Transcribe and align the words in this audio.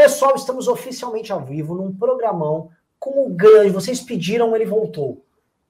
Pessoal, 0.00 0.34
estamos 0.34 0.66
oficialmente 0.66 1.30
ao 1.30 1.44
vivo 1.44 1.74
num 1.74 1.94
programão 1.94 2.70
com 2.98 3.26
o 3.26 3.28
grande. 3.28 3.68
Vocês 3.68 4.00
pediram, 4.00 4.56
ele 4.56 4.64
voltou. 4.64 5.22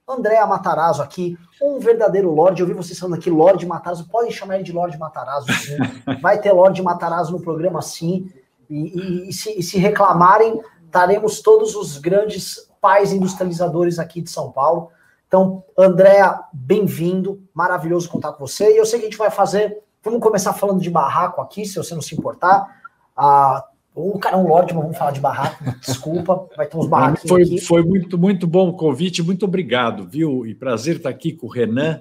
André 0.07 0.39
Matarazzo 0.47 1.03
aqui, 1.03 1.37
um 1.61 1.81
verdadeiro 1.81 2.33
Lorde. 2.33 2.63
Eu 2.63 2.67
vi 2.69 2.73
vocês 2.73 2.97
falando 2.97 3.17
aqui, 3.19 3.29
Lorde 3.29 3.67
Matarazzo. 3.67 4.09
Podem 4.09 4.31
chamar 4.31 4.55
ele 4.55 4.63
de 4.63 4.71
Lorde 4.71 4.97
Matarazzo, 4.97 5.53
sim. 5.55 5.77
Vai 6.23 6.41
ter 6.41 6.53
Lorde 6.53 6.81
Matarazzo 6.81 7.33
no 7.33 7.41
programa, 7.41 7.83
sim. 7.83 8.33
E, 8.71 9.01
e, 9.01 9.29
e, 9.31 9.33
se, 9.33 9.59
e 9.59 9.65
se 9.65 9.79
reclamarem, 9.79 10.63
estaremos 10.87 11.41
todos 11.41 11.75
os 11.75 11.99
grandes 11.99 12.71
pais 12.81 13.13
industrializadores 13.13 13.99
aqui 13.99 14.21
de 14.21 14.31
São 14.31 14.53
Paulo. 14.53 14.91
Então, 15.27 15.65
Andréa, 15.77 16.39
bem-vindo. 16.53 17.43
Maravilhoso 17.53 18.09
contar 18.09 18.35
com 18.35 18.47
você. 18.47 18.75
E 18.75 18.77
eu 18.77 18.87
sei 18.87 19.01
que 19.01 19.07
a 19.07 19.09
gente 19.11 19.19
vai 19.19 19.33
fazer. 19.33 19.83
Vamos 20.05 20.21
começar 20.21 20.53
falando 20.53 20.81
de 20.81 20.89
barraco 20.89 21.41
aqui, 21.41 21.67
se 21.67 21.75
você 21.75 21.97
não 21.97 22.01
se 22.01 22.15
importar. 22.15 22.81
Ah, 23.17 23.67
o 23.95 24.19
cara 24.19 24.37
é 24.37 24.39
um 24.39 24.47
lorde, 24.47 24.73
mas 24.73 24.83
vamos 24.83 24.99
falar 24.99 25.11
de 25.11 25.21
barraco. 25.21 25.65
Desculpa, 25.81 26.49
vai 26.57 26.67
ter 26.67 26.77
uns 26.77 26.87
barraquinhos 26.87 27.29
foi, 27.29 27.43
aqui. 27.43 27.61
Foi 27.61 27.83
muito, 27.83 28.17
muito 28.17 28.47
bom 28.47 28.69
o 28.69 28.77
convite, 28.77 29.23
muito 29.23 29.45
obrigado, 29.45 30.07
viu? 30.09 30.47
E 30.47 30.55
prazer 30.55 30.97
estar 30.97 31.09
aqui 31.09 31.33
com 31.33 31.47
o 31.47 31.51
Renan, 31.51 32.01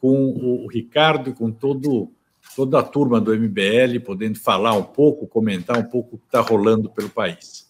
com 0.00 0.30
o 0.64 0.66
Ricardo, 0.68 1.34
com 1.34 1.50
todo, 1.50 2.10
toda 2.54 2.78
a 2.78 2.82
turma 2.82 3.20
do 3.20 3.34
MBL, 3.34 4.00
podendo 4.04 4.38
falar 4.38 4.72
um 4.72 4.82
pouco, 4.82 5.26
comentar 5.26 5.78
um 5.78 5.84
pouco 5.84 6.16
o 6.16 6.18
que 6.18 6.26
está 6.26 6.40
rolando 6.40 6.90
pelo 6.90 7.10
país. 7.10 7.66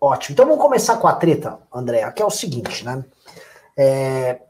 Ótimo. 0.00 0.34
Então 0.34 0.46
vamos 0.46 0.62
começar 0.62 0.96
com 0.98 1.08
a 1.08 1.14
treta, 1.14 1.58
André, 1.72 2.08
que 2.12 2.22
é 2.22 2.26
o 2.26 2.30
seguinte, 2.30 2.84
né? 2.84 3.04
É, 3.76 4.40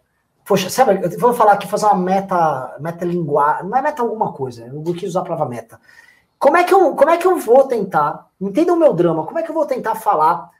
poxa, 0.45 0.68
sabe, 0.68 1.16
vou 1.16 1.32
falar 1.32 1.52
aqui, 1.52 1.66
fazer 1.66 1.87
uma 1.87 1.95
meta, 1.95 2.77
meta 2.80 3.05
linguagem, 3.05 3.68
não 3.68 3.79
é 3.79 3.82
meta 3.82 4.02
alguma 4.02 4.32
coisa, 4.32 4.66
eu 4.66 4.74
não 4.74 4.93
quis 4.93 5.10
usar 5.10 5.21
a 5.21 5.24
palavra 5.24 5.48
meta. 5.48 5.80
Como 6.38 6.56
é 6.56 6.65
que 6.65 6.74
eu, 6.74 6.95
como 6.95 7.11
é 7.11 7.16
que 7.16 7.27
eu 7.27 7.38
vou 7.38 7.65
tentar, 7.65 8.29
entenda 8.41 8.73
o 8.73 8.77
meu 8.77 8.93
drama, 8.93 9.24
como 9.24 9.38
é 9.38 9.43
que 9.43 9.51
eu 9.51 9.55
vou 9.55 9.66
tentar 9.66 9.95
falar 9.95 10.51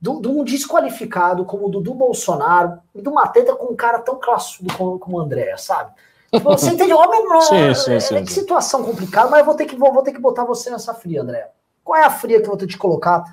de 0.00 0.28
um 0.28 0.44
desqualificado 0.44 1.44
como 1.44 1.66
o 1.66 1.70
Dudu 1.70 1.94
Bolsonaro 1.94 2.78
e 2.94 3.00
de 3.00 3.08
uma 3.08 3.26
treta 3.28 3.54
com 3.54 3.72
um 3.72 3.76
cara 3.76 3.98
tão 3.98 4.18
classudo 4.20 4.72
como, 4.76 4.98
como 4.98 5.16
o 5.16 5.20
André, 5.20 5.56
sabe? 5.56 5.92
Tipo, 6.32 6.50
você 6.50 6.70
entende? 6.72 6.92
Homem, 6.92 7.22
sim, 7.40 7.74
sim, 7.74 8.00
sim, 8.00 8.16
é, 8.16 8.22
que 8.22 8.32
situação 8.32 8.84
complicada, 8.84 9.30
mas 9.30 9.40
eu 9.40 9.46
vou 9.46 9.54
ter, 9.54 9.64
que, 9.64 9.76
vou, 9.76 9.92
vou 9.92 10.02
ter 10.02 10.12
que 10.12 10.20
botar 10.20 10.44
você 10.44 10.70
nessa 10.70 10.94
fria, 10.94 11.22
André. 11.22 11.50
Qual 11.82 11.98
é 11.98 12.04
a 12.04 12.10
fria 12.10 12.38
que 12.38 12.44
eu 12.44 12.50
vou 12.50 12.56
ter 12.56 12.66
que 12.66 12.72
te 12.72 12.78
colocar? 12.78 13.24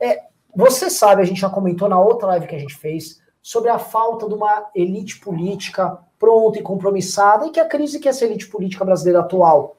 É, 0.00 0.22
você 0.54 0.88
sabe, 0.88 1.22
a 1.22 1.24
gente 1.24 1.40
já 1.40 1.50
comentou 1.50 1.88
na 1.88 2.00
outra 2.00 2.28
live 2.28 2.46
que 2.46 2.56
a 2.56 2.58
gente 2.58 2.76
fez, 2.76 3.20
sobre 3.42 3.70
a 3.70 3.78
falta 3.78 4.26
de 4.28 4.34
uma 4.34 4.66
elite 4.74 5.20
política 5.20 5.98
pronta 6.18 6.58
e 6.58 6.62
compromissada 6.62 7.46
e 7.46 7.50
que 7.50 7.60
a 7.60 7.66
crise 7.66 7.98
que 7.98 8.08
essa 8.08 8.24
elite 8.24 8.48
política 8.48 8.84
brasileira 8.84 9.20
atual 9.20 9.76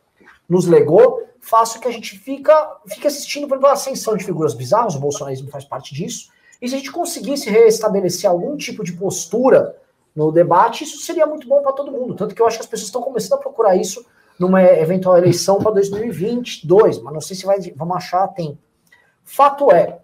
nos 0.51 0.65
legou 0.65 1.23
com 1.39 1.79
que 1.79 1.87
a 1.87 1.91
gente 1.91 2.19
fica, 2.19 2.77
fica 2.85 3.07
assistindo, 3.07 3.47
por 3.47 3.55
exemplo, 3.55 3.69
a 3.69 3.71
ascensão 3.71 4.17
de 4.17 4.25
figuras 4.25 4.53
bizarras, 4.53 4.95
o 4.95 4.99
bolsonarismo 4.99 5.49
faz 5.49 5.63
parte 5.63 5.93
disso, 5.93 6.29
e 6.61 6.67
se 6.67 6.75
a 6.75 6.77
gente 6.77 6.91
conseguisse 6.91 7.49
restabelecer 7.49 8.29
algum 8.29 8.57
tipo 8.57 8.83
de 8.83 8.91
postura 8.91 9.77
no 10.13 10.29
debate, 10.29 10.83
isso 10.83 10.97
seria 10.97 11.25
muito 11.25 11.47
bom 11.47 11.61
para 11.61 11.71
todo 11.71 11.89
mundo. 11.89 12.15
Tanto 12.15 12.35
que 12.35 12.41
eu 12.41 12.45
acho 12.45 12.57
que 12.57 12.63
as 12.63 12.69
pessoas 12.69 12.87
estão 12.87 13.01
começando 13.01 13.39
a 13.39 13.41
procurar 13.41 13.77
isso 13.77 14.05
numa 14.37 14.61
eventual 14.61 15.17
eleição 15.17 15.57
para 15.57 15.71
2022, 15.71 17.01
mas 17.01 17.13
não 17.13 17.21
sei 17.21 17.37
se 17.37 17.45
vai, 17.45 17.57
vamos 17.73 17.95
achar 17.95 18.27
tem. 18.27 18.59
Fato 19.23 19.71
é, 19.71 19.99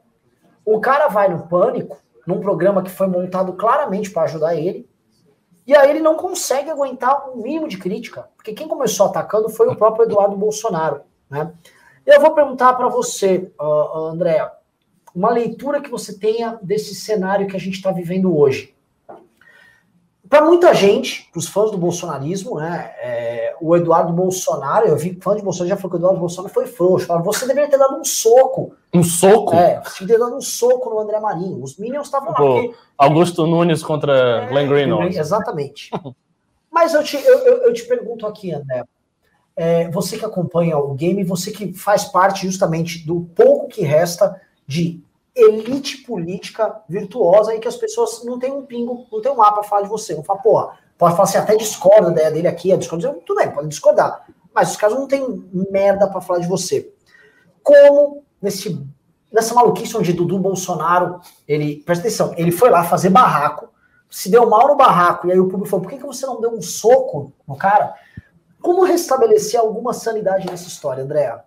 o 0.63 0.79
cara 0.79 1.09
vai 1.09 1.27
no 1.27 1.45
pânico 1.45 1.97
num 2.25 2.39
programa 2.39 2.81
que 2.81 2.89
foi 2.89 3.07
montado 3.07 3.51
claramente 3.53 4.09
para 4.11 4.23
ajudar 4.23 4.55
ele. 4.55 4.87
E 5.67 5.75
aí 5.75 5.89
ele 5.89 5.99
não 5.99 6.15
consegue 6.15 6.69
aguentar 6.69 7.29
um 7.29 7.41
mínimo 7.41 7.67
de 7.67 7.77
crítica, 7.77 8.29
porque 8.37 8.53
quem 8.53 8.69
começou 8.69 9.05
atacando 9.05 9.49
foi 9.49 9.67
o 9.67 9.75
próprio 9.75 10.05
Eduardo 10.05 10.37
Bolsonaro. 10.37 11.01
Né? 11.29 11.51
Eu 12.05 12.21
vou 12.21 12.33
perguntar 12.33 12.73
para 12.75 12.87
você, 12.87 13.51
uh, 13.59 14.05
André, 14.05 14.49
uma 15.13 15.29
leitura 15.29 15.81
que 15.81 15.89
você 15.89 16.17
tenha 16.17 16.57
desse 16.61 16.95
cenário 16.95 17.47
que 17.47 17.55
a 17.57 17.59
gente 17.59 17.73
está 17.75 17.91
vivendo 17.91 18.33
hoje. 18.33 18.76
Para 20.29 20.43
muita 20.43 20.73
gente, 20.73 21.29
para 21.31 21.39
os 21.39 21.47
fãs 21.47 21.71
do 21.71 21.77
bolsonarismo, 21.77 22.59
né, 22.59 22.91
é, 23.01 23.55
o 23.61 23.75
Eduardo 23.75 24.11
Bolsonaro, 24.11 24.87
eu 24.87 24.97
vi 24.97 25.17
fã 25.21 25.35
de 25.35 25.41
Bolsonaro 25.41 25.69
já 25.69 25.77
falou 25.77 25.91
que 25.91 25.95
o 25.95 25.99
Eduardo 25.99 26.19
Bolsonaro 26.19 26.53
foi 26.53 26.65
frouxo. 26.65 27.05
Falaram, 27.05 27.25
você 27.25 27.45
deveria 27.45 27.69
ter 27.69 27.77
dado 27.77 27.99
um 27.99 28.03
soco. 28.03 28.73
Um 28.93 29.03
soco? 29.03 29.55
É, 29.55 29.81
você 29.83 30.05
deveria 30.05 30.17
ter 30.17 30.25
dado 30.25 30.37
um 30.37 30.41
soco 30.41 30.89
no 30.89 30.99
André 30.99 31.19
Marinho. 31.19 31.61
Os 31.63 31.77
Minions 31.77 32.07
estavam 32.07 32.29
lá. 32.29 32.35
Porque... 32.35 32.73
Augusto 32.97 33.45
Nunes 33.45 33.83
contra 33.83 34.43
é, 34.43 34.47
Glenn 34.47 34.67
Greenwald. 34.67 35.17
Exatamente. 35.17 35.91
Mas 36.71 36.93
eu 36.93 37.03
te, 37.03 37.17
eu, 37.17 37.39
eu, 37.39 37.57
eu 37.63 37.73
te 37.73 37.83
pergunto 37.83 38.27
aqui, 38.27 38.53
André, 38.53 38.83
é, 39.55 39.89
você 39.89 40.17
que 40.17 40.25
acompanha 40.25 40.77
o 40.77 40.93
game, 40.93 41.23
você 41.23 41.51
que 41.51 41.73
faz 41.73 42.05
parte 42.05 42.45
justamente 42.45 43.05
do 43.05 43.21
pouco 43.35 43.67
que 43.67 43.81
resta 43.81 44.39
de 44.67 45.01
elite 45.37 45.97
política 45.99 46.81
virtuosa 46.89 47.53
e 47.53 47.59
que 47.59 47.67
as 47.67 47.75
pessoas 47.75 48.23
não 48.25 48.39
têm 48.39 48.51
um 48.51 48.65
pingo, 48.65 49.05
não 49.11 49.21
tem 49.21 49.31
um 49.31 49.41
A 49.41 49.51
para 49.51 49.63
falar 49.63 49.83
de 49.83 49.89
você. 49.89 50.15
Não 50.15 50.23
fala, 50.23 50.39
porra, 50.39 50.77
pode 50.97 51.15
falar 51.15 51.23
assim, 51.23 51.37
até 51.37 51.55
discorda 51.55 52.07
da 52.07 52.11
ideia 52.11 52.31
dele 52.31 52.47
aqui, 52.47 52.71
é 52.71 52.77
discorda, 52.77 53.13
tudo 53.25 53.37
bem, 53.37 53.51
pode 53.51 53.67
discordar. 53.67 54.25
Mas 54.53 54.71
os 54.71 54.77
caras 54.77 54.97
não 54.97 55.07
têm 55.07 55.47
merda 55.71 56.07
para 56.07 56.21
falar 56.21 56.39
de 56.39 56.47
você. 56.47 56.91
Como 57.61 58.23
nesse, 58.41 58.83
nessa 59.31 59.53
maluquice 59.53 59.95
onde 59.95 60.13
Dudu 60.13 60.39
Bolsonaro, 60.39 61.19
ele, 61.47 61.83
presta 61.85 62.07
atenção, 62.07 62.33
ele 62.35 62.51
foi 62.51 62.69
lá 62.69 62.83
fazer 62.83 63.09
barraco, 63.09 63.69
se 64.09 64.29
deu 64.29 64.49
mal 64.49 64.67
no 64.67 64.75
barraco, 64.75 65.27
e 65.27 65.31
aí 65.31 65.39
o 65.39 65.47
público 65.47 65.69
falou, 65.69 65.83
por 65.83 65.91
que, 65.91 65.97
que 65.97 66.05
você 66.05 66.25
não 66.25 66.41
deu 66.41 66.51
um 66.51 66.61
soco 66.61 67.33
no 67.47 67.55
cara? 67.55 67.93
Como 68.61 68.83
restabelecer 68.83 69.59
alguma 69.59 69.93
sanidade 69.93 70.47
nessa 70.47 70.67
história, 70.67 71.03
André? 71.03 71.37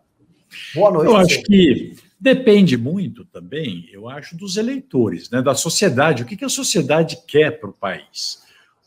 Boa 0.74 0.90
noite. 0.90 1.10
Eu 1.10 1.16
acho 1.16 1.42
que 1.42 1.96
Depende 2.20 2.76
muito 2.76 3.24
também, 3.24 3.88
eu 3.90 4.06
acho, 4.06 4.36
dos 4.36 4.58
eleitores, 4.58 5.30
né, 5.30 5.40
da 5.40 5.54
sociedade. 5.54 6.22
O 6.22 6.26
que, 6.26 6.36
que 6.36 6.44
a 6.44 6.50
sociedade 6.50 7.18
quer 7.26 7.58
para 7.58 7.70
o 7.70 7.72
país? 7.72 8.42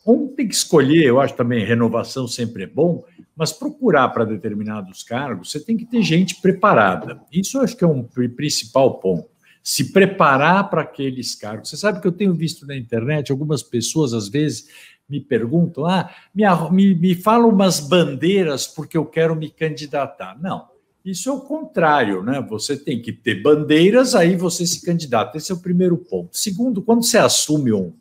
Um 0.05 0.27
tem 0.27 0.47
que 0.47 0.53
escolher, 0.53 1.05
eu 1.05 1.19
acho 1.19 1.33
também, 1.33 1.65
renovação 1.65 2.27
sempre 2.27 2.63
é 2.63 2.67
bom, 2.67 3.03
mas 3.35 3.51
procurar 3.51 4.09
para 4.09 4.23
determinados 4.23 5.01
cargos, 5.01 5.49
você 5.49 5.59
tem 5.59 5.75
que 5.75 5.85
ter 5.85 6.03
gente 6.03 6.39
preparada. 6.41 7.21
Isso 7.31 7.57
eu 7.57 7.61
acho 7.63 7.75
que 7.75 7.83
é 7.83 7.87
um 7.87 8.03
principal 8.03 8.99
ponto. 8.99 9.27
Se 9.63 9.91
preparar 9.91 10.69
para 10.69 10.81
aqueles 10.81 11.33
cargos. 11.33 11.69
Você 11.69 11.77
sabe 11.77 12.01
que 12.01 12.07
eu 12.07 12.11
tenho 12.11 12.33
visto 12.33 12.67
na 12.67 12.75
internet 12.75 13.31
algumas 13.31 13.63
pessoas, 13.63 14.13
às 14.13 14.27
vezes, 14.27 14.67
me 15.09 15.21
perguntam: 15.21 15.85
ah, 15.85 16.13
me, 16.35 16.43
me, 16.69 16.93
me 16.93 17.15
falam 17.15 17.49
umas 17.49 17.79
bandeiras 17.79 18.67
porque 18.67 18.97
eu 18.97 19.05
quero 19.05 19.35
me 19.35 19.49
candidatar. 19.49 20.37
Não. 20.39 20.72
Isso 21.03 21.29
é 21.29 21.33
o 21.33 21.41
contrário, 21.41 22.23
né? 22.23 22.39
Você 22.49 22.77
tem 22.77 23.01
que 23.01 23.11
ter 23.11 23.41
bandeiras, 23.41 24.15
aí 24.15 24.37
você 24.37 24.65
se 24.65 24.85
candidata. 24.85 25.37
Esse 25.37 25.51
é 25.51 25.55
o 25.55 25.59
primeiro 25.59 25.97
ponto. 25.97 26.37
Segundo, 26.37 26.81
quando 26.81 27.03
você 27.03 27.17
assume 27.17 27.73
um, 27.73 27.93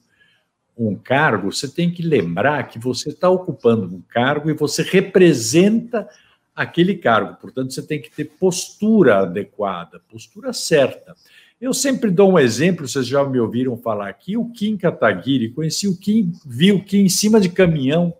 um 0.79 0.95
cargo, 0.95 1.51
você 1.51 1.69
tem 1.69 1.91
que 1.91 2.01
lembrar 2.01 2.69
que 2.69 2.79
você 2.79 3.11
está 3.11 3.29
ocupando 3.29 3.93
um 3.93 4.03
cargo 4.09 4.49
e 4.49 4.55
você 4.55 4.83
representa 4.83 6.09
aquele 6.55 6.95
cargo. 6.95 7.41
Portanto, 7.41 7.73
você 7.73 7.83
tem 7.83 8.01
que 8.01 8.11
ter 8.11 8.25
postura 8.25 9.19
adequada, 9.19 10.01
postura 10.09 10.53
certa. 10.53 11.17
Eu 11.61 11.75
sempre 11.75 12.09
dou 12.09 12.33
um 12.33 12.39
exemplo, 12.39 12.87
vocês 12.87 13.07
já 13.07 13.25
me 13.25 13.41
ouviram 13.41 13.77
falar 13.77 14.09
aqui, 14.09 14.37
o 14.37 14.49
Kim 14.51 14.77
Kataguiri. 14.77 15.51
Conheci 15.51 15.89
o 15.89 15.97
Kim, 15.97 16.33
vi 16.47 16.71
o 16.71 16.85
Kim 16.85 17.01
em 17.01 17.09
cima 17.09 17.41
de 17.41 17.49
caminhão 17.49 18.15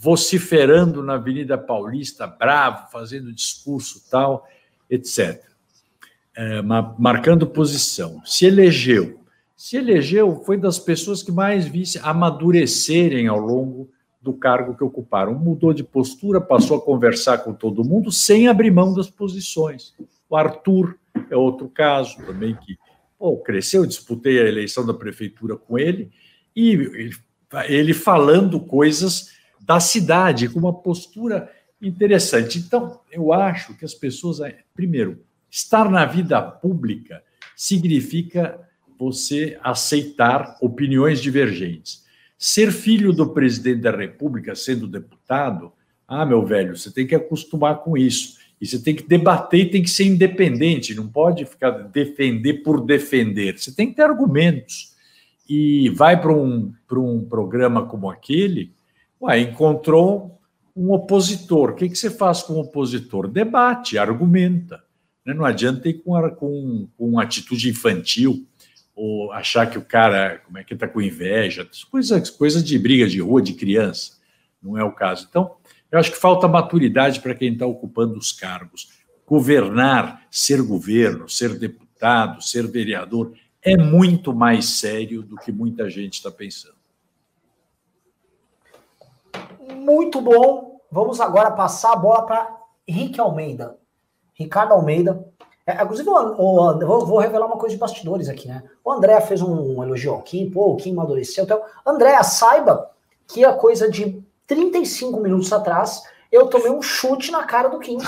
vociferando 0.00 1.02
na 1.02 1.14
Avenida 1.14 1.58
Paulista, 1.58 2.24
bravo, 2.24 2.88
fazendo 2.92 3.32
discurso 3.32 4.08
tal, 4.08 4.46
etc. 4.88 5.42
É, 6.36 6.62
marcando 6.62 7.48
posição. 7.48 8.22
Se 8.24 8.46
elegeu. 8.46 9.18
Se 9.56 9.76
elegeu, 9.76 10.40
foi 10.46 10.56
das 10.56 10.78
pessoas 10.78 11.20
que 11.20 11.32
mais 11.32 11.66
visse 11.66 11.98
amadurecerem 12.00 13.26
ao 13.26 13.40
longo 13.40 13.90
do 14.22 14.32
cargo 14.32 14.76
que 14.76 14.84
ocuparam. 14.84 15.34
Mudou 15.34 15.72
de 15.72 15.82
postura, 15.82 16.40
passou 16.40 16.76
a 16.76 16.80
conversar 16.80 17.38
com 17.38 17.52
todo 17.52 17.82
mundo 17.82 18.12
sem 18.12 18.46
abrir 18.46 18.70
mão 18.70 18.94
das 18.94 19.10
posições. 19.10 19.94
O 20.30 20.36
Arthur 20.36 20.96
é 21.28 21.36
outro 21.36 21.68
caso 21.68 22.18
também 22.24 22.54
que 22.54 22.78
pô, 23.18 23.36
cresceu, 23.38 23.84
disputei 23.84 24.40
a 24.40 24.46
eleição 24.46 24.86
da 24.86 24.94
prefeitura 24.94 25.56
com 25.56 25.76
ele, 25.76 26.08
e 26.54 26.70
ele, 26.70 27.16
ele 27.66 27.92
falando 27.92 28.60
coisas 28.60 29.36
da 29.68 29.78
cidade, 29.80 30.48
com 30.48 30.58
uma 30.58 30.72
postura 30.72 31.52
interessante. 31.80 32.58
Então, 32.58 33.00
eu 33.12 33.34
acho 33.34 33.74
que 33.74 33.84
as 33.84 33.92
pessoas, 33.92 34.38
primeiro, 34.74 35.22
estar 35.50 35.90
na 35.90 36.06
vida 36.06 36.40
pública 36.40 37.22
significa 37.54 38.58
você 38.98 39.58
aceitar 39.62 40.56
opiniões 40.62 41.20
divergentes. 41.20 42.02
Ser 42.38 42.72
filho 42.72 43.12
do 43.12 43.28
presidente 43.28 43.82
da 43.82 43.94
República, 43.94 44.54
sendo 44.54 44.86
deputado, 44.86 45.70
ah, 46.06 46.24
meu 46.24 46.46
velho, 46.46 46.74
você 46.74 46.90
tem 46.90 47.06
que 47.06 47.14
acostumar 47.14 47.80
com 47.80 47.94
isso. 47.94 48.38
E 48.58 48.66
você 48.66 48.78
tem 48.78 48.94
que 48.94 49.06
debater 49.06 49.66
e 49.66 49.70
tem 49.70 49.82
que 49.82 49.90
ser 49.90 50.04
independente, 50.04 50.94
não 50.94 51.06
pode 51.06 51.44
ficar 51.44 51.70
defender 51.70 52.62
por 52.62 52.80
defender. 52.80 53.58
Você 53.58 53.74
tem 53.74 53.90
que 53.90 53.96
ter 53.96 54.02
argumentos. 54.02 54.96
E 55.46 55.90
vai 55.90 56.18
para 56.18 56.32
um, 56.32 56.72
um 56.90 57.24
programa 57.24 57.84
como 57.84 58.10
aquele, 58.10 58.72
Ué, 59.20 59.40
encontrou 59.40 60.40
um 60.76 60.92
opositor. 60.92 61.70
O 61.70 61.74
que, 61.74 61.88
que 61.88 61.96
você 61.96 62.10
faz 62.10 62.42
com 62.42 62.54
o 62.54 62.60
opositor? 62.60 63.28
Debate, 63.28 63.98
argumenta. 63.98 64.82
Né? 65.26 65.34
Não 65.34 65.44
adianta 65.44 65.88
ir 65.88 65.94
com, 65.94 66.30
com, 66.30 66.88
com 66.96 67.18
atitude 67.18 67.68
infantil 67.68 68.46
ou 68.94 69.30
achar 69.32 69.68
que 69.70 69.78
o 69.78 69.84
cara, 69.84 70.40
como 70.44 70.58
é 70.58 70.64
que 70.64 70.74
está 70.74 70.88
com 70.88 71.00
inveja, 71.00 71.68
coisas 71.90 72.30
coisa 72.30 72.62
de 72.62 72.78
briga 72.78 73.06
de 73.06 73.20
rua 73.20 73.42
de 73.42 73.54
criança. 73.54 74.18
Não 74.62 74.76
é 74.76 74.82
o 74.82 74.92
caso. 74.92 75.26
Então, 75.28 75.56
eu 75.90 75.98
acho 75.98 76.10
que 76.10 76.18
falta 76.18 76.48
maturidade 76.48 77.20
para 77.20 77.34
quem 77.34 77.52
está 77.52 77.66
ocupando 77.66 78.18
os 78.18 78.32
cargos. 78.32 78.88
Governar, 79.26 80.26
ser 80.30 80.62
governo, 80.62 81.28
ser 81.28 81.58
deputado, 81.58 82.42
ser 82.42 82.66
vereador, 82.66 83.34
é 83.62 83.76
muito 83.76 84.34
mais 84.34 84.66
sério 84.66 85.22
do 85.22 85.36
que 85.36 85.52
muita 85.52 85.90
gente 85.90 86.14
está 86.14 86.30
pensando. 86.30 86.77
Muito 89.74 90.20
bom. 90.20 90.80
Vamos 90.90 91.20
agora 91.20 91.50
passar 91.50 91.92
a 91.92 91.96
bola 91.96 92.22
para 92.22 92.56
Henrique 92.86 93.20
Almeida. 93.20 93.76
Ricardo 94.34 94.72
Almeida. 94.72 95.26
É, 95.66 95.82
inclusive, 95.82 96.08
o, 96.08 96.14
o, 96.14 96.78
vou, 96.78 97.06
vou, 97.06 97.18
revelar 97.18 97.46
uma 97.46 97.58
coisa 97.58 97.74
de 97.74 97.80
bastidores 97.80 98.28
aqui, 98.28 98.48
né? 98.48 98.62
O 98.82 98.90
André 98.90 99.20
fez 99.20 99.42
um 99.42 99.82
elogio 99.82 100.14
ao 100.14 100.22
Kim, 100.22 100.50
pô, 100.50 100.72
o 100.72 100.76
Kim 100.76 100.92
amadureceu. 100.92 101.44
Então, 101.44 101.60
André, 101.84 102.22
saiba 102.22 102.90
que 103.26 103.44
a 103.44 103.52
coisa 103.52 103.90
de 103.90 104.22
35 104.46 105.20
minutos 105.20 105.52
atrás, 105.52 106.02
eu 106.32 106.46
tomei 106.46 106.70
um 106.70 106.80
chute 106.80 107.30
na 107.30 107.44
cara 107.44 107.68
do 107.68 107.78
Kim. 107.78 107.98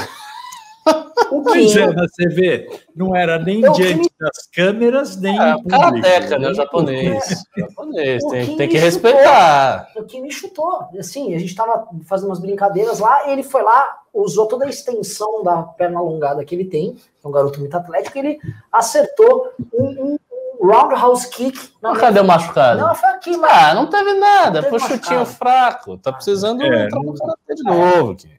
O 1.31 1.43
pois 1.43 1.77
é, 1.77 1.93
você 1.93 2.29
vê, 2.29 2.69
não 2.94 3.15
era 3.15 3.38
nem 3.38 3.62
eu 3.62 3.73
diante 3.73 4.00
me... 4.00 4.11
das 4.19 4.49
câmeras, 4.53 5.17
nem 5.17 5.38
é, 5.41 5.53
em 5.53 5.65
Karateca, 5.65 6.38
né? 6.38 6.53
Japonês. 6.53 7.44
É. 7.56 7.61
Japonês, 7.61 8.25
tem, 8.25 8.56
tem 8.56 8.69
que 8.69 8.79
respeitar. 8.79 9.88
O 9.97 10.03
Kim 10.05 10.23
me 10.23 10.32
chutou. 10.32 10.88
Assim, 10.99 11.35
a 11.35 11.38
gente 11.38 11.55
tava 11.55 11.87
fazendo 12.06 12.31
umas 12.31 12.41
brincadeiras 12.41 12.99
lá, 12.99 13.31
ele 13.31 13.43
foi 13.43 13.62
lá, 13.62 13.99
usou 14.12 14.47
toda 14.47 14.65
a 14.65 14.69
extensão 14.69 15.43
da 15.43 15.62
perna 15.62 16.00
alongada 16.00 16.44
que 16.44 16.55
ele 16.55 16.65
tem, 16.65 16.97
é 17.25 17.29
um 17.29 17.31
garoto 17.31 17.61
muito 17.61 17.77
atlético, 17.77 18.19
ele 18.19 18.38
acertou 18.73 19.53
um, 19.73 20.17
um 20.61 20.67
roundhouse 20.67 21.29
kick. 21.31 21.71
Não, 21.81 21.94
cadê 21.94 22.21
o 22.21 22.25
machucado? 22.25 22.81
Não, 22.81 22.94
foi 22.94 23.09
aqui, 23.11 23.37
mas... 23.37 23.53
Ah, 23.53 23.75
não 23.75 23.87
teve 23.87 24.15
nada, 24.15 24.62
foi 24.65 24.79
chutinho 24.79 25.25
fraco. 25.25 25.97
Tá 25.97 26.12
precisando 26.12 26.62
é, 26.62 26.87
entrar 26.87 27.00
no 27.00 27.15
karatê 27.15 27.55
de 27.55 27.62
novo. 27.62 28.12
Aqui. 28.12 28.31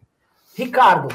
Ricardo, 0.56 1.08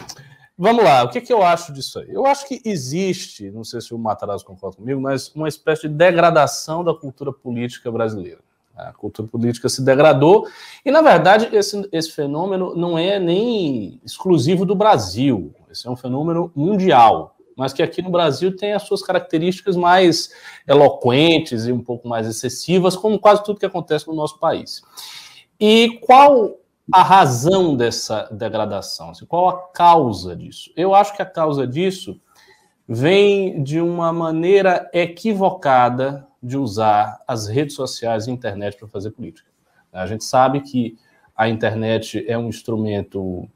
Vamos 0.58 0.82
lá, 0.82 1.04
o 1.04 1.10
que, 1.10 1.20
que 1.20 1.32
eu 1.32 1.42
acho 1.42 1.70
disso 1.70 1.98
aí? 1.98 2.06
Eu 2.08 2.24
acho 2.24 2.48
que 2.48 2.62
existe, 2.64 3.50
não 3.50 3.62
sei 3.62 3.78
se 3.82 3.92
o 3.92 3.98
Matarazzo 3.98 4.42
concorda 4.42 4.78
comigo, 4.78 4.98
mas 4.98 5.30
uma 5.34 5.48
espécie 5.48 5.82
de 5.82 5.94
degradação 5.94 6.82
da 6.82 6.94
cultura 6.94 7.30
política 7.30 7.92
brasileira. 7.92 8.40
A 8.74 8.90
cultura 8.92 9.28
política 9.28 9.68
se 9.68 9.82
degradou, 9.82 10.48
e 10.84 10.90
na 10.90 11.02
verdade 11.02 11.54
esse, 11.54 11.86
esse 11.92 12.10
fenômeno 12.10 12.74
não 12.74 12.98
é 12.98 13.18
nem 13.18 14.00
exclusivo 14.02 14.64
do 14.64 14.74
Brasil, 14.74 15.54
esse 15.70 15.86
é 15.86 15.90
um 15.90 15.96
fenômeno 15.96 16.50
mundial, 16.54 17.36
mas 17.54 17.74
que 17.74 17.82
aqui 17.82 18.00
no 18.00 18.10
Brasil 18.10 18.54
tem 18.56 18.72
as 18.72 18.82
suas 18.82 19.02
características 19.02 19.76
mais 19.76 20.30
eloquentes 20.66 21.66
e 21.66 21.72
um 21.72 21.82
pouco 21.82 22.08
mais 22.08 22.26
excessivas, 22.26 22.96
como 22.96 23.18
quase 23.18 23.44
tudo 23.44 23.60
que 23.60 23.66
acontece 23.66 24.06
no 24.08 24.14
nosso 24.14 24.38
país. 24.38 24.82
E 25.60 25.98
qual 26.02 26.58
a 26.92 27.02
razão 27.02 27.76
dessa 27.76 28.28
degradação? 28.30 29.10
Assim, 29.10 29.26
qual 29.26 29.48
a 29.48 29.68
causa 29.72 30.36
disso? 30.36 30.70
Eu 30.76 30.94
acho 30.94 31.14
que 31.14 31.22
a 31.22 31.26
causa 31.26 31.66
disso 31.66 32.20
vem 32.88 33.62
de 33.62 33.80
uma 33.80 34.12
maneira 34.12 34.88
equivocada 34.92 36.26
de 36.42 36.56
usar 36.56 37.20
as 37.26 37.48
redes 37.48 37.74
sociais 37.74 38.26
e 38.26 38.30
a 38.30 38.32
internet 38.32 38.76
para 38.76 38.86
fazer 38.86 39.10
política. 39.10 39.48
A 39.92 40.06
gente 40.06 40.24
sabe 40.24 40.60
que 40.60 40.96
a 41.36 41.48
internet 41.48 42.24
é 42.28 42.38
um 42.38 42.48
instrumento 42.48 43.48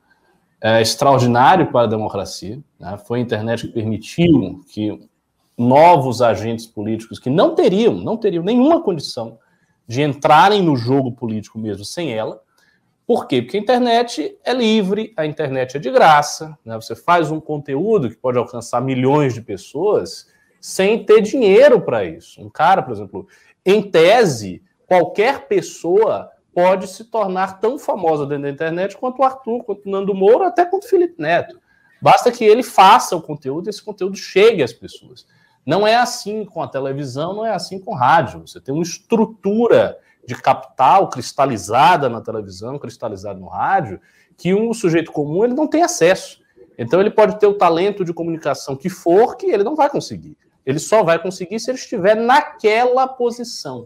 é, 0.60 0.80
extraordinário 0.80 1.70
para 1.70 1.82
a 1.82 1.90
democracia. 1.90 2.60
Né? 2.78 2.98
Foi 2.98 3.18
a 3.18 3.22
internet 3.22 3.66
que 3.66 3.72
permitiu 3.72 4.64
que 4.68 5.08
novos 5.56 6.22
agentes 6.22 6.66
políticos 6.66 7.18
que 7.18 7.30
não 7.30 7.54
teriam, 7.54 7.94
não 7.94 8.16
teriam 8.16 8.42
nenhuma 8.42 8.82
condição 8.82 9.38
de 9.86 10.02
entrarem 10.02 10.62
no 10.62 10.76
jogo 10.76 11.12
político 11.12 11.58
mesmo 11.58 11.84
sem 11.84 12.12
ela, 12.12 12.40
por 13.10 13.26
quê? 13.26 13.42
Porque 13.42 13.56
a 13.56 13.60
internet 13.60 14.38
é 14.44 14.52
livre, 14.52 15.12
a 15.16 15.26
internet 15.26 15.76
é 15.76 15.80
de 15.80 15.90
graça, 15.90 16.56
né? 16.64 16.76
você 16.76 16.94
faz 16.94 17.28
um 17.28 17.40
conteúdo 17.40 18.08
que 18.08 18.14
pode 18.14 18.38
alcançar 18.38 18.80
milhões 18.80 19.34
de 19.34 19.42
pessoas 19.42 20.28
sem 20.60 21.04
ter 21.04 21.20
dinheiro 21.20 21.80
para 21.80 22.04
isso. 22.04 22.40
Um 22.40 22.48
cara, 22.48 22.80
por 22.80 22.92
exemplo, 22.92 23.26
em 23.66 23.82
tese, 23.82 24.62
qualquer 24.86 25.48
pessoa 25.48 26.30
pode 26.54 26.86
se 26.86 27.02
tornar 27.02 27.58
tão 27.58 27.80
famosa 27.80 28.24
dentro 28.24 28.44
da 28.44 28.50
internet 28.50 28.96
quanto 28.96 29.18
o 29.18 29.24
Arthur, 29.24 29.64
quanto 29.64 29.86
o 29.86 29.90
Nando 29.90 30.14
Moura, 30.14 30.46
até 30.46 30.64
quanto 30.64 30.84
o 30.84 30.88
Felipe 30.88 31.20
Neto. 31.20 31.60
Basta 32.00 32.30
que 32.30 32.44
ele 32.44 32.62
faça 32.62 33.16
o 33.16 33.20
conteúdo 33.20 33.66
e 33.66 33.70
esse 33.70 33.82
conteúdo 33.82 34.16
chegue 34.16 34.62
às 34.62 34.72
pessoas. 34.72 35.26
Não 35.66 35.84
é 35.84 35.96
assim 35.96 36.44
com 36.44 36.62
a 36.62 36.68
televisão, 36.68 37.34
não 37.34 37.44
é 37.44 37.50
assim 37.50 37.80
com 37.80 37.90
o 37.90 37.96
rádio. 37.96 38.46
Você 38.46 38.60
tem 38.60 38.72
uma 38.72 38.84
estrutura 38.84 39.98
de 40.26 40.34
capital 40.34 41.08
cristalizada 41.08 42.08
na 42.08 42.20
televisão, 42.20 42.78
cristalizada 42.78 43.38
no 43.38 43.48
rádio, 43.48 44.00
que 44.36 44.54
um 44.54 44.72
sujeito 44.72 45.12
comum 45.12 45.44
ele 45.44 45.54
não 45.54 45.66
tem 45.66 45.82
acesso. 45.82 46.40
Então 46.78 47.00
ele 47.00 47.10
pode 47.10 47.38
ter 47.38 47.46
o 47.46 47.54
talento 47.54 48.04
de 48.04 48.12
comunicação 48.12 48.76
que 48.76 48.88
for, 48.88 49.36
que 49.36 49.46
ele 49.46 49.64
não 49.64 49.76
vai 49.76 49.90
conseguir. 49.90 50.36
Ele 50.64 50.78
só 50.78 51.02
vai 51.02 51.20
conseguir 51.20 51.58
se 51.60 51.70
ele 51.70 51.78
estiver 51.78 52.14
naquela 52.14 53.06
posição. 53.06 53.84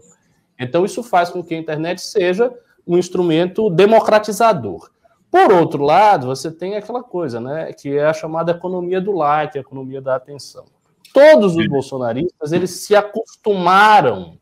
Então 0.59 0.85
isso 0.85 1.03
faz 1.03 1.29
com 1.29 1.43
que 1.43 1.53
a 1.53 1.57
internet 1.57 2.01
seja 2.01 2.53
um 2.87 2.97
instrumento 2.97 3.69
democratizador. 3.69 4.89
Por 5.29 5.51
outro 5.51 5.83
lado, 5.83 6.27
você 6.27 6.49
tem 6.49 6.77
aquela 6.77 7.03
coisa, 7.03 7.41
né, 7.41 7.73
que 7.73 7.97
é 7.97 8.05
a 8.05 8.13
chamada 8.13 8.51
economia 8.51 9.01
do 9.01 9.11
like, 9.11 9.57
a 9.57 9.61
economia 9.61 10.01
da 10.01 10.15
atenção. 10.15 10.65
Todos 11.13 11.55
os 11.55 11.67
bolsonaristas, 11.67 12.51
eles 12.51 12.69
se 12.71 12.95
acostumaram 12.95 14.37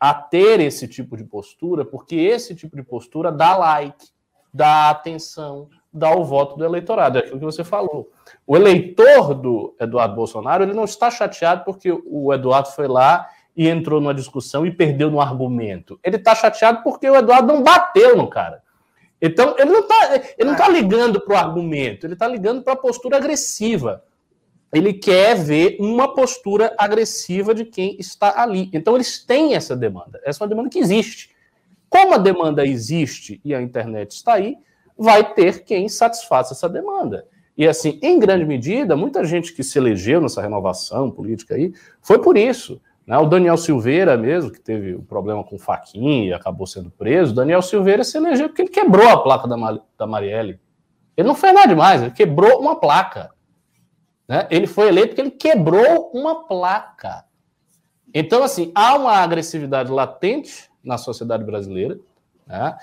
a 0.00 0.14
ter 0.14 0.60
esse 0.60 0.86
tipo 0.86 1.16
de 1.16 1.24
postura, 1.24 1.84
porque 1.84 2.14
esse 2.14 2.54
tipo 2.54 2.76
de 2.76 2.82
postura 2.82 3.32
dá 3.32 3.56
like, 3.56 4.06
dá 4.52 4.90
atenção, 4.90 5.68
dá 5.92 6.14
o 6.14 6.24
voto 6.24 6.56
do 6.56 6.64
eleitorado. 6.64 7.18
É 7.18 7.20
aquilo 7.20 7.38
que 7.38 7.44
você 7.44 7.64
falou. 7.64 8.10
O 8.46 8.56
eleitor 8.56 9.34
do 9.34 9.74
Eduardo 9.80 10.14
Bolsonaro 10.14 10.62
ele 10.62 10.74
não 10.74 10.84
está 10.84 11.10
chateado 11.10 11.64
porque 11.64 11.90
o 11.90 12.32
Eduardo 12.32 12.68
foi 12.68 12.86
lá 12.86 13.28
e 13.56 13.68
entrou 13.68 14.00
numa 14.00 14.14
discussão 14.14 14.64
e 14.64 14.70
perdeu 14.70 15.10
no 15.10 15.20
argumento. 15.20 15.98
Ele 16.04 16.16
está 16.16 16.34
chateado 16.34 16.82
porque 16.82 17.10
o 17.10 17.16
Eduardo 17.16 17.52
não 17.52 17.62
bateu 17.62 18.16
no 18.16 18.28
cara. 18.28 18.62
Então, 19.20 19.56
ele 19.58 19.70
não 19.70 19.80
está 19.80 20.14
ele 20.38 20.48
não 20.48 20.56
tá 20.56 20.68
ligando 20.68 21.20
para 21.20 21.34
o 21.34 21.36
argumento, 21.36 22.06
ele 22.06 22.12
está 22.12 22.28
ligando 22.28 22.62
para 22.62 22.74
a 22.74 22.76
postura 22.76 23.16
agressiva 23.16 24.04
ele 24.72 24.92
quer 24.92 25.34
ver 25.36 25.76
uma 25.80 26.14
postura 26.14 26.74
agressiva 26.76 27.54
de 27.54 27.64
quem 27.64 27.96
está 27.98 28.40
ali. 28.40 28.70
Então, 28.72 28.94
eles 28.94 29.24
têm 29.24 29.54
essa 29.54 29.76
demanda. 29.76 30.20
Essa 30.24 30.42
é 30.42 30.44
uma 30.44 30.48
demanda 30.48 30.68
que 30.68 30.78
existe. 30.78 31.30
Como 31.88 32.14
a 32.14 32.18
demanda 32.18 32.66
existe 32.66 33.40
e 33.44 33.54
a 33.54 33.62
internet 33.62 34.12
está 34.12 34.34
aí, 34.34 34.56
vai 34.96 35.32
ter 35.34 35.64
quem 35.64 35.88
satisfaça 35.88 36.52
essa 36.52 36.68
demanda. 36.68 37.26
E 37.56 37.66
assim, 37.66 37.98
em 38.02 38.18
grande 38.18 38.44
medida, 38.44 38.96
muita 38.96 39.24
gente 39.24 39.52
que 39.52 39.64
se 39.64 39.78
elegeu 39.78 40.20
nessa 40.20 40.42
renovação 40.42 41.10
política 41.10 41.54
aí 41.54 41.72
foi 42.00 42.18
por 42.20 42.36
isso. 42.36 42.80
Né? 43.06 43.16
O 43.18 43.26
Daniel 43.26 43.56
Silveira 43.56 44.16
mesmo, 44.16 44.50
que 44.50 44.60
teve 44.60 44.94
o 44.94 44.98
um 44.98 45.04
problema 45.04 45.42
com 45.42 45.56
o 45.56 45.58
Faquin 45.58 46.26
e 46.26 46.32
acabou 46.32 46.66
sendo 46.66 46.90
preso, 46.90 47.34
Daniel 47.34 47.62
Silveira 47.62 48.04
se 48.04 48.16
elegeu 48.16 48.48
porque 48.48 48.62
ele 48.62 48.68
quebrou 48.68 49.08
a 49.08 49.22
placa 49.22 49.48
da, 49.48 49.56
da 49.96 50.06
Marielle. 50.06 50.60
Ele 51.16 51.26
não 51.26 51.34
fez 51.34 51.52
nada 51.52 51.66
demais, 51.66 52.02
ele 52.02 52.10
quebrou 52.10 52.60
uma 52.60 52.78
placa. 52.78 53.30
Né? 54.28 54.46
Ele 54.50 54.66
foi 54.66 54.88
eleito 54.88 55.08
porque 55.08 55.20
ele 55.22 55.30
quebrou 55.30 56.10
uma 56.12 56.46
placa. 56.46 57.24
Então, 58.12 58.42
assim, 58.42 58.70
há 58.74 58.94
uma 58.96 59.12
agressividade 59.12 59.90
latente 59.90 60.70
na 60.84 60.98
sociedade 60.98 61.44
brasileira. 61.44 61.98
Né? 62.46 62.76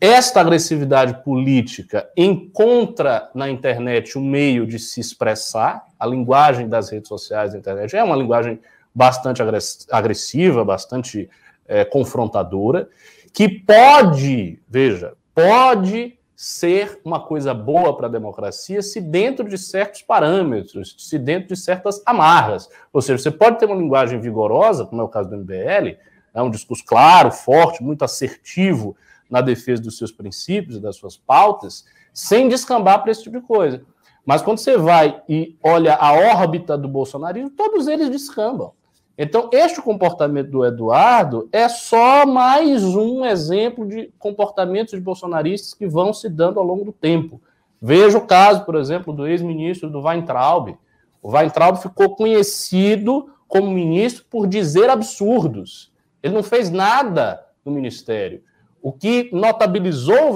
Esta 0.00 0.40
agressividade 0.40 1.22
política 1.22 2.08
encontra 2.16 3.30
na 3.34 3.48
internet 3.48 4.18
um 4.18 4.24
meio 4.24 4.66
de 4.66 4.78
se 4.78 5.00
expressar. 5.00 5.86
A 5.98 6.06
linguagem 6.06 6.68
das 6.68 6.90
redes 6.90 7.08
sociais 7.08 7.52
da 7.52 7.58
internet 7.58 7.96
é 7.96 8.02
uma 8.02 8.16
linguagem 8.16 8.60
bastante 8.94 9.42
agressiva, 9.90 10.64
bastante 10.64 11.30
é, 11.66 11.84
confrontadora, 11.84 12.88
que 13.32 13.48
pode, 13.48 14.60
veja, 14.68 15.14
pode 15.34 16.18
ser 16.42 17.00
uma 17.04 17.20
coisa 17.20 17.54
boa 17.54 17.96
para 17.96 18.08
a 18.08 18.10
democracia 18.10 18.82
se 18.82 19.00
dentro 19.00 19.48
de 19.48 19.56
certos 19.56 20.02
parâmetros, 20.02 20.96
se 20.98 21.16
dentro 21.16 21.54
de 21.54 21.56
certas 21.56 22.02
amarras. 22.04 22.68
Ou 22.92 23.00
seja, 23.00 23.22
você 23.22 23.30
pode 23.30 23.60
ter 23.60 23.66
uma 23.66 23.76
linguagem 23.76 24.20
vigorosa, 24.20 24.84
como 24.84 25.00
é 25.00 25.04
o 25.04 25.08
caso 25.08 25.30
do 25.30 25.36
MBL, 25.36 25.96
é 26.34 26.42
um 26.42 26.50
discurso 26.50 26.84
claro, 26.84 27.30
forte, 27.30 27.80
muito 27.80 28.04
assertivo 28.04 28.96
na 29.30 29.40
defesa 29.40 29.80
dos 29.80 29.96
seus 29.96 30.10
princípios 30.10 30.78
e 30.78 30.80
das 30.80 30.96
suas 30.96 31.16
pautas, 31.16 31.84
sem 32.12 32.48
descambar 32.48 33.00
para 33.02 33.12
esse 33.12 33.22
tipo 33.22 33.38
de 33.38 33.46
coisa. 33.46 33.80
Mas 34.26 34.42
quando 34.42 34.58
você 34.58 34.76
vai 34.76 35.22
e 35.28 35.56
olha 35.62 35.94
a 35.94 36.12
órbita 36.12 36.76
do 36.76 36.88
bolsonarismo, 36.88 37.50
todos 37.50 37.86
eles 37.86 38.10
descambam. 38.10 38.72
Então, 39.16 39.50
este 39.52 39.80
comportamento 39.80 40.50
do 40.50 40.64
Eduardo 40.64 41.48
é 41.52 41.68
só 41.68 42.24
mais 42.26 42.82
um 42.84 43.24
exemplo 43.24 43.86
de 43.86 44.10
comportamentos 44.18 44.98
bolsonaristas 44.98 45.74
que 45.74 45.86
vão 45.86 46.14
se 46.14 46.28
dando 46.28 46.58
ao 46.58 46.64
longo 46.64 46.84
do 46.84 46.92
tempo. 46.92 47.40
Veja 47.80 48.16
o 48.16 48.26
caso, 48.26 48.64
por 48.64 48.74
exemplo, 48.74 49.12
do 49.12 49.26
ex-ministro 49.26 49.90
do 49.90 50.00
Weintraub, 50.00 50.76
O 51.22 51.30
Weintraub 51.30 51.76
ficou 51.76 52.16
conhecido 52.16 53.30
como 53.46 53.70
ministro 53.70 54.24
por 54.28 54.46
dizer 54.46 54.90
absurdos. 54.90 55.92
Ele 56.22 56.34
não 56.34 56.42
fez 56.42 56.68
nada 56.68 57.46
no 57.64 57.70
ministério. 57.70 58.42
O 58.82 58.90
que 58.92 59.30
notabilizou 59.32 60.32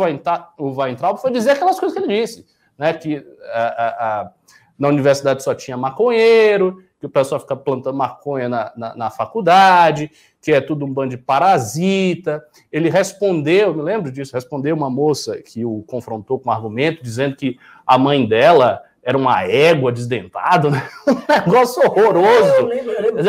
o 0.57 0.77
Weintraub 0.77 1.19
foi 1.19 1.33
dizer 1.33 1.53
aquelas 1.53 1.81
coisas 1.81 1.99
que 1.99 2.05
ele 2.05 2.21
disse, 2.21 2.47
né? 2.79 2.93
Que 2.93 3.27
a, 3.53 3.63
a, 3.63 3.89
a, 3.89 4.31
na 4.79 4.89
universidade 4.89 5.43
só 5.43 5.55
tinha 5.55 5.77
maconheiro, 5.77 6.85
que 6.99 7.07
o 7.07 7.11
pessoal 7.11 7.41
fica 7.41 7.55
plantando 7.55 7.97
maconha 7.97 8.49
na, 8.49 8.73
na, 8.77 8.97
na, 8.97 9.11
faculdade, 9.11 10.11
que 10.41 10.53
é 10.53 10.61
tudo 10.61 10.87
um 10.87 10.93
bando 10.93 11.11
de 11.11 11.19
parasita. 11.19 12.45
Ele 12.73 12.89
respondeu, 12.89 13.75
me 13.75 13.83
lembro 13.83 14.11
disso, 14.11 14.35
respondeu 14.35 14.75
uma 14.75 14.89
moça 14.89 15.43
que 15.43 15.65
o 15.65 15.83
confrontou 15.87 16.39
com 16.39 16.49
um 16.49 16.53
argumento, 16.53 17.03
dizendo 17.03 17.37
que 17.37 17.59
a 17.87 17.99
mãe 17.99 18.27
dela 18.27 18.83
era 19.03 19.17
uma 19.17 19.45
égua 19.45 19.93
desdentada, 19.93 20.71
né? 20.71 20.89
um 21.07 21.47
negócio 21.47 21.83
horroroso. 21.85 22.53
Eu 22.55 22.67
lembro, 22.67 22.93
eu 22.93 23.03
lembro. 23.03 23.23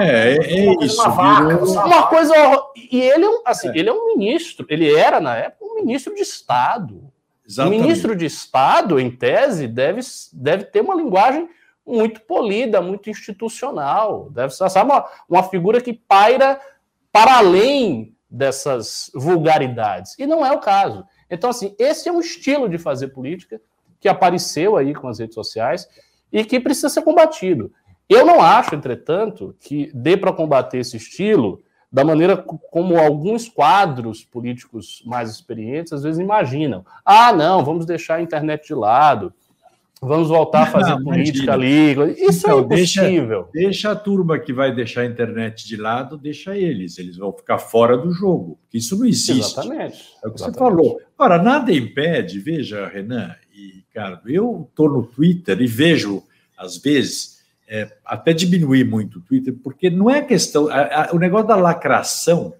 É, 0.00 0.32
é, 0.32 0.36
é 0.36 0.84
isso. 0.84 1.02
Uma, 1.02 1.84
uma 1.84 2.06
coisa. 2.08 2.34
E 2.90 3.00
ele, 3.00 3.24
é 3.24 3.28
assim, 3.44 3.68
é. 3.68 3.78
ele 3.78 3.88
é 3.88 3.92
um 3.92 4.06
ministro, 4.16 4.66
ele 4.68 4.94
era, 4.94 5.20
na 5.20 5.36
época, 5.36 5.64
um 5.64 5.76
ministro 5.76 6.14
de 6.14 6.20
Estado. 6.20 7.02
Exatamente. 7.46 7.80
O 7.80 7.82
ministro 7.82 8.16
de 8.16 8.24
Estado, 8.24 8.98
em 8.98 9.10
tese, 9.10 9.68
deve, 9.68 10.00
deve 10.32 10.64
ter 10.64 10.80
uma 10.80 10.94
linguagem 10.94 11.48
muito 11.86 12.20
polida, 12.22 12.80
muito 12.80 13.10
institucional. 13.10 14.30
Deve 14.30 14.54
ser 14.54 14.68
sabe, 14.70 14.90
uma, 14.90 15.04
uma 15.28 15.42
figura 15.42 15.80
que 15.80 15.92
paira 15.92 16.60
para 17.12 17.38
além 17.38 18.14
dessas 18.28 19.10
vulgaridades. 19.14 20.18
E 20.18 20.26
não 20.26 20.44
é 20.44 20.52
o 20.52 20.60
caso. 20.60 21.04
Então, 21.30 21.50
assim, 21.50 21.74
esse 21.78 22.08
é 22.08 22.12
um 22.12 22.20
estilo 22.20 22.68
de 22.68 22.78
fazer 22.78 23.08
política 23.08 23.60
que 24.00 24.08
apareceu 24.08 24.76
aí 24.76 24.94
com 24.94 25.08
as 25.08 25.18
redes 25.18 25.34
sociais 25.34 25.88
e 26.32 26.44
que 26.44 26.60
precisa 26.60 26.88
ser 26.88 27.02
combatido. 27.02 27.72
Eu 28.08 28.26
não 28.26 28.40
acho, 28.40 28.74
entretanto, 28.74 29.56
que 29.60 29.90
dê 29.94 30.16
para 30.16 30.32
combater 30.32 30.78
esse 30.78 30.96
estilo 30.96 31.62
da 31.90 32.04
maneira 32.04 32.36
como 32.36 32.98
alguns 32.98 33.48
quadros 33.48 34.24
políticos 34.24 35.00
mais 35.06 35.30
experientes 35.30 35.92
às 35.92 36.02
vezes 36.02 36.20
imaginam. 36.20 36.84
Ah, 37.04 37.32
não, 37.32 37.64
vamos 37.64 37.86
deixar 37.86 38.16
a 38.16 38.22
internet 38.22 38.66
de 38.66 38.74
lado, 38.74 39.32
vamos 40.06 40.28
voltar 40.28 40.62
a 40.62 40.66
fazer 40.66 40.90
não, 40.90 41.02
política 41.04 41.52
ali. 41.52 41.92
Isso 42.18 42.46
é 42.46 42.50
então, 42.50 42.58
é 42.58 42.62
impossível. 42.62 43.48
Deixa, 43.52 43.68
deixa, 43.68 43.90
a 43.92 43.96
turma 43.96 44.38
que 44.38 44.52
vai 44.52 44.74
deixar 44.74 45.02
a 45.02 45.06
internet 45.06 45.66
de 45.66 45.76
lado, 45.76 46.16
deixa 46.16 46.56
eles, 46.56 46.98
eles 46.98 47.16
vão 47.16 47.32
ficar 47.32 47.58
fora 47.58 47.96
do 47.96 48.12
jogo. 48.12 48.58
Isso 48.72 48.96
não 48.98 49.06
existe. 49.06 49.40
Exatamente. 49.40 49.98
É 50.22 50.28
o 50.28 50.30
que 50.30 50.40
Exatamente. 50.40 50.52
você 50.52 50.58
falou. 50.58 51.00
Ora, 51.18 51.42
nada 51.42 51.72
impede, 51.72 52.38
veja, 52.38 52.86
Renan 52.86 53.34
e 53.54 53.76
Ricardo, 53.76 54.28
eu 54.28 54.66
estou 54.68 54.90
no 54.90 55.06
Twitter 55.06 55.60
e 55.60 55.66
vejo, 55.66 56.22
às 56.58 56.76
vezes, 56.78 57.34
é, 57.68 57.88
até 58.04 58.32
diminuir 58.32 58.84
muito 58.84 59.18
o 59.18 59.22
Twitter, 59.22 59.54
porque 59.62 59.88
não 59.88 60.10
é 60.10 60.20
questão. 60.22 60.68
A, 60.68 61.06
a, 61.06 61.12
o 61.12 61.18
negócio 61.18 61.48
da 61.48 61.56
lacração 61.56 62.54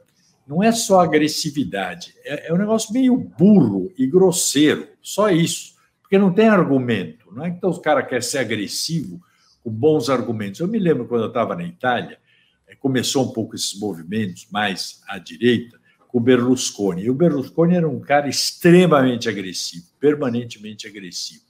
não 0.47 0.63
é 0.63 0.73
só 0.73 1.01
agressividade, 1.01 2.15
é, 2.25 2.49
é, 2.49 2.53
um 2.53 2.59
negócio 2.59 2.93
meio 2.93 3.17
burro 3.17 3.91
e 3.97 4.07
grosseiro, 4.07 4.87
só 5.01 5.31
isso, 5.31 5.75
porque 6.03 6.19
não 6.19 6.33
tem 6.33 6.49
argumento. 6.49 7.24
Não 7.35 7.45
é 7.45 7.51
que 7.51 7.57
então 7.57 7.71
os 7.71 7.79
caras 7.79 8.07
querem 8.07 8.23
ser 8.23 8.39
agressivo 8.39 9.21
com 9.63 9.71
bons 9.71 10.09
argumentos. 10.09 10.61
Eu 10.61 10.69
me 10.69 10.79
lembro 10.79 11.07
quando 11.07 11.23
eu 11.23 11.29
estava 11.29 11.57
na 11.57 11.65
Itália, 11.65 12.19
é, 12.67 12.75
começou 12.75 13.25
um 13.25 13.33
pouco 13.33 13.55
esses 13.55 13.79
movimentos 13.79 14.47
mais 14.51 15.03
à 15.09 15.19
direita 15.19 15.79
com 16.09 16.19
o 16.19 16.21
Berlusconi. 16.21 17.05
E 17.05 17.11
o 17.11 17.15
Berlusconi 17.15 17.75
era 17.75 17.89
um 17.89 18.01
cara 18.01 18.29
extremamente 18.29 19.29
agressivo, 19.29 19.87
permanentemente 19.99 20.87
agressivo. 20.87 21.43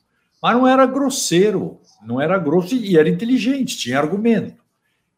Mas 0.42 0.56
não 0.56 0.66
era 0.66 0.86
grosseiro, 0.86 1.80
não 2.04 2.20
era 2.20 2.38
grosso 2.38 2.74
e 2.74 2.96
era 2.96 3.08
inteligente, 3.08 3.76
tinha 3.76 3.98
argumento. 3.98 4.62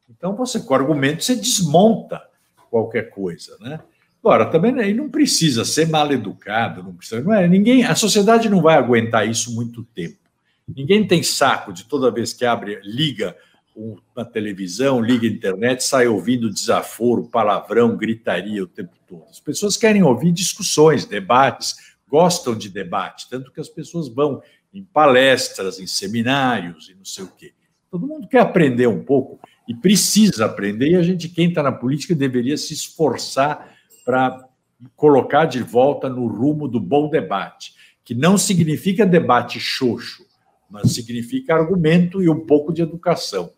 Então, 0.09 0.37
você 0.37 0.61
com 0.61 0.75
argumento 0.75 1.25
você 1.25 1.35
desmonta 1.35 2.23
qualquer 2.71 3.11
coisa, 3.11 3.57
né? 3.61 3.81
Agora, 4.21 4.47
também 4.47 4.79
aí 4.81 4.93
não 4.93 5.09
precisa 5.09 5.65
ser 5.65 5.89
mal 5.89 6.11
educado, 6.11 6.83
não 6.83 6.95
precisa, 6.95 7.21
não 7.21 7.33
é, 7.33 7.47
ninguém, 7.47 7.85
a 7.85 7.95
sociedade 7.95 8.49
não 8.49 8.61
vai 8.61 8.77
aguentar 8.77 9.29
isso 9.29 9.55
muito 9.55 9.85
tempo. 9.85 10.26
Ninguém 10.69 11.07
tem 11.07 11.23
saco 11.23 11.73
de 11.73 11.85
toda 11.85 12.11
vez 12.11 12.33
que 12.33 12.45
abre, 12.45 12.81
liga 12.83 13.37
uma 13.77 14.25
televisão, 14.25 15.01
liga 15.01 15.27
a 15.27 15.31
internet, 15.31 15.85
sai 15.85 16.09
ouvindo 16.09 16.51
desaforo, 16.51 17.29
palavrão, 17.29 17.97
gritaria 17.97 18.63
o 18.63 18.67
tempo 18.67 18.97
todo. 19.07 19.25
As 19.31 19.39
pessoas 19.39 19.77
querem 19.77 20.03
ouvir 20.03 20.33
discussões, 20.33 21.05
debates, 21.05 21.77
gostam 22.09 22.57
de 22.57 22.69
debate, 22.69 23.29
tanto 23.29 23.53
que 23.53 23.61
as 23.61 23.69
pessoas 23.69 24.09
vão 24.09 24.43
em 24.73 24.83
palestras, 24.83 25.79
em 25.79 25.87
seminários 25.87 26.89
e 26.89 26.95
não 26.95 27.05
sei 27.05 27.25
o 27.25 27.29
quê. 27.29 27.53
Todo 27.91 28.07
mundo 28.07 28.27
quer 28.27 28.41
aprender 28.41 28.87
um 28.87 29.05
pouco 29.05 29.39
e 29.69 29.75
precisa 29.75 30.47
aprender, 30.47 30.91
e 30.91 30.97
a 30.97 31.03
gente, 31.03 31.29
quem 31.29 31.49
está 31.49 31.63
na 31.63 31.73
política, 31.73 32.15
deveria 32.15 32.57
se 32.57 32.73
esforçar 32.73 33.75
para 34.05 34.49
colocar 34.95 35.47
de 35.47 35.63
volta 35.63 36.09
no 36.09 36.27
rumo 36.27 36.69
do 36.69 36.81
bom 36.81 37.09
debate, 37.09 37.75
que 38.05 38.15
não 38.15 38.39
significa 38.39 39.05
debate 39.05 39.59
xoxo, 39.59 40.26
mas 40.69 40.93
significa 40.93 41.55
argumento 41.55 42.23
e 42.23 42.29
um 42.29 42.47
pouco 42.47 42.73
de 42.73 42.83
educação. 42.83 43.51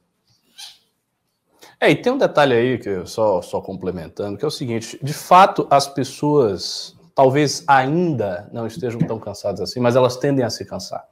É, 1.80 1.90
e 1.90 1.96
tem 1.96 2.12
um 2.12 2.18
detalhe 2.18 2.54
aí 2.54 2.78
que 2.78 2.88
eu 2.88 3.06
só, 3.06 3.40
só 3.40 3.60
complementando, 3.60 4.36
que 4.36 4.44
é 4.44 4.48
o 4.48 4.50
seguinte: 4.50 4.98
de 5.02 5.12
fato, 5.12 5.66
as 5.70 5.86
pessoas 5.86 6.96
talvez 7.14 7.64
ainda 7.66 8.48
não 8.52 8.66
estejam 8.66 9.00
tão 9.00 9.18
cansadas 9.18 9.60
assim, 9.60 9.80
mas 9.80 9.96
elas 9.96 10.16
tendem 10.16 10.44
a 10.44 10.50
se 10.50 10.64
cansar. 10.64 11.06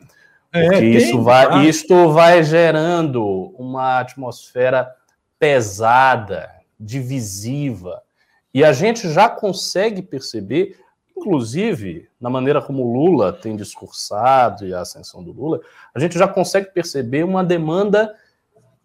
É, 0.52 0.62
porque 0.62 0.78
tem, 0.78 0.96
isso 0.96 1.22
vai, 1.22 1.48
tá? 1.48 1.64
isto 1.64 2.12
vai 2.12 2.42
gerando 2.42 3.24
uma 3.58 4.00
atmosfera 4.00 4.88
pesada, 5.38 6.50
divisiva. 6.78 8.02
E 8.54 8.64
a 8.64 8.72
gente 8.72 9.12
já 9.12 9.28
consegue 9.28 10.00
perceber, 10.00 10.78
inclusive 11.16 12.08
na 12.20 12.28
maneira 12.28 12.60
como 12.60 12.92
Lula 12.92 13.32
tem 13.32 13.56
discursado 13.56 14.66
e 14.66 14.74
a 14.74 14.80
ascensão 14.80 15.22
do 15.22 15.32
Lula, 15.32 15.60
a 15.94 15.98
gente 15.98 16.18
já 16.18 16.28
consegue 16.28 16.72
perceber 16.72 17.24
uma 17.24 17.42
demanda 17.42 18.14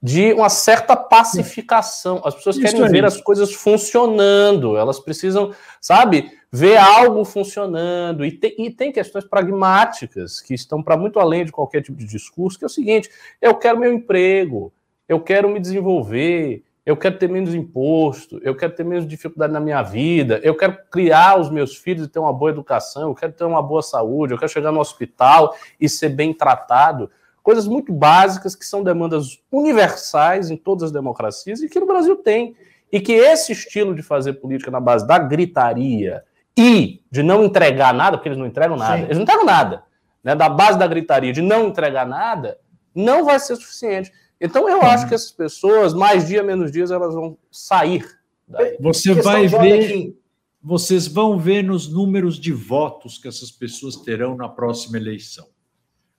de 0.01 0.33
uma 0.33 0.49
certa 0.49 0.95
pacificação. 0.95 2.21
As 2.25 2.33
pessoas 2.33 2.57
Isso 2.57 2.65
querem 2.65 2.89
ver 2.89 3.05
as 3.05 3.21
coisas 3.21 3.53
funcionando, 3.53 4.75
elas 4.75 4.99
precisam, 4.99 5.53
sabe, 5.79 6.31
ver 6.51 6.77
algo 6.77 7.23
funcionando. 7.23 8.25
E 8.25 8.31
tem, 8.31 8.55
e 8.57 8.71
tem 8.71 8.91
questões 8.91 9.25
pragmáticas 9.25 10.41
que 10.41 10.55
estão 10.55 10.81
para 10.81 10.97
muito 10.97 11.19
além 11.19 11.45
de 11.45 11.51
qualquer 11.51 11.83
tipo 11.83 11.97
de 11.97 12.05
discurso, 12.05 12.57
que 12.57 12.65
é 12.65 12.67
o 12.67 12.69
seguinte: 12.69 13.11
eu 13.39 13.53
quero 13.53 13.79
meu 13.79 13.93
emprego, 13.93 14.73
eu 15.07 15.19
quero 15.19 15.47
me 15.47 15.59
desenvolver, 15.59 16.63
eu 16.85 16.97
quero 16.97 17.17
ter 17.17 17.29
menos 17.29 17.53
imposto, 17.53 18.39
eu 18.43 18.55
quero 18.55 18.73
ter 18.73 18.83
menos 18.83 19.07
dificuldade 19.07 19.53
na 19.53 19.59
minha 19.59 19.81
vida, 19.83 20.39
eu 20.43 20.55
quero 20.55 20.77
criar 20.89 21.39
os 21.39 21.49
meus 21.49 21.75
filhos 21.75 22.05
e 22.05 22.09
ter 22.09 22.19
uma 22.19 22.33
boa 22.33 22.51
educação, 22.51 23.09
eu 23.09 23.15
quero 23.15 23.33
ter 23.33 23.43
uma 23.43 23.61
boa 23.61 23.81
saúde, 23.81 24.33
eu 24.33 24.37
quero 24.37 24.51
chegar 24.51 24.71
no 24.71 24.79
hospital 24.79 25.55
e 25.79 25.87
ser 25.87 26.09
bem 26.09 26.33
tratado 26.33 27.09
coisas 27.43 27.67
muito 27.67 27.91
básicas 27.91 28.55
que 28.55 28.65
são 28.65 28.83
demandas 28.83 29.39
universais 29.51 30.49
em 30.49 30.57
todas 30.57 30.83
as 30.85 30.91
democracias 30.91 31.61
e 31.61 31.69
que 31.69 31.79
no 31.79 31.87
Brasil 31.87 32.15
tem. 32.17 32.55
E 32.91 32.99
que 32.99 33.13
esse 33.13 33.51
estilo 33.51 33.95
de 33.95 34.01
fazer 34.01 34.33
política 34.33 34.69
na 34.69 34.79
base 34.79 35.07
da 35.07 35.17
gritaria 35.17 36.23
e 36.57 37.01
de 37.09 37.23
não 37.23 37.43
entregar 37.43 37.93
nada, 37.93 38.17
porque 38.17 38.29
eles 38.29 38.37
não 38.37 38.45
entregam 38.45 38.75
nada, 38.75 38.97
Sim. 38.97 39.03
eles 39.03 39.15
não 39.15 39.23
entregam 39.23 39.45
nada, 39.45 39.83
né? 40.23 40.35
da 40.35 40.49
base 40.49 40.77
da 40.77 40.85
gritaria, 40.85 41.31
de 41.31 41.41
não 41.41 41.67
entregar 41.67 42.05
nada, 42.05 42.59
não 42.93 43.23
vai 43.23 43.39
ser 43.39 43.55
suficiente. 43.55 44.11
Então 44.41 44.67
eu 44.67 44.81
acho 44.81 45.07
que 45.07 45.13
essas 45.13 45.31
pessoas, 45.31 45.93
mais 45.93 46.27
dia 46.27 46.41
menos 46.41 46.71
dias, 46.71 46.89
elas 46.89 47.13
vão 47.13 47.37
sair. 47.51 48.03
Daí. 48.47 48.75
Você 48.79 49.13
vai 49.13 49.47
ver, 49.47 50.17
vocês 50.61 51.07
vão 51.07 51.37
ver 51.37 51.63
nos 51.63 51.87
números 51.87 52.39
de 52.39 52.51
votos 52.51 53.19
que 53.19 53.27
essas 53.27 53.51
pessoas 53.51 53.97
terão 53.97 54.35
na 54.35 54.49
próxima 54.49 54.97
eleição. 54.97 55.47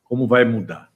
Como 0.04 0.28
vai 0.28 0.44
mudar. 0.44 0.88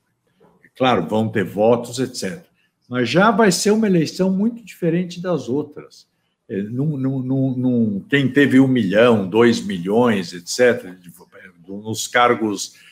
Claro, 0.76 1.08
vão 1.08 1.28
ter 1.28 1.44
votos, 1.44 1.98
etc. 1.98 2.44
Mas 2.88 3.08
já 3.08 3.32
vai 3.32 3.50
ser 3.50 3.72
uma 3.72 3.88
eleição 3.88 4.30
muito 4.30 4.64
diferente 4.64 5.20
das 5.20 5.48
outras. 5.48 6.06
É, 6.48 6.62
num, 6.62 6.96
num, 6.96 7.56
num, 7.56 8.00
quem 8.08 8.30
teve 8.30 8.60
um 8.60 8.68
milhão, 8.68 9.28
dois 9.28 9.60
milhões, 9.60 10.32
etc., 10.32 10.94
nos 11.66 12.06
cargos 12.06 12.74
é, 12.74 12.85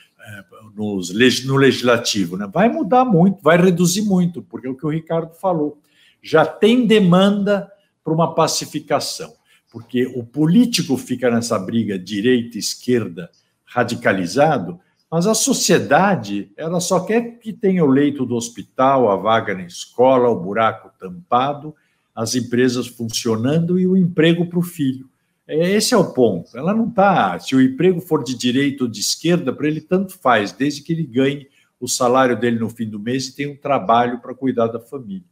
nos, 0.75 1.13
no 1.45 1.57
legislativo, 1.57 2.37
né? 2.37 2.49
vai 2.53 2.69
mudar 2.69 3.05
muito, 3.05 3.43
vai 3.43 3.57
reduzir 3.57 4.03
muito, 4.03 4.43
porque 4.43 4.67
é 4.67 4.71
o 4.71 4.75
que 4.75 4.87
o 4.87 4.91
Ricardo 4.91 5.35
falou. 5.35 5.79
Já 6.23 6.45
tem 6.45 6.87
demanda 6.87 7.71
para 8.03 8.13
uma 8.13 8.35
pacificação, 8.35 9.33
porque 9.71 10.07
o 10.07 10.25
político 10.25 10.97
fica 10.97 11.31
nessa 11.31 11.59
briga 11.59 11.99
direita-esquerda 11.99 13.31
radicalizado, 13.65 14.79
mas 15.11 15.27
a 15.27 15.35
sociedade, 15.35 16.51
ela 16.57 16.81
só 16.81 17.01
quer 17.01 17.39
que 17.39 17.53
tenha 17.53 17.85
o 17.85 17.91
leito 17.91 18.27
do 18.27 18.35
hospital, 18.35 19.11
a 19.11 19.17
vaga 19.17 19.55
na 19.55 19.65
escola, 19.65 20.29
o 20.29 20.41
buraco 20.41 20.91
tampado, 20.99 21.75
as 22.15 22.35
empresas 22.35 22.87
funcionando 22.87 23.79
e 23.79 23.87
o 23.87 23.97
emprego 23.97 24.47
para 24.47 24.59
o 24.59 24.63
filho. 24.63 25.09
É, 25.47 25.73
esse 25.73 25.95
é 25.95 25.97
o 25.97 26.13
ponto. 26.13 26.57
Ela 26.57 26.75
não 26.75 26.89
está. 26.89 27.39
Se 27.39 27.55
o 27.55 27.61
emprego 27.61 28.01
for 28.01 28.25
de 28.25 28.35
direita 28.35 28.85
ou 28.85 28.91
de 28.91 29.01
esquerda, 29.01 29.53
para 29.53 29.67
ele 29.67 29.81
tanto 29.81 30.19
faz, 30.19 30.53
desde 30.53 30.83
que 30.83 30.93
ele 30.93 31.05
ganhe 31.05 31.49
o 31.81 31.89
salário 31.89 32.39
dele 32.39 32.59
no 32.59 32.71
fim 32.71 32.89
do 32.89 32.99
mês 32.99 33.29
e 33.29 33.37
tem 33.37 33.47
um 33.51 33.57
trabalho 33.57 34.21
para 34.21 34.35
cuidar 34.35 34.69
da 34.69 34.81
família. 34.81 35.25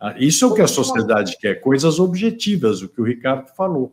Ah, 0.00 0.14
isso 0.16 0.44
é 0.44 0.48
o 0.48 0.54
que 0.54 0.62
a 0.62 0.68
sociedade 0.68 1.36
quer, 1.38 1.60
coisas 1.60 1.98
objetivas, 1.98 2.82
o 2.82 2.88
que 2.88 3.00
o 3.00 3.04
Ricardo 3.04 3.48
falou. 3.48 3.92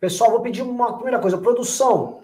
Pessoal, 0.00 0.30
vou 0.30 0.40
pedir 0.40 0.62
uma 0.62 0.94
primeira 0.94 1.18
coisa. 1.18 1.38
Produção, 1.38 2.20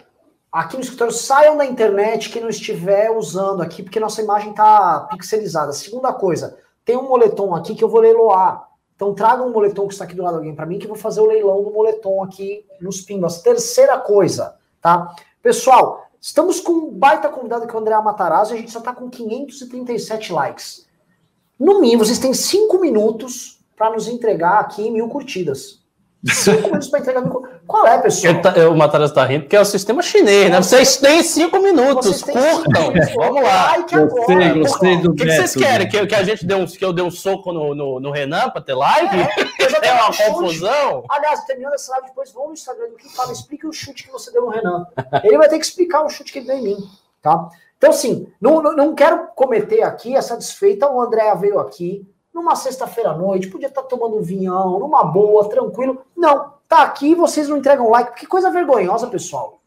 aqui 0.51 0.75
no 0.75 0.81
escritório, 0.81 1.13
saiam 1.13 1.55
da 1.55 1.65
internet 1.65 2.29
que 2.29 2.39
não 2.39 2.49
estiver 2.49 3.11
usando 3.11 3.61
aqui, 3.61 3.83
porque 3.83 3.99
nossa 3.99 4.21
imagem 4.21 4.49
está 4.49 5.07
pixelizada. 5.11 5.71
Segunda 5.71 6.11
coisa, 6.11 6.57
tem 6.83 6.97
um 6.97 7.07
moletom 7.07 7.55
aqui 7.55 7.75
que 7.75 7.83
eu 7.83 7.89
vou 7.89 8.01
leiloar. 8.01 8.67
Então 9.01 9.15
traga 9.15 9.41
um 9.41 9.49
moletom 9.49 9.87
que 9.87 9.93
está 9.93 10.05
aqui 10.05 10.13
do 10.13 10.21
lado 10.21 10.33
de 10.33 10.37
alguém 10.37 10.53
para 10.53 10.67
mim, 10.67 10.77
que 10.77 10.85
eu 10.85 10.89
vou 10.89 10.97
fazer 10.97 11.21
o 11.21 11.25
leilão 11.25 11.63
do 11.63 11.71
moletom 11.71 12.23
aqui 12.23 12.63
nos 12.79 13.01
pimbas. 13.01 13.41
Terceira 13.41 13.97
coisa, 13.97 14.59
tá? 14.79 15.15
Pessoal, 15.41 16.05
estamos 16.21 16.59
com 16.59 16.71
um 16.71 16.91
baita 16.91 17.27
convidado 17.27 17.65
que 17.65 17.73
é 17.73 17.75
o 17.75 17.81
André 17.81 17.99
Matarazzo 17.99 18.53
e 18.53 18.57
a 18.57 18.59
gente 18.59 18.71
só 18.71 18.77
está 18.77 18.93
com 18.93 19.09
537 19.09 20.31
likes. 20.31 20.87
No 21.59 21.81
mínimo, 21.81 22.05
vocês 22.05 22.19
têm 22.19 22.31
cinco 22.31 22.79
minutos 22.79 23.59
para 23.75 23.89
nos 23.89 24.07
entregar 24.07 24.59
aqui 24.59 24.87
mil 24.91 25.09
curtidas. 25.09 25.80
Cinco 26.23 26.67
minutos 26.67 26.87
para 26.87 26.99
entregar 26.99 27.21
mil 27.21 27.47
Qual 27.65 27.87
é, 27.87 27.97
pessoal? 27.99 28.41
Tá, 28.41 28.69
o 28.69 28.77
Matarazzo 28.77 29.11
está 29.11 29.25
rindo 29.25 29.41
porque 29.43 29.55
é 29.55 29.61
o 29.61 29.65
sistema 29.65 30.03
chinês, 30.03 30.51
né? 30.51 30.57
Vocês 30.57 30.97
têm 30.97 31.23
cinco 31.23 31.59
minutos, 31.59 32.21
curtam. 32.21 32.93
Vamos 33.15 33.41
lá. 33.41 33.77
Gostei, 33.77 34.53
gostei 34.53 34.97
do 34.97 35.11
O 35.11 35.15
que, 35.15 35.25
que, 35.25 35.31
vocês 35.31 35.55
querem? 35.55 35.89
Que, 35.89 36.05
que, 36.05 36.15
a 36.15 36.23
gente 36.23 36.45
dê 36.45 36.53
um, 36.53 36.65
que 36.67 36.85
eu 36.85 36.93
dê 36.93 37.01
um 37.01 37.09
soco 37.09 37.51
no, 37.51 37.73
no, 37.73 37.99
no 37.99 38.11
Renan 38.11 38.51
para 38.51 38.61
ter 38.61 38.75
live? 38.75 39.17
É, 39.19 39.87
é 39.87 39.93
uma 39.93 40.15
confusão? 40.15 41.05
Aliás, 41.09 41.43
terminando 41.45 41.73
essa 41.73 41.91
live, 41.93 42.07
depois 42.07 42.31
vamos 42.31 42.49
no 42.49 42.53
Instagram 42.53 42.89
do 42.89 42.97
que 42.97 43.15
fala, 43.15 43.31
explique 43.31 43.65
o 43.65 43.73
chute 43.73 44.03
que 44.03 44.11
você 44.11 44.31
deu 44.31 44.43
no 44.43 44.49
Renan. 44.49 44.85
Ele 45.23 45.37
vai 45.39 45.49
ter 45.49 45.57
que 45.57 45.65
explicar 45.65 46.03
o 46.03 46.09
chute 46.09 46.31
que 46.31 46.37
ele 46.39 46.47
deu 46.47 46.57
em 46.57 46.63
mim, 46.63 46.77
tá? 47.19 47.49
Então, 47.79 47.89
assim, 47.89 48.31
não, 48.39 48.61
não, 48.61 48.75
não 48.75 48.93
quero 48.93 49.29
cometer 49.35 49.81
aqui 49.81 50.15
essa 50.15 50.37
desfeita. 50.37 50.87
O 50.87 51.01
André 51.01 51.33
veio 51.35 51.57
aqui 51.57 52.07
numa 52.33 52.55
sexta-feira 52.55 53.11
à 53.11 53.17
noite, 53.17 53.47
podia 53.47 53.67
estar 53.67 53.83
tomando 53.83 54.17
um 54.17 54.21
vinhão, 54.21 54.79
numa 54.79 55.03
boa, 55.03 55.49
tranquilo. 55.49 56.01
Não, 56.15 56.53
tá 56.67 56.83
aqui 56.83 57.11
e 57.11 57.15
vocês 57.15 57.47
não 57.47 57.57
entregam 57.57 57.89
like. 57.89 58.19
Que 58.19 58.25
coisa 58.25 58.49
vergonhosa, 58.49 59.07
pessoal. 59.07 59.59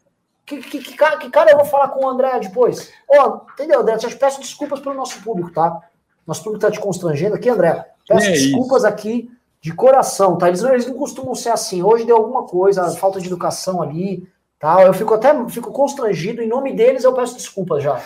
Que, 0.45 0.57
que, 0.57 0.79
que, 0.79 0.95
cara, 0.95 1.17
que 1.17 1.29
cara 1.29 1.51
eu 1.51 1.57
vou 1.57 1.65
falar 1.65 1.89
com 1.89 2.05
o 2.05 2.09
André 2.09 2.39
depois? 2.39 2.91
Ó, 3.09 3.27
oh, 3.27 3.51
entendeu, 3.53 3.81
André? 3.81 3.97
Eu 4.01 4.17
peço 4.17 4.39
desculpas 4.39 4.79
pelo 4.79 4.95
nosso 4.95 5.21
público, 5.21 5.51
tá? 5.51 5.81
Nosso 6.25 6.43
público 6.43 6.61
tá 6.65 6.71
te 6.71 6.79
constrangendo 6.79 7.35
aqui, 7.35 7.49
André. 7.49 7.87
Peço 8.07 8.27
é 8.27 8.31
desculpas 8.31 8.79
isso. 8.79 8.87
aqui 8.87 9.31
de 9.61 9.73
coração, 9.73 10.37
tá? 10.37 10.47
Eles 10.47 10.61
não, 10.61 10.71
eles 10.71 10.87
não 10.87 10.95
costumam 10.95 11.33
ser 11.33 11.49
assim. 11.49 11.81
Hoje 11.81 12.05
deu 12.05 12.15
alguma 12.15 12.43
coisa, 12.43 12.89
falta 12.91 13.19
de 13.19 13.27
educação 13.27 13.81
ali, 13.81 14.27
Tá? 14.59 14.81
Eu 14.81 14.93
fico 14.93 15.13
até 15.13 15.31
fico 15.49 15.71
constrangido, 15.71 16.41
em 16.41 16.47
nome 16.47 16.73
deles 16.73 17.03
eu 17.03 17.13
peço 17.13 17.35
desculpas 17.35 17.83
já. 17.83 18.01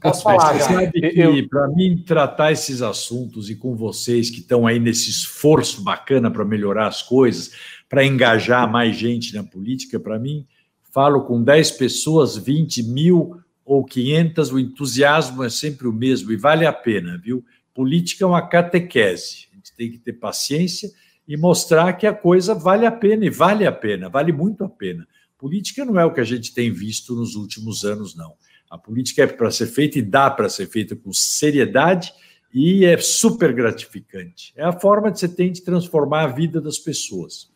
Posso 0.00 0.22
falar 0.22 0.58
já. 0.58 0.60
Sabe 0.60 0.92
que 0.92 1.48
para 1.48 1.68
mim 1.68 2.02
tratar 2.06 2.52
esses 2.52 2.82
assuntos 2.82 3.50
e 3.50 3.56
com 3.56 3.74
vocês 3.74 4.30
que 4.30 4.40
estão 4.40 4.66
aí 4.66 4.78
nesse 4.78 5.10
esforço 5.10 5.82
bacana 5.82 6.30
para 6.30 6.44
melhorar 6.44 6.86
as 6.86 7.02
coisas, 7.02 7.52
para 7.88 8.04
engajar 8.04 8.70
mais 8.70 8.96
gente 8.96 9.34
na 9.34 9.42
política, 9.42 9.98
para 9.98 10.18
mim, 10.18 10.46
falo 10.92 11.24
com 11.24 11.42
10 11.42 11.72
pessoas, 11.72 12.36
20 12.36 12.82
mil 12.84 13.40
ou 13.64 13.84
500, 13.84 14.52
o 14.52 14.58
entusiasmo 14.58 15.42
é 15.42 15.48
sempre 15.48 15.88
o 15.88 15.92
mesmo 15.92 16.32
e 16.32 16.36
vale 16.36 16.66
a 16.66 16.72
pena, 16.72 17.18
viu? 17.18 17.44
Política 17.74 18.24
é 18.24 18.26
uma 18.26 18.46
catequese, 18.46 19.46
a 19.52 19.56
gente 19.56 19.74
tem 19.74 19.90
que 19.90 19.98
ter 19.98 20.12
paciência 20.12 20.90
e 21.26 21.36
mostrar 21.36 21.92
que 21.94 22.06
a 22.06 22.12
coisa 22.12 22.54
vale 22.54 22.84
a 22.84 22.92
pena, 22.92 23.24
e 23.24 23.30
vale 23.30 23.66
a 23.66 23.72
pena, 23.72 24.08
vale 24.08 24.32
muito 24.32 24.64
a 24.64 24.68
pena. 24.68 25.06
Política 25.38 25.84
não 25.84 25.98
é 25.98 26.04
o 26.04 26.12
que 26.12 26.20
a 26.20 26.24
gente 26.24 26.52
tem 26.52 26.70
visto 26.70 27.14
nos 27.14 27.34
últimos 27.34 27.84
anos, 27.84 28.14
não. 28.14 28.34
A 28.72 28.78
política 28.78 29.24
é 29.24 29.26
para 29.26 29.50
ser 29.50 29.66
feita 29.66 29.98
e 29.98 30.02
dá 30.02 30.30
para 30.30 30.48
ser 30.48 30.66
feita 30.66 30.96
com 30.96 31.12
seriedade 31.12 32.10
e 32.54 32.86
é 32.86 32.96
super 32.96 33.52
gratificante. 33.52 34.54
É 34.56 34.64
a 34.64 34.72
forma 34.72 35.12
que 35.12 35.18
você 35.18 35.28
tem 35.28 35.52
de 35.52 35.60
transformar 35.60 36.22
a 36.22 36.28
vida 36.28 36.58
das 36.58 36.78
pessoas. 36.78 37.50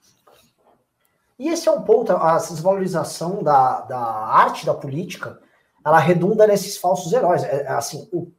E 1.38 1.48
esse 1.48 1.66
é 1.66 1.72
um 1.72 1.80
ponto, 1.80 2.12
a 2.12 2.36
desvalorização 2.36 3.42
da, 3.42 3.80
da 3.80 3.98
arte 3.98 4.66
da 4.66 4.74
política, 4.74 5.40
ela 5.82 5.98
redunda 5.98 6.46
nesses 6.46 6.76
falsos 6.76 7.10
heróis. 7.10 7.42
É, 7.44 7.62
é 7.62 7.68
assim, 7.68 8.06
o, 8.12 8.30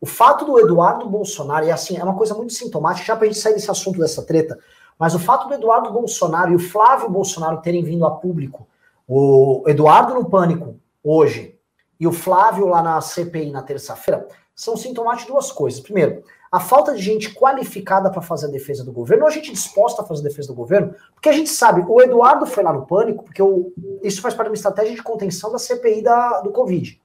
o 0.00 0.04
fato 0.06 0.44
do 0.44 0.58
Eduardo 0.58 1.08
Bolsonaro, 1.08 1.66
e 1.66 1.70
assim, 1.70 1.96
é 1.96 2.02
uma 2.02 2.16
coisa 2.16 2.34
muito 2.34 2.52
sintomática, 2.52 3.06
já 3.06 3.14
para 3.14 3.26
a 3.26 3.30
gente 3.30 3.40
sair 3.40 3.54
desse 3.54 3.70
assunto 3.70 4.00
dessa 4.00 4.24
treta, 4.26 4.58
mas 4.98 5.14
o 5.14 5.20
fato 5.20 5.46
do 5.46 5.54
Eduardo 5.54 5.92
Bolsonaro 5.92 6.50
e 6.50 6.56
o 6.56 6.58
Flávio 6.58 7.08
Bolsonaro 7.08 7.60
terem 7.60 7.84
vindo 7.84 8.04
a 8.04 8.10
público 8.10 8.66
o 9.06 9.62
Eduardo 9.68 10.14
no 10.14 10.24
Pânico, 10.28 10.80
hoje, 11.02 11.53
e 11.98 12.06
o 12.06 12.12
Flávio 12.12 12.66
lá 12.66 12.82
na 12.82 13.00
CPI 13.00 13.50
na 13.50 13.62
terça-feira, 13.62 14.26
são 14.54 14.76
sintomáticos 14.76 15.26
de 15.26 15.32
duas 15.32 15.52
coisas. 15.52 15.80
Primeiro, 15.80 16.22
a 16.50 16.60
falta 16.60 16.94
de 16.94 17.02
gente 17.02 17.34
qualificada 17.34 18.10
para 18.10 18.22
fazer 18.22 18.46
a 18.46 18.50
defesa 18.50 18.84
do 18.84 18.92
governo, 18.92 19.24
ou 19.24 19.28
a 19.28 19.32
gente 19.32 19.50
disposta 19.50 20.02
a 20.02 20.04
fazer 20.04 20.20
a 20.20 20.28
defesa 20.28 20.48
do 20.48 20.54
governo, 20.54 20.94
porque 21.12 21.28
a 21.28 21.32
gente 21.32 21.50
sabe, 21.50 21.84
o 21.88 22.00
Eduardo 22.00 22.46
foi 22.46 22.62
lá 22.62 22.72
no 22.72 22.86
Pânico, 22.86 23.24
porque 23.24 23.42
o, 23.42 23.72
isso 24.02 24.22
faz 24.22 24.34
parte 24.34 24.46
de 24.46 24.50
uma 24.50 24.56
estratégia 24.56 24.94
de 24.94 25.02
contenção 25.02 25.50
da 25.50 25.58
CPI 25.58 26.02
da, 26.02 26.40
do 26.42 26.52
Covid. 26.52 27.00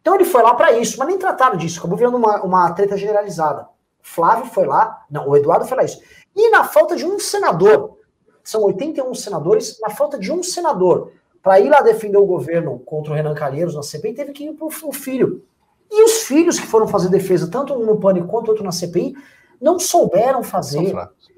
Então 0.00 0.14
ele 0.14 0.24
foi 0.24 0.42
lá 0.42 0.54
para 0.54 0.72
isso, 0.72 0.98
mas 0.98 1.06
nem 1.06 1.18
trataram 1.18 1.56
disso, 1.56 1.78
acabou 1.78 1.98
virando 1.98 2.16
uma, 2.16 2.42
uma 2.42 2.72
treta 2.72 2.96
generalizada. 2.96 3.68
Flávio 4.00 4.46
foi 4.46 4.66
lá, 4.66 5.04
não, 5.10 5.28
o 5.28 5.36
Eduardo 5.36 5.66
foi 5.66 5.76
lá 5.76 5.84
isso. 5.84 6.00
E 6.34 6.50
na 6.50 6.64
falta 6.64 6.96
de 6.96 7.04
um 7.04 7.18
senador, 7.18 7.98
são 8.42 8.62
81 8.62 9.14
senadores, 9.14 9.78
na 9.80 9.90
falta 9.90 10.18
de 10.18 10.32
um 10.32 10.42
senador 10.42 11.12
para 11.42 11.58
ir 11.58 11.68
lá 11.68 11.80
defender 11.80 12.18
o 12.18 12.26
governo 12.26 12.78
contra 12.80 13.12
o 13.12 13.16
Renan 13.16 13.34
Calheiros 13.34 13.74
na 13.74 13.82
CPI, 13.82 14.14
teve 14.14 14.32
que 14.32 14.44
ir 14.44 14.52
para 14.52 14.66
o 14.66 14.92
filho. 14.92 15.44
E 15.90 16.04
os 16.04 16.22
filhos 16.22 16.58
que 16.58 16.66
foram 16.66 16.86
fazer 16.86 17.08
defesa, 17.08 17.50
tanto 17.50 17.74
um 17.74 17.84
no 17.84 17.98
Pânico 17.98 18.28
quanto 18.28 18.48
outro 18.48 18.64
na 18.64 18.72
CPI, 18.72 19.14
não 19.60 19.78
souberam 19.78 20.42
fazer. 20.42 20.94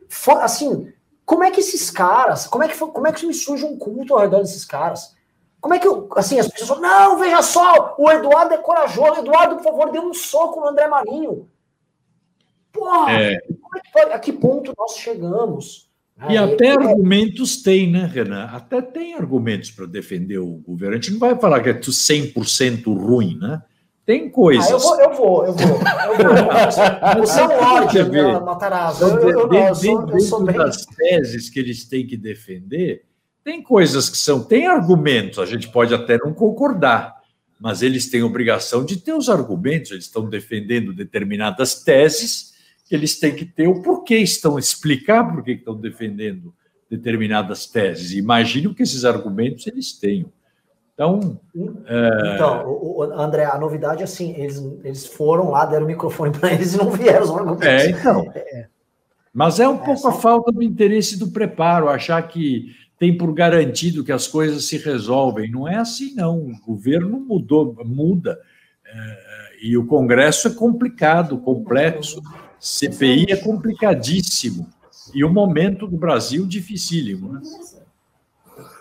For, 0.08 0.40
assim, 0.42 0.92
como 1.24 1.42
é 1.42 1.50
que 1.50 1.60
esses 1.60 1.90
caras, 1.90 2.46
como 2.46 2.62
é 2.62 2.68
que, 2.68 2.78
como 2.78 3.06
é 3.06 3.12
que 3.12 3.26
me 3.26 3.34
surge 3.34 3.64
um 3.64 3.78
culto 3.78 4.14
ao 4.14 4.20
redor 4.20 4.40
desses 4.40 4.64
caras? 4.64 5.14
Como 5.60 5.72
é 5.72 5.78
que, 5.78 5.88
eu, 5.88 6.08
assim, 6.14 6.38
as 6.38 6.46
pessoas 6.46 6.78
falam, 6.78 6.82
não, 6.82 7.18
veja 7.18 7.40
só, 7.40 7.94
o 7.98 8.10
Eduardo 8.10 8.52
é 8.52 8.58
corajoso, 8.58 9.20
Eduardo, 9.20 9.56
por 9.56 9.64
favor, 9.64 9.90
dê 9.90 9.98
um 9.98 10.12
soco 10.12 10.60
no 10.60 10.68
André 10.68 10.86
Marinho. 10.86 11.48
Porra, 12.70 13.12
é. 13.12 13.40
é 13.96 14.12
a 14.12 14.18
que 14.18 14.32
ponto 14.32 14.74
nós 14.76 14.96
chegamos? 14.96 15.83
E 16.28 16.36
até 16.36 16.70
argumentos 16.70 17.62
tem, 17.62 17.90
né, 17.90 18.06
Renan? 18.06 18.44
Até 18.44 18.80
tem 18.80 19.14
argumentos 19.14 19.70
para 19.70 19.84
defender 19.84 20.38
o 20.38 20.62
governo. 20.66 20.96
A 20.96 21.00
gente 21.00 21.12
não 21.12 21.18
vai 21.18 21.36
falar 21.36 21.60
que 21.60 21.68
é 21.68 21.74
100% 21.74 22.84
ruim, 22.86 23.36
né? 23.38 23.60
Tem 24.06 24.30
coisas. 24.30 24.68
Ah, 24.68 24.72
eu 24.72 24.78
vou, 24.78 25.00
eu 25.00 25.14
vou, 25.14 25.46
eu 25.46 25.52
vou. 25.54 25.68
Eu 25.68 26.34
vou. 27.14 27.26
Você 27.26 27.40
é 27.40 27.48
um 27.48 27.52
ódio, 27.52 28.08
né, 28.10 28.40
Matarazzo. 28.40 29.04
Eu, 29.04 29.18
eu, 29.18 29.28
eu, 29.28 29.52
eu, 29.52 29.74
sou, 29.74 30.10
eu 30.10 30.20
sou 30.20 30.44
bem... 30.44 30.56
das 30.56 30.84
teses 30.84 31.50
que 31.50 31.58
eles 31.58 31.84
têm 31.84 32.06
que 32.06 32.16
defender, 32.16 33.04
tem 33.42 33.62
coisas 33.62 34.08
que 34.08 34.16
são, 34.16 34.42
tem 34.42 34.66
argumentos, 34.66 35.38
a 35.38 35.46
gente 35.46 35.68
pode 35.68 35.94
até 35.94 36.18
não 36.18 36.32
concordar, 36.32 37.14
mas 37.58 37.82
eles 37.82 38.10
têm 38.10 38.22
obrigação 38.22 38.84
de 38.84 38.96
ter 38.96 39.12
os 39.12 39.28
argumentos, 39.28 39.90
eles 39.90 40.04
estão 40.04 40.28
defendendo 40.28 40.92
determinadas 40.92 41.82
teses 41.82 42.53
eles 42.90 43.18
têm 43.18 43.34
que 43.34 43.44
ter 43.44 43.66
o 43.66 43.82
porquê 43.82 44.18
estão, 44.18 44.58
explicar 44.58 45.24
por 45.24 45.42
que 45.42 45.52
estão 45.52 45.74
defendendo 45.74 46.54
determinadas 46.90 47.66
teses. 47.66 48.12
Imagino 48.12 48.74
que 48.74 48.82
esses 48.82 49.04
argumentos 49.04 49.66
eles 49.66 49.92
tenham. 49.92 50.32
Então, 50.92 51.40
é... 51.86 52.34
então 52.34 52.68
o, 52.68 52.98
o, 52.98 53.02
André, 53.02 53.44
a 53.44 53.58
novidade 53.58 54.00
é 54.00 54.04
assim, 54.04 54.32
eles, 54.36 54.62
eles 54.84 55.06
foram 55.06 55.50
lá, 55.50 55.66
deram 55.66 55.84
o 55.84 55.88
microfone 55.88 56.30
para 56.30 56.52
eles 56.52 56.74
e 56.74 56.78
não 56.78 56.90
vieram 56.90 57.24
os 57.24 57.30
argumentos. 57.30 57.66
É, 57.66 57.90
então. 57.90 58.30
É. 58.34 58.68
Mas 59.32 59.58
é 59.58 59.68
um 59.68 59.74
é, 59.74 59.84
pouco 59.84 60.00
só... 60.00 60.10
a 60.10 60.12
falta 60.12 60.52
do 60.52 60.62
interesse 60.62 61.18
do 61.18 61.32
preparo, 61.32 61.88
achar 61.88 62.22
que 62.28 62.66
tem 62.96 63.16
por 63.16 63.34
garantido 63.34 64.04
que 64.04 64.12
as 64.12 64.28
coisas 64.28 64.66
se 64.66 64.78
resolvem. 64.78 65.50
Não 65.50 65.66
é 65.66 65.76
assim, 65.76 66.14
não. 66.14 66.38
O 66.38 66.60
governo 66.64 67.18
mudou, 67.18 67.76
muda. 67.84 68.38
É, 68.86 69.66
e 69.66 69.76
o 69.76 69.86
Congresso 69.86 70.46
é 70.46 70.52
complicado, 70.52 71.38
complexo. 71.38 72.22
CPI 72.64 73.26
é 73.28 73.36
complicadíssimo. 73.36 74.66
E 75.12 75.22
o 75.22 75.30
momento 75.30 75.86
do 75.86 75.98
Brasil 75.98 76.46
dificílimo, 76.46 77.34
né? 77.34 77.42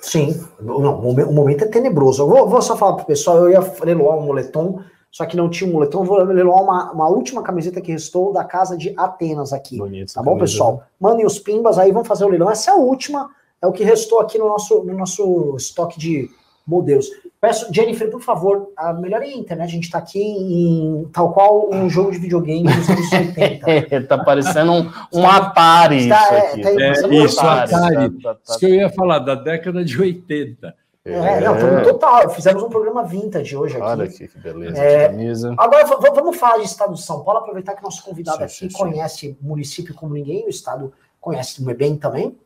Sim, 0.01 0.41
não, 0.59 0.99
o 0.99 1.33
momento 1.33 1.65
é 1.65 1.67
tenebroso. 1.67 2.23
Eu 2.23 2.27
vou, 2.27 2.47
vou 2.47 2.61
só 2.61 2.77
falar 2.77 2.93
para 2.93 3.03
o 3.03 3.07
pessoal, 3.07 3.37
eu 3.39 3.51
ia 3.51 3.73
leiloar 3.83 4.17
um 4.17 4.25
moletom, 4.25 4.79
só 5.11 5.25
que 5.25 5.35
não 5.35 5.49
tinha 5.49 5.69
um 5.69 5.73
moletom, 5.73 6.03
vou 6.03 6.23
leiloar 6.23 6.63
uma, 6.63 6.91
uma 6.91 7.09
última 7.09 7.43
camiseta 7.43 7.81
que 7.81 7.91
restou 7.91 8.31
da 8.31 8.43
casa 8.45 8.77
de 8.77 8.93
Atenas 8.95 9.51
aqui. 9.51 9.77
Bonito, 9.77 10.13
tá 10.13 10.23
bom, 10.23 10.37
pessoal? 10.37 10.83
Mandem 10.99 11.25
os 11.25 11.39
pimbas 11.39 11.77
aí, 11.77 11.91
vamos 11.91 12.07
fazer 12.07 12.23
o 12.23 12.29
leilão. 12.29 12.49
Essa 12.49 12.71
é 12.71 12.73
a 12.73 12.77
última, 12.77 13.29
é 13.61 13.67
o 13.67 13.73
que 13.73 13.83
restou 13.83 14.21
aqui 14.21 14.37
no 14.37 14.47
nosso, 14.47 14.83
no 14.83 14.93
nosso 14.97 15.55
estoque 15.57 15.99
de 15.99 16.29
modelos. 16.65 17.07
Peço, 17.39 17.73
Jennifer, 17.73 18.09
por 18.09 18.21
favor, 18.21 18.71
a 18.77 18.93
melhore 18.93 19.25
a 19.25 19.37
internet. 19.37 19.67
A 19.67 19.71
gente 19.71 19.83
está 19.83 19.97
aqui 19.97 20.21
em 20.21 21.09
tal 21.11 21.33
qual 21.33 21.69
um 21.73 21.89
jogo 21.89 22.11
de 22.11 22.17
videogame 22.17 22.63
dos 22.63 22.89
anos 22.89 23.11
80. 23.11 24.01
tá 24.07 24.17
parecendo 24.23 24.71
um, 24.71 24.91
um 25.13 25.27
Atari 25.27 26.07
tá, 26.07 26.15
isso 26.15 26.33
aqui. 26.33 26.61
É, 26.61 26.93
tá 26.93 27.07
é, 27.07 27.15
isso, 27.15 27.39
Atari. 27.41 27.73
Atari. 27.73 28.21
Tá, 28.21 28.33
tá, 28.33 28.39
isso 28.47 28.59
que 28.59 28.65
eu 28.65 28.75
ia 28.75 28.89
falar, 28.89 29.19
da 29.19 29.35
década 29.35 29.83
de 29.83 29.99
80. 29.99 30.73
É, 31.05 31.41
não, 31.41 31.59
foi 31.59 31.83
total. 31.83 32.29
Fizemos 32.29 32.63
um 32.63 32.69
programa 32.69 33.03
vintage 33.03 33.57
hoje 33.57 33.75
aqui. 33.75 33.85
Olha 33.85 34.05
aqui 34.05 34.25
que 34.25 34.39
beleza 34.39 34.81
é, 34.81 35.09
camisa. 35.09 35.53
Agora 35.57 35.85
vamos 35.85 36.37
falar 36.37 36.59
de 36.59 36.65
estado 36.65 36.93
de 36.93 37.01
São 37.01 37.25
Paulo, 37.25 37.41
aproveitar 37.41 37.75
que 37.75 37.83
nosso 37.83 38.01
convidado 38.03 38.37
sim, 38.37 38.43
aqui 38.43 38.55
sim, 38.55 38.69
conhece 38.69 39.19
sim. 39.19 39.37
o 39.43 39.45
município 39.45 39.93
como 39.93 40.13
ninguém, 40.13 40.45
o 40.45 40.49
estado 40.49 40.93
conhece 41.19 41.61
bem 41.73 41.97
também. 41.97 42.37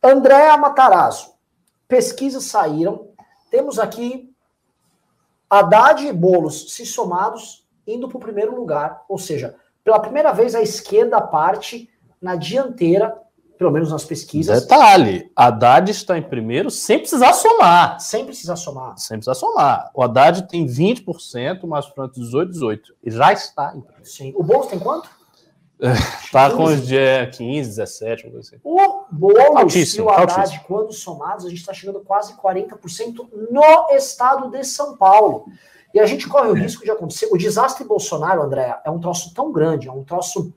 Andréa 0.00 0.56
Matarazzo. 0.56 1.34
Pesquisas 1.88 2.44
saíram. 2.44 3.08
Temos 3.54 3.78
aqui 3.78 4.34
Haddad 5.48 6.04
e 6.04 6.12
Bolos 6.12 6.72
se 6.72 6.84
somados 6.84 7.64
indo 7.86 8.08
para 8.08 8.16
o 8.16 8.20
primeiro 8.20 8.52
lugar. 8.52 9.04
Ou 9.08 9.16
seja, 9.16 9.54
pela 9.84 10.00
primeira 10.00 10.32
vez 10.32 10.56
a 10.56 10.60
esquerda 10.60 11.20
parte 11.20 11.88
na 12.20 12.34
dianteira 12.34 13.16
pelo 13.56 13.70
menos 13.70 13.92
nas 13.92 14.04
pesquisas. 14.04 14.62
Detalhe, 14.62 15.30
Haddad 15.36 15.88
está 15.88 16.18
em 16.18 16.22
primeiro 16.22 16.68
sem 16.68 16.98
precisar 16.98 17.32
somar. 17.32 18.00
Sem 18.00 18.24
precisar 18.24 18.56
somar. 18.56 18.98
Sem 18.98 19.18
precisar 19.18 19.36
somar. 19.36 19.88
O 19.94 20.02
Haddad 20.02 20.48
tem 20.48 20.66
20%, 20.66 21.64
mais 21.64 21.86
Franco 21.86 22.14
18, 22.14 22.50
18. 22.50 22.96
E 23.04 23.10
já 23.12 23.32
está 23.32 23.72
em 23.76 23.82
primeiro. 23.82 24.04
Sim. 24.04 24.32
O 24.34 24.42
Boulos 24.42 24.66
tem 24.66 24.80
quanto? 24.80 25.08
Está 25.80 26.50
com 26.54 26.64
os 26.64 26.86
de 26.86 27.26
15, 27.32 27.68
17, 27.68 28.22
coisa 28.24 28.38
assim. 28.38 28.56
O 28.62 29.04
Boulos 29.10 29.94
e 29.94 30.00
o 30.00 30.08
Haddad, 30.08 30.40
altíssimo. 30.40 30.64
quando 30.66 30.92
somados, 30.92 31.44
a 31.44 31.48
gente 31.48 31.60
está 31.60 31.72
chegando 31.72 32.00
quase 32.00 32.34
40% 32.34 33.28
no 33.50 33.96
estado 33.96 34.50
de 34.50 34.64
São 34.64 34.96
Paulo. 34.96 35.46
E 35.92 36.00
a 36.00 36.06
gente 36.06 36.28
corre 36.28 36.48
o 36.48 36.54
risco 36.54 36.84
de 36.84 36.90
acontecer. 36.90 37.28
O 37.30 37.36
desastre 37.36 37.84
Bolsonaro, 37.84 38.42
André, 38.42 38.80
é 38.84 38.90
um 38.90 38.98
troço 38.98 39.32
tão 39.32 39.52
grande, 39.52 39.88
é 39.88 39.92
um 39.92 40.02
troço, 40.02 40.52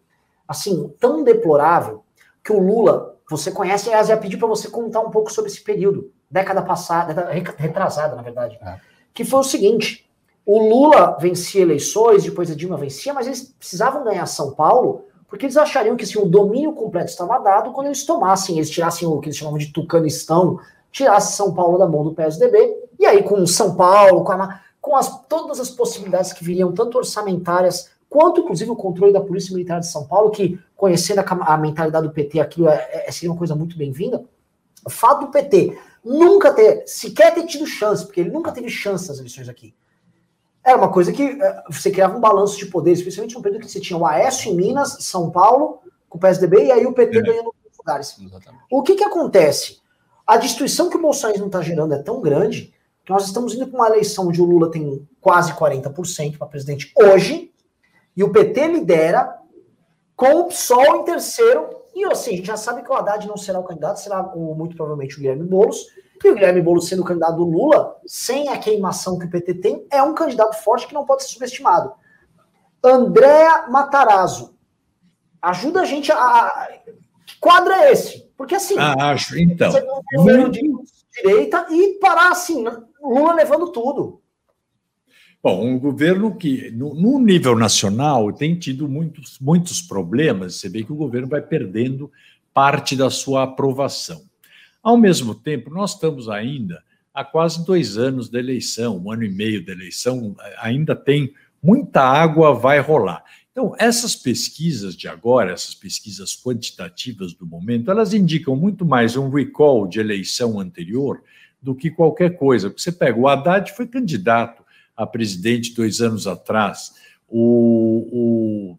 assim, 0.47 0.91
tão 0.99 1.23
deplorável, 1.23 2.03
que 2.43 2.51
o 2.51 2.60
Lula, 2.60 3.15
você 3.30 3.51
conhece, 3.51 3.89
aliás, 3.89 4.08
já 4.08 4.17
pedi 4.17 4.38
para 4.38 4.47
você 4.47 4.69
contar 4.69 5.01
um 5.01 5.12
pouco 5.12 5.32
sobre 5.32 5.51
esse 5.51 5.62
período, 5.62 6.12
década 6.32 6.62
passada, 6.62 7.30
retrasada, 7.58 8.15
na 8.15 8.21
verdade, 8.21 8.58
é. 8.62 8.80
que 9.13 9.25
foi 9.25 9.41
o 9.41 9.43
seguinte: 9.43 10.10
o 10.45 10.60
Lula 10.60 11.17
vencia 11.19 11.62
eleições, 11.62 12.23
depois 12.23 12.49
a 12.49 12.56
Dilma 12.56 12.77
vencia, 12.77 13.13
mas 13.13 13.27
eles 13.27 13.53
precisavam 13.60 14.03
ganhar 14.03 14.25
São 14.25 14.53
Paulo 14.53 15.03
porque 15.27 15.45
eles 15.45 15.57
achariam 15.57 15.95
que 15.95 16.03
assim, 16.03 16.19
o 16.19 16.25
domínio 16.25 16.73
completo 16.73 17.09
estava 17.09 17.37
dado 17.39 17.71
quando 17.71 17.87
eles 17.87 18.05
tomassem, 18.05 18.55
eles 18.55 18.69
tirassem 18.69 19.07
o 19.07 19.19
que 19.19 19.27
eles 19.27 19.37
chamavam 19.37 19.59
de 19.59 19.73
tucanistão, 19.73 20.59
tirassem 20.91 21.35
São 21.35 21.53
Paulo 21.53 21.77
da 21.77 21.87
mão 21.87 22.03
do 22.03 22.13
PSDB, 22.13 22.75
e 22.97 23.05
aí 23.05 23.21
com 23.23 23.45
São 23.45 23.75
Paulo, 23.75 24.23
com, 24.23 24.31
a, 24.31 24.61
com 24.79 24.95
as, 24.95 25.25
todas 25.27 25.59
as 25.59 25.69
possibilidades 25.69 26.31
que 26.31 26.43
viriam, 26.43 26.71
tanto 26.71 26.97
orçamentárias 26.97 27.89
quanto 28.09 28.41
inclusive 28.41 28.71
o 28.71 28.75
controle 28.75 29.11
da 29.11 29.21
Polícia 29.21 29.53
Militar 29.53 29.79
de 29.79 29.87
São 29.87 30.05
Paulo, 30.05 30.31
que 30.31 30.59
conhecendo 30.75 31.19
a, 31.19 31.53
a 31.53 31.57
mentalidade 31.57 32.07
do 32.07 32.13
PT, 32.13 32.39
aquilo 32.39 32.69
é, 32.69 33.05
é, 33.07 33.11
seria 33.11 33.31
uma 33.31 33.37
coisa 33.37 33.55
muito 33.55 33.77
bem-vinda. 33.77 34.23
O 34.85 34.89
fato 34.89 35.25
do 35.25 35.31
PT 35.31 35.77
nunca 36.03 36.53
ter, 36.53 36.83
sequer 36.87 37.33
ter 37.33 37.45
tido 37.45 37.65
chance, 37.65 38.05
porque 38.05 38.21
ele 38.21 38.31
nunca 38.31 38.51
teve 38.51 38.69
chance 38.69 39.09
nas 39.09 39.17
eleições 39.17 39.49
aqui, 39.49 39.73
era 40.67 40.77
uma 40.77 40.91
coisa 40.91 41.13
que 41.13 41.23
é, 41.23 41.63
você 41.69 41.89
criava 41.89 42.17
um 42.17 42.19
balanço 42.19 42.58
de 42.58 42.65
poder, 42.65 42.91
especialmente 42.91 43.36
no 43.36 43.41
período 43.41 43.65
que 43.65 43.71
você 43.71 43.80
tinha 43.80 43.97
o 43.97 44.06
Aécio 44.06 44.51
em 44.51 44.56
Minas, 44.56 44.97
São 44.99 45.32
Paulo, 45.32 45.80
com 46.10 46.17
o 46.17 46.21
PSDB, 46.21 46.65
e 46.65 46.71
aí 46.73 46.86
o 46.86 46.91
PT 46.91 47.19
é. 47.19 47.21
ganhando 47.21 47.56
lugares. 47.80 48.17
Exatamente. 48.19 48.65
O 48.69 48.84
que 48.84 48.95
que 48.95 49.03
acontece? 49.03 49.80
A 50.25 50.36
destruição 50.36 50.89
que 50.89 50.97
o 50.97 51.01
Bolsonaro 51.01 51.39
não 51.39 51.45
está 51.45 51.62
gerando 51.62 51.93
é 51.93 51.99
tão 51.99 52.19
grande 52.19 52.73
que 53.06 53.12
nós 53.13 53.25
estamos 53.25 53.56
indo 53.56 53.65
para 53.67 53.80
uma 53.80 53.88
eleição 53.88 54.27
onde 54.27 54.41
o 54.41 54.45
Lula 54.45 54.69
tem 54.69 55.08
quase 55.21 55.53
40% 55.53 56.38
para 56.38 56.47
presidente 56.47 56.91
hoje, 56.97 57.53
e 58.15 58.21
o 58.21 58.32
PT 58.32 58.67
lidera 58.67 59.38
com 60.17 60.41
o 60.41 60.45
PSOL 60.47 60.97
em 60.97 61.06
terceiro. 61.06 61.69
E 61.95 62.03
assim, 62.03 62.34
a 62.34 62.36
gente 62.36 62.47
já 62.47 62.58
sabe 62.58 62.84
que 62.84 62.91
o 62.91 62.93
Haddad 62.93 63.25
não 63.25 63.38
será 63.38 63.60
o 63.60 63.63
candidato, 63.63 64.01
será 64.01 64.21
muito 64.21 64.75
provavelmente 64.75 65.15
o 65.15 65.19
Guilherme 65.19 65.45
Boulos. 65.45 65.86
E 66.23 66.30
o 66.30 66.34
Guilherme 66.34 66.62
Boulos 66.62 66.88
sendo 66.88 67.01
o 67.01 67.06
candidato 67.06 67.38
do 67.38 67.45
Lula, 67.45 67.95
sem 68.06 68.49
a 68.49 68.58
queimação 68.58 69.19
que 69.19 69.25
o 69.25 69.30
PT 69.30 69.56
tem, 69.56 69.86
é 69.91 70.01
um 70.01 70.13
candidato 70.13 70.56
forte 70.63 70.88
que 70.88 70.93
não 70.93 71.06
pode 71.06 71.23
ser 71.23 71.30
subestimado. 71.30 71.91
Andréa 72.84 73.67
Matarazzo. 73.67 74.56
Ajuda 75.41 75.82
a 75.82 75.86
gente 75.86 76.12
a. 76.12 76.67
Que 77.25 77.39
quadro 77.39 77.73
é 77.73 77.91
esse? 77.91 78.30
Porque 78.36 78.56
assim. 78.56 78.75
Ah, 78.77 79.12
acho, 79.12 79.38
então. 79.39 79.71
Você 79.71 79.82
um 79.82 80.17
governo 80.17 80.49
de 80.49 80.62
direita 81.21 81.67
e 81.69 81.99
parar 81.99 82.32
assim, 82.32 82.63
Lula 83.01 83.34
levando 83.34 83.71
tudo. 83.71 84.21
Bom, 85.41 85.65
um 85.65 85.80
governo 85.80 86.36
que, 86.36 86.71
no, 86.71 86.93
no, 86.93 87.19
nível 87.19 87.56
nacional, 87.56 88.34
tem 88.34 88.58
tido 88.58 88.89
muitos, 88.89 89.39
muitos 89.39 89.82
problemas. 89.82 90.56
Você 90.56 90.67
vê 90.67 90.84
que 90.84 90.91
o 90.91 90.95
governo 90.95 91.27
vai 91.27 91.41
perdendo 91.41 92.12
parte 92.53 92.95
da 92.95 93.10
sua 93.10 93.43
aprovação. 93.43 94.26
Ao 94.81 94.97
mesmo 94.97 95.35
tempo, 95.35 95.69
nós 95.69 95.93
estamos 95.93 96.29
ainda 96.29 96.83
há 97.13 97.23
quase 97.23 97.65
dois 97.65 97.97
anos 97.97 98.29
da 98.29 98.37
eleição, 98.37 98.97
um 98.97 99.11
ano 99.11 99.23
e 99.23 99.29
meio 99.29 99.65
da 99.65 99.71
eleição, 99.71 100.35
ainda 100.59 100.95
tem 100.95 101.33
muita 101.61 102.01
água 102.01 102.53
vai 102.53 102.79
rolar. 102.79 103.23
Então, 103.51 103.75
essas 103.79 104.15
pesquisas 104.15 104.95
de 104.95 105.07
agora, 105.07 105.51
essas 105.51 105.73
pesquisas 105.73 106.39
quantitativas 106.39 107.33
do 107.33 107.43
momento, 107.43 107.89
elas 107.89 108.13
indicam 108.13 108.55
muito 108.55 108.85
mais 108.85 109.17
um 109.17 109.31
recall 109.31 109.87
de 109.87 109.99
eleição 109.99 110.59
anterior 110.59 111.23
do 111.59 111.73
que 111.73 111.89
qualquer 111.89 112.37
coisa. 112.37 112.69
Você 112.69 112.91
pega 112.91 113.19
o 113.19 113.27
Haddad 113.27 113.73
foi 113.73 113.87
candidato 113.87 114.63
a 114.95 115.07
presidente 115.07 115.73
dois 115.73 116.01
anos 116.01 116.27
atrás. 116.27 116.93
O, 117.27 118.07
o 118.11 118.77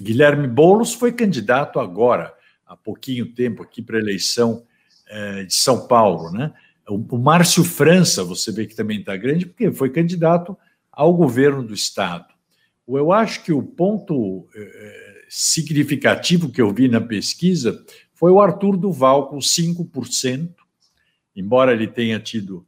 Guilherme 0.00 0.46
Boulos 0.46 0.92
foi 0.92 1.12
candidato 1.12 1.80
agora, 1.80 2.34
há 2.66 2.76
pouquinho 2.76 3.32
tempo, 3.32 3.62
aqui 3.62 3.80
para 3.80 3.96
a 3.96 4.00
eleição 4.00 4.62
é, 5.10 5.44
de 5.44 5.54
São 5.54 5.86
Paulo. 5.86 6.30
Né? 6.30 6.52
O, 6.88 7.18
Márcio 7.18 7.64
França, 7.64 8.24
você 8.24 8.50
vê 8.50 8.66
que 8.66 8.74
também 8.74 9.00
está 9.00 9.16
grande, 9.16 9.44
porque 9.44 9.70
foi 9.72 9.90
candidato 9.90 10.56
ao 10.90 11.12
governo 11.12 11.62
do 11.62 11.74
Estado. 11.74 12.26
Eu 12.88 13.12
acho 13.12 13.44
que 13.44 13.52
o 13.52 13.62
ponto 13.62 14.48
é, 14.54 15.24
significativo 15.28 16.50
que 16.50 16.60
eu 16.60 16.72
vi 16.72 16.88
na 16.88 17.00
pesquisa 17.00 17.84
foi 18.14 18.30
o 18.30 18.40
Arthur 18.40 18.76
Duval, 18.76 19.28
com 19.28 19.38
5%, 19.38 20.50
embora 21.36 21.72
ele 21.72 21.86
tenha 21.86 22.18
tido 22.18 22.66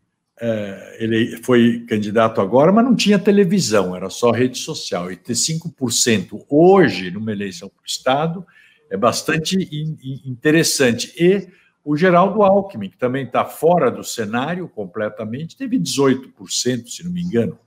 ele 0.98 1.36
foi 1.42 1.84
candidato 1.88 2.40
agora, 2.40 2.72
mas 2.72 2.84
não 2.84 2.96
tinha 2.96 3.18
televisão, 3.18 3.94
era 3.94 4.10
só 4.10 4.32
rede 4.32 4.58
social. 4.58 5.10
E 5.12 5.16
ter 5.16 5.34
5% 5.34 6.44
hoje 6.48 7.10
numa 7.10 7.30
eleição 7.30 7.68
para 7.68 7.82
o 7.82 7.86
Estado 7.86 8.44
é 8.90 8.96
bastante 8.96 9.56
in, 9.56 9.96
in, 10.02 10.22
interessante. 10.26 11.12
E 11.16 11.48
o 11.84 11.96
Geraldo 11.96 12.42
Alckmin, 12.42 12.90
que 12.90 12.96
também 12.96 13.24
está 13.24 13.44
fora 13.44 13.90
do 13.90 14.04
cenário 14.04 14.68
completamente, 14.68 15.56
teve 15.56 15.78
18%, 15.78 16.86
se 16.86 17.04
não 17.04 17.10
me 17.10 17.22
engano, 17.22 17.58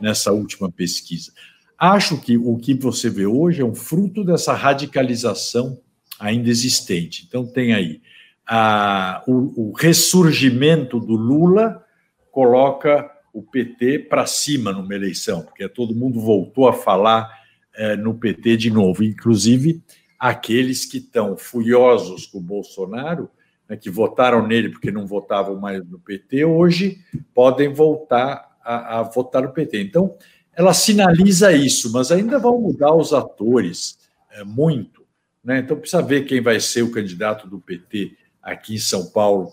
nessa 0.00 0.32
última 0.32 0.70
pesquisa. 0.70 1.32
Acho 1.78 2.20
que 2.20 2.36
o 2.36 2.56
que 2.56 2.74
você 2.74 3.10
vê 3.10 3.26
hoje 3.26 3.60
é 3.60 3.64
um 3.64 3.74
fruto 3.74 4.24
dessa 4.24 4.52
radicalização 4.52 5.80
ainda 6.18 6.48
existente. 6.48 7.24
Então, 7.26 7.44
tem 7.44 7.74
aí 7.74 8.00
a, 8.46 9.22
o, 9.26 9.70
o 9.70 9.72
ressurgimento 9.72 11.00
do 11.00 11.16
Lula 11.16 11.84
coloca 12.30 13.10
o 13.32 13.42
PT 13.42 13.98
para 14.00 14.24
cima 14.24 14.72
numa 14.72 14.94
eleição, 14.94 15.42
porque 15.42 15.68
todo 15.68 15.94
mundo 15.94 16.20
voltou 16.20 16.68
a 16.68 16.72
falar 16.72 17.30
é, 17.74 17.96
no 17.96 18.14
PT 18.14 18.56
de 18.56 18.70
novo, 18.70 19.04
inclusive 19.04 19.82
aqueles 20.18 20.86
que 20.86 20.98
estão 20.98 21.36
furiosos 21.36 22.26
com 22.26 22.38
o 22.38 22.42
Bolsonaro, 22.42 23.28
né, 23.68 23.76
que 23.76 23.90
votaram 23.90 24.46
nele 24.46 24.70
porque 24.70 24.90
não 24.90 25.06
votavam 25.06 25.56
mais 25.56 25.84
no 25.88 25.98
PT, 25.98 26.44
hoje 26.44 26.98
podem 27.34 27.72
voltar 27.72 28.56
a, 28.64 28.98
a 28.98 29.02
votar 29.02 29.42
no 29.42 29.52
PT. 29.52 29.80
Então, 29.82 30.16
ela 30.54 30.72
sinaliza 30.72 31.52
isso, 31.52 31.92
mas 31.92 32.10
ainda 32.10 32.38
vão 32.38 32.60
mudar 32.60 32.94
os 32.94 33.12
atores 33.12 33.98
é, 34.30 34.42
muito. 34.42 35.04
Né? 35.44 35.58
Então, 35.58 35.78
precisa 35.78 36.02
ver 36.02 36.24
quem 36.24 36.40
vai 36.40 36.58
ser 36.58 36.82
o 36.82 36.90
candidato 36.90 37.48
do 37.48 37.60
PT 37.60 38.16
aqui 38.42 38.74
em 38.74 38.78
São 38.78 39.06
Paulo 39.06 39.52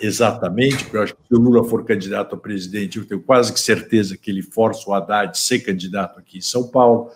exatamente, 0.00 0.84
porque 0.84 0.96
eu 0.96 1.02
acho 1.02 1.14
que 1.14 1.22
se 1.28 1.34
o 1.34 1.38
Lula 1.38 1.64
for 1.64 1.84
candidato 1.84 2.34
a 2.34 2.38
presidente, 2.38 2.98
eu 2.98 3.06
tenho 3.06 3.22
quase 3.22 3.52
que 3.52 3.60
certeza 3.60 4.16
que 4.16 4.30
ele 4.30 4.42
força 4.42 4.88
o 4.90 4.94
Haddad 4.94 5.30
a 5.30 5.34
ser 5.34 5.60
candidato 5.60 6.18
aqui 6.18 6.38
em 6.38 6.42
São 6.42 6.68
Paulo. 6.68 7.10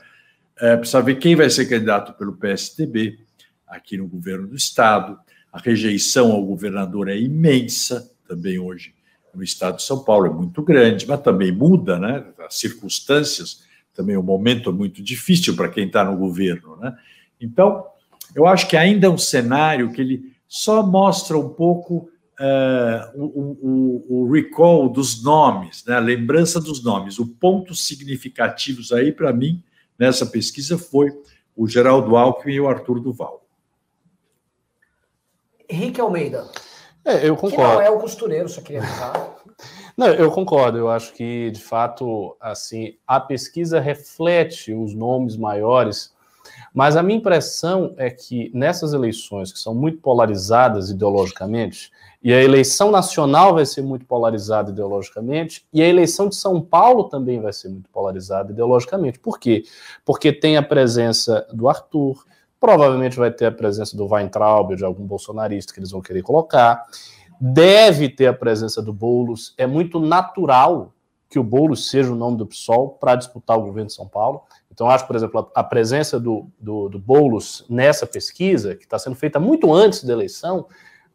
É, 0.58 0.76
precisa 0.76 1.02
ver 1.02 1.16
quem 1.16 1.34
vai 1.34 1.50
ser 1.50 1.66
candidato 1.66 2.12
pelo 2.14 2.36
PSDB 2.36 3.18
aqui 3.66 3.96
no 3.96 4.06
governo 4.06 4.46
do 4.46 4.56
Estado. 4.56 5.18
A 5.56 5.58
rejeição 5.58 6.32
ao 6.32 6.44
governador 6.44 7.08
é 7.08 7.18
imensa, 7.18 8.12
também 8.28 8.58
hoje 8.58 8.94
no 9.34 9.42
Estado 9.42 9.76
de 9.76 9.84
São 9.84 10.04
Paulo, 10.04 10.26
é 10.26 10.30
muito 10.30 10.62
grande, 10.62 11.08
mas 11.08 11.20
também 11.22 11.50
muda, 11.50 11.98
né? 11.98 12.26
As 12.46 12.58
circunstâncias, 12.58 13.62
também 13.94 14.18
o 14.18 14.22
momento 14.22 14.68
é 14.68 14.72
muito 14.72 15.02
difícil 15.02 15.56
para 15.56 15.70
quem 15.70 15.86
está 15.86 16.04
no 16.04 16.14
governo, 16.14 16.76
né? 16.76 16.94
Então, 17.40 17.86
eu 18.34 18.46
acho 18.46 18.68
que 18.68 18.76
ainda 18.76 19.06
é 19.06 19.10
um 19.10 19.16
cenário 19.16 19.90
que 19.92 20.00
ele 20.02 20.30
só 20.46 20.86
mostra 20.86 21.38
um 21.38 21.48
pouco 21.48 22.10
uh, 22.38 23.18
o, 23.18 23.58
o, 23.62 24.06
o, 24.08 24.30
recall 24.30 24.90
dos 24.90 25.22
nomes, 25.22 25.82
né, 25.86 25.96
a 25.96 26.00
lembrança 26.00 26.60
dos 26.60 26.84
nomes. 26.84 27.18
O 27.18 27.26
pontos 27.26 27.86
significativos 27.86 28.92
aí, 28.92 29.10
para 29.10 29.32
mim, 29.32 29.62
nessa 29.98 30.26
pesquisa, 30.26 30.76
foi 30.76 31.10
o 31.56 31.66
Geraldo 31.66 32.14
Alckmin 32.14 32.54
e 32.54 32.60
o 32.60 32.68
Arthur 32.68 33.00
Duval. 33.00 33.45
Henrique 35.68 36.00
Almeida. 36.00 36.46
É, 37.04 37.28
eu 37.28 37.36
concordo. 37.36 37.56
Que 37.56 37.74
não 37.74 37.80
é 37.80 37.90
o 37.90 37.98
costureiro, 37.98 38.48
só 38.48 38.60
queria 38.60 38.82
avisar. 38.82 39.36
Não, 39.96 40.08
eu 40.08 40.30
concordo. 40.30 40.76
Eu 40.76 40.90
acho 40.90 41.14
que, 41.14 41.50
de 41.50 41.62
fato, 41.62 42.36
assim, 42.38 42.96
a 43.06 43.18
pesquisa 43.18 43.80
reflete 43.80 44.74
os 44.74 44.94
nomes 44.94 45.38
maiores, 45.38 46.14
mas 46.74 46.96
a 46.96 47.02
minha 47.02 47.18
impressão 47.18 47.94
é 47.96 48.10
que 48.10 48.50
nessas 48.52 48.92
eleições, 48.92 49.50
que 49.50 49.58
são 49.58 49.74
muito 49.74 49.98
polarizadas 49.98 50.90
ideologicamente, 50.90 51.90
e 52.22 52.32
a 52.32 52.42
eleição 52.42 52.90
nacional 52.90 53.54
vai 53.54 53.64
ser 53.64 53.82
muito 53.82 54.04
polarizada 54.04 54.70
ideologicamente, 54.70 55.64
e 55.72 55.82
a 55.82 55.88
eleição 55.88 56.28
de 56.28 56.36
São 56.36 56.60
Paulo 56.60 57.04
também 57.04 57.40
vai 57.40 57.52
ser 57.54 57.68
muito 57.68 57.88
polarizada 57.88 58.52
ideologicamente. 58.52 59.18
Por 59.18 59.38
quê? 59.38 59.64
Porque 60.04 60.30
tem 60.30 60.58
a 60.58 60.62
presença 60.62 61.46
do 61.52 61.68
Arthur, 61.68 62.26
provavelmente 62.60 63.16
vai 63.16 63.30
ter 63.30 63.46
a 63.46 63.52
presença 63.52 63.96
do 63.96 64.06
Weintraub, 64.06 64.74
de 64.74 64.84
algum 64.84 65.06
bolsonarista 65.06 65.72
que 65.72 65.80
eles 65.80 65.90
vão 65.90 66.00
querer 66.00 66.22
colocar, 66.22 66.84
deve 67.40 68.08
ter 68.08 68.26
a 68.26 68.32
presença 68.32 68.80
do 68.82 68.92
Boulos, 68.92 69.54
é 69.58 69.66
muito 69.66 70.00
natural 70.00 70.92
que 71.28 71.38
o 71.38 71.44
Boulos 71.44 71.90
seja 71.90 72.12
o 72.12 72.16
nome 72.16 72.36
do 72.38 72.46
PSOL 72.46 72.90
para 72.90 73.16
disputar 73.16 73.58
o 73.58 73.62
governo 73.62 73.88
de 73.88 73.94
São 73.94 74.06
Paulo. 74.06 74.42
Então, 74.72 74.88
acho, 74.88 75.06
por 75.06 75.16
exemplo, 75.16 75.50
a, 75.54 75.64
presença 75.64 76.20
do, 76.20 76.48
do, 76.58 76.88
do 76.88 76.98
Boulos 76.98 77.64
nessa 77.68 78.06
pesquisa, 78.06 78.74
que 78.74 78.84
está 78.84 78.98
sendo 78.98 79.16
feita 79.16 79.40
muito 79.40 79.72
antes 79.72 80.04
da 80.04 80.12
eleição, 80.12 80.66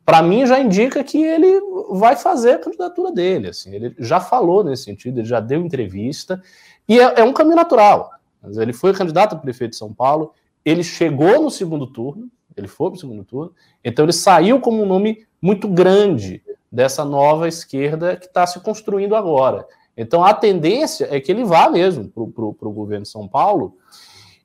para 0.06 0.22
mim 0.22 0.46
já 0.46 0.60
indica 0.60 1.04
que 1.04 1.24
ele 1.24 1.62
vai 1.92 2.16
fazer 2.16 2.54
a 2.54 2.60
candidatura 2.60 3.12
dele. 3.12 3.50
Assim, 3.50 3.74
ele 3.74 3.96
já 4.00 4.20
falou 4.20 4.64
nesse 4.64 4.84
sentido, 4.84 5.20
ele 5.20 5.28
já 5.28 5.40
deu 5.40 5.62
entrevista, 5.62 6.42
e 6.88 7.00
é, 7.00 7.22
é 7.22 7.24
um 7.24 7.34
caminho 7.34 7.56
natural. 7.56 8.12
Ele 8.44 8.74
foi 8.74 8.94
candidato 8.94 9.36
a 9.36 9.40
prefeito 9.40 9.72
de 9.72 9.78
São 9.78 9.94
Paulo, 9.94 10.34
ele 10.64 10.84
chegou 10.84 11.42
no 11.42 11.52
segundo 11.52 11.88
turno, 11.88 12.30
ele 12.56 12.68
foi 12.68 12.90
para 12.90 12.98
o 12.98 13.00
segundo 13.00 13.24
turno, 13.24 13.54
então 13.84 14.06
ele 14.06 14.14
saiu 14.14 14.60
como 14.60 14.84
um 14.84 14.86
nome 14.86 15.26
muito 15.42 15.68
grande 15.68 16.44
dessa 16.72 17.04
nova 17.04 17.48
esquerda 17.48 18.16
que 18.16 18.26
está 18.26 18.46
se 18.46 18.60
construindo 18.60 19.16
agora. 19.16 19.66
Então 19.96 20.24
a 20.24 20.34
tendência 20.34 21.08
é 21.10 21.20
que 21.20 21.32
ele 21.32 21.44
vá 21.44 21.70
mesmo 21.70 22.10
para 22.10 22.24
o 22.68 22.74
governo 22.74 23.04
de 23.04 23.10
São 23.10 23.28
Paulo, 23.28 23.78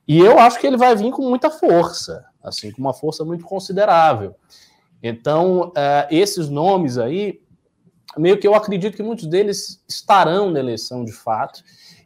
e 0.07 0.19
eu 0.19 0.39
acho 0.39 0.59
que 0.59 0.65
ele 0.65 0.77
vai 0.77 0.95
vir 0.95 1.11
com 1.11 1.27
muita 1.27 1.51
força, 1.51 2.25
assim, 2.41 2.71
com 2.71 2.79
uma 2.79 2.93
força 2.93 3.25
muito 3.25 3.43
considerável. 3.43 4.35
Então, 5.03 5.69
uh, 5.69 6.07
esses 6.09 6.47
nomes 6.47 6.97
aí, 6.97 7.41
meio 8.17 8.39
que 8.39 8.47
eu 8.47 8.55
acredito 8.55 8.95
que 8.95 9.03
muitos 9.03 9.27
deles 9.27 9.83
estarão 9.87 10.49
na 10.49 10.59
eleição 10.59 11.03
de 11.03 11.11
fato. 11.11 11.61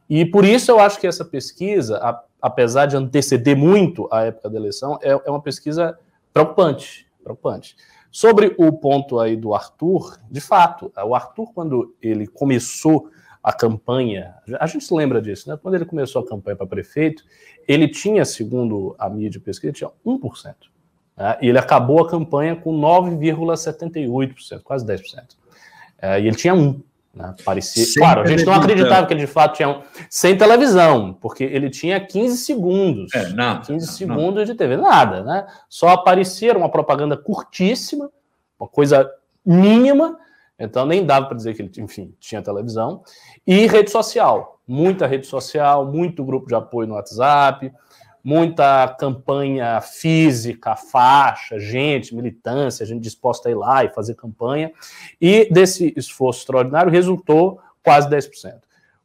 E 0.10 0.26
por 0.26 0.44
isso 0.44 0.72
eu 0.72 0.80
acho 0.80 1.00
que 1.00 1.08
essa 1.08 1.24
pesquisa, 1.24 2.00
apesar 2.42 2.86
de 2.86 2.98
anteceder 2.98 3.56
muito 3.56 4.08
a 4.12 4.24
época 4.24 4.50
da 4.50 4.58
eleição, 4.58 4.98
é, 5.02 5.12
é 5.12 5.30
uma 5.30 5.42
pesquisa 5.42 5.98
preocupante. 6.34 7.08
preocupante. 7.24 7.76
Sobre 8.12 8.54
o 8.58 8.72
ponto 8.74 9.20
aí 9.20 9.38
do 9.38 9.54
Arthur, 9.54 10.18
de 10.30 10.42
fato, 10.42 10.92
o 11.06 11.16
Arthur, 11.16 11.54
quando 11.54 11.96
ele 12.02 12.28
começou 12.28 13.10
a 13.44 13.54
campanha, 13.54 14.36
a 14.60 14.68
gente 14.68 14.84
se 14.84 14.94
lembra 14.94 15.22
disso, 15.22 15.50
né? 15.50 15.58
Quando 15.62 15.76
ele 15.76 15.86
começou 15.86 16.22
a 16.22 16.28
campanha 16.28 16.56
para 16.56 16.68
prefeito, 16.68 17.24
ele 17.68 17.88
tinha, 17.88 18.26
segundo 18.26 18.96
a 19.00 19.10
mídia 19.10 19.40
pesquisa, 19.40 19.74
tinha 19.74 19.90
1%. 20.06 20.56
Né? 21.18 21.38
E 21.42 21.48
ele 21.50 21.58
acabou 21.58 22.02
a 22.02 22.10
campanha 22.10 22.56
com 22.56 22.80
9,78%, 22.80 24.62
quase 24.62 24.86
10%. 24.86 25.38
É, 26.02 26.20
e 26.20 26.28
ele 26.28 26.36
tinha 26.36 26.54
um. 26.54 26.82
Né? 27.14 27.36
Parecia, 27.44 27.86
claro, 27.98 28.22
a 28.22 28.26
gente 28.26 28.46
não 28.46 28.54
acreditava 28.54 29.06
que 29.06 29.14
ele 29.14 29.22
de 29.22 29.28
fato 29.28 29.58
tinha 29.58 29.68
um, 29.68 29.82
sem 30.10 30.38
televisão, 30.38 31.14
porque 31.14 31.44
ele 31.44 31.70
tinha 31.70 32.00
15 32.00 32.38
segundos. 32.38 33.14
É, 33.14 33.30
nada, 33.30 33.66
15 33.66 33.86
não, 33.86 33.94
segundos 33.94 34.36
não. 34.36 34.44
de 34.46 34.56
TV, 34.56 34.78
nada, 34.78 35.22
né? 35.24 35.46
Só 35.68 35.90
aparecia 35.90 36.58
uma 36.58 36.70
propaganda 36.70 37.18
curtíssima, 37.18 38.10
uma 38.58 38.68
coisa 38.68 39.12
mínima, 39.46 40.18
então 40.58 40.86
nem 40.86 41.06
dava 41.06 41.26
para 41.26 41.36
dizer 41.36 41.54
que 41.54 41.64
ele, 41.64 41.72
enfim, 41.80 42.14
tinha 42.20 42.42
televisão. 42.42 43.04
E 43.46 43.68
rede 43.68 43.92
social, 43.92 44.62
muita 44.66 45.06
rede 45.06 45.28
social, 45.28 45.86
muito 45.86 46.24
grupo 46.24 46.48
de 46.48 46.56
apoio 46.56 46.88
no 46.88 46.96
WhatsApp, 46.96 47.74
muita 48.24 48.88
campanha 49.00 49.82
física, 49.82 50.76
faixa, 50.76 51.60
gente, 51.60 52.16
militância, 52.16 52.86
gente 52.86 53.02
disposta 53.02 53.50
a 53.50 53.52
ir 53.52 53.56
lá 53.56 53.84
e 53.84 53.90
fazer 53.90 54.16
campanha. 54.16 54.72
E 55.20 55.48
desse 55.52 55.94
esforço 55.96 56.42
extraordinário 56.42 56.92
resultou 56.92 57.60
quase 57.84 58.10
10%. 58.10 58.62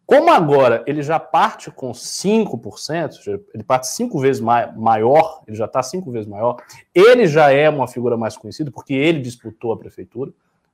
Como 0.07 0.31
agora 0.31 0.85
ele 0.87 1.03
já 1.03 1.19
parte 1.19 1.69
com 1.69 1.91
5%, 1.91 3.43
ele 3.53 3.65
parte 3.65 3.89
cinco 3.89 4.21
vezes 4.21 4.41
maior, 4.41 5.43
ele 5.49 5.57
já 5.57 5.65
está 5.65 5.83
cinco 5.83 6.13
vezes 6.13 6.29
maior, 6.29 6.59
ele 6.95 7.27
já 7.27 7.51
é 7.51 7.69
uma 7.69 7.89
figura 7.89 8.17
mais 8.17 8.37
conhecida, 8.37 8.71
porque 8.71 8.95
ele 8.95 9.19
disputou 9.19 9.73
a 9.73 9.77
prefeitura, 9.77 10.31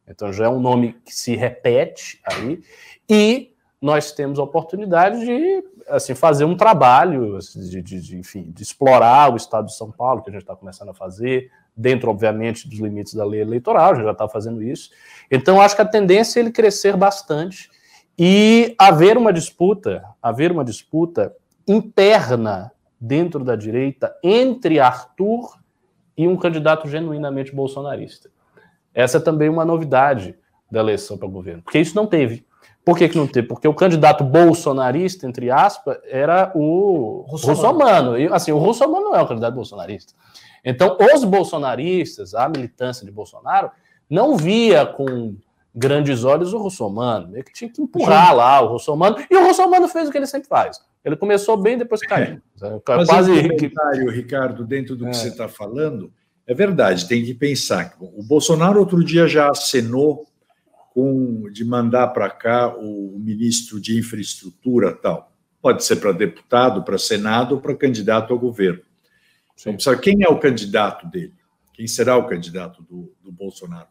então 0.06 0.30
já 0.34 0.44
é 0.44 0.48
um 0.50 0.60
nome 0.60 0.92
que 1.04 1.14
se 1.14 1.34
repete 1.34 2.20
aí, 2.24 2.60
e 3.08 3.51
nós 3.82 4.12
temos 4.12 4.38
a 4.38 4.44
oportunidade 4.44 5.18
de 5.18 5.64
assim, 5.88 6.14
fazer 6.14 6.44
um 6.44 6.56
trabalho 6.56 7.36
de, 7.40 7.82
de, 7.82 8.00
de, 8.00 8.16
enfim, 8.16 8.52
de 8.52 8.62
explorar 8.62 9.32
o 9.32 9.36
estado 9.36 9.66
de 9.66 9.76
São 9.76 9.90
Paulo, 9.90 10.22
que 10.22 10.30
a 10.30 10.32
gente 10.32 10.42
está 10.42 10.54
começando 10.54 10.90
a 10.90 10.94
fazer, 10.94 11.50
dentro, 11.76 12.08
obviamente, 12.08 12.68
dos 12.68 12.78
limites 12.78 13.14
da 13.14 13.24
lei 13.24 13.40
eleitoral, 13.40 13.90
a 13.90 13.94
gente 13.94 14.04
já 14.04 14.12
está 14.12 14.28
fazendo 14.28 14.62
isso. 14.62 14.90
Então, 15.28 15.60
acho 15.60 15.74
que 15.74 15.82
a 15.82 15.86
tendência 15.86 16.38
é 16.38 16.42
ele 16.42 16.52
crescer 16.52 16.96
bastante 16.96 17.68
e 18.16 18.74
haver 18.78 19.18
uma 19.18 19.32
disputa, 19.32 20.04
haver 20.22 20.52
uma 20.52 20.64
disputa 20.64 21.34
interna 21.66 22.70
dentro 23.00 23.42
da 23.42 23.56
direita 23.56 24.14
entre 24.22 24.78
Arthur 24.78 25.58
e 26.16 26.28
um 26.28 26.36
candidato 26.36 26.88
genuinamente 26.88 27.52
bolsonarista. 27.52 28.30
Essa 28.94 29.16
é 29.16 29.20
também 29.20 29.48
uma 29.48 29.64
novidade 29.64 30.36
da 30.70 30.80
eleição 30.80 31.18
para 31.18 31.26
o 31.26 31.30
governo, 31.30 31.62
porque 31.62 31.80
isso 31.80 31.96
não 31.96 32.06
teve. 32.06 32.46
Por 32.84 32.98
que, 32.98 33.08
que 33.08 33.16
não 33.16 33.26
teve? 33.26 33.46
Porque 33.46 33.68
o 33.68 33.74
candidato 33.74 34.24
bolsonarista, 34.24 35.26
entre 35.26 35.50
aspas, 35.50 35.98
era 36.04 36.50
o 36.54 37.24
Russomano. 37.28 38.18
E, 38.18 38.26
assim, 38.26 38.50
o 38.50 38.58
Russomano 38.58 39.10
não 39.10 39.16
é 39.16 39.22
o 39.22 39.26
candidato 39.26 39.54
bolsonarista. 39.54 40.14
Então, 40.64 40.96
os 41.14 41.24
bolsonaristas, 41.24 42.34
a 42.34 42.48
militância 42.48 43.06
de 43.06 43.12
Bolsonaro, 43.12 43.70
não 44.10 44.36
via 44.36 44.84
com 44.84 45.36
grandes 45.74 46.24
olhos 46.24 46.52
o 46.52 46.58
Russomano. 46.58 47.36
Ele 47.36 47.44
tinha 47.54 47.70
que 47.70 47.80
empurrar 47.80 48.30
Sim. 48.30 48.36
lá 48.36 48.60
o 48.60 48.68
Russomano. 48.68 49.16
E 49.30 49.36
o 49.36 49.46
Russomano 49.46 49.88
fez 49.88 50.08
o 50.08 50.12
que 50.12 50.18
ele 50.18 50.26
sempre 50.26 50.48
faz. 50.48 50.80
Ele 51.04 51.16
começou 51.16 51.56
bem, 51.56 51.78
depois 51.78 52.00
caiu. 52.02 52.40
É. 52.62 52.78
Quase... 52.84 53.32
um 53.32 53.48
comentário, 53.48 54.10
Ricardo, 54.10 54.64
dentro 54.64 54.94
do 54.94 55.06
é. 55.06 55.10
que 55.10 55.16
você 55.16 55.28
está 55.28 55.48
falando, 55.48 56.12
é 56.46 56.54
verdade, 56.54 57.08
tem 57.08 57.24
que 57.24 57.34
pensar. 57.34 57.94
O 58.00 58.22
Bolsonaro 58.22 58.78
outro 58.78 59.02
dia 59.02 59.26
já 59.26 59.50
acenou 59.50 60.26
com 60.92 61.50
de 61.50 61.64
mandar 61.64 62.08
para 62.08 62.28
cá 62.28 62.68
o 62.76 63.18
ministro 63.18 63.80
de 63.80 63.98
infraestrutura 63.98 64.92
tal. 64.92 65.32
Pode 65.60 65.84
ser 65.84 65.96
para 65.96 66.12
deputado, 66.12 66.82
para 66.82 66.98
senado 66.98 67.54
ou 67.54 67.60
para 67.60 67.74
candidato 67.74 68.32
ao 68.32 68.38
governo. 68.38 68.82
Então, 69.58 69.72
precisa, 69.72 69.96
quem 69.96 70.22
é 70.22 70.28
o 70.28 70.38
candidato 70.38 71.06
dele? 71.06 71.32
Quem 71.72 71.86
será 71.86 72.16
o 72.16 72.26
candidato 72.26 72.82
do, 72.82 73.14
do 73.22 73.32
Bolsonaro? 73.32 73.88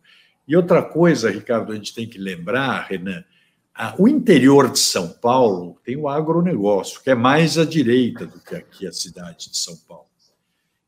E 0.47 0.55
outra 0.55 0.83
coisa, 0.83 1.31
Ricardo, 1.31 1.71
a 1.71 1.75
gente 1.75 1.95
tem 1.95 2.07
que 2.07 2.19
lembrar, 2.19 2.87
Renan, 2.87 3.23
a, 3.73 3.95
o 3.97 4.07
interior 4.07 4.69
de 4.69 4.77
São 4.77 5.07
Paulo 5.07 5.79
tem 5.83 5.97
o 5.97 6.07
agronegócio, 6.07 7.01
que 7.01 7.09
é 7.09 7.15
mais 7.15 7.57
à 7.57 7.65
direita 7.65 8.27
do 8.27 8.39
que 8.39 8.55
aqui 8.55 8.85
a 8.85 8.91
cidade 8.91 9.49
de 9.49 9.57
São 9.57 9.75
Paulo. 9.87 10.05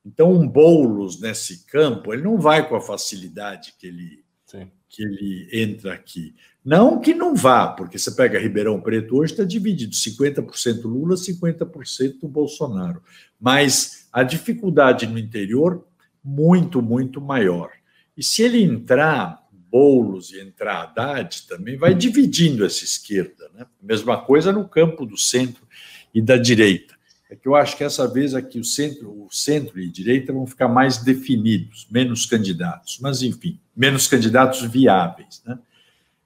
Então, 0.05 0.31
um 0.31 0.47
Boulos 0.47 1.19
nesse 1.19 1.65
campo, 1.65 2.13
ele 2.13 2.23
não 2.23 2.37
vai 2.37 2.67
com 2.67 2.75
a 2.75 2.81
facilidade 2.81 3.73
que 3.79 3.87
ele 3.87 4.23
Sim 4.45 4.69
que 4.93 5.01
ele 5.01 5.49
entra 5.51 5.91
aqui. 5.91 6.35
Não 6.63 7.01
que 7.01 7.15
não 7.15 7.35
vá, 7.35 7.67
porque 7.67 7.97
você 7.97 8.11
pega 8.11 8.39
Ribeirão 8.39 8.79
Preto 8.79 9.17
hoje 9.17 9.33
está 9.33 9.43
dividido 9.43 9.93
50% 9.95 10.83
Lula, 10.83 11.15
50% 11.15 12.19
Bolsonaro. 12.29 13.01
Mas 13.41 14.07
a 14.13 14.21
dificuldade 14.21 15.07
no 15.07 15.17
interior 15.17 15.83
muito, 16.23 16.79
muito 16.79 17.19
maior. 17.19 17.71
E 18.15 18.23
se 18.23 18.43
ele 18.43 18.61
entrar 18.61 19.41
Boulos 19.51 20.31
e 20.31 20.39
entrar 20.39 20.83
Haddad, 20.83 21.47
também 21.47 21.75
vai 21.75 21.95
dividindo 21.95 22.63
essa 22.63 22.83
esquerda. 22.83 23.49
Né? 23.55 23.65
Mesma 23.81 24.23
coisa 24.23 24.51
no 24.51 24.69
campo 24.69 25.03
do 25.03 25.17
centro 25.17 25.67
e 26.13 26.21
da 26.21 26.37
direita. 26.37 26.93
É 27.33 27.35
que 27.35 27.47
eu 27.47 27.55
acho 27.55 27.75
que 27.75 27.83
essa 27.83 28.07
vez 28.07 28.35
aqui 28.35 28.59
o 28.59 28.63
centro, 28.63 29.09
o 29.09 29.27
centro 29.31 29.79
e 29.79 29.89
direita 29.89 30.31
vão 30.31 30.45
ficar 30.45 30.67
mais 30.67 30.99
definidos, 30.99 31.87
menos 31.89 32.27
candidatos. 32.27 32.99
Mas, 33.01 33.23
enfim, 33.23 33.59
menos 33.75 34.05
candidatos 34.05 34.61
viáveis. 34.61 35.41
Né? 35.43 35.57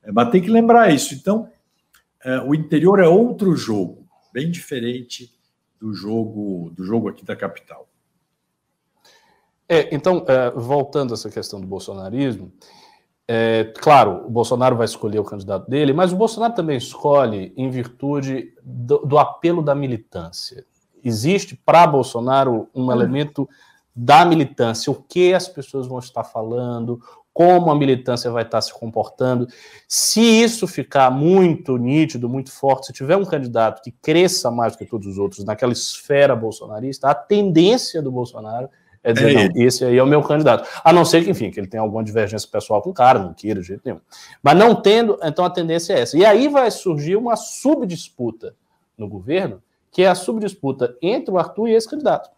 É, 0.03 0.11
mas 0.11 0.29
tem 0.31 0.41
que 0.41 0.49
lembrar 0.49 0.93
isso. 0.93 1.13
Então, 1.13 1.49
é, 2.21 2.41
o 2.41 2.53
interior 2.53 2.99
é 2.99 3.07
outro 3.07 3.55
jogo, 3.55 4.05
bem 4.33 4.51
diferente 4.51 5.33
do 5.79 5.93
jogo 5.93 6.73
do 6.75 6.83
jogo 6.83 7.07
aqui 7.07 7.23
da 7.23 7.37
capital. 7.37 7.87
É, 9.69 9.95
então, 9.95 10.25
é, 10.27 10.51
voltando 10.51 11.11
a 11.11 11.13
essa 11.13 11.29
questão 11.29 11.61
do 11.61 11.67
bolsonarismo, 11.67 12.51
é, 13.25 13.71
claro, 13.77 14.25
o 14.27 14.29
Bolsonaro 14.29 14.75
vai 14.75 14.85
escolher 14.85 15.19
o 15.19 15.23
candidato 15.23 15.69
dele, 15.69 15.93
mas 15.93 16.11
o 16.11 16.17
Bolsonaro 16.17 16.53
também 16.53 16.75
escolhe 16.75 17.53
em 17.55 17.69
virtude 17.69 18.53
do, 18.61 18.97
do 19.05 19.17
apelo 19.17 19.61
da 19.61 19.73
militância. 19.73 20.65
Existe 21.07 21.59
para 21.65 21.87
Bolsonaro 21.87 22.67
um 22.73 22.85
hum. 22.85 22.91
elemento 22.91 23.47
da 23.95 24.23
militância, 24.23 24.91
o 24.91 24.95
que 24.95 25.33
as 25.33 25.47
pessoas 25.47 25.87
vão 25.87 25.97
estar 25.97 26.23
falando, 26.23 27.01
como 27.33 27.69
a 27.69 27.75
militância 27.75 28.31
vai 28.31 28.43
estar 28.43 28.61
se 28.61 28.73
comportando. 28.73 29.47
Se 29.87 30.19
isso 30.19 30.67
ficar 30.67 31.11
muito 31.11 31.77
nítido, 31.77 32.27
muito 32.27 32.51
forte, 32.51 32.87
se 32.87 32.93
tiver 32.93 33.15
um 33.15 33.25
candidato 33.25 33.81
que 33.81 33.91
cresça 33.91 34.49
mais 34.49 34.73
do 34.73 34.79
que 34.79 34.85
todos 34.87 35.07
os 35.07 35.17
outros 35.17 35.45
naquela 35.45 35.71
esfera 35.71 36.35
bolsonarista, 36.35 37.09
a 37.09 37.15
tendência 37.15 38.01
do 38.01 38.11
Bolsonaro 38.11 38.69
é 39.03 39.13
dizer, 39.13 39.37
é 39.37 39.47
não, 39.49 39.55
esse 39.55 39.85
aí 39.85 39.97
é 39.97 40.03
o 40.03 40.07
meu 40.07 40.21
candidato. 40.23 40.67
A 40.83 40.91
não 40.91 41.05
ser 41.05 41.23
que, 41.23 41.29
enfim, 41.29 41.49
que 41.49 41.59
ele 41.59 41.67
tenha 41.67 41.81
alguma 41.81 42.03
divergência 42.03 42.49
pessoal 42.51 42.81
com 42.81 42.89
o 42.89 42.93
cara, 42.93 43.19
não 43.19 43.33
queira 43.33 43.61
de 43.61 43.67
jeito 43.67 43.83
nenhum. 43.85 44.01
Mas 44.41 44.57
não 44.57 44.75
tendo, 44.75 45.19
então 45.23 45.45
a 45.45 45.49
tendência 45.49 45.93
é 45.93 46.01
essa. 46.01 46.17
E 46.17 46.25
aí 46.25 46.47
vai 46.47 46.69
surgir 46.71 47.15
uma 47.15 47.35
subdisputa 47.35 48.55
no 48.97 49.07
governo, 49.07 49.61
que 49.97 50.03
é 50.03 50.07
a 50.07 50.13
subdisputa 50.13 50.95
entre 51.01 51.33
o 51.33 51.39
Arthur 51.39 51.69
e 51.69 51.73
esse 51.73 51.89
candidato. 51.89 52.29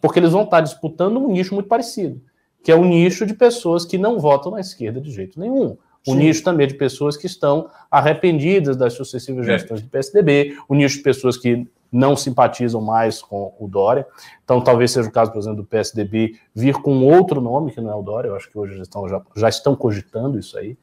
Porque 0.00 0.20
eles 0.20 0.30
vão 0.30 0.44
estar 0.44 0.60
disputando 0.60 1.16
um 1.16 1.32
nicho 1.32 1.52
muito 1.52 1.66
parecido 1.66 2.22
que 2.62 2.72
é 2.72 2.74
o 2.74 2.84
nicho 2.84 3.24
de 3.24 3.34
pessoas 3.34 3.84
que 3.84 3.96
não 3.96 4.18
votam 4.18 4.52
na 4.52 4.60
esquerda 4.60 5.00
de 5.00 5.10
jeito 5.10 5.38
nenhum. 5.38 5.76
O 6.06 6.12
Sim. 6.12 6.18
nicho 6.18 6.42
também 6.42 6.66
de 6.66 6.74
pessoas 6.74 7.16
que 7.16 7.26
estão 7.26 7.70
arrependidas 7.90 8.76
das 8.76 8.92
sucessivas 8.92 9.48
é. 9.48 9.52
gestões 9.52 9.80
é. 9.80 9.84
do 9.84 9.88
PSDB, 9.88 10.56
o 10.68 10.74
nicho 10.74 10.98
de 10.98 11.02
pessoas 11.02 11.36
que 11.36 11.66
não 11.90 12.14
simpatizam 12.14 12.82
mais 12.82 13.22
com 13.22 13.54
o 13.58 13.66
Dória. 13.66 14.06
Então, 14.44 14.60
talvez 14.60 14.90
seja 14.90 15.08
o 15.08 15.12
caso, 15.12 15.32
por 15.32 15.38
exemplo, 15.38 15.62
do 15.62 15.64
PSDB 15.64 16.36
vir 16.54 16.74
com 16.74 17.06
outro 17.06 17.40
nome, 17.40 17.72
que 17.72 17.80
não 17.80 17.90
é 17.90 17.94
o 17.94 18.02
Dória. 18.02 18.28
Eu 18.28 18.36
acho 18.36 18.50
que 18.50 18.58
hoje 18.58 18.76
já 18.76 18.82
estão, 18.82 19.08
já, 19.08 19.22
já 19.34 19.48
estão 19.48 19.74
cogitando 19.74 20.38
isso 20.38 20.58
aí. 20.58 20.76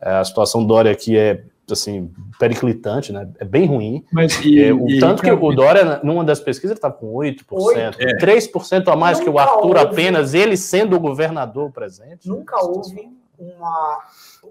É, 0.00 0.10
a 0.10 0.24
situação 0.24 0.64
Dória 0.64 0.90
aqui 0.90 1.16
é 1.16 1.44
assim, 1.72 2.10
periclitante, 2.38 3.12
né? 3.12 3.28
É 3.38 3.44
bem 3.44 3.66
ruim. 3.66 4.04
Mas 4.12 4.38
e, 4.44 4.62
é, 4.62 4.72
o 4.72 4.88
e, 4.88 4.98
tanto 4.98 5.22
que 5.22 5.30
o 5.30 5.52
Dória, 5.52 6.00
numa 6.02 6.24
das 6.24 6.40
pesquisas, 6.40 6.72
ele 6.72 6.78
estava 6.78 6.94
com 6.94 7.12
8%, 7.14 7.44
8 7.50 7.78
é. 8.00 8.16
3% 8.18 8.88
a 8.88 8.96
mais 8.96 9.18
Nunca 9.18 9.30
que 9.30 9.36
o 9.36 9.38
Arthur 9.38 9.66
houve, 9.66 9.78
apenas, 9.78 10.34
ele 10.34 10.56
sendo 10.56 10.96
o 10.96 11.00
governador 11.00 11.70
presente. 11.70 12.28
Nunca 12.28 12.62
houve 12.64 13.10
uma, 13.38 13.98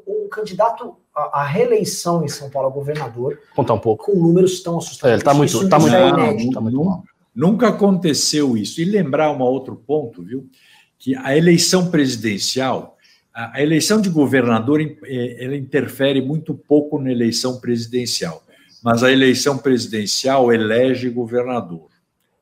um 0.08 0.28
candidato 0.30 0.96
à 1.16 1.44
reeleição 1.44 2.24
em 2.24 2.28
São 2.28 2.50
Paulo 2.50 2.70
a 2.70 2.72
governador 2.72 3.40
Conta 3.56 3.74
um 3.74 3.80
pouco. 3.80 4.06
com 4.06 4.14
números 4.18 4.62
tão 4.62 4.78
assustadores. 4.78 5.12
É, 5.12 5.14
ele 5.14 5.22
está 5.22 5.34
muito, 5.34 5.70
tá 5.70 5.80
muito, 5.80 5.96
é 5.96 6.54
tá 6.54 6.62
muito 6.62 6.84
mal. 6.84 7.04
Nunca 7.36 7.68
aconteceu 7.68 8.58
isso. 8.58 8.82
E 8.82 8.86
lembrar 8.86 9.32
um 9.32 9.42
outro 9.42 9.76
ponto, 9.76 10.24
viu? 10.24 10.50
Que 10.98 11.16
a 11.16 11.38
eleição 11.38 11.92
presidencial 11.92 12.97
a, 13.38 13.62
eleição 13.62 14.02
de 14.02 14.10
governador 14.10 14.82
é, 14.82 15.46
ela 15.46 15.56
interfere 15.56 16.20
muito 16.20 16.56
pouco 16.56 17.00
na 17.00 17.12
eleição 17.12 17.60
presidencial, 17.60 18.44
mas 18.84 19.04
a 19.04 19.12
eleição 19.12 19.60
presidencial 19.60 20.52
elege 20.52 21.08
governador. 21.08 21.88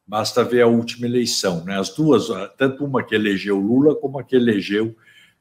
Basta 0.08 0.42
ver 0.44 0.62
a 0.62 0.68
última 0.68 1.06
eleição, 1.06 1.66
né? 1.66 1.78
As 1.78 1.90
duas, 1.90 2.28
tanto 2.58 2.86
uma 2.86 3.04
que 3.04 3.14
elegeu 3.14 3.60
Lula 3.60 3.96
como 3.96 4.20
a 4.20 4.24
que 4.24 4.36
elegeu 4.38 4.96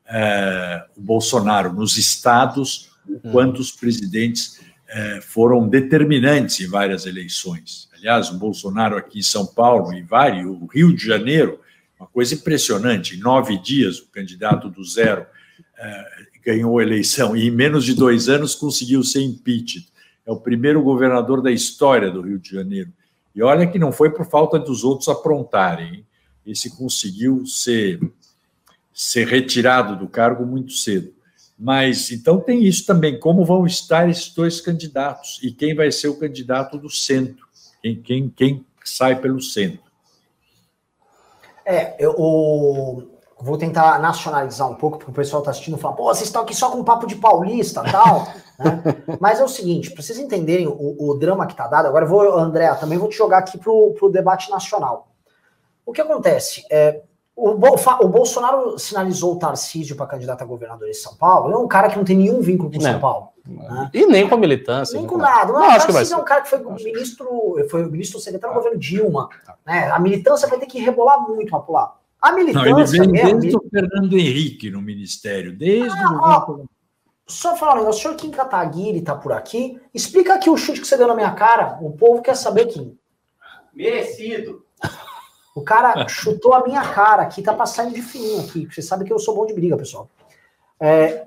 é, 0.06 0.84
o 0.96 1.00
Bolsonaro 1.00 1.72
nos 1.72 1.96
estados, 1.96 2.90
uhum. 3.06 3.20
quantos 3.30 3.70
presidentes 3.70 4.60
é, 4.88 5.20
foram 5.20 5.68
determinantes 5.68 6.60
em 6.60 6.66
várias 6.66 7.06
eleições. 7.06 7.88
Aliás, 7.94 8.28
o 8.30 8.38
Bolsonaro 8.38 8.96
aqui 8.96 9.20
em 9.20 9.22
São 9.22 9.46
Paulo 9.46 9.94
e 9.94 10.02
vários, 10.02 10.46
o 10.46 10.66
Rio 10.66 10.92
de 10.92 11.06
Janeiro, 11.06 11.60
uma 12.00 12.08
coisa 12.08 12.34
impressionante. 12.34 13.14
Em 13.14 13.20
nove 13.20 13.56
dias, 13.58 14.00
o 14.00 14.08
candidato 14.08 14.68
do 14.68 14.82
zero 14.82 15.26
ganhou 16.44 16.78
a 16.78 16.82
eleição 16.82 17.36
e 17.36 17.48
em 17.48 17.50
menos 17.50 17.84
de 17.84 17.94
dois 17.94 18.28
anos 18.28 18.54
conseguiu 18.54 19.02
ser 19.02 19.22
impeachment. 19.22 19.86
É 20.26 20.32
o 20.32 20.36
primeiro 20.36 20.82
governador 20.82 21.42
da 21.42 21.50
história 21.50 22.10
do 22.10 22.22
Rio 22.22 22.38
de 22.38 22.50
Janeiro. 22.50 22.92
E 23.34 23.42
olha 23.42 23.66
que 23.66 23.78
não 23.78 23.92
foi 23.92 24.10
por 24.10 24.26
falta 24.26 24.58
dos 24.58 24.84
outros 24.84 25.08
aprontarem. 25.08 26.06
Esse 26.46 26.76
conseguiu 26.76 27.44
ser, 27.46 28.00
ser 28.92 29.26
retirado 29.26 29.96
do 29.96 30.08
cargo 30.08 30.46
muito 30.46 30.72
cedo. 30.72 31.12
Mas 31.58 32.10
então 32.10 32.40
tem 32.40 32.64
isso 32.64 32.84
também, 32.84 33.18
como 33.18 33.44
vão 33.44 33.66
estar 33.66 34.08
esses 34.08 34.32
dois 34.34 34.60
candidatos 34.60 35.38
e 35.42 35.52
quem 35.52 35.74
vai 35.74 35.90
ser 35.90 36.08
o 36.08 36.18
candidato 36.18 36.78
do 36.78 36.90
centro, 36.90 37.46
quem, 37.80 38.00
quem, 38.00 38.28
quem 38.28 38.66
sai 38.84 39.20
pelo 39.20 39.40
centro. 39.40 39.84
É, 41.64 41.96
eu, 41.98 42.14
o, 42.18 43.13
vou 43.40 43.58
tentar 43.58 43.98
nacionalizar 44.00 44.70
um 44.70 44.74
pouco, 44.74 44.98
porque 44.98 45.10
o 45.10 45.14
pessoal 45.14 45.40
está 45.40 45.50
assistindo 45.50 45.76
e 45.76 45.80
fala, 45.80 45.94
pô, 45.94 46.04
vocês 46.04 46.28
estão 46.28 46.42
aqui 46.42 46.54
só 46.54 46.70
com 46.70 46.78
um 46.78 46.84
papo 46.84 47.06
de 47.06 47.16
paulista 47.16 47.82
tal. 47.90 48.28
né? 48.58 48.82
Mas 49.20 49.40
é 49.40 49.44
o 49.44 49.48
seguinte, 49.48 49.90
para 49.90 50.02
vocês 50.02 50.18
entenderem 50.18 50.66
o, 50.66 50.96
o 50.98 51.14
drama 51.14 51.46
que 51.46 51.52
está 51.52 51.66
dado, 51.66 51.86
agora 51.86 52.04
eu 52.04 52.08
vou, 52.08 52.38
André, 52.38 52.72
também 52.74 52.98
vou 52.98 53.08
te 53.08 53.16
jogar 53.16 53.38
aqui 53.38 53.58
para 53.58 53.72
o 53.72 54.10
debate 54.10 54.50
nacional. 54.50 55.08
O 55.84 55.92
que 55.92 56.00
acontece? 56.00 56.64
É, 56.70 57.02
o, 57.36 57.50
o, 57.50 58.08
Bolsonaro 58.08 58.78
sinalizou 58.78 59.34
o 59.34 59.38
Tarcísio 59.38 59.96
para 59.96 60.06
candidato 60.06 60.42
a 60.42 60.46
governador 60.46 60.88
de 60.88 60.94
São 60.94 61.16
Paulo. 61.16 61.48
Ele 61.48 61.54
é 61.54 61.58
um 61.58 61.68
cara 61.68 61.90
que 61.90 61.96
não 61.96 62.04
tem 62.04 62.16
nenhum 62.16 62.40
vínculo 62.40 62.70
com 62.70 62.78
não. 62.78 62.92
São 62.92 63.00
Paulo. 63.00 63.28
Né? 63.46 63.90
E 63.92 64.06
nem 64.06 64.28
com 64.28 64.36
a 64.36 64.38
militância. 64.38 64.96
Nem 64.96 65.06
com 65.06 65.18
nada. 65.18 65.52
Não, 65.52 65.60
não 65.60 65.70
acho 65.70 65.86
que 65.86 65.92
vai 65.92 66.04
ser. 66.04 66.14
é 66.14 66.16
um 66.16 66.24
cara 66.24 66.42
que 66.42 66.48
foi 66.48 66.60
ministro, 66.60 67.56
foi 67.68 67.84
ministro 67.90 68.20
secretário 68.20 68.54
do 68.54 68.58
governo 68.58 68.78
Dilma. 68.78 69.28
Né? 69.66 69.90
A 69.90 69.98
militância 69.98 70.48
vai 70.48 70.58
ter 70.58 70.66
que 70.66 70.80
rebolar 70.80 71.20
muito 71.20 71.50
para 71.50 71.58
pular. 71.58 72.03
A 72.24 72.32
militância. 72.32 72.72
Não, 72.72 73.04
ele 73.04 73.12
vem 73.12 73.38
desde 73.38 73.54
o 73.54 73.62
Fernando 73.70 74.16
Henrique 74.16 74.70
no 74.70 74.80
ministério, 74.80 75.54
desde 75.54 75.90
ah, 75.90 76.50
o. 76.50 76.66
só 77.26 77.54
falar 77.54 77.74
um 77.74 77.78
negócio, 77.80 77.98
o 77.98 78.02
senhor 78.02 78.16
Kim 78.16 78.30
Kataguiri 78.30 79.00
está 79.00 79.14
por 79.14 79.30
aqui. 79.30 79.78
Explica 79.92 80.32
aqui 80.32 80.48
o 80.48 80.56
chute 80.56 80.80
que 80.80 80.86
você 80.86 80.96
deu 80.96 81.06
na 81.06 81.14
minha 81.14 81.32
cara. 81.32 81.76
O 81.82 81.92
povo 81.92 82.22
quer 82.22 82.34
saber, 82.34 82.64
Kim. 82.68 82.96
Merecido. 83.74 84.64
O 85.54 85.60
cara 85.60 86.08
chutou 86.08 86.54
a 86.54 86.64
minha 86.64 86.80
cara 86.80 87.20
aqui, 87.20 87.42
tá 87.42 87.52
passando 87.52 87.92
de 87.92 88.00
fininho 88.00 88.40
aqui. 88.40 88.66
Você 88.72 88.80
sabe 88.80 89.04
que 89.04 89.12
eu 89.12 89.18
sou 89.18 89.34
bom 89.34 89.44
de 89.44 89.52
briga, 89.52 89.76
pessoal. 89.76 90.08
É, 90.80 91.26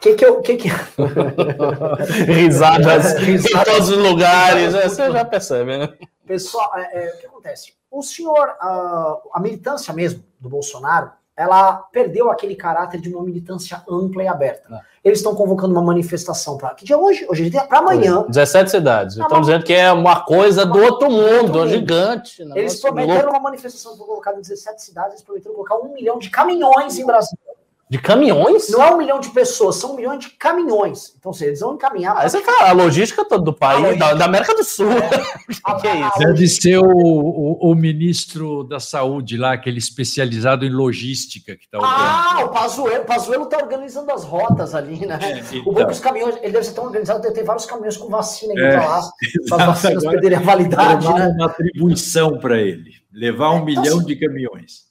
que 0.00 0.14
que 0.14 0.24
eu. 0.24 0.40
Que 0.40 0.56
que... 0.56 0.68
Risadas 2.26 3.14
em 3.28 3.42
todos 3.42 3.90
os 3.90 3.98
lugares, 3.98 4.72
você 4.72 5.12
já 5.12 5.22
percebe, 5.22 5.76
né? 5.76 5.88
Pessoal, 6.30 6.70
é, 6.76 7.06
é, 7.06 7.12
o 7.12 7.18
que 7.18 7.26
acontece? 7.26 7.72
O 7.90 8.02
senhor, 8.02 8.54
a, 8.60 9.20
a 9.34 9.40
militância 9.40 9.92
mesmo 9.92 10.22
do 10.38 10.48
Bolsonaro, 10.48 11.10
ela 11.36 11.72
perdeu 11.90 12.30
aquele 12.30 12.54
caráter 12.54 13.00
de 13.00 13.12
uma 13.12 13.24
militância 13.24 13.82
ampla 13.88 14.22
e 14.22 14.28
aberta. 14.28 14.72
É. 14.72 14.80
Eles 15.08 15.18
estão 15.18 15.34
convocando 15.34 15.72
uma 15.72 15.82
manifestação 15.82 16.56
para 16.56 16.72
que 16.74 16.84
dia 16.84 16.96
hoje? 16.96 17.26
Hoje 17.28 17.50
é 17.56 17.64
para 17.64 17.78
amanhã. 17.78 18.24
17 18.28 18.70
cidades. 18.70 19.16
Tá 19.16 19.24
estão 19.24 19.40
dizendo 19.40 19.64
que 19.64 19.72
é 19.72 19.90
uma 19.90 20.20
coisa 20.20 20.64
do 20.64 20.78
outro 20.80 21.10
mundo, 21.10 21.58
mundo. 21.58 21.68
gigante. 21.68 22.42
Eles 22.54 22.80
prometeram 22.80 23.22
louco. 23.22 23.30
uma 23.30 23.40
manifestação 23.40 23.96
colocada 23.96 24.38
em 24.38 24.42
17 24.42 24.82
cidades, 24.82 25.14
eles 25.14 25.24
prometeram 25.24 25.56
colocar 25.56 25.78
um 25.78 25.92
milhão 25.92 26.16
de 26.16 26.30
caminhões 26.30 26.96
em 26.96 27.04
Brasília. 27.04 27.49
De 27.90 27.98
caminhões? 27.98 28.68
Não 28.68 28.80
é 28.80 28.94
um 28.94 28.98
milhão 28.98 29.18
de 29.18 29.30
pessoas, 29.30 29.74
são 29.74 29.94
um 29.94 29.96
milhão 29.96 30.16
de 30.16 30.28
caminhões. 30.30 31.12
Então, 31.18 31.32
seja, 31.32 31.50
eles 31.50 31.58
vão 31.58 31.74
encaminhar. 31.74 32.16
Aí 32.16 32.30
você 32.30 32.40
fala, 32.40 32.70
a 32.70 32.72
logística 32.72 33.24
toda 33.24 33.42
do 33.42 33.52
país, 33.52 33.98
da, 33.98 34.14
da, 34.14 34.26
América 34.26 34.54
do 34.54 34.62
Sul. 34.62 34.92
É. 34.92 35.10
que, 35.80 35.88
é 35.88 36.00
isso? 36.00 36.18
Deve 36.20 36.46
ser 36.46 36.78
o, 36.78 36.86
o, 36.86 37.72
o, 37.72 37.74
ministro 37.74 38.62
da 38.62 38.78
Saúde 38.78 39.36
lá, 39.36 39.54
aquele 39.54 39.78
especializado 39.78 40.64
em 40.64 40.70
logística 40.70 41.56
que 41.56 41.64
está 41.64 41.78
Ah, 41.82 42.44
o 42.44 42.50
Pazuello. 42.50 43.02
O 43.02 43.06
Pazuello 43.06 43.44
está 43.44 43.58
organizando 43.58 44.12
as 44.12 44.22
rotas 44.22 44.72
ali, 44.72 45.04
né? 45.04 45.18
É, 45.20 45.38
então. 45.56 45.72
O 45.72 45.90
os 45.90 45.98
caminhões, 45.98 46.36
ele 46.36 46.52
deve 46.52 46.64
ser 46.64 46.74
tão 46.74 46.84
organizado, 46.84 47.20
deve 47.20 47.34
ter 47.34 47.42
vários 47.42 47.66
caminhões 47.66 47.96
com 47.96 48.08
vacina 48.08 48.54
que 48.54 48.60
é, 48.60 48.78
lá, 48.78 49.10
para 49.48 49.56
as 49.56 49.66
vacinas 49.66 50.04
perderem 50.04 50.38
a 50.38 50.42
validade. 50.42 51.12
Né? 51.12 51.26
uma 51.26 51.46
atribuição 51.46 52.38
para 52.38 52.56
ele, 52.56 52.92
levar 53.12 53.50
um 53.50 53.54
é, 53.54 53.72
então, 53.72 53.82
milhão 53.82 53.98
assim, 53.98 54.06
de 54.06 54.14
caminhões. 54.16 54.89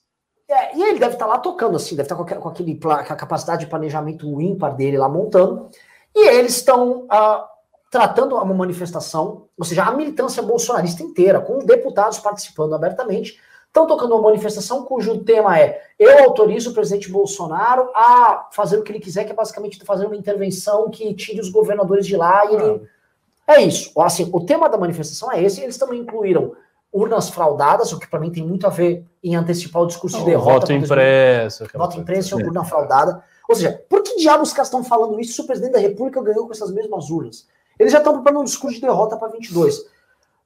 É, 0.49 0.75
e 0.75 0.81
ele 0.81 0.97
deve 0.97 1.13
estar 1.13 1.27
tá 1.27 1.31
lá 1.31 1.37
tocando, 1.37 1.75
assim, 1.75 1.95
deve 1.95 2.11
estar 2.11 2.15
tá 2.15 2.35
com, 2.35 2.49
aquele, 2.49 2.79
com 2.79 2.89
a 2.89 3.03
capacidade 3.03 3.65
de 3.65 3.69
planejamento 3.69 4.41
ímpar 4.41 4.75
dele 4.75 4.97
lá 4.97 5.07
montando. 5.07 5.69
E 6.15 6.27
eles 6.27 6.55
estão 6.55 7.03
uh, 7.03 7.43
tratando 7.91 8.35
uma 8.35 8.53
manifestação, 8.53 9.47
ou 9.55 9.63
seja, 9.63 9.83
a 9.83 9.91
militância 9.91 10.41
bolsonarista 10.41 11.03
inteira, 11.03 11.39
com 11.39 11.59
os 11.59 11.65
deputados 11.65 12.17
participando 12.17 12.73
abertamente, 12.73 13.39
estão 13.67 13.85
tocando 13.85 14.15
uma 14.15 14.23
manifestação 14.23 14.83
cujo 14.83 15.23
tema 15.23 15.59
é 15.59 15.83
eu 15.99 16.23
autorizo 16.23 16.71
o 16.71 16.73
presidente 16.73 17.11
Bolsonaro 17.11 17.91
a 17.93 18.49
fazer 18.51 18.79
o 18.79 18.83
que 18.83 18.91
ele 18.91 18.99
quiser, 18.99 19.25
que 19.25 19.31
é 19.31 19.35
basicamente 19.35 19.85
fazer 19.85 20.07
uma 20.07 20.15
intervenção 20.15 20.89
que 20.89 21.13
tire 21.13 21.39
os 21.39 21.49
governadores 21.49 22.07
de 22.07 22.17
lá 22.17 22.45
e 22.45 22.55
ele... 22.55 22.81
Ah. 22.85 22.99
É 23.55 23.61
isso. 23.63 23.91
Assim, 23.99 24.29
o 24.31 24.45
tema 24.45 24.69
da 24.69 24.77
manifestação 24.77 25.31
é 25.31 25.41
esse, 25.41 25.61
eles 25.61 25.75
também 25.75 26.01
incluíram 26.01 26.55
urnas 26.91 27.29
fraudadas, 27.29 27.93
o 27.93 27.99
que 27.99 28.07
para 28.07 28.19
mim 28.19 28.31
tem 28.31 28.45
muito 28.45 28.65
a 28.65 28.69
ver 28.69 29.05
em 29.23 29.35
antecipar 29.35 29.81
o 29.81 29.87
discurso 29.87 30.17
de 30.19 30.25
derrota. 30.25 30.51
Voto 30.51 30.73
impresso. 30.73 31.65
Voto 31.73 31.99
impresso 31.99 32.39
e 32.39 32.43
urna 32.43 32.63
fraudada. 32.63 33.23
Ou 33.47 33.55
seja, 33.55 33.83
por 33.89 34.03
que 34.03 34.17
diabos 34.17 34.49
os 34.49 34.53
caras 34.53 34.67
estão 34.67 34.83
falando 34.83 35.19
isso 35.19 35.33
se 35.33 35.41
o 35.41 35.45
presidente 35.45 35.73
da 35.73 35.79
República 35.79 36.21
ganhou 36.21 36.45
com 36.45 36.53
essas 36.53 36.71
mesmas 36.71 37.09
urnas? 37.09 37.47
Eles 37.77 37.91
já 37.91 37.99
estão 37.99 38.13
preparando 38.13 38.41
um 38.41 38.45
discurso 38.45 38.75
de 38.75 38.81
derrota 38.81 39.17
para 39.17 39.29
22. 39.29 39.85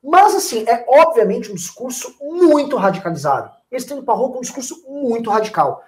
Mas, 0.04 0.36
assim, 0.36 0.66
é 0.68 0.86
obviamente 0.88 1.52
um 1.52 1.56
discurso 1.56 2.14
muito 2.22 2.76
radicalizado. 2.76 3.52
Eles 3.72 3.86
têm 3.86 4.02
para 4.02 4.16
com 4.16 4.38
um 4.38 4.42
discurso 4.42 4.84
muito 4.88 5.30
radical. 5.30 5.82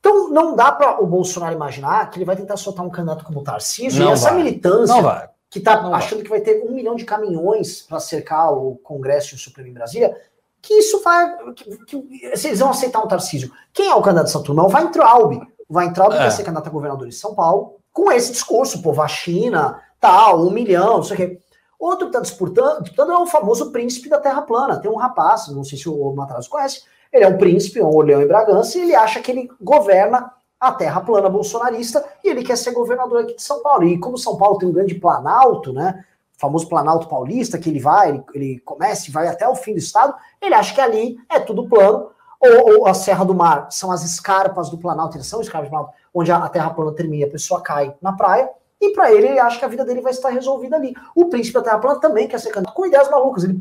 Então, 0.00 0.30
não 0.30 0.56
dá 0.56 0.72
para 0.72 1.02
o 1.02 1.06
Bolsonaro 1.06 1.54
imaginar 1.54 2.10
que 2.10 2.18
ele 2.18 2.24
vai 2.24 2.36
tentar 2.36 2.56
soltar 2.56 2.84
um 2.84 2.90
candidato 2.90 3.24
como 3.24 3.40
o 3.40 3.44
Tarcísio 3.44 4.02
não 4.02 4.10
e 4.10 4.12
essa 4.12 4.30
vai. 4.30 4.38
militância. 4.38 4.94
Não 4.94 5.02
vai 5.02 5.28
que 5.50 5.58
está 5.58 5.80
achando 5.94 6.22
que 6.22 6.28
vai 6.28 6.40
ter 6.40 6.62
um 6.64 6.72
milhão 6.72 6.94
de 6.94 7.04
caminhões 7.04 7.82
para 7.82 8.00
cercar 8.00 8.52
o 8.52 8.76
Congresso 8.76 9.34
e 9.34 9.36
o 9.36 9.38
Supremo 9.38 9.68
em 9.68 9.72
Brasília, 9.72 10.14
que 10.60 10.74
isso 10.74 11.00
vai. 11.02 11.52
Que, 11.54 11.84
que, 11.84 12.36
se 12.36 12.48
eles 12.48 12.60
vão 12.60 12.70
aceitar 12.70 13.02
um 13.02 13.08
Tarcísio. 13.08 13.50
Quem 13.72 13.88
é 13.88 13.94
o 13.94 14.02
candidato 14.02 14.26
dessa 14.26 14.42
turma? 14.42 14.62
É 14.62 14.66
o 14.66 14.70
Weintraub. 14.70 15.40
Weintraub 15.70 16.14
é. 16.14 16.18
quer 16.18 16.30
ser 16.30 16.42
candidato 16.42 16.66
a 16.66 16.72
governador 16.72 17.08
de 17.08 17.14
São 17.14 17.34
Paulo, 17.34 17.76
com 17.92 18.10
esse 18.12 18.32
discurso, 18.32 18.82
pô, 18.82 18.92
vacina, 18.92 19.80
tal, 20.00 20.46
um 20.46 20.50
milhão, 20.50 20.96
não 20.96 21.02
sei 21.02 21.14
o 21.14 21.16
quê. 21.16 21.40
Outro 21.78 22.06
que 22.06 22.16
está 22.16 22.20
disputando, 22.20 22.82
disputando 22.82 23.12
é 23.12 23.18
o 23.18 23.26
famoso 23.26 23.70
príncipe 23.70 24.08
da 24.08 24.18
Terra 24.18 24.42
Plana. 24.42 24.80
Tem 24.80 24.90
um 24.90 24.96
rapaz, 24.96 25.48
não 25.48 25.62
sei 25.62 25.78
se 25.78 25.88
o 25.88 26.12
Matarazzo 26.12 26.50
conhece, 26.50 26.82
ele 27.12 27.24
é 27.24 27.28
um 27.28 27.38
príncipe, 27.38 27.80
um 27.80 27.94
olhão 27.94 28.20
em 28.20 28.26
Bragança, 28.26 28.76
e 28.76 28.82
ele 28.82 28.94
acha 28.94 29.20
que 29.20 29.30
ele 29.30 29.48
governa 29.60 30.32
a 30.60 30.72
terra 30.72 31.00
plana 31.00 31.28
bolsonarista 31.28 32.04
e 32.24 32.28
ele 32.28 32.42
quer 32.42 32.56
ser 32.56 32.72
governador 32.72 33.22
aqui 33.22 33.36
de 33.36 33.42
São 33.42 33.62
Paulo. 33.62 33.84
E 33.84 33.98
como 33.98 34.18
São 34.18 34.36
Paulo 34.36 34.58
tem 34.58 34.68
um 34.68 34.72
grande 34.72 34.94
planalto, 34.94 35.72
né? 35.72 36.04
O 36.36 36.40
famoso 36.40 36.68
Planalto 36.68 37.08
Paulista, 37.08 37.58
que 37.58 37.68
ele 37.68 37.80
vai, 37.80 38.10
ele, 38.10 38.24
ele 38.34 38.60
começa 38.60 39.08
e 39.08 39.12
vai 39.12 39.26
até 39.26 39.48
o 39.48 39.56
fim 39.56 39.72
do 39.72 39.78
estado, 39.78 40.14
ele 40.40 40.54
acha 40.54 40.72
que 40.72 40.80
ali 40.80 41.16
é 41.28 41.40
tudo 41.40 41.68
plano. 41.68 42.10
Ou, 42.40 42.78
ou, 42.78 42.86
a 42.86 42.94
Serra 42.94 43.24
do 43.24 43.34
Mar 43.34 43.66
são 43.72 43.90
as 43.90 44.04
escarpas 44.04 44.70
do 44.70 44.78
Planalto, 44.78 45.16
eles 45.16 45.26
são 45.26 45.40
escarpas 45.40 45.68
do 45.68 45.72
Planalto, 45.72 45.94
onde 46.14 46.30
a, 46.30 46.36
a 46.36 46.48
terra 46.48 46.70
plana 46.70 46.92
termina 46.92 47.24
e 47.24 47.28
a 47.28 47.30
pessoa 47.30 47.60
cai 47.60 47.92
na 48.00 48.12
praia. 48.12 48.48
E 48.80 48.90
para 48.90 49.12
ele, 49.12 49.26
ele 49.26 49.40
acha 49.40 49.58
que 49.58 49.64
a 49.64 49.68
vida 49.68 49.84
dele 49.84 50.00
vai 50.00 50.12
estar 50.12 50.28
resolvida 50.28 50.76
ali. 50.76 50.94
O 51.14 51.26
príncipe 51.26 51.54
da 51.54 51.62
Terra 51.62 51.78
Plana 51.78 52.00
também 52.00 52.28
quer 52.28 52.38
ser 52.38 52.50
candidato, 52.50 52.74
com 52.74 52.86
ideias 52.86 53.10
malucas. 53.10 53.42
Ele 53.42 53.60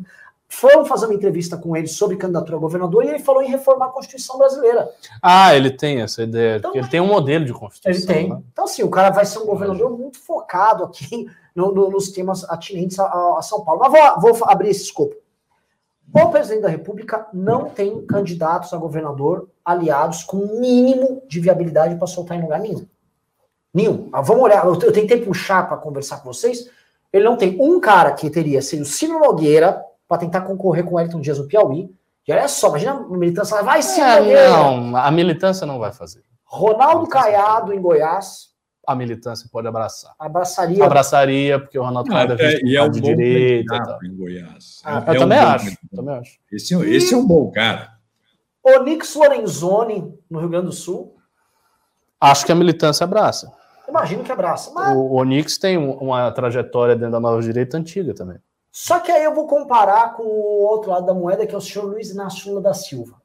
foram 0.50 0.86
fazer 0.86 1.06
uma 1.06 1.14
entrevista 1.14 1.58
com 1.58 1.76
ele 1.76 1.88
sobre 1.88 2.16
candidatura 2.16 2.58
a 2.58 2.60
governador 2.60 3.04
e 3.04 3.10
ele 3.10 3.20
falou 3.20 3.42
em 3.42 3.50
reformar 3.50 3.88
a 3.88 3.90
Constituição 3.90 4.38
brasileira. 4.38 4.90
Ah, 5.22 5.54
ele 5.56 5.72
tem 5.72 6.02
essa 6.02 6.24
ideia, 6.24 6.58
então, 6.58 6.74
ele 6.74 6.88
tem 6.88 7.02
um 7.02 7.08
modelo 7.08 7.46
de 7.46 7.54
Constituição. 7.54 7.92
Ele 7.92 8.22
tem. 8.22 8.30
Né? 8.30 8.42
Então, 8.52 8.66
assim, 8.66 8.84
o 8.84 8.90
cara 8.90 9.10
vai 9.10 9.26
ser 9.26 9.40
um 9.40 9.46
governador 9.46 9.92
muito 9.92 10.20
focado 10.20 10.84
aqui 10.86 11.28
no, 11.54 11.74
no, 11.74 11.90
nos 11.90 12.10
temas 12.12 12.44
atinentes 12.46 12.98
a, 12.98 13.06
a, 13.38 13.42
São 13.42 13.64
Paulo. 13.64 13.82
Mas 13.82 13.92
vou, 14.22 14.34
vou 14.34 14.50
abrir 14.50 14.70
esse 14.70 14.84
escopo. 14.84 15.16
O 16.14 16.30
presidente 16.30 16.62
da 16.62 16.70
República 16.70 17.28
não 17.34 17.70
tem 17.70 18.06
candidatos 18.06 18.74
a 18.74 18.78
governador 18.78 19.50
aliados 19.64 20.24
com 20.24 20.38
mínimo 20.60 21.22
de 21.28 21.42
viabilidade 21.42 21.96
para 21.96 22.08
soltar 22.08 22.38
em 22.38 22.42
lugar 22.42 22.62
nenhum. 22.62 22.88
Nenhum. 23.74 24.10
Ah, 24.14 24.22
vamos 24.22 24.44
olhar, 24.44 24.66
eu 24.66 24.92
tentei 24.94 25.22
puxar 25.22 25.68
para 25.68 25.76
conversar 25.76 26.18
com 26.18 26.32
vocês. 26.32 26.70
Ele 27.12 27.26
não 27.26 27.36
tem 27.36 27.58
um 27.60 27.80
cara 27.80 28.14
que 28.14 28.30
teria 28.30 28.62
sido 28.62 28.86
Ciro 28.86 29.20
Nogueira, 29.20 29.84
para 30.08 30.18
tentar 30.20 30.42
concorrer 30.42 30.86
com 30.86 30.96
o 30.96 31.00
Elton 31.00 31.20
Dias 31.20 31.38
no 31.38 31.48
Piauí. 31.48 31.90
E 32.28 32.32
olha 32.32 32.48
só, 32.48 32.70
imagina 32.70 32.94
a 32.94 33.18
militância, 33.18 33.64
vai 33.64 33.82
se 33.82 34.02
é, 34.02 34.50
Não, 34.50 34.98
a 34.98 35.10
militância 35.12 35.66
não 35.66 35.80
vai 35.80 35.94
fazer. 35.94 36.24
Ronaldo 36.44 37.08
Caiado 37.08 37.74
em 37.74 37.82
Goiás. 37.82 38.48
A 38.86 38.96
militância 38.96 39.50
pode 39.52 39.68
abraçar. 39.68 40.14
Abraçaria. 40.18 40.84
Abraçaria, 40.84 41.60
porque 41.60 41.78
o 41.78 41.84
Ronaldo 41.84 42.10
Caiado 42.10 42.42
é, 42.42 42.54
é, 42.54 42.76
é 42.76 42.84
um 42.84 42.90
de 42.90 43.02
direita. 43.02 44.00
Em 44.04 44.16
Goiás. 44.16 44.82
Ah, 44.84 45.04
é, 45.06 45.10
eu 45.10 45.14
é 45.14 45.20
também, 45.20 45.40
um 45.40 45.48
acho, 45.48 45.78
também 45.94 46.16
acho. 46.16 46.40
Esse, 46.52 46.74
é 46.74 46.90
esse 46.90 47.14
é 47.14 47.18
um 47.18 47.26
bom 47.26 47.52
cara. 47.52 47.98
Onix 48.64 49.16
Lorenzoni, 49.16 50.14
no 50.30 50.40
Rio 50.40 50.50
Grande 50.50 50.68
do 50.68 50.74
Sul. 50.74 51.16
Acho 52.20 52.46
que 52.46 52.52
a 52.52 52.56
militância 52.56 53.04
abraça. 53.04 53.52
Imagino 53.88 54.24
que 54.24 54.32
abraça. 54.32 54.72
Mas... 54.74 54.96
O 54.96 55.14
Onix 55.14 55.58
tem 55.58 55.78
uma 55.78 56.30
trajetória 56.32 56.96
dentro 56.96 57.14
da 57.14 57.20
nova 57.20 57.42
direita 57.42 57.78
antiga 57.78 58.14
também. 58.14 58.38
Só 58.80 59.00
que 59.00 59.12
aí 59.12 59.24
eu 59.24 59.34
vou 59.34 59.48
comparar 59.48 60.14
com 60.14 60.22
o 60.22 60.62
outro 60.62 60.92
lado 60.92 61.08
da 61.08 61.14
moeda, 61.14 61.48
que 61.48 61.56
é 61.56 61.58
o 61.58 61.62
senhor 61.62 61.86
Luiz 61.86 62.12
Inácio 62.12 62.48
Lula 62.48 62.62
da 62.62 62.76
Silva. 62.76 63.20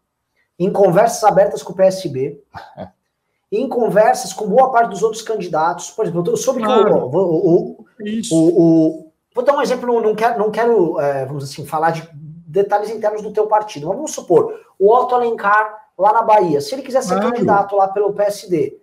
Em 0.59 0.73
conversas 0.73 1.23
abertas 1.25 1.63
com 1.63 1.75
o 1.75 1.77
PSB, 1.77 2.43
em 3.53 3.69
conversas 3.69 4.33
com 4.33 4.49
boa 4.49 4.73
parte 4.73 4.89
dos 4.89 5.03
outros 5.03 5.21
candidatos, 5.21 5.91
por 5.91 6.07
exemplo, 6.07 6.35
sobre 6.39 6.65
claro. 6.65 7.05
o, 7.05 7.17
o, 7.17 7.87
o, 8.33 8.63
o, 8.63 9.13
Vou 9.35 9.45
dar 9.45 9.55
um 9.55 9.61
exemplo, 9.61 10.01
não 10.01 10.15
quero, 10.15 10.39
não 10.39 10.51
quero 10.51 10.99
é, 10.99 11.27
vamos 11.27 11.45
assim, 11.45 11.67
falar 11.67 11.91
de 11.91 12.09
detalhes 12.15 12.89
internos 12.89 13.21
do 13.21 13.31
teu 13.31 13.47
partido, 13.47 13.89
mas 13.89 13.97
vamos 13.97 14.15
supor, 14.15 14.59
o 14.79 14.91
Otto 14.91 15.15
Alencar 15.15 15.83
lá 15.99 16.15
na 16.15 16.23
Bahia, 16.23 16.63
se 16.63 16.75
ele 16.75 16.81
quiser 16.81 17.03
ser 17.03 17.17
claro. 17.17 17.31
candidato 17.31 17.77
lá 17.77 17.89
pelo 17.89 18.15
PSD, 18.15 18.81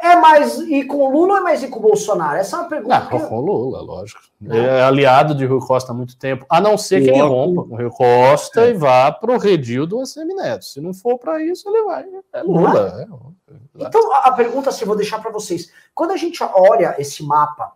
é 0.00 0.14
mais 0.16 0.58
ir 0.58 0.84
com 0.84 0.98
o 0.98 1.10
Lula 1.10 1.34
ou 1.34 1.38
é 1.38 1.40
mais 1.40 1.62
ir 1.62 1.68
com 1.68 1.80
o 1.80 1.82
Bolsonaro? 1.82 2.38
Essa 2.38 2.56
é 2.56 2.60
uma 2.60 2.68
pergunta. 2.68 2.98
Não, 3.00 3.06
que... 3.08 3.26
com 3.26 3.38
o 3.38 3.40
Lula, 3.40 3.80
lógico. 3.80 4.20
Ele 4.40 4.58
é 4.58 4.82
aliado 4.82 5.34
de 5.34 5.44
Rui 5.44 5.60
Costa 5.60 5.90
há 5.90 5.94
muito 5.94 6.16
tempo, 6.16 6.46
a 6.48 6.60
não 6.60 6.78
ser 6.78 7.02
que 7.02 7.10
ele 7.10 7.20
rompa 7.20 7.64
com 7.64 7.74
o 7.74 7.76
Rui 7.76 7.90
Costa 7.90 8.66
é. 8.66 8.70
e 8.70 8.74
vá 8.74 9.10
para 9.10 9.32
o 9.32 9.38
redil 9.38 9.86
do 9.86 10.00
ACM 10.00 10.34
Neto. 10.36 10.64
Se 10.64 10.80
não 10.80 10.94
for 10.94 11.18
para 11.18 11.42
isso, 11.42 11.68
ele 11.68 11.82
vai. 11.82 12.06
É 12.32 12.42
Lula. 12.42 12.94
É? 13.00 13.86
Então, 13.86 14.14
a 14.14 14.30
pergunta, 14.32 14.70
assim, 14.70 14.84
vou 14.84 14.96
deixar 14.96 15.20
para 15.20 15.32
vocês. 15.32 15.72
Quando 15.92 16.12
a 16.12 16.16
gente 16.16 16.42
olha 16.42 16.94
esse 16.98 17.24
mapa, 17.24 17.72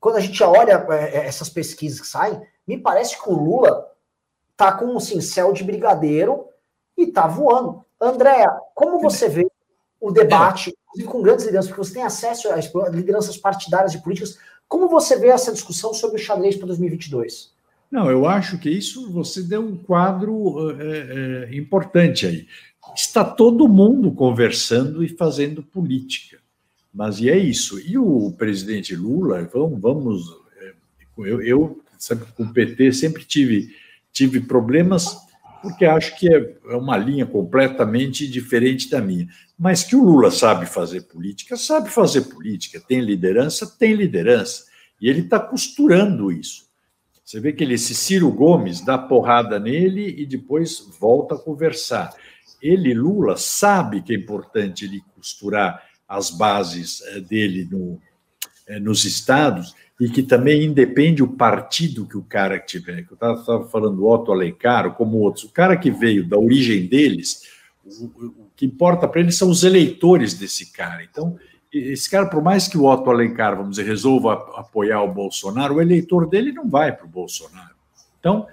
quando 0.00 0.16
a 0.16 0.20
gente 0.20 0.42
olha 0.42 0.86
é, 0.90 1.26
essas 1.26 1.50
pesquisas 1.50 2.00
que 2.00 2.06
saem, 2.06 2.40
me 2.66 2.78
parece 2.78 3.20
que 3.20 3.28
o 3.28 3.34
Lula 3.34 3.90
tá 4.56 4.72
com 4.72 4.86
um 4.86 4.96
assim, 4.96 5.20
céu 5.20 5.52
de 5.52 5.62
brigadeiro 5.62 6.46
e 6.96 7.06
tá 7.06 7.26
voando. 7.26 7.84
Andréa, 8.00 8.48
como 8.74 9.00
você 9.00 9.28
vê 9.28 9.46
o 10.00 10.10
debate, 10.10 10.74
inclusive 10.88 11.08
com 11.08 11.22
grandes 11.22 11.44
lideranças, 11.44 11.70
porque 11.70 11.84
você 11.84 11.94
tem 11.94 12.02
acesso 12.02 12.48
às 12.50 12.70
lideranças 12.92 13.36
partidárias 13.36 13.94
e 13.94 14.02
políticas. 14.02 14.38
Como 14.66 14.88
você 14.88 15.18
vê 15.18 15.28
essa 15.28 15.52
discussão 15.52 15.94
sobre 15.94 16.20
o 16.20 16.24
xadrez 16.24 16.56
para 16.56 16.66
2022? 16.66 17.52
Não, 17.90 18.10
eu 18.10 18.26
acho 18.26 18.58
que 18.58 18.68
isso 18.68 19.10
você 19.10 19.42
deu 19.42 19.62
um 19.62 19.76
quadro 19.76 20.70
é, 20.78 21.48
é, 21.50 21.56
importante 21.56 22.26
aí. 22.26 22.46
Está 22.94 23.24
todo 23.24 23.68
mundo 23.68 24.12
conversando 24.12 25.02
e 25.02 25.08
fazendo 25.08 25.62
política. 25.62 26.38
Mas 26.92 27.20
e 27.20 27.30
é 27.30 27.38
isso. 27.38 27.80
E 27.80 27.96
o 27.96 28.32
presidente 28.32 28.94
Lula, 28.94 29.48
vamos, 29.52 29.80
vamos 29.80 30.36
é, 30.60 30.72
eu, 31.18 31.42
eu 31.42 31.80
sabe, 31.98 32.24
com 32.36 32.44
o 32.44 32.52
PT 32.52 32.92
sempre 32.92 33.24
tive, 33.24 33.74
tive 34.12 34.40
problemas 34.40 35.16
porque 35.62 35.84
acho 35.84 36.16
que 36.18 36.32
é, 36.32 36.56
é 36.70 36.76
uma 36.76 36.96
linha 36.96 37.26
completamente 37.26 38.28
diferente 38.28 38.90
da 38.90 39.00
minha. 39.00 39.28
Mas 39.58 39.82
que 39.82 39.96
o 39.96 40.02
Lula 40.02 40.30
sabe 40.30 40.66
fazer 40.66 41.02
política, 41.02 41.56
sabe 41.56 41.90
fazer 41.90 42.22
política, 42.22 42.80
tem 42.80 43.00
liderança, 43.00 43.66
tem 43.78 43.94
liderança. 43.94 44.64
E 45.00 45.08
ele 45.08 45.20
está 45.20 45.38
costurando 45.38 46.30
isso. 46.30 46.68
Você 47.24 47.40
vê 47.40 47.52
que 47.52 47.62
ele, 47.62 47.74
esse 47.74 47.94
Ciro 47.94 48.30
Gomes, 48.30 48.80
dá 48.80 48.96
porrada 48.96 49.58
nele 49.58 50.14
e 50.18 50.24
depois 50.24 50.88
volta 50.98 51.34
a 51.34 51.38
conversar. 51.38 52.14
Ele, 52.62 52.94
Lula, 52.94 53.36
sabe 53.36 54.00
que 54.00 54.14
é 54.14 54.16
importante 54.16 54.84
ele 54.84 55.02
costurar 55.14 55.82
as 56.08 56.30
bases 56.30 57.02
eh, 57.02 57.20
dele 57.20 57.68
no, 57.70 58.00
eh, 58.66 58.80
nos 58.80 59.04
estados 59.04 59.74
e 60.00 60.08
que 60.08 60.22
também 60.22 60.64
independe 60.64 61.22
o 61.22 61.28
partido 61.28 62.06
que 62.06 62.16
o 62.16 62.22
cara 62.22 62.58
tiver. 62.58 63.04
Eu 63.10 63.14
estava 63.14 63.68
falando 63.68 63.96
do 63.96 64.06
Otto 64.06 64.30
Alencar, 64.30 64.94
como 64.94 65.18
outros. 65.18 65.44
O 65.44 65.50
cara 65.50 65.76
que 65.76 65.90
veio 65.90 66.26
da 66.26 66.38
origem 66.38 66.86
deles, 66.86 67.42
o, 67.84 68.04
o 68.04 68.50
que 68.54 68.64
importa 68.64 69.08
para 69.08 69.20
eles 69.20 69.36
são 69.36 69.50
os 69.50 69.64
eleitores 69.64 70.34
desse 70.34 70.72
cara. 70.72 71.02
Então, 71.02 71.36
esse 71.72 72.08
cara, 72.08 72.26
por 72.26 72.42
mais 72.42 72.68
que 72.68 72.78
o 72.78 72.84
Otto 72.86 73.10
Alencar, 73.10 73.56
vamos 73.56 73.76
dizer, 73.76 73.88
resolva 73.88 74.34
apoiar 74.56 75.02
o 75.02 75.12
Bolsonaro, 75.12 75.74
o 75.74 75.82
eleitor 75.82 76.28
dele 76.28 76.52
não 76.52 76.68
vai 76.68 76.92
para 76.92 77.04
o 77.04 77.10
Bolsonaro. 77.10 77.74
Então, 78.20 78.46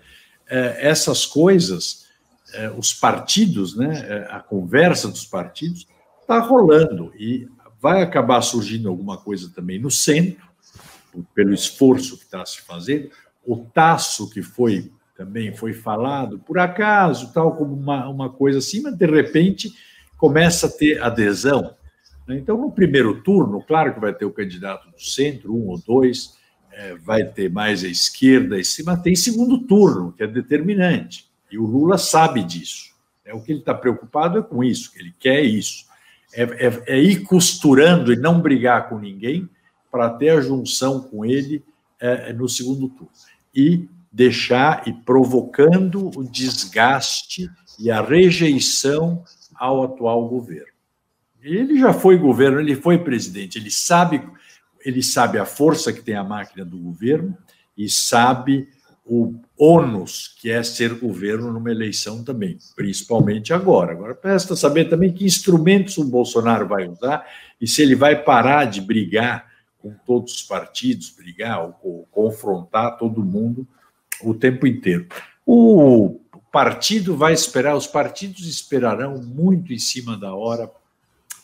é, 0.50 0.88
essas 0.88 1.28
coisas, 1.28 2.08
é, 2.54 2.72
os 2.72 2.92
partidos, 2.92 3.76
né, 3.76 4.06
é, 4.08 4.28
a 4.32 4.40
conversa 4.40 5.08
dos 5.08 5.26
partidos, 5.26 5.88
está 6.22 6.40
rolando 6.40 7.14
e 7.18 7.48
vai 7.80 8.02
acabar 8.02 8.42
surgindo 8.42 8.90
alguma 8.90 9.18
coisa 9.18 9.52
também 9.56 9.80
no 9.80 9.92
centro, 9.92 10.46
pelo 11.34 11.54
esforço 11.54 12.18
que 12.18 12.26
está 12.26 12.46
se 12.46 12.62
fazendo, 12.62 13.10
o 13.46 13.58
taço 13.58 14.30
que 14.30 14.42
foi 14.42 14.92
também 15.16 15.56
foi 15.56 15.74
falado, 15.74 16.40
por 16.40 16.60
acaso, 16.60 17.32
tal 17.32 17.56
como 17.56 17.74
uma, 17.74 18.08
uma 18.10 18.30
coisa 18.30 18.60
assim, 18.60 18.82
mas 18.82 18.96
de 18.96 19.06
repente 19.06 19.74
começa 20.18 20.68
a 20.68 20.72
ter 20.72 21.02
adesão. 21.02 21.74
Né? 22.28 22.38
Então, 22.38 22.58
no 22.58 22.72
primeiro 22.72 23.22
turno, 23.22 23.62
claro 23.62 23.94
que 23.94 24.00
vai 24.00 24.14
ter 24.14 24.26
o 24.26 24.32
candidato 24.32 24.90
do 24.90 25.02
centro, 25.02 25.56
um 25.56 25.68
ou 25.68 25.78
dois, 25.78 26.38
é, 26.72 26.96
vai 26.96 27.24
ter 27.24 27.50
mais 27.50 27.84
a 27.84 27.88
esquerda 27.88 28.60
em 28.60 28.64
cima, 28.64 28.98
tem 28.98 29.16
segundo 29.16 29.60
turno, 29.60 30.12
que 30.12 30.24
é 30.24 30.28
determinante. 30.28 31.30
E 31.50 31.58
o 31.58 31.66
Lula 31.66 31.98
sabe 31.98 32.44
disso. 32.44 32.94
É, 33.24 33.34
o 33.34 33.42
que 33.42 33.54
ele 33.54 33.60
está 33.60 33.74
preocupado 33.74 34.40
é 34.40 34.42
com 34.42 34.64
isso, 34.64 34.92
ele 34.96 35.14
quer 35.18 35.42
isso. 35.42 35.86
É, 36.34 36.44
é, 36.44 36.84
é 36.88 37.02
ir 37.02 37.24
costurando 37.24 38.12
e 38.12 38.18
não 38.18 38.42
brigar 38.42 38.90
com 38.90 39.00
ninguém, 39.00 39.50
para 39.96 40.10
ter 40.10 40.32
a 40.32 40.42
junção 40.42 41.00
com 41.00 41.24
ele 41.24 41.64
é, 42.02 42.34
no 42.34 42.50
segundo 42.50 42.90
turno. 42.90 43.10
E 43.56 43.88
deixar 44.12 44.86
e 44.86 44.92
provocando 44.92 46.12
o 46.14 46.22
desgaste 46.22 47.50
e 47.80 47.90
a 47.90 48.02
rejeição 48.02 49.24
ao 49.56 49.86
atual 49.86 50.28
governo. 50.28 50.74
Ele 51.42 51.80
já 51.80 51.94
foi 51.94 52.18
governo, 52.18 52.60
ele 52.60 52.76
foi 52.76 52.98
presidente, 52.98 53.58
ele 53.58 53.72
sabe, 53.72 54.22
ele 54.84 55.02
sabe 55.02 55.38
a 55.38 55.46
força 55.46 55.94
que 55.94 56.02
tem 56.02 56.16
a 56.16 56.24
máquina 56.26 56.66
do 56.66 56.78
governo 56.78 57.38
e 57.78 57.90
sabe 57.90 58.68
o 59.06 59.34
ônus 59.58 60.36
que 60.42 60.52
é 60.52 60.62
ser 60.62 60.96
governo 60.96 61.54
numa 61.54 61.72
eleição 61.72 62.22
também, 62.22 62.58
principalmente 62.76 63.54
agora. 63.54 63.94
Agora, 63.94 64.14
presta 64.14 64.58
saber 64.58 64.90
também 64.90 65.14
que 65.14 65.24
instrumentos 65.24 65.98
o 65.98 66.04
Bolsonaro 66.04 66.68
vai 66.68 66.86
usar 66.86 67.26
e 67.62 67.66
se 67.66 67.82
ele 67.82 67.96
vai 67.96 68.22
parar 68.22 68.66
de 68.66 68.82
brigar 68.82 69.55
com 69.86 69.94
todos 70.04 70.34
os 70.34 70.42
partidos, 70.42 71.12
brigar 71.12 71.64
ou, 71.64 71.76
ou 71.84 72.08
confrontar 72.08 72.98
todo 72.98 73.24
mundo 73.24 73.68
o 74.24 74.34
tempo 74.34 74.66
inteiro. 74.66 75.08
O 75.46 76.20
partido 76.52 77.16
vai 77.16 77.34
esperar, 77.34 77.76
os 77.76 77.86
partidos 77.86 78.48
esperarão 78.48 79.22
muito 79.22 79.72
em 79.72 79.78
cima 79.78 80.18
da 80.18 80.34
hora 80.34 80.72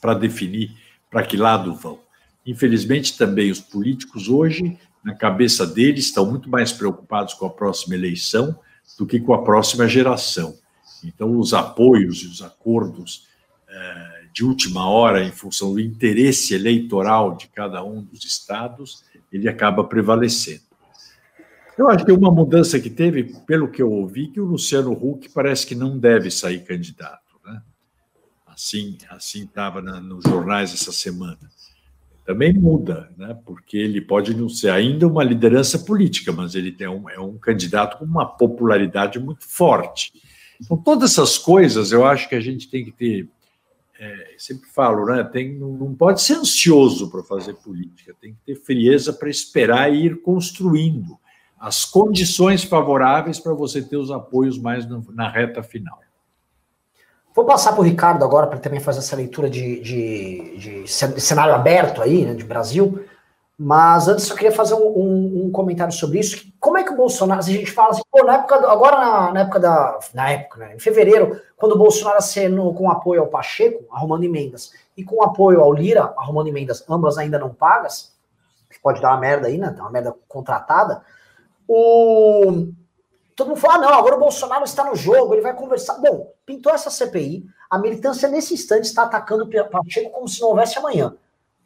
para 0.02 0.16
definir 0.16 0.76
para 1.08 1.24
que 1.24 1.38
lado 1.38 1.76
vão. 1.76 2.00
Infelizmente, 2.44 3.16
também 3.16 3.52
os 3.52 3.60
políticos 3.60 4.28
hoje, 4.28 4.76
na 5.04 5.14
cabeça 5.14 5.68
deles, 5.68 6.06
estão 6.06 6.26
muito 6.26 6.50
mais 6.50 6.74
preocupados 6.74 7.36
com 7.36 7.46
a 7.46 7.50
próxima 7.52 7.94
eleição 7.94 8.58
do 8.98 9.06
que 9.06 9.20
com 9.20 9.36
a 9.36 9.44
próxima 9.44 9.88
geração. 9.88 10.58
Então, 11.04 11.38
os 11.38 11.54
apoios 11.54 12.24
e 12.24 12.26
os 12.26 12.42
acordos 12.42 13.28
eh, 13.70 14.21
de 14.34 14.46
última 14.46 14.90
hora, 14.90 15.24
em 15.24 15.32
função 15.32 15.74
do 15.74 15.80
interesse 15.80 16.54
eleitoral 16.54 17.36
de 17.36 17.48
cada 17.48 17.84
um 17.84 18.02
dos 18.02 18.24
estados, 18.24 19.04
ele 19.32 19.50
acaba 19.50 19.84
prevalecendo. 19.84 20.62
Eu 21.78 21.90
acho 21.90 22.06
que 22.06 22.12
uma 22.12 22.32
mudança 22.32 22.80
que 22.80 22.90
teve, 22.90 23.24
pelo 23.46 23.70
que 23.70 23.82
eu 23.82 23.92
ouvi, 23.92 24.28
que 24.28 24.40
o 24.40 24.46
Luciano 24.46 24.92
Huck 24.92 25.30
parece 25.30 25.66
que 25.66 25.74
não 25.74 25.98
deve 25.98 26.30
sair 26.30 26.64
candidato. 26.64 27.40
Né? 27.46 27.62
Assim 28.46 28.98
assim 29.10 29.44
estava 29.44 29.82
nos 29.82 30.24
jornais 30.24 30.74
essa 30.74 30.92
semana. 30.92 31.40
Também 32.26 32.54
muda, 32.54 33.10
né? 33.18 33.38
porque 33.46 33.78
ele 33.78 34.00
pode 34.00 34.34
não 34.36 34.48
ser 34.48 34.70
ainda 34.70 35.08
uma 35.08 35.24
liderança 35.24 35.80
política, 35.80 36.32
mas 36.32 36.56
ele 36.56 36.72
tem 36.72 36.88
um, 36.88 37.10
é 37.10 37.20
um 37.20 37.38
candidato 37.38 37.98
com 37.98 38.06
uma 38.06 38.26
popularidade 38.26 39.18
muito 39.18 39.46
forte. 39.46 40.14
Então, 40.62 40.78
todas 40.78 41.12
essas 41.12 41.38
coisas 41.38 41.92
eu 41.92 42.06
acho 42.06 42.30
que 42.30 42.36
a 42.36 42.42
gente 42.42 42.70
tem 42.70 42.86
que 42.86 42.92
ter 42.92 43.28
é, 44.02 44.34
sempre 44.36 44.68
falo, 44.68 45.06
né? 45.06 45.24
Tem, 45.24 45.54
não 45.54 45.94
pode 45.94 46.24
ser 46.24 46.34
ansioso 46.34 47.12
para 47.12 47.22
fazer 47.22 47.54
política, 47.54 48.16
tem 48.20 48.34
que 48.34 48.40
ter 48.44 48.56
frieza 48.56 49.14
para 49.14 49.30
esperar 49.30 49.94
e 49.94 50.08
ir 50.08 50.22
construindo 50.24 51.20
as 51.60 51.86
condições 51.86 52.64
favoráveis 52.64 53.40
para 53.40 53.54
você 53.54 53.80
ter 53.80 53.98
os 53.98 54.10
apoios 54.10 54.58
mais 54.58 54.88
no, 54.88 55.06
na 55.14 55.30
reta 55.30 55.62
final. 55.62 56.00
Vou 57.36 57.46
passar 57.46 57.74
para 57.74 57.82
o 57.82 57.84
Ricardo 57.84 58.26
agora 58.26 58.48
para 58.48 58.58
também 58.58 58.80
fazer 58.80 59.00
essa 59.00 59.16
leitura 59.16 59.48
de, 59.48 59.80
de, 59.80 60.58
de, 60.58 61.22
cenário 61.22 61.54
aberto 61.54 62.02
aí, 62.02 62.26
né, 62.26 62.34
de 62.34 62.44
Brasil. 62.44 63.06
Mas 63.56 64.08
antes 64.08 64.28
eu 64.28 64.36
queria 64.36 64.52
fazer 64.52 64.74
um, 64.74 64.98
um, 64.98 65.46
um, 65.46 65.52
comentário 65.52 65.94
sobre 65.94 66.20
isso. 66.20 66.38
Que 66.38 66.51
Bolsonaro, 67.02 67.44
se 67.44 67.52
a 67.52 67.54
gente 67.54 67.72
fala 67.72 67.90
assim, 67.90 68.02
pô, 68.10 68.24
na 68.24 68.36
época, 68.36 68.56
agora 68.70 68.98
na, 68.98 69.34
na, 69.34 69.40
época 69.42 69.60
da. 69.60 70.00
Na 70.14 70.30
época, 70.32 70.60
né, 70.60 70.76
em 70.76 70.80
fevereiro, 70.80 71.42
quando 71.58 71.74
o 71.74 71.78
Bolsonaro 71.78 72.22
sendo 72.22 72.74
com 72.74 72.90
apoio 72.90 73.22
ao 73.22 73.28
Pacheco, 73.28 73.86
arrumando 73.92 74.24
emendas, 74.24 74.72
e 74.96 75.04
com 75.04 75.24
apoio 75.24 75.62
ao 75.62 75.74
Lira, 75.74 76.14
arrumando 76.18 76.48
emendas, 76.48 76.84
ambas 76.90 77.18
ainda 77.18 77.38
não 77.40 77.54
pagas, 77.54 78.12
pode 78.82 79.02
dar 79.02 79.10
uma 79.10 79.20
merda 79.20 79.48
aí, 79.48 79.58
né? 79.58 79.70
Tem 79.72 79.82
uma 79.82 79.92
merda 79.92 80.16
contratada. 80.28 81.04
O... 81.68 82.68
Todo 83.36 83.48
mundo 83.48 83.60
fala, 83.60 83.76
ah, 83.76 83.90
não, 83.90 83.94
agora 83.98 84.16
o 84.16 84.20
Bolsonaro 84.20 84.64
está 84.64 84.84
no 84.84 84.96
jogo, 84.96 85.34
ele 85.34 85.42
vai 85.42 85.56
conversar. 85.56 86.00
Bom, 86.00 86.34
pintou 86.46 86.74
essa 86.74 86.90
CPI, 86.90 87.46
a 87.70 87.80
militância 87.80 88.28
nesse 88.28 88.54
instante 88.54 88.86
está 88.86 89.04
atacando 89.04 89.46
o 89.46 89.70
Pacheco 89.70 90.12
como 90.12 90.28
se 90.28 90.42
não 90.42 90.50
houvesse 90.50 90.78
amanhã. 90.78 91.16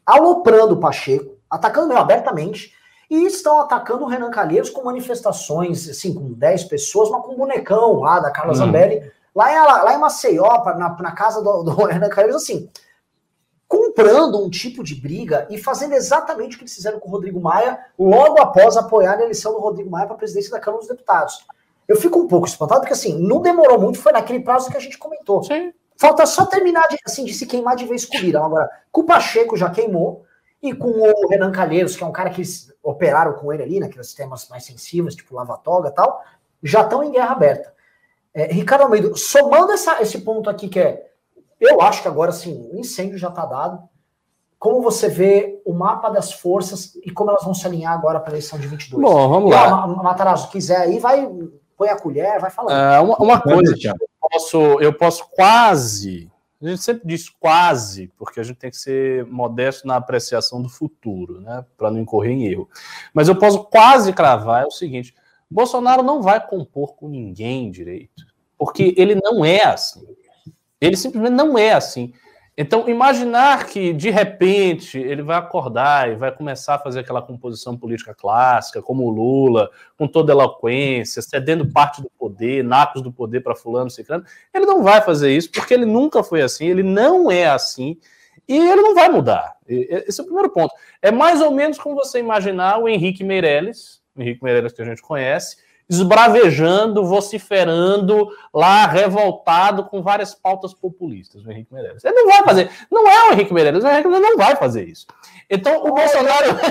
Aloprando 0.06 0.76
o 0.76 0.80
Pacheco, 0.80 1.38
atacando 1.50 1.88
meio 1.88 2.00
abertamente, 2.00 2.74
e 3.10 3.26
estão 3.26 3.60
atacando 3.60 4.04
o 4.04 4.08
Renan 4.08 4.32
Calheiros 4.32 4.70
com 4.70 4.84
manifestações, 4.84 5.90
assim, 5.90 6.14
com 6.14 6.34
10 6.34 6.66
pessoas, 6.66 7.10
mas 7.10 7.24
com 7.24 7.34
um 7.34 7.38
bonecão 7.38 8.00
lá 8.00 8.20
da 8.20 8.32
Carla 8.32 8.54
hum. 8.54 8.56
Zambelli, 8.56 9.12
lá 9.34 9.52
em, 9.52 9.84
lá 9.84 9.94
em 9.94 10.00
Maceió, 10.00 10.64
na, 10.78 10.96
na 11.00 11.12
casa 11.12 11.42
do, 11.42 11.64
do 11.64 11.72
Renan 11.86 12.10
Calheiros, 12.10 12.42
assim, 12.42 12.70
comprando 13.68 14.44
um 14.44 14.50
tipo 14.50 14.84
de 14.84 14.96
briga 14.96 15.48
e 15.50 15.58
fazendo 15.58 15.94
exatamente 15.94 16.56
o 16.56 16.58
que 16.58 16.64
eles 16.64 16.76
fizeram 16.76 17.00
com 17.00 17.10
o 17.10 17.12
Rodrigo 17.12 17.40
Maia 17.40 17.80
logo 17.98 18.40
após 18.40 18.78
apoiar 18.78 19.18
a 19.18 19.24
eleição 19.24 19.54
do 19.54 19.60
Rodrigo 19.60 19.90
Maia 19.90 20.06
para 20.06 20.16
a 20.16 20.20
presidência 20.20 20.52
da 20.52 20.60
Câmara 20.60 20.82
dos 20.82 20.90
Deputados. 20.90 21.46
Eu 21.88 21.96
fico 21.98 22.20
um 22.20 22.28
pouco 22.28 22.48
espantado, 22.48 22.82
porque 22.82 22.94
assim, 22.94 23.20
não 23.20 23.42
demorou 23.42 23.80
muito, 23.80 24.00
foi 24.00 24.12
naquele 24.12 24.40
prazo 24.40 24.72
que 24.72 24.78
a 24.78 24.80
gente 24.80 24.98
comentou. 24.98 25.44
Sim. 25.44 25.72
Falta 25.98 26.26
só 26.26 26.46
terminar 26.46 26.88
de, 26.90 26.98
assim, 27.06 27.24
de 27.24 27.34
se 27.34 27.46
queimar 27.46 27.76
de 27.76 27.86
vez 27.86 28.06
com 28.06 28.18
o 28.18 28.20
Lira. 28.20 28.44
Agora, 28.44 28.70
com 28.92 29.02
o 29.02 29.06
Pacheco 29.06 29.56
já 29.56 29.70
queimou, 29.70 30.26
e 30.62 30.74
com 30.74 30.88
o 30.88 31.28
Renan 31.28 31.52
Calheiros, 31.52 31.96
que 31.96 32.04
é 32.04 32.08
um 32.08 32.12
cara 32.12 32.30
que 32.30 32.42
operaram 32.86 33.34
com 33.34 33.52
ele 33.52 33.64
ali, 33.64 33.80
naqueles 33.80 34.14
temas 34.14 34.48
mais 34.48 34.64
sensíveis, 34.64 35.16
tipo 35.16 35.36
lava-toga 35.36 35.90
e 35.90 35.92
tal, 35.92 36.22
já 36.62 36.82
estão 36.82 37.04
em 37.04 37.12
guerra 37.12 37.32
aberta. 37.32 37.74
É, 38.32 38.46
Ricardo 38.46 38.84
Almeida, 38.84 39.12
somando 39.16 39.72
essa, 39.72 40.02
esse 40.02 40.20
ponto 40.22 40.50
aqui 40.50 40.70
que 40.70 40.80
é, 40.80 41.10
eu 41.60 41.82
acho 41.82 42.04
que 42.04 42.08
agora 42.08 42.32
sim, 42.32 42.70
o 42.72 42.78
incêndio 42.78 43.18
já 43.18 43.30
está 43.30 43.46
dado. 43.46 43.82
Como 44.60 44.82
você 44.82 45.10
vê 45.10 45.62
o 45.66 45.74
mapa 45.74 46.10
das 46.10 46.32
forças 46.32 46.96
e 47.04 47.12
como 47.12 47.32
elas 47.32 47.44
vão 47.44 47.54
se 47.54 47.66
alinhar 47.66 47.94
agora 47.94 48.20
para 48.20 48.30
a 48.30 48.34
eleição 48.34 48.60
de 48.60 48.68
22? 48.68 49.02
Bom, 49.02 49.30
vamos 49.30 49.52
e, 49.52 49.54
lá. 49.54 49.86
Ó, 49.86 49.88
Matarazzo, 50.04 50.50
quiser 50.50 50.78
aí, 50.78 51.00
vai, 51.00 51.28
põe 51.76 51.90
a 51.90 52.00
colher, 52.00 52.40
vai 52.40 52.52
falando. 52.52 52.76
É, 52.76 53.00
uma, 53.00 53.18
uma 53.18 53.42
coisa, 53.42 53.74
eu 53.84 53.96
posso, 54.30 54.58
eu 54.82 54.94
posso 54.94 55.28
quase 55.32 56.32
a 56.66 56.70
gente 56.72 56.84
sempre 56.84 57.08
diz 57.08 57.30
quase, 57.30 58.12
porque 58.18 58.40
a 58.40 58.44
gente 58.44 58.58
tem 58.58 58.70
que 58.70 58.78
ser 58.78 59.26
modesto 59.26 59.88
na 59.88 59.96
apreciação 59.96 60.62
do 60.62 60.70
futuro, 60.70 61.42
né? 61.42 61.66
Para 61.78 61.92
não 61.92 62.00
incorrer 62.00 62.32
em 62.32 62.48
erro. 62.48 62.70
Mas 63.14 63.28
eu 63.28 63.36
posso 63.36 63.66
quase 63.66 64.12
cravar 64.14 64.64
é 64.64 64.66
o 64.66 64.72
seguinte: 64.72 65.14
Bolsonaro 65.50 66.02
não 66.04 66.22
vai 66.22 66.46
compor 66.46 66.96
com 66.96 67.08
ninguém 67.08 67.70
direito, 67.70 68.26
porque 68.58 68.94
ele 68.98 69.16
não 69.16 69.46
é 69.46 69.64
assim. 69.64 70.06
Ele 70.80 70.98
simplesmente 70.98 71.34
não 71.34 71.58
é 71.58 71.74
assim. 71.74 72.14
Então, 72.58 72.88
imaginar 72.88 73.66
que 73.68 73.92
de 73.92 74.10
repente 74.10 74.98
ele 74.98 75.22
vai 75.22 75.36
acordar 75.38 76.10
e 76.10 76.16
vai 76.16 76.32
começar 76.32 76.76
a 76.76 76.80
fazer 76.80 77.02
aquela 77.02 77.22
composição 77.22 77.76
política 77.78 78.14
clássica, 78.14 78.82
como 78.82 79.04
o 79.04 79.10
Lula, 79.10 79.70
com 79.98 80.08
toda 80.08 80.32
eloquência, 80.32 81.22
cedendo 81.22 81.70
parte 81.70 82.02
do 82.02 82.10
poder, 82.18 82.64
nacos 82.64 83.02
do 83.02 83.12
poder 83.12 83.42
para 83.42 83.56
Fulano, 83.56 83.90
Ciclano, 83.90 84.24
ele 84.54 84.66
não 84.66 84.84
vai 84.84 85.02
fazer 85.02 85.36
isso 85.36 85.52
porque 85.52 85.74
ele 85.74 85.86
nunca 85.86 86.24
foi 86.24 86.42
assim, 86.42 86.68
ele 86.68 86.84
não 86.84 87.30
é 87.30 87.46
assim 87.46 87.98
e 88.48 88.56
ele 88.56 88.82
não 88.82 88.96
vai 88.96 89.10
mudar. 89.10 89.58
Esse 89.68 90.22
é 90.22 90.24
o 90.24 90.28
primeiro 90.28 90.50
ponto. 90.50 90.74
É 91.02 91.12
mais 91.12 91.42
ou 91.42 91.52
menos 91.52 91.78
como 91.78 91.96
você 91.96 92.20
imaginar 92.20 92.78
o 92.78 92.88
Henrique 92.88 93.24
Meirelles, 93.24 94.02
o 94.16 94.22
Henrique 94.22 94.42
Meirelles 94.42 94.72
que 94.72 94.82
a 94.82 94.86
gente 94.86 95.02
conhece, 95.02 95.58
esbravejando, 95.90 97.06
vociferando, 97.06 98.30
lá 98.54 98.88
revoltado 98.88 99.86
com 99.86 100.02
várias 100.02 100.34
pautas 100.34 100.74
populistas, 100.74 101.46
o 101.46 101.52
Henrique 101.52 101.74
Meirelles. 101.74 102.04
Ele 102.04 102.16
não 102.16 102.28
vai 102.28 102.44
fazer. 102.44 102.72
Não 102.92 103.08
é 103.08 103.30
o 103.30 103.34
Henrique 103.34 103.54
Meirelles, 103.54 103.84
o 103.84 103.88
Henrique 103.88 104.08
Meirelles 104.08 104.32
não 104.32 104.38
vai 104.38 104.56
fazer 104.56 104.88
isso. 104.88 105.06
Então, 105.50 105.86
o 105.86 105.94
Bolsonaro. 105.94 106.58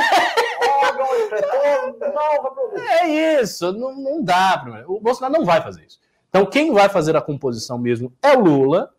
é 3.00 3.40
isso, 3.40 3.72
não, 3.72 3.96
não 3.96 4.22
dá. 4.22 4.84
O 4.88 5.00
Bolsonaro 5.00 5.34
não 5.34 5.44
vai 5.44 5.62
fazer 5.62 5.84
isso. 5.84 6.00
Então, 6.28 6.44
quem 6.46 6.72
vai 6.72 6.88
fazer 6.88 7.16
a 7.16 7.22
composição 7.22 7.78
mesmo 7.78 8.12
é 8.20 8.36
o 8.36 8.40
Lula, 8.40 8.90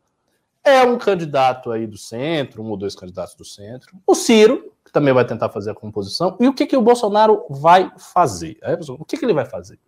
é 0.64 0.82
um 0.84 0.98
candidato 0.98 1.72
aí 1.72 1.86
do 1.86 1.98
centro, 1.98 2.64
um 2.64 2.70
ou 2.70 2.78
dois 2.78 2.96
candidatos 2.96 3.36
do 3.36 3.44
centro, 3.44 3.98
o 4.08 4.16
Ciro, 4.16 4.72
que 4.86 4.92
também 4.92 5.14
vai 5.14 5.26
tentar 5.26 5.50
fazer 5.50 5.72
a 5.72 5.76
composição. 5.76 6.38
E 6.40 6.48
o 6.48 6.54
que, 6.54 6.68
que 6.68 6.78
o 6.78 6.82
Bolsonaro 6.82 7.44
vai 7.50 7.92
fazer? 7.98 8.58
O 9.00 9.04
que, 9.04 9.18
que 9.18 9.26
ele 9.26 9.34
vai 9.34 9.46
fazer? 9.46 9.80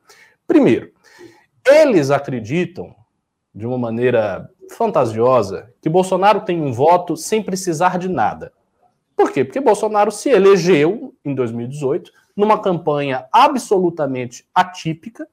Primeiro, 0.48 0.92
eles 1.66 2.10
acreditam, 2.10 2.96
de 3.54 3.66
uma 3.66 3.78
maneira 3.78 4.50
fantasiosa, 4.72 5.72
que 5.82 5.90
Bolsonaro 5.90 6.42
tem 6.42 6.62
um 6.62 6.74
voto 6.74 7.16
sem 7.16 7.42
precisar 7.44 7.98
de 7.98 8.10
nada. 8.10 8.52
Por 9.16 9.32
quê? 9.32 9.44
Porque 9.44 9.60
Bolsonaro 9.60 10.12
se 10.12 10.30
elegeu 10.30 11.16
em 11.24 11.34
2018 11.34 12.12
numa 12.36 12.62
campanha 12.62 13.28
absolutamente 13.32 14.46
atípica, 14.54 15.28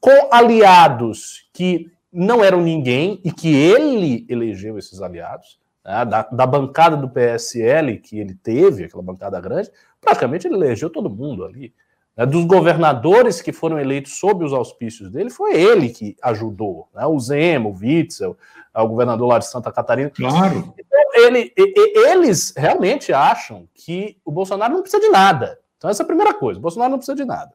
com 0.00 0.28
aliados 0.32 1.48
que 1.52 1.90
não 2.12 2.42
eram 2.42 2.60
ninguém 2.60 3.20
e 3.24 3.30
que 3.30 3.54
ele 3.54 4.26
elegeu 4.28 4.76
esses 4.78 5.00
aliados 5.00 5.60
né, 5.90 6.04
da, 6.04 6.22
da, 6.22 6.46
bancada 6.46 6.96
do 6.96 7.08
PSL 7.08 7.98
que 7.98 8.18
ele 8.18 8.34
teve, 8.34 8.84
aquela 8.84 9.02
bancada 9.02 9.40
grande, 9.40 9.70
praticamente 10.00 10.46
ele 10.46 10.54
elegeu 10.54 10.88
todo 10.88 11.10
mundo 11.10 11.44
ali. 11.44 11.74
Né, 12.16 12.24
dos 12.24 12.44
governadores 12.44 13.42
que 13.42 13.52
foram 13.52 13.78
eleitos 13.78 14.18
sob 14.18 14.44
os 14.44 14.52
auspícios 14.52 15.10
dele, 15.10 15.30
foi 15.30 15.54
ele 15.60 15.88
que 15.88 16.16
ajudou. 16.22 16.88
Né, 16.94 17.04
o 17.06 17.18
Zema, 17.18 17.68
o 17.68 17.76
Witzel, 17.76 18.36
o 18.72 18.86
governador 18.86 19.28
lá 19.28 19.38
de 19.38 19.46
Santa 19.46 19.72
Catarina. 19.72 20.10
Claro. 20.10 20.72
Então, 20.78 21.00
ele, 21.14 21.52
eles 21.56 22.54
realmente 22.56 23.12
acham 23.12 23.68
que 23.74 24.16
o 24.24 24.30
Bolsonaro 24.30 24.74
não 24.74 24.82
precisa 24.82 25.02
de 25.02 25.08
nada. 25.08 25.58
Então, 25.76 25.90
essa 25.90 26.02
é 26.02 26.04
a 26.04 26.06
primeira 26.06 26.32
coisa: 26.32 26.58
o 26.58 26.62
Bolsonaro 26.62 26.92
não 26.92 26.98
precisa 26.98 27.16
de 27.16 27.24
nada. 27.24 27.52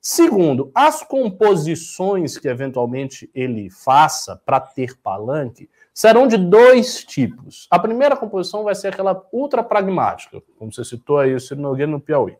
Segundo, 0.00 0.70
as 0.72 1.02
composições 1.02 2.38
que 2.38 2.46
eventualmente 2.46 3.28
ele 3.34 3.68
faça 3.68 4.40
para 4.46 4.60
ter 4.60 4.96
palanque 4.98 5.68
serão 5.96 6.28
de 6.28 6.36
dois 6.36 7.02
tipos. 7.02 7.66
A 7.70 7.78
primeira 7.78 8.14
composição 8.14 8.62
vai 8.62 8.74
ser 8.74 8.88
aquela 8.88 9.26
ultra 9.32 9.64
pragmática, 9.64 10.42
como 10.58 10.70
você 10.70 10.84
citou 10.84 11.18
aí 11.18 11.34
o 11.34 11.40
Ciro 11.40 11.62
Nogueira 11.62 11.90
no 11.90 11.98
Piauí. 11.98 12.36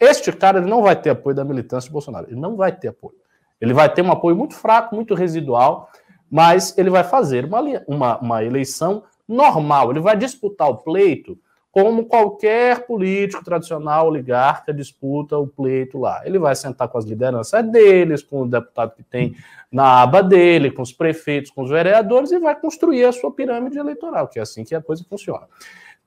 Este 0.00 0.32
cara 0.32 0.60
ele 0.60 0.70
não 0.70 0.80
vai 0.80 0.96
ter 0.96 1.10
apoio 1.10 1.36
da 1.36 1.44
militância 1.44 1.88
de 1.88 1.92
Bolsonaro, 1.92 2.26
ele 2.26 2.40
não 2.40 2.56
vai 2.56 2.72
ter 2.72 2.88
apoio. 2.88 3.14
Ele 3.60 3.74
vai 3.74 3.92
ter 3.92 4.00
um 4.00 4.10
apoio 4.10 4.34
muito 4.34 4.54
fraco, 4.54 4.94
muito 4.94 5.14
residual, 5.14 5.90
mas 6.30 6.76
ele 6.78 6.88
vai 6.88 7.04
fazer 7.04 7.44
uma, 7.44 7.60
uma, 7.86 8.18
uma 8.18 8.42
eleição 8.42 9.04
normal, 9.28 9.90
ele 9.90 10.00
vai 10.00 10.16
disputar 10.16 10.70
o 10.70 10.78
pleito 10.78 11.38
como 11.76 12.06
qualquer 12.06 12.86
político 12.86 13.44
tradicional, 13.44 14.08
oligarca, 14.08 14.72
disputa 14.72 15.36
o 15.36 15.46
pleito 15.46 15.98
lá. 15.98 16.22
Ele 16.24 16.38
vai 16.38 16.56
sentar 16.56 16.88
com 16.88 16.96
as 16.96 17.04
lideranças 17.04 17.62
deles, 17.70 18.22
com 18.22 18.40
o 18.40 18.48
deputado 18.48 18.94
que 18.96 19.02
tem 19.02 19.36
na 19.70 20.00
aba 20.00 20.22
dele, 20.22 20.70
com 20.70 20.80
os 20.80 20.90
prefeitos, 20.90 21.50
com 21.50 21.64
os 21.64 21.68
vereadores, 21.68 22.32
e 22.32 22.38
vai 22.38 22.58
construir 22.58 23.04
a 23.04 23.12
sua 23.12 23.30
pirâmide 23.30 23.76
eleitoral, 23.76 24.26
que 24.26 24.38
é 24.38 24.42
assim 24.42 24.64
que 24.64 24.74
a 24.74 24.80
coisa 24.80 25.04
funciona. 25.06 25.46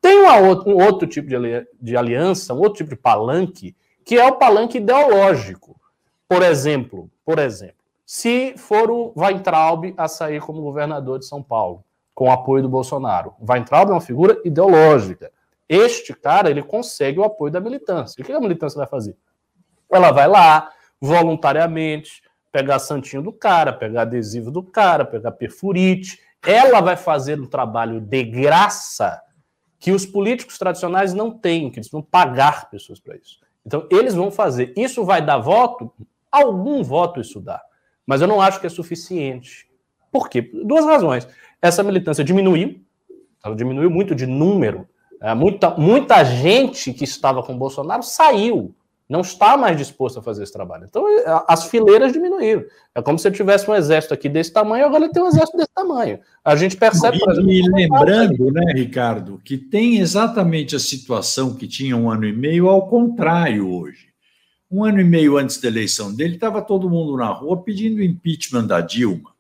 Tem 0.02 0.18
um 0.18 0.84
outro 0.84 1.08
tipo 1.08 1.30
de 1.80 1.96
aliança, 1.96 2.52
um 2.52 2.58
outro 2.58 2.78
tipo 2.78 2.90
de 2.90 2.96
palanque, 2.96 3.76
que 4.04 4.18
é 4.18 4.26
o 4.26 4.38
palanque 4.38 4.80
ideológico. 4.80 5.80
Por 6.28 6.42
exemplo, 6.42 7.12
por 7.24 7.38
exemplo, 7.38 7.76
se 8.04 8.56
for 8.58 8.90
o 8.90 9.14
Weintraub 9.16 9.94
a 9.96 10.08
sair 10.08 10.42
como 10.42 10.64
governador 10.64 11.20
de 11.20 11.28
São 11.28 11.44
Paulo, 11.44 11.84
com 12.16 12.26
o 12.26 12.32
apoio 12.32 12.64
do 12.64 12.70
Bolsonaro. 12.70 13.36
Weintraub 13.40 13.92
é 13.92 13.94
uma 13.94 14.02
figura 14.02 14.42
ideológica. 14.44 15.32
Este 15.70 16.16
cara, 16.16 16.50
ele 16.50 16.64
consegue 16.64 17.20
o 17.20 17.24
apoio 17.24 17.54
da 17.54 17.62
militância. 17.62 18.20
E 18.20 18.24
o 18.24 18.26
que 18.26 18.34
a 18.34 18.40
militância 18.40 18.78
vai 18.78 18.88
fazer? 18.88 19.16
Ela 19.90 20.12
vai 20.12 20.28
lá, 20.28 20.72
voluntariamente, 21.00 22.24
pegar 22.52 22.80
santinho 22.80 23.22
do 23.22 23.32
cara, 23.32 23.72
pegar 23.72 24.02
adesivo 24.02 24.50
do 24.50 24.64
cara, 24.64 25.06
pegar 25.06 25.32
perfurite. 25.32 26.20
Ela 26.44 26.82
vai 26.82 26.98
fazer 26.98 27.40
um 27.40 27.46
trabalho 27.46 28.02
de 28.02 28.24
graça 28.24 29.22
que 29.78 29.92
os 29.92 30.06
políticos 30.06 30.58
tradicionais 30.58 31.14
não 31.14 31.32
têm, 31.32 31.70
que 31.70 31.80
eles 31.80 31.90
vão 31.90 32.02
pagar 32.02 32.70
pessoas 32.70 33.00
para 33.00 33.16
isso. 33.16 33.40
Então, 33.66 33.88
eles 33.92 34.16
vão 34.16 34.32
fazer. 34.32 34.74
Isso 34.76 35.06
vai 35.06 35.24
dar 35.24 35.38
voto? 35.38 35.94
Algum 36.32 36.84
voto 36.84 37.22
isso 37.22 37.40
dá. 37.40 37.62
Mas 38.06 38.22
eu 38.22 38.28
não 38.28 38.42
acho 38.42 38.60
que 38.60 38.66
é 38.68 38.70
suficiente. 38.70 39.70
Por 40.12 40.28
quê? 40.28 40.42
Duas 40.42 40.86
razões. 40.86 41.28
Essa 41.62 41.84
militância 41.84 42.24
diminuiu, 42.24 42.82
ela 43.44 43.56
diminuiu 43.56 43.90
muito 43.90 44.16
de 44.16 44.26
número. 44.26 44.88
É, 45.22 45.34
muita, 45.34 45.72
muita 45.72 46.24
gente 46.24 46.94
que 46.94 47.04
estava 47.04 47.44
com 47.44 47.58
Bolsonaro 47.58 48.04
saiu 48.04 48.74
não 49.10 49.22
está 49.22 49.58
mais 49.58 49.76
disposto 49.76 50.20
a 50.20 50.22
fazer 50.22 50.44
esse 50.44 50.54
trabalho. 50.54 50.86
Então, 50.88 51.04
é, 51.10 51.24
as 51.48 51.66
fileiras 51.66 52.14
diminuíram. 52.14 52.64
É 52.94 53.02
como 53.02 53.18
se 53.18 53.28
eu 53.28 53.32
tivesse 53.32 53.70
um 53.70 53.74
exército 53.74 54.14
aqui 54.14 54.30
desse 54.30 54.54
tamanho, 54.54 54.86
agora 54.86 55.12
tem 55.12 55.24
um 55.24 55.28
exército 55.28 55.58
desse 55.58 55.74
tamanho. 55.74 56.20
A 56.46 56.56
gente 56.56 56.78
percebe. 56.78 57.18
E, 57.18 57.32
exemplo, 57.32 57.52
e 57.52 57.62
lembrando, 57.70 58.52
né, 58.52 58.72
Ricardo, 58.76 59.42
que 59.44 59.58
tem 59.58 59.98
exatamente 59.98 60.76
a 60.76 60.80
situação 60.80 61.56
que 61.56 61.68
tinha 61.68 61.98
um 61.98 62.10
ano 62.10 62.26
e 62.26 62.32
meio 62.32 62.70
ao 62.70 62.88
contrário 62.88 63.68
hoje. 63.74 64.10
Um 64.72 64.84
ano 64.84 65.02
e 65.02 65.04
meio 65.04 65.38
antes 65.38 65.60
da 65.60 65.68
eleição 65.68 66.14
dele, 66.14 66.36
estava 66.36 66.62
todo 66.62 66.88
mundo 66.88 67.18
na 67.18 67.30
rua 67.30 67.58
pedindo 67.64 68.04
impeachment 68.04 68.68
da 68.68 68.80
Dilma. 68.80 69.32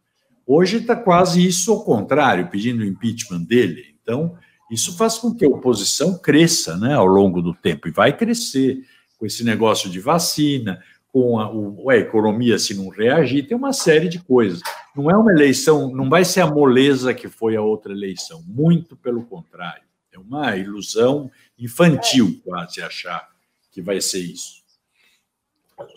Hoje 0.47 0.77
está 0.77 0.95
quase 0.95 1.45
isso 1.45 1.71
ao 1.71 1.83
contrário, 1.83 2.47
pedindo 2.47 2.83
impeachment 2.83 3.41
dele. 3.41 3.95
Então, 4.01 4.35
isso 4.69 4.95
faz 4.95 5.17
com 5.17 5.33
que 5.33 5.45
a 5.45 5.49
oposição 5.49 6.17
cresça 6.17 6.77
né, 6.77 6.93
ao 6.93 7.05
longo 7.05 7.41
do 7.41 7.53
tempo, 7.53 7.87
e 7.87 7.91
vai 7.91 8.15
crescer 8.15 8.83
com 9.17 9.25
esse 9.25 9.43
negócio 9.43 9.89
de 9.89 9.99
vacina, 9.99 10.81
com 11.11 11.39
a, 11.39 11.51
o, 11.51 11.89
a, 11.89 11.97
economia 11.97 12.59
se 12.59 12.73
não 12.73 12.87
reagir, 12.87 13.47
tem 13.47 13.57
uma 13.57 13.73
série 13.73 14.07
de 14.07 14.19
coisas. 14.19 14.61
Não 14.95 15.09
é 15.09 15.17
uma 15.17 15.31
eleição, 15.31 15.93
não 15.93 16.09
vai 16.09 16.23
ser 16.23 16.41
a 16.41 16.47
moleza 16.47 17.13
que 17.13 17.27
foi 17.27 17.55
a 17.55 17.61
outra 17.61 17.91
eleição, 17.91 18.43
muito 18.47 18.95
pelo 18.95 19.23
contrário. 19.23 19.83
É 20.13 20.19
uma 20.19 20.55
ilusão 20.55 21.29
infantil 21.57 22.39
quase 22.43 22.81
achar 22.81 23.27
que 23.71 23.81
vai 23.81 23.99
ser 23.99 24.19
isso. 24.19 24.59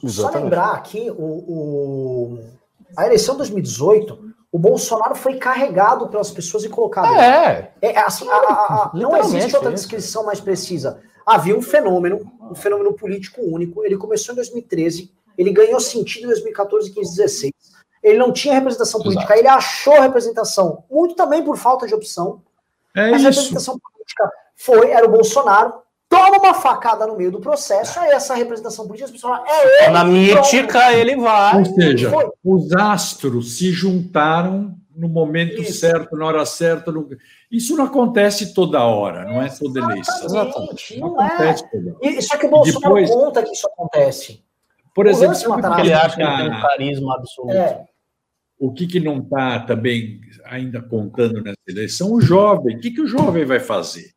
Só 0.06 0.30
lembrar 0.30 0.72
aqui, 0.72 1.10
o, 1.10 1.14
o, 1.14 2.44
a 2.96 3.06
eleição 3.06 3.34
de 3.34 3.38
2018, 3.38 4.32
o 4.52 4.58
Bolsonaro 4.58 5.14
foi 5.14 5.38
carregado 5.38 6.08
pelas 6.08 6.30
pessoas 6.30 6.62
e 6.62 6.68
colocado. 6.68 7.18
É. 7.18 7.72
é 7.80 7.98
assim, 7.98 8.28
a, 8.28 8.36
a, 8.36 8.90
não 8.94 9.16
existe 9.16 9.56
outra 9.56 9.72
descrição 9.72 10.24
mais 10.24 10.40
precisa 10.40 11.00
havia 11.26 11.56
um 11.56 11.62
fenômeno, 11.62 12.30
um 12.40 12.54
fenômeno 12.54 12.92
político 12.92 13.40
único. 13.42 13.84
Ele 13.84 13.96
começou 13.96 14.32
em 14.32 14.36
2013, 14.36 15.12
ele 15.36 15.50
ganhou 15.52 15.80
sentido 15.80 16.24
em 16.24 16.28
2014, 16.28 16.92
15, 16.92 17.16
16. 17.16 17.52
Ele 18.02 18.18
não 18.18 18.32
tinha 18.32 18.54
representação 18.54 19.00
política, 19.00 19.32
Exato. 19.32 19.40
ele 19.40 19.48
achou 19.48 20.00
representação, 20.00 20.84
muito 20.90 21.14
também 21.14 21.44
por 21.44 21.56
falta 21.56 21.86
de 21.86 21.94
opção. 21.94 22.42
É 22.94 23.10
mas 23.10 23.20
isso. 23.20 23.28
a 23.28 23.30
representação 23.30 23.78
política 23.78 24.30
foi, 24.56 24.90
era 24.90 25.06
o 25.06 25.10
Bolsonaro, 25.10 25.74
toma 26.12 26.36
uma 26.36 26.52
facada 26.52 27.06
no 27.06 27.16
meio 27.16 27.32
do 27.32 27.40
processo, 27.40 27.98
aí 27.98 28.10
essa 28.10 28.34
representação 28.34 28.86
política, 28.86 29.06
as 29.06 29.12
pessoas 29.12 29.38
falam, 29.38 29.50
é 29.50 29.84
ele. 29.84 29.92
Na 29.92 30.04
mítica, 30.04 30.92
ele 30.92 31.16
vai. 31.16 31.56
Ou 31.56 31.64
seja, 31.64 32.12
os 32.44 32.72
astros 32.72 33.56
se 33.56 33.72
juntaram 33.72 34.74
no 34.94 35.08
momento 35.08 35.62
Isso. 35.62 35.80
certo, 35.80 36.14
na 36.14 36.26
hora 36.26 36.44
certa. 36.44 36.92
No... 36.92 37.08
Isso 37.50 37.74
não 37.74 37.86
acontece 37.86 38.52
toda 38.52 38.84
hora, 38.84 39.24
não 39.24 39.40
é 39.40 39.48
toda 39.48 39.80
eleição. 39.80 40.24
Exatamente. 40.24 41.00
Não, 41.00 41.12
não 41.12 41.22
é. 41.22 41.26
acontece 41.26 41.70
toda 41.70 41.90
hora. 41.94 41.98
E, 42.02 42.22
só 42.22 42.36
que 42.36 42.46
o 42.46 42.50
Bolsonaro 42.50 42.94
Depois, 42.94 43.10
conta 43.10 43.42
que 43.42 43.52
isso 43.52 43.66
acontece. 43.66 44.44
Por 44.94 45.06
exemplo, 45.06 45.34
ele 45.80 45.94
acha 45.94 46.16
que 46.16 46.22
tem 46.22 46.50
um 46.50 46.60
carisma 46.60 47.16
absoluto. 47.16 47.54
É. 47.54 47.86
O 48.58 48.70
que, 48.70 48.86
que 48.86 49.00
não 49.00 49.20
está 49.20 49.60
também 49.60 50.20
ainda 50.44 50.82
contando 50.82 51.42
nessa 51.42 51.56
eleição? 51.66 52.12
O 52.12 52.20
jovem. 52.20 52.76
O 52.76 52.80
que, 52.80 52.90
que 52.90 53.00
o 53.00 53.06
jovem 53.06 53.46
vai 53.46 53.58
fazer? 53.58 54.12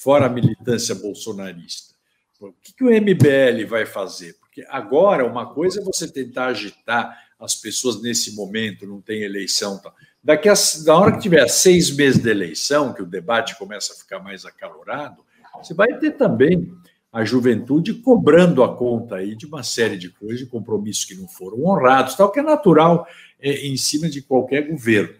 Fora 0.00 0.24
a 0.24 0.30
militância 0.30 0.94
bolsonarista. 0.94 1.94
O 2.40 2.54
que, 2.54 2.82
o 2.82 2.88
MBL 2.88 3.66
vai 3.68 3.84
fazer? 3.84 4.34
Porque 4.40 4.64
agora 4.70 5.26
uma 5.26 5.52
coisa 5.52 5.78
é 5.78 5.84
você 5.84 6.10
tentar 6.10 6.46
agitar 6.46 7.14
as 7.38 7.54
pessoas 7.54 8.00
nesse 8.00 8.34
momento, 8.34 8.86
não 8.86 9.02
tem 9.02 9.20
eleição. 9.20 9.76
Tá. 9.78 9.92
Daqui 10.24 10.48
a, 10.48 10.54
da 10.86 10.96
hora 10.96 11.12
que 11.12 11.20
tiver 11.20 11.46
seis 11.48 11.90
meses 11.90 12.22
de 12.22 12.30
eleição, 12.30 12.94
que 12.94 13.02
o 13.02 13.06
debate 13.06 13.58
começa 13.58 13.92
a 13.92 13.96
ficar 13.96 14.20
mais 14.20 14.46
acalorado, 14.46 15.22
você 15.62 15.74
vai 15.74 15.98
ter 15.98 16.12
também 16.12 16.72
a 17.12 17.22
juventude 17.22 17.92
cobrando 17.92 18.62
a 18.62 18.74
conta 18.74 19.16
aí 19.16 19.36
de 19.36 19.44
uma 19.44 19.62
série 19.62 19.98
de 19.98 20.08
coisas, 20.08 20.38
de 20.38 20.46
compromissos 20.46 21.04
que 21.04 21.14
não 21.14 21.28
foram 21.28 21.62
honrados, 21.66 22.14
tal, 22.14 22.32
que 22.32 22.40
é 22.40 22.42
natural 22.42 23.06
é, 23.38 23.66
em 23.66 23.76
cima 23.76 24.08
de 24.08 24.22
qualquer 24.22 24.66
governo. 24.66 25.19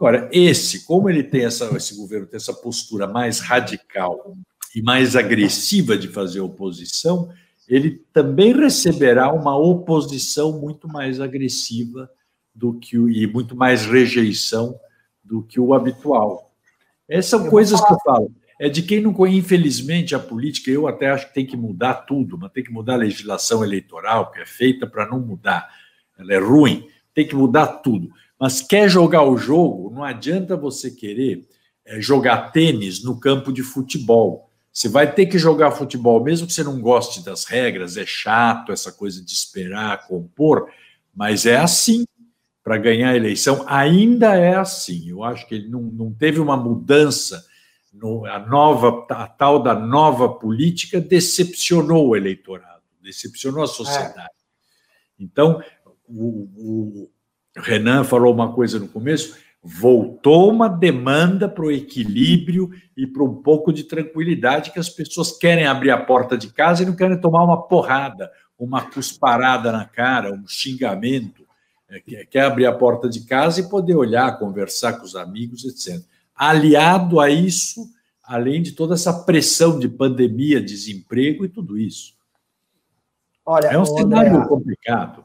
Agora, 0.00 0.30
esse, 0.32 0.86
como 0.86 1.10
ele 1.10 1.22
tem 1.22 1.44
essa, 1.44 1.66
esse 1.76 1.94
governo 1.94 2.26
tem 2.26 2.38
essa 2.38 2.54
postura 2.54 3.06
mais 3.06 3.38
radical 3.38 4.34
e 4.74 4.80
mais 4.80 5.14
agressiva 5.14 5.94
de 5.94 6.08
fazer 6.08 6.40
oposição, 6.40 7.30
ele 7.68 8.02
também 8.10 8.54
receberá 8.54 9.30
uma 9.30 9.54
oposição 9.58 10.58
muito 10.58 10.88
mais 10.88 11.20
agressiva 11.20 12.10
do 12.54 12.72
que 12.78 12.96
o, 12.96 13.10
e 13.10 13.26
muito 13.26 13.54
mais 13.54 13.84
rejeição 13.84 14.74
do 15.22 15.42
que 15.42 15.60
o 15.60 15.74
habitual. 15.74 16.50
Essas 17.06 17.26
são 17.32 17.44
eu 17.44 17.50
coisas 17.50 17.78
que 17.78 17.92
eu 17.92 17.98
falo. 18.02 18.32
É 18.58 18.70
de 18.70 18.80
quem 18.80 19.02
não 19.02 19.12
conhece, 19.12 19.38
infelizmente, 19.38 20.14
a 20.14 20.18
política, 20.18 20.70
eu 20.70 20.88
até 20.88 21.10
acho 21.10 21.28
que 21.28 21.34
tem 21.34 21.44
que 21.44 21.58
mudar 21.58 21.92
tudo, 22.06 22.38
mas 22.38 22.50
tem 22.52 22.64
que 22.64 22.72
mudar 22.72 22.94
a 22.94 22.98
legislação 22.98 23.62
eleitoral, 23.62 24.30
que 24.30 24.40
é 24.40 24.46
feita 24.46 24.86
para 24.86 25.06
não 25.06 25.20
mudar. 25.20 25.68
Ela 26.18 26.32
é 26.32 26.38
ruim, 26.38 26.88
tem 27.14 27.28
que 27.28 27.34
mudar 27.34 27.66
tudo. 27.66 28.10
Mas 28.40 28.62
quer 28.62 28.88
jogar 28.88 29.22
o 29.22 29.36
jogo, 29.36 29.90
não 29.90 30.02
adianta 30.02 30.56
você 30.56 30.90
querer 30.90 31.46
é, 31.84 32.00
jogar 32.00 32.50
tênis 32.50 33.04
no 33.04 33.20
campo 33.20 33.52
de 33.52 33.62
futebol 33.62 34.50
você 34.72 34.88
vai 34.88 35.12
ter 35.12 35.26
que 35.26 35.38
jogar 35.38 35.72
futebol, 35.72 36.22
mesmo 36.22 36.46
que 36.46 36.52
você 36.52 36.62
não 36.62 36.80
goste 36.80 37.24
das 37.24 37.44
regras, 37.44 37.96
é 37.96 38.06
chato 38.06 38.70
essa 38.70 38.92
coisa 38.92 39.24
de 39.24 39.32
esperar, 39.32 40.06
compor, 40.06 40.70
mas 41.14 41.46
é 41.46 41.56
assim. 41.56 42.04
Para 42.62 42.76
ganhar 42.76 43.10
a 43.10 43.16
eleição, 43.16 43.64
ainda 43.66 44.36
é 44.36 44.54
assim. 44.54 45.08
Eu 45.08 45.24
acho 45.24 45.48
que 45.48 45.54
ele 45.54 45.68
não, 45.68 45.80
não 45.80 46.12
teve 46.12 46.38
uma 46.38 46.56
mudança. 46.56 47.44
No, 47.92 48.24
a 48.26 48.38
nova, 48.38 49.06
a 49.10 49.26
tal 49.26 49.62
da 49.62 49.74
nova 49.74 50.28
política 50.28 51.00
decepcionou 51.00 52.08
o 52.08 52.16
eleitorado, 52.16 52.82
decepcionou 53.02 53.64
a 53.64 53.66
sociedade. 53.66 54.28
É. 54.28 55.24
Então, 55.24 55.60
o, 56.06 56.48
o 56.54 57.10
Renan 57.56 58.04
falou 58.04 58.32
uma 58.32 58.52
coisa 58.52 58.78
no 58.78 58.88
começo 58.88 59.36
voltou 59.62 60.50
uma 60.50 60.68
demanda 60.68 61.48
para 61.48 61.64
o 61.64 61.70
equilíbrio 61.70 62.70
e 62.96 63.06
para 63.06 63.22
um 63.22 63.42
pouco 63.42 63.72
de 63.72 63.84
tranquilidade 63.84 64.72
que 64.72 64.78
as 64.78 64.88
pessoas 64.88 65.32
querem 65.32 65.66
abrir 65.66 65.90
a 65.90 66.02
porta 66.02 66.36
de 66.36 66.48
casa 66.48 66.82
e 66.82 66.86
não 66.86 66.96
querem 66.96 67.20
tomar 67.20 67.44
uma 67.44 67.62
porrada, 67.68 68.30
uma 68.58 68.90
cusparada 68.90 69.70
na 69.70 69.84
cara, 69.84 70.32
um 70.32 70.46
xingamento. 70.46 71.46
É, 71.88 72.24
quer 72.24 72.42
abrir 72.42 72.66
a 72.66 72.72
porta 72.72 73.08
de 73.08 73.22
casa 73.26 73.60
e 73.60 73.68
poder 73.68 73.96
olhar, 73.96 74.38
conversar 74.38 74.94
com 74.94 75.04
os 75.04 75.16
amigos, 75.16 75.64
etc. 75.64 76.02
Aliado 76.34 77.20
a 77.20 77.28
isso, 77.28 77.90
além 78.22 78.62
de 78.62 78.72
toda 78.72 78.94
essa 78.94 79.12
pressão 79.24 79.78
de 79.78 79.88
pandemia, 79.88 80.60
desemprego 80.60 81.44
e 81.44 81.48
tudo 81.48 81.76
isso. 81.76 82.14
Olha, 83.44 83.66
é 83.66 83.78
um 83.78 83.84
cenário 83.84 84.36
André, 84.36 84.48
complicado. 84.48 85.24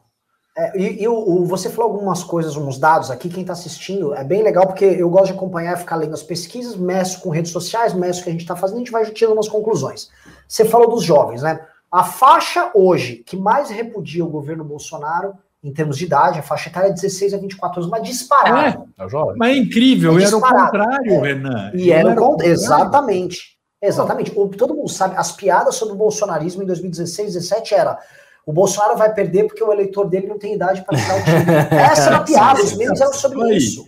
É, 0.58 0.78
e, 0.80 1.04
e 1.04 1.08
o, 1.08 1.14
o, 1.14 1.46
você 1.46 1.70
falou 1.70 1.92
algumas 1.92 2.24
coisas, 2.24 2.56
uns 2.56 2.78
dados 2.78 3.12
aqui, 3.12 3.28
quem 3.28 3.42
está 3.42 3.52
assistindo, 3.52 4.14
é 4.14 4.24
bem 4.24 4.42
legal, 4.42 4.66
porque 4.66 4.86
eu 4.86 5.10
gosto 5.10 5.28
de 5.28 5.34
acompanhar, 5.34 5.78
ficar 5.78 5.98
lendo 5.98 6.14
as 6.14 6.24
pesquisas, 6.24 6.78
meço 6.78 7.20
com 7.20 7.30
redes 7.30 7.52
sociais, 7.52 7.94
meço 7.94 8.22
o 8.22 8.24
que 8.24 8.30
a 8.30 8.32
gente 8.32 8.42
está 8.42 8.56
fazendo, 8.56 8.78
a 8.78 8.80
gente 8.80 8.92
vai 8.92 9.06
tirando 9.06 9.34
umas 9.34 9.50
conclusões. 9.50 10.10
Você 10.48 10.64
falou 10.64 10.90
dos 10.90 11.04
jovens, 11.04 11.42
né? 11.42 11.60
A 11.92 12.04
faixa 12.04 12.72
hoje 12.74 13.18
que 13.26 13.36
mais 13.36 13.70
repudia 13.70 14.24
o 14.24 14.30
governo 14.30 14.64
Bolsonaro, 14.64 15.34
em 15.62 15.74
termos 15.74 15.98
de 15.98 16.06
idade, 16.06 16.40
a 16.40 16.44
faixa 16.44 16.70
etária 16.70 16.90
é 16.90 16.94
16 16.94 17.34
a 17.34 17.38
24 17.38 17.80
anos, 17.80 17.92
mas 17.92 18.04
disparada. 18.04 18.86
É, 18.98 19.04
é 19.04 19.08
mas 19.36 19.56
é 19.56 19.58
incrível, 19.58 20.18
é 20.18 20.24
era 20.24 20.38
o 20.38 20.42
contrário, 20.42 21.12
é. 21.12 21.20
Renan. 21.20 21.72
E 21.74 21.92
era, 21.92 22.12
era 22.12 22.22
o 22.22 22.26
contrário. 22.28 22.54
Exatamente. 22.54 23.56
Exatamente. 23.82 24.32
O, 24.36 24.48
todo 24.48 24.76
mundo 24.76 24.90
sabe, 24.90 25.16
as 25.18 25.32
piadas 25.32 25.76
sobre 25.76 25.96
o 25.96 25.98
bolsonarismo 25.98 26.64
em 26.64 26.66
2016, 26.66 27.34
2017 27.34 27.74
era 27.74 28.00
o 28.46 28.54
Bolsonaro 28.54 28.98
vai 28.98 29.14
perder 29.14 29.46
porque 29.46 29.64
o 29.64 29.72
eleitor 29.72 30.08
dele 30.08 30.28
não 30.28 30.38
tem 30.38 30.54
idade 30.54 30.84
para 30.84 30.98
tirar 30.98 31.20
o 31.20 31.24
time. 31.24 31.80
Essa 31.80 32.08
era 32.08 32.18
a 32.18 32.24
piada, 32.26 32.64
os 32.64 32.78
memes 32.78 33.02
eram 33.02 33.14
sobre 33.14 33.56
isso. 33.56 33.86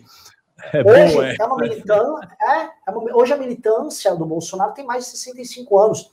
É 0.74 0.82
hoje, 0.82 1.20
é. 1.20 1.36
é 1.40 1.46
uma 1.46 1.66
é, 1.66 2.70
é 2.88 2.92
uma, 2.92 3.16
hoje 3.16 3.34
a 3.34 3.38
militância 3.38 4.16
do 4.16 4.26
Bolsonaro 4.26 4.74
tem 4.74 4.86
mais 4.86 5.06
de 5.06 5.12
65 5.12 5.80
anos. 5.80 6.12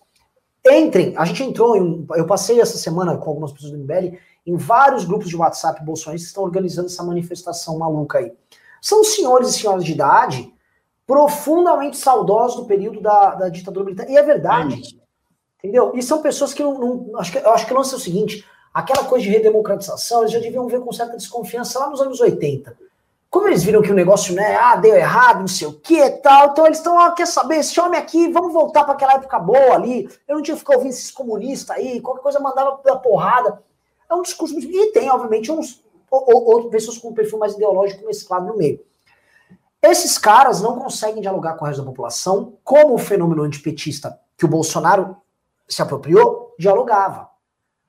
Entrem, 0.66 1.14
a 1.16 1.24
gente 1.24 1.42
entrou 1.42 1.76
em, 1.76 2.07
eu 2.14 2.26
passei 2.26 2.61
essa 2.61 2.78
semana 2.78 3.16
com 3.16 3.30
algumas 3.30 3.53
pessoas 3.53 3.72
do 3.72 3.78
MBL 3.78 4.16
em 4.47 4.57
vários 4.57 5.05
grupos 5.05 5.28
de 5.28 5.36
WhatsApp 5.36 5.82
bolsonaristas 5.84 6.26
que 6.26 6.32
estão 6.32 6.45
organizando 6.45 6.86
essa 6.86 7.03
manifestação 7.03 7.78
maluca 7.78 8.18
aí. 8.18 8.32
São 8.80 9.03
senhores 9.03 9.49
e 9.49 9.53
senhoras 9.55 9.84
de 9.84 9.92
idade 9.92 10.55
profundamente 11.07 11.97
saudosos 11.97 12.57
do 12.57 12.66
período 12.66 13.01
da, 13.01 13.34
da 13.34 13.49
ditadura 13.49 13.84
militar. 13.84 14.09
E 14.09 14.16
é 14.16 14.22
verdade. 14.22 14.99
Entendeu? 15.65 15.93
E 15.95 16.03
são 16.03 16.21
pessoas 16.21 16.53
que 16.53 16.62
não. 16.62 16.75
não 16.79 17.19
acho 17.19 17.33
que, 17.33 17.39
eu 17.39 17.51
acho 17.51 17.67
que 17.67 17.73
o 17.73 17.77
lance 17.77 17.95
é 17.95 17.97
o 17.97 18.01
seguinte: 18.01 18.45
aquela 18.73 19.03
coisa 19.05 19.25
de 19.25 19.31
redemocratização, 19.31 20.21
eles 20.21 20.33
já 20.33 20.39
deviam 20.39 20.69
ver 20.69 20.81
com 20.81 20.93
certa 20.93 21.17
desconfiança 21.17 21.79
lá 21.79 21.89
nos 21.89 22.03
anos 22.03 22.21
80. 22.21 22.77
Como 23.31 23.49
eles 23.49 23.65
viram 23.65 23.81
que 23.81 23.91
o 23.91 23.95
negócio, 23.95 24.35
né, 24.35 24.57
ah, 24.57 24.77
deu 24.77 24.95
errado, 24.95 25.41
não 25.41 25.49
sei 25.49 25.67
o 25.67 25.73
que 25.73 26.09
tal, 26.23 26.51
então 26.51 26.67
eles 26.67 26.79
estão, 26.79 27.15
quer 27.15 27.27
saber, 27.27 27.57
esse 27.57 27.81
homem 27.81 27.99
aqui, 27.99 28.31
vamos 28.31 28.53
voltar 28.53 28.85
para 28.85 28.93
aquela 28.93 29.15
época 29.15 29.39
boa 29.41 29.75
ali, 29.75 30.09
eu 30.29 30.37
não 30.37 30.43
tinha 30.43 30.55
que 30.55 30.61
ficar 30.61 30.77
ouvindo 30.77 30.91
esses 30.91 31.11
comunistas 31.11 31.77
aí, 31.77 32.01
qualquer 32.01 32.23
coisa 32.23 32.39
mandava 32.39 32.77
pela 32.77 32.97
porrada. 32.97 33.61
É 34.09 34.15
um 34.15 34.23
discurso 34.23 34.55
muito... 34.55 34.71
E 34.71 34.93
tem, 34.93 35.11
obviamente, 35.11 35.51
uns 35.51 35.83
outras 36.11 36.71
pessoas 36.71 36.99
com 36.99 37.09
um 37.09 37.15
perfil 37.15 37.39
mais 37.39 37.55
ideológico 37.55 38.07
mesclado 38.07 38.47
no 38.47 38.57
meio. 38.57 38.79
Esses 39.83 40.17
caras 40.17 40.61
não 40.61 40.79
conseguem 40.79 41.21
dialogar 41.21 41.55
com 41.55 41.65
o 41.65 41.67
resto 41.67 41.81
da 41.81 41.89
população, 41.91 42.53
como 42.62 42.95
o 42.95 42.99
fenômeno 42.99 43.43
antipetista 43.43 44.17
que 44.37 44.45
o 44.45 44.49
Bolsonaro 44.49 45.17
se 45.69 45.83
apropriou, 45.83 46.55
dialogava. 46.59 47.29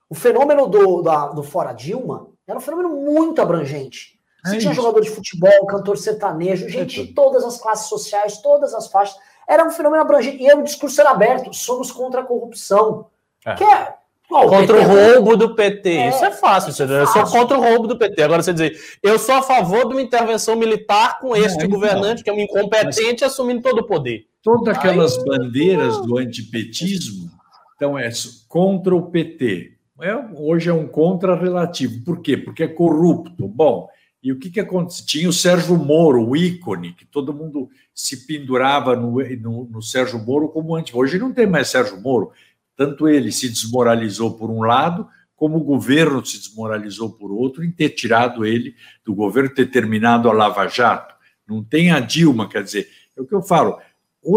O 0.10 0.16
fenômeno 0.16 0.68
do, 0.68 1.02
da, 1.02 1.28
do 1.28 1.44
Fora 1.44 1.74
Dilma 1.74 2.28
era 2.48 2.58
um 2.58 2.62
fenômeno 2.62 2.90
muito 2.90 3.42
abrangente. 3.42 4.20
Você 4.44 4.58
é 4.58 4.60
tinha 4.60 4.74
jogador 4.74 5.02
de 5.02 5.10
futebol, 5.10 5.66
cantor 5.66 5.98
sertanejo, 5.98 6.70
gente 6.70 7.02
é 7.02 7.04
de 7.06 7.14
todas 7.14 7.44
as 7.44 7.58
classes 7.60 7.88
sociais, 7.88 8.38
todas 8.38 8.74
as 8.74 8.88
faixas. 8.88 9.18
Era 9.48 9.66
um 9.66 9.72
fenômeno 9.72 10.04
abrangente. 10.04 10.44
E 10.44 10.54
o 10.54 10.64
discurso 10.64 11.02
era 11.02 11.12
aberto: 11.12 11.52
somos 11.54 11.92
contra 11.92 12.22
a 12.22 12.24
corrupção. 12.24 13.08
É. 13.44 13.56
Que 13.56 13.64
é 13.64 13.94
contra 14.28 14.78
o 14.78 14.84
roubo 14.84 15.38
do 15.38 15.56
PT. 15.56 15.90
É, 15.90 16.10
isso 16.10 16.26
é 16.26 16.32
fácil, 16.32 16.72
isso 16.72 16.84
é 16.84 17.02
Eu 17.02 17.08
sou 17.08 17.24
contra 17.26 17.58
o 17.58 17.62
roubo 17.62 17.88
do 17.88 17.98
PT. 17.98 18.22
Agora 18.24 18.42
você 18.42 18.54
dizer, 18.54 18.80
eu 19.02 19.18
sou 19.20 19.36
a 19.36 19.42
favor 19.42 19.88
de 19.88 19.94
uma 19.94 20.02
intervenção 20.02 20.56
militar 20.56 21.20
com 21.20 21.36
este 21.36 21.64
é, 21.64 21.68
governante, 21.68 22.24
que 22.24 22.30
é 22.30 22.34
um 22.34 22.40
incompetente, 22.40 23.22
mas... 23.22 23.32
assumindo 23.32 23.62
todo 23.62 23.80
o 23.80 23.88
poder. 23.88 24.26
Todas 24.42 24.76
aquelas 24.76 25.18
Aí, 25.18 25.26
bandeiras 25.26 26.02
do 26.02 26.18
antipetismo, 26.18 27.32
então 27.76 27.98
é 27.98 28.10
contra 28.48 28.96
o 28.96 29.10
PT. 29.10 29.74
É, 30.02 30.14
hoje 30.34 30.70
é 30.70 30.74
um 30.74 30.88
contra 30.88 31.36
relativo. 31.36 32.04
Por 32.04 32.22
quê? 32.22 32.36
Porque 32.36 32.64
é 32.64 32.68
corrupto. 32.68 33.48
Bom, 33.48 33.88
e 34.22 34.32
o 34.32 34.40
que, 34.40 34.50
que 34.50 34.60
aconteceu? 34.60 35.06
Tinha 35.06 35.30
o 35.30 35.34
Sérgio 35.34 35.78
Moro, 35.78 36.28
o 36.28 36.36
ícone, 36.36 36.94
que 36.94 37.06
todo 37.06 37.34
mundo 37.34 37.70
se 37.94 38.26
pendurava 38.26 38.96
no, 38.96 39.20
no, 39.38 39.66
no 39.66 39.82
Sérgio 39.82 40.20
Moro 40.20 40.50
como 40.50 40.76
antes. 40.76 40.94
Hoje 40.94 41.20
não 41.20 41.32
tem 41.32 41.46
mais 41.46 41.70
Sérgio 41.70 42.02
Moro. 42.02 42.32
Tanto 42.76 43.08
ele 43.08 43.32
se 43.32 43.48
desmoralizou 43.48 44.34
por 44.34 44.50
um 44.50 44.64
lado, 44.64 45.08
como 45.36 45.58
o 45.58 45.64
governo 45.64 46.26
se 46.26 46.40
desmoralizou 46.40 47.12
por 47.12 47.32
outro, 47.32 47.64
em 47.64 47.72
ter 47.72 47.90
tirado 47.90 48.46
ele 48.46 48.76
do 49.06 49.14
governo, 49.14 49.54
ter 49.54 49.68
terminado 49.68 50.30
a 50.30 50.34
Lava 50.34 50.68
Jato. 50.68 51.14
Não 51.48 51.64
tem 51.64 51.92
a 51.92 52.00
Dilma, 52.00 52.50
quer 52.50 52.64
dizer, 52.64 52.90
é 53.16 53.22
o 53.22 53.26
que 53.26 53.36
eu 53.36 53.42
falo. 53.42 53.80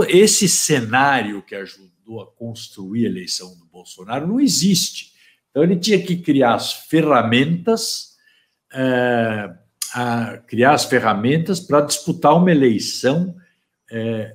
Esse 0.07 0.49
cenário 0.49 1.43
que 1.43 1.55
ajudou 2.09 2.23
a 2.23 2.27
construir 2.27 3.07
a 3.07 3.11
eleição 3.11 3.57
do 3.59 3.67
Bolsonaro 3.67 4.27
não 4.27 4.41
existe. 4.41 5.13
Então 5.51 5.63
ele 5.63 5.77
tinha 5.77 6.01
que 6.01 6.17
criar 6.17 6.55
as 6.55 6.73
ferramentas, 6.73 8.17
é, 8.73 9.51
a, 9.95 10.39
criar 10.47 10.73
as 10.73 10.87
ferramentas 10.87 11.61
para 11.61 11.83
disputar 11.83 12.37
uma 12.37 12.51
eleição 12.51 13.37
é, 13.91 14.35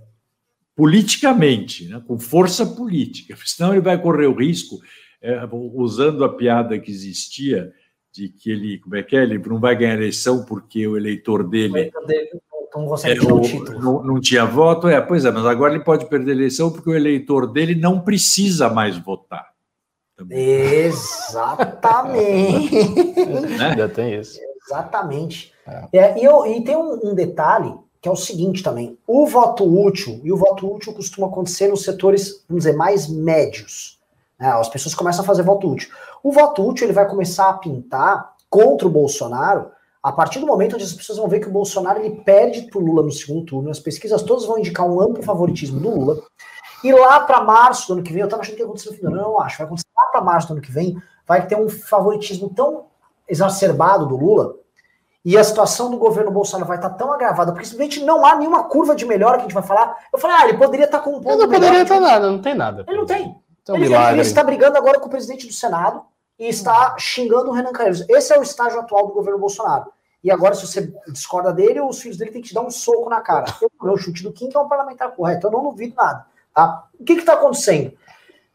politicamente, 0.75 1.87
né, 1.87 2.01
com 2.07 2.17
força 2.17 2.65
política, 2.65 3.35
senão 3.45 3.71
ele 3.73 3.81
vai 3.81 3.99
correr 3.99 4.27
o 4.27 4.35
risco, 4.35 4.79
é, 5.21 5.39
usando 5.51 6.23
a 6.23 6.35
piada 6.35 6.77
que 6.79 6.91
existia, 6.91 7.73
de 8.11 8.29
que 8.29 8.51
ele, 8.51 8.77
como 8.77 8.95
é 8.95 9.01
que 9.01 9.15
é, 9.15 9.23
ele 9.23 9.39
não 9.39 9.59
vai 9.59 9.75
ganhar 9.75 9.95
eleição 9.95 10.45
porque 10.45 10.87
o 10.87 10.95
eleitor 10.95 11.49
dele. 11.49 11.91
Não, 12.75 12.95
é, 12.95 13.13
o, 13.19 13.79
não, 13.79 14.03
não, 14.03 14.19
tinha 14.19 14.45
voto, 14.45 14.87
é, 14.87 14.99
pois 14.99 15.25
é, 15.25 15.31
mas 15.31 15.45
agora 15.45 15.73
ele 15.73 15.83
pode 15.83 16.05
perder 16.07 16.31
a 16.31 16.35
eleição 16.35 16.71
porque 16.71 16.89
o 16.89 16.95
eleitor 16.95 17.45
dele 17.51 17.75
não 17.75 17.99
precisa 17.99 18.69
mais 18.69 18.97
votar. 18.97 19.53
Também. 20.15 20.37
Exatamente. 20.85 22.75
né? 23.57 23.69
Ainda 23.69 23.87
tem 23.89 24.19
isso. 24.19 24.39
Exatamente. 24.65 25.53
É. 25.67 25.87
É, 25.93 26.19
e, 26.19 26.23
eu, 26.23 26.45
e 26.45 26.63
tem 26.63 26.75
um, 26.75 26.99
um 27.03 27.15
detalhe 27.15 27.73
que 28.01 28.09
é 28.09 28.11
o 28.11 28.15
seguinte 28.15 28.61
também: 28.61 28.97
o 29.07 29.25
voto 29.25 29.63
útil, 29.63 30.19
e 30.23 30.31
o 30.31 30.37
voto 30.37 30.71
útil 30.71 30.93
costuma 30.93 31.27
acontecer 31.27 31.67
nos 31.69 31.83
setores, 31.83 32.43
vamos 32.49 32.63
dizer, 32.65 32.75
mais 32.75 33.07
médios. 33.07 33.99
Né? 34.39 34.47
As 34.47 34.67
pessoas 34.67 34.93
começam 34.93 35.23
a 35.23 35.27
fazer 35.27 35.41
voto 35.41 35.71
útil. 35.71 35.89
O 36.21 36.31
voto 36.31 36.67
útil 36.67 36.85
ele 36.85 36.93
vai 36.93 37.07
começar 37.07 37.49
a 37.49 37.53
pintar 37.53 38.33
contra 38.49 38.87
o 38.87 38.91
Bolsonaro 38.91 39.71
a 40.03 40.11
partir 40.11 40.39
do 40.39 40.45
momento 40.45 40.75
onde 40.75 40.83
as 40.83 40.91
pessoas 40.91 41.17
vão 41.17 41.29
ver 41.29 41.39
que 41.39 41.47
o 41.47 41.51
Bolsonaro 41.51 41.99
ele 41.99 42.21
perde 42.23 42.63
para 42.63 42.77
o 42.77 42.83
Lula 42.83 43.01
no 43.01 43.11
segundo 43.11 43.45
turno. 43.45 43.69
As 43.69 43.79
pesquisas 43.79 44.21
todas 44.21 44.45
vão 44.45 44.59
indicar 44.59 44.85
um 44.85 44.99
amplo 44.99 45.23
favoritismo 45.23 45.79
do 45.79 45.89
Lula. 45.89 46.21
E 46.83 46.91
lá 46.91 47.21
para 47.21 47.41
março 47.41 47.87
do 47.87 47.93
ano 47.93 48.03
que 48.03 48.11
vem, 48.11 48.19
eu 48.19 48.25
estava 48.25 48.41
achando 48.41 48.55
que 48.55 48.61
ia 48.61 48.65
acontecer 48.65 48.89
no 48.89 48.95
fim 48.95 49.01
do 49.01 49.07
ano, 49.07 49.21
não 49.21 49.39
acho. 49.39 49.57
Vai 49.57 49.65
acontecer 49.65 49.87
lá 49.95 50.11
para 50.11 50.21
março 50.21 50.49
do 50.49 50.53
ano 50.55 50.61
que 50.61 50.71
vem, 50.71 51.01
vai 51.25 51.47
ter 51.47 51.55
um 51.55 51.69
favoritismo 51.69 52.49
tão 52.49 52.87
exacerbado 53.29 54.05
do 54.05 54.17
Lula 54.17 54.55
e 55.23 55.37
a 55.37 55.43
situação 55.43 55.89
do 55.89 55.95
governo 55.95 56.31
Bolsonaro 56.31 56.67
vai 56.67 56.75
estar 56.75 56.89
tão 56.89 57.13
agravada, 57.13 57.53
porque 57.53 57.65
simplesmente 57.65 58.03
não 58.03 58.25
há 58.25 58.35
nenhuma 58.35 58.65
curva 58.65 58.93
de 58.93 59.05
melhora 59.05 59.37
que 59.37 59.39
a 59.39 59.43
gente 59.43 59.53
vai 59.53 59.63
falar. 59.63 59.95
Eu 60.11 60.19
falei, 60.19 60.35
ah, 60.37 60.49
ele 60.49 60.57
poderia 60.57 60.83
estar 60.83 60.99
com 60.99 61.11
um 61.11 61.21
ponto. 61.21 61.29
Ele 61.29 61.43
não 61.43 61.49
poderia 61.49 61.81
estar 61.83 62.01
nada, 62.01 62.29
não 62.29 62.41
tem 62.41 62.53
nada. 62.53 62.83
Ele 62.85 62.97
não 62.97 63.05
tem. 63.05 63.41
Então, 63.61 63.77
ele, 63.77 63.93
ele 63.95 64.21
está 64.21 64.43
brigando 64.43 64.77
agora 64.77 64.99
com 64.99 65.07
o 65.07 65.09
presidente 65.09 65.47
do 65.47 65.53
Senado 65.53 66.03
e 66.43 66.49
está 66.49 66.97
xingando 66.99 67.49
o 67.49 67.53
Renan 67.53 67.71
Calheiros. 67.71 68.03
Esse 68.09 68.33
é 68.33 68.37
o 68.37 68.43
estágio 68.43 68.77
atual 68.77 69.07
do 69.07 69.13
governo 69.13 69.39
Bolsonaro. 69.39 69.93
E 70.21 70.29
agora, 70.29 70.53
se 70.53 70.67
você 70.67 70.93
discorda 71.07 71.53
dele, 71.53 71.79
os 71.79 72.01
filhos 72.01 72.17
dele 72.17 72.31
têm 72.31 72.41
que 72.41 72.49
te 72.49 72.53
dar 72.53 72.61
um 72.61 72.69
soco 72.69 73.09
na 73.09 73.21
cara. 73.21 73.45
O 73.79 73.97
chute 73.97 74.23
do 74.23 74.31
Kim, 74.33 74.49
é 74.53 74.59
um 74.59 74.67
parlamentar 74.67 75.11
correto. 75.11 75.47
Eu 75.47 75.51
não 75.51 75.63
duvido 75.63 75.95
nada. 75.95 76.25
Tá? 76.53 76.85
O 76.99 77.03
que 77.03 77.13
está 77.13 77.33
acontecendo? 77.33 77.97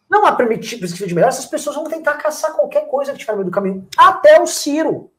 Não 0.08 0.26
há 0.26 0.32
perspectiva 0.32 1.06
de 1.06 1.14
melhor, 1.14 1.28
essas 1.28 1.46
pessoas 1.46 1.76
vão 1.76 1.84
tentar 1.84 2.14
caçar 2.14 2.52
qualquer 2.52 2.88
coisa 2.88 3.12
que 3.12 3.18
tiver 3.18 3.32
no 3.32 3.38
meio 3.38 3.50
do 3.50 3.54
caminho. 3.54 3.88
Até 3.96 4.40
o 4.40 4.46
Ciro. 4.46 5.10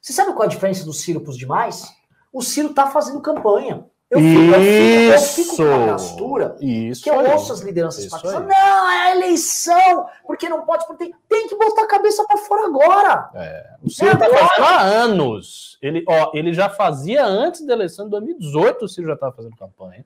Você 0.00 0.14
sabe 0.14 0.32
qual 0.32 0.44
é 0.44 0.46
a 0.46 0.50
diferença 0.50 0.86
do 0.86 0.92
Ciro 0.94 1.20
para 1.20 1.30
os 1.30 1.38
demais? 1.38 1.92
O 2.32 2.40
Ciro 2.40 2.70
está 2.70 2.86
fazendo 2.86 3.20
campanha. 3.20 3.86
Eu 4.08 4.20
fico, 4.20 4.40
eu 4.40 4.60
fico, 4.60 5.12
eu 5.12 5.18
fico 5.18 5.56
com 5.56 5.86
gastura 5.86 6.56
isso 6.60 7.02
que 7.02 7.10
eu 7.10 7.18
aí. 7.18 7.32
ouço 7.32 7.52
as 7.52 7.60
lideranças 7.60 8.06
partidárias 8.06 8.48
não, 8.48 8.90
é 8.90 9.00
a 9.08 9.16
eleição, 9.16 10.06
porque 10.24 10.48
não 10.48 10.64
pode, 10.64 10.86
porque 10.86 11.06
tem, 11.06 11.14
tem 11.28 11.48
que 11.48 11.56
botar 11.56 11.82
a 11.82 11.88
cabeça 11.88 12.24
para 12.24 12.36
fora 12.36 12.66
agora. 12.66 13.30
É, 13.34 13.70
o 13.82 13.90
Ciro 13.90 14.12
está 14.12 14.26
fazendo 14.28 14.64
há 14.64 14.80
anos. 14.80 15.76
Ele, 15.82 16.04
ó, 16.08 16.30
ele 16.34 16.52
já 16.52 16.68
fazia 16.68 17.26
antes 17.26 17.66
da 17.66 17.72
eleição 17.72 18.04
de 18.04 18.12
2018, 18.12 18.84
o 18.84 18.88
Ciro 18.88 19.08
já 19.08 19.14
estava 19.14 19.32
fazendo 19.34 19.56
campanha. 19.56 20.04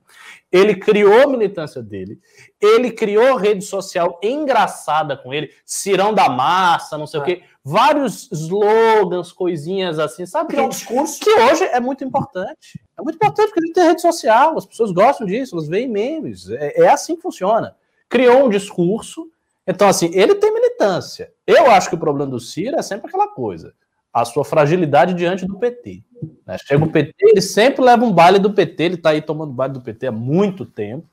Ele 0.52 0.74
criou 0.74 1.22
a 1.22 1.26
militância 1.26 1.82
dele, 1.82 2.18
ele 2.60 2.90
criou 2.90 3.36
rede 3.36 3.64
social 3.64 4.18
engraçada 4.22 5.16
com 5.16 5.32
ele, 5.32 5.50
Cirão 5.64 6.12
da 6.12 6.28
Massa, 6.28 6.98
não 6.98 7.06
sei 7.06 7.20
é. 7.20 7.22
o 7.22 7.26
quê 7.26 7.42
vários 7.64 8.30
slogans, 8.32 9.32
coisinhas 9.32 9.98
assim, 9.98 10.24
sabe? 10.26 10.54
Que 10.54 10.60
é 10.60 10.62
um 10.62 10.68
discurso. 10.68 11.20
Que 11.20 11.30
hoje 11.30 11.64
é 11.64 11.80
muito 11.80 12.04
importante. 12.04 12.80
É 12.98 13.02
muito 13.02 13.16
importante 13.16 13.48
porque 13.48 13.60
a 13.60 13.66
gente 13.66 13.74
tem 13.74 13.84
rede 13.84 14.00
social, 14.00 14.56
as 14.56 14.66
pessoas 14.66 14.92
gostam 14.92 15.26
disso, 15.26 15.54
elas 15.54 15.68
veem 15.68 15.88
memes. 15.88 16.48
É, 16.50 16.82
é 16.82 16.88
assim 16.88 17.16
que 17.16 17.22
funciona. 17.22 17.76
Criou 18.08 18.46
um 18.46 18.48
discurso. 18.48 19.30
Então, 19.66 19.88
assim, 19.88 20.10
ele 20.14 20.34
tem 20.34 20.52
militância. 20.52 21.32
Eu 21.46 21.70
acho 21.70 21.88
que 21.88 21.94
o 21.94 21.98
problema 21.98 22.30
do 22.30 22.40
Ciro 22.40 22.76
é 22.76 22.82
sempre 22.82 23.08
aquela 23.08 23.28
coisa. 23.28 23.74
A 24.12 24.24
sua 24.24 24.44
fragilidade 24.44 25.14
diante 25.14 25.46
do 25.46 25.58
PT. 25.58 26.02
Né? 26.46 26.56
Chega 26.58 26.84
o 26.84 26.90
PT, 26.90 27.14
ele 27.20 27.40
sempre 27.40 27.84
leva 27.84 28.04
um 28.04 28.12
baile 28.12 28.38
do 28.38 28.52
PT, 28.52 28.82
ele 28.82 28.94
está 28.96 29.10
aí 29.10 29.22
tomando 29.22 29.52
baile 29.52 29.74
do 29.74 29.80
PT 29.80 30.08
há 30.08 30.12
muito 30.12 30.66
tempo. 30.66 31.06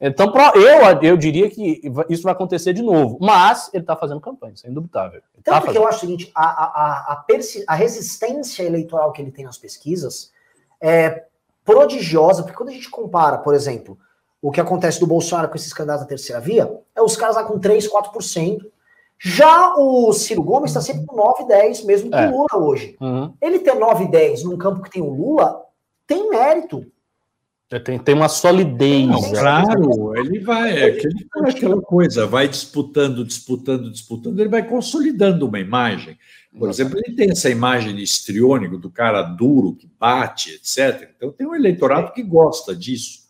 Então, 0.00 0.32
eu, 0.54 1.02
eu 1.02 1.16
diria 1.16 1.50
que 1.50 1.82
isso 2.08 2.22
vai 2.22 2.32
acontecer 2.32 2.72
de 2.72 2.82
novo. 2.82 3.18
Mas 3.20 3.68
ele 3.74 3.82
está 3.82 3.94
fazendo 3.94 4.20
campanha, 4.20 4.54
isso 4.54 4.66
é 4.66 4.70
indubitável. 4.70 5.20
Então, 5.38 5.52
tá 5.52 5.60
porque 5.60 5.76
eu 5.76 5.86
acho 5.86 5.98
o 5.98 6.00
seguinte: 6.00 6.30
a, 6.34 6.44
a, 6.44 7.12
a, 7.12 7.24
a, 7.66 7.74
resistência 7.74 8.62
eleitoral 8.62 9.12
que 9.12 9.20
ele 9.20 9.30
tem 9.30 9.44
nas 9.44 9.58
pesquisas 9.58 10.32
é 10.80 11.26
prodigiosa, 11.62 12.42
porque 12.42 12.56
quando 12.56 12.70
a 12.70 12.72
gente 12.72 12.88
compara, 12.88 13.36
por 13.36 13.54
exemplo, 13.54 13.98
o 14.40 14.50
que 14.50 14.60
acontece 14.60 14.98
do 14.98 15.06
Bolsonaro 15.06 15.50
com 15.50 15.56
esses 15.56 15.72
candidatos 15.72 16.04
da 16.04 16.08
terceira 16.08 16.40
via, 16.40 16.72
é 16.96 17.02
os 17.02 17.14
caras 17.14 17.36
lá 17.36 17.44
com 17.44 17.58
3, 17.58 17.86
4%. 17.86 18.64
Já 19.22 19.74
o 19.76 20.12
Ciro 20.14 20.42
Gomes 20.42 20.70
está 20.70 20.80
sempre 20.80 21.04
com 21.04 21.14
9, 21.14 21.44
10, 21.46 21.84
mesmo 21.84 22.10
com 22.10 22.16
o 22.16 22.20
é. 22.20 22.30
Lula 22.30 22.56
hoje. 22.56 22.96
Uhum. 22.98 23.34
Ele 23.40 23.58
ter 23.58 23.74
9, 23.74 24.08
10 24.08 24.44
num 24.44 24.56
campo 24.56 24.82
que 24.82 24.90
tem 24.90 25.02
o 25.02 25.12
Lula 25.12 25.62
tem 26.06 26.28
mérito. 26.30 26.86
Tem, 27.84 27.98
tem 28.00 28.14
uma 28.16 28.28
solidez. 28.28 29.06
Não, 29.06 29.20
né? 29.20 29.38
claro, 29.38 30.16
ele 30.16 30.40
vai, 30.40 30.76
é 30.76 30.84
aquele, 30.86 31.28
aquela 31.46 31.80
coisa, 31.80 32.26
vai 32.26 32.48
disputando, 32.48 33.24
disputando, 33.24 33.92
disputando, 33.92 34.40
ele 34.40 34.48
vai 34.48 34.66
consolidando 34.66 35.46
uma 35.46 35.60
imagem. 35.60 36.18
Por 36.58 36.68
exemplo, 36.68 36.98
ele 36.98 37.14
tem 37.14 37.30
essa 37.30 37.48
imagem 37.48 37.96
histriônica 38.00 38.76
do 38.76 38.90
cara 38.90 39.22
duro, 39.22 39.76
que 39.76 39.88
bate, 40.00 40.54
etc. 40.54 41.10
Então 41.16 41.30
tem 41.30 41.46
um 41.46 41.54
eleitorado 41.54 42.12
que 42.12 42.24
gosta 42.24 42.74
disso. 42.74 43.20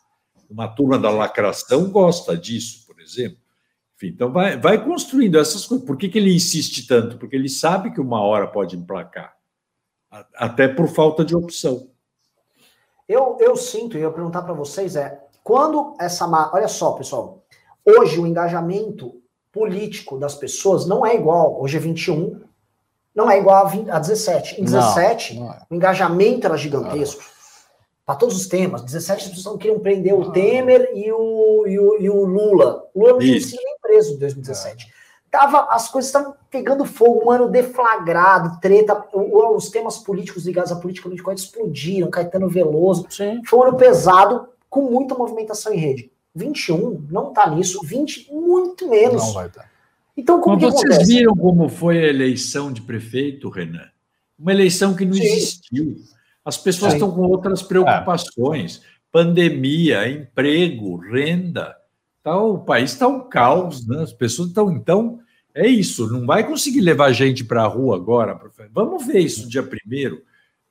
Uma 0.49 0.69
turma 0.69 0.99
da 0.99 1.11
lacração 1.11 1.91
gosta 1.91 2.35
disso, 2.35 2.87
por 2.87 2.99
exemplo. 2.99 3.40
Enfim, 4.01 4.15
então 4.15 4.33
vai, 4.33 4.57
vai 4.57 4.83
construindo 4.83 5.39
essas 5.39 5.67
coisas. 5.67 5.87
Por 5.87 5.95
que, 5.99 6.09
que 6.09 6.17
ele 6.17 6.35
insiste 6.35 6.87
tanto? 6.87 7.19
Porque 7.19 7.37
ele 7.37 7.51
sabe 7.51 7.91
que 7.91 8.01
uma 8.01 8.23
hora 8.23 8.47
pode 8.47 8.75
emplacar. 8.75 9.37
Até 10.35 10.67
por 10.67 10.89
falta 10.89 11.23
de 11.23 11.37
opção. 11.37 11.91
Eu, 13.07 13.37
eu 13.39 13.55
sinto, 13.57 13.99
e 13.99 14.01
eu 14.01 14.11
perguntar 14.11 14.41
para 14.41 14.55
vocês 14.55 14.97
é, 14.97 15.21
quando 15.45 15.95
essa... 16.01 16.27
Olha 16.51 16.67
só, 16.67 16.93
pessoal. 16.93 17.45
Hoje 17.85 18.19
o 18.19 18.27
engajamento 18.27 19.21
político 19.53 20.19
das 20.19 20.35
pessoas 20.35 20.87
não 20.87 21.05
é 21.05 21.15
igual. 21.15 21.61
Hoje 21.61 21.77
é 21.77 21.81
21, 21.81 22.41
não 23.15 23.31
é 23.31 23.39
igual 23.39 23.67
a, 23.67 23.69
20, 23.69 23.91
a 23.91 23.99
17. 23.99 24.63
Em 24.63 24.65
17, 24.65 25.35
não, 25.35 25.47
não 25.47 25.53
é. 25.53 25.61
o 25.69 25.75
engajamento 25.75 26.47
era 26.47 26.57
gigantesco. 26.57 27.23
Para 28.07 28.17
todos 28.17 28.35
os 28.35 28.49
temas. 28.49 28.83
17 28.83 29.27
as 29.27 29.31
pessoas 29.31 29.59
queriam 29.59 29.79
prender 29.79 30.15
o 30.15 30.33
Temer 30.33 30.91
e 30.95 31.13
o, 31.13 31.67
e 31.67 31.79
o, 31.79 32.01
e 32.01 32.11
o 32.11 32.25
Lula. 32.25 32.89
O 32.95 33.01
Lula 33.01 33.13
não 33.13 33.21
tinha 33.21 33.63
nem 33.63 33.80
preso 33.91 34.15
em 34.15 34.19
2017. 34.19 34.87
É. 34.87 35.01
Tava, 35.31 35.69
as 35.71 35.89
coisas 35.89 36.09
estavam 36.09 36.35
pegando 36.51 36.85
fogo, 36.85 37.27
um 37.27 37.31
ano 37.31 37.49
deflagrado, 37.49 38.61
treta, 38.61 39.05
os 39.13 39.69
temas 39.69 39.99
políticos 39.99 40.45
ligados 40.45 40.73
à 40.73 40.77
política 40.77 41.09
política 41.09 41.33
explodiram, 41.33 42.11
Caetano 42.11 42.49
Veloso. 42.49 43.07
Sim. 43.09 43.41
Foi 43.47 43.59
um 43.61 43.63
ano 43.63 43.77
pesado, 43.77 44.49
com 44.69 44.91
muita 44.91 45.15
movimentação 45.15 45.73
em 45.73 45.79
rede. 45.79 46.11
21 46.35 47.07
não 47.11 47.33
tá 47.33 47.49
nisso, 47.49 47.81
20 47.85 48.33
muito 48.33 48.89
menos. 48.89 49.25
Não 49.25 49.33
vai 49.33 49.47
estar. 49.47 49.63
Tá. 49.63 49.71
Então, 50.17 50.41
como 50.41 50.61
Mas 50.61 50.75
vocês 50.75 50.93
acontece? 50.93 51.13
viram 51.17 51.35
como 51.35 51.69
foi 51.69 51.99
a 51.99 52.09
eleição 52.09 52.73
de 52.73 52.83
prefeito, 52.83 53.49
Renan? 53.49 53.89
Uma 54.39 54.53
eleição 54.53 54.95
que 54.95 55.05
não 55.05 55.15
Sim. 55.15 55.23
existiu. 55.23 55.97
As 56.45 56.57
pessoas 56.57 56.93
Sim. 56.93 56.99
estão 56.99 57.11
com 57.13 57.23
outras 57.23 57.63
preocupações: 57.63 58.79
é. 58.79 58.81
pandemia, 59.13 60.09
emprego, 60.09 60.97
renda. 60.97 61.80
Tá, 62.23 62.39
o 62.39 62.59
país 62.59 62.93
está 62.93 63.09
um 63.09 63.29
caos, 63.29 63.87
né? 63.87 64.03
As 64.03 64.13
pessoas 64.13 64.49
estão. 64.49 64.71
Então, 64.71 65.21
é 65.55 65.67
isso. 65.67 66.11
Não 66.13 66.27
vai 66.27 66.47
conseguir 66.47 66.81
levar 66.81 67.13
gente 67.13 67.45
para 67.45 67.63
a 67.63 67.67
rua 67.67 67.97
agora. 67.97 68.39
Vamos 68.73 69.07
ver 69.07 69.21
isso 69.21 69.49
dia 69.49 69.63
primeiro. 69.63 70.23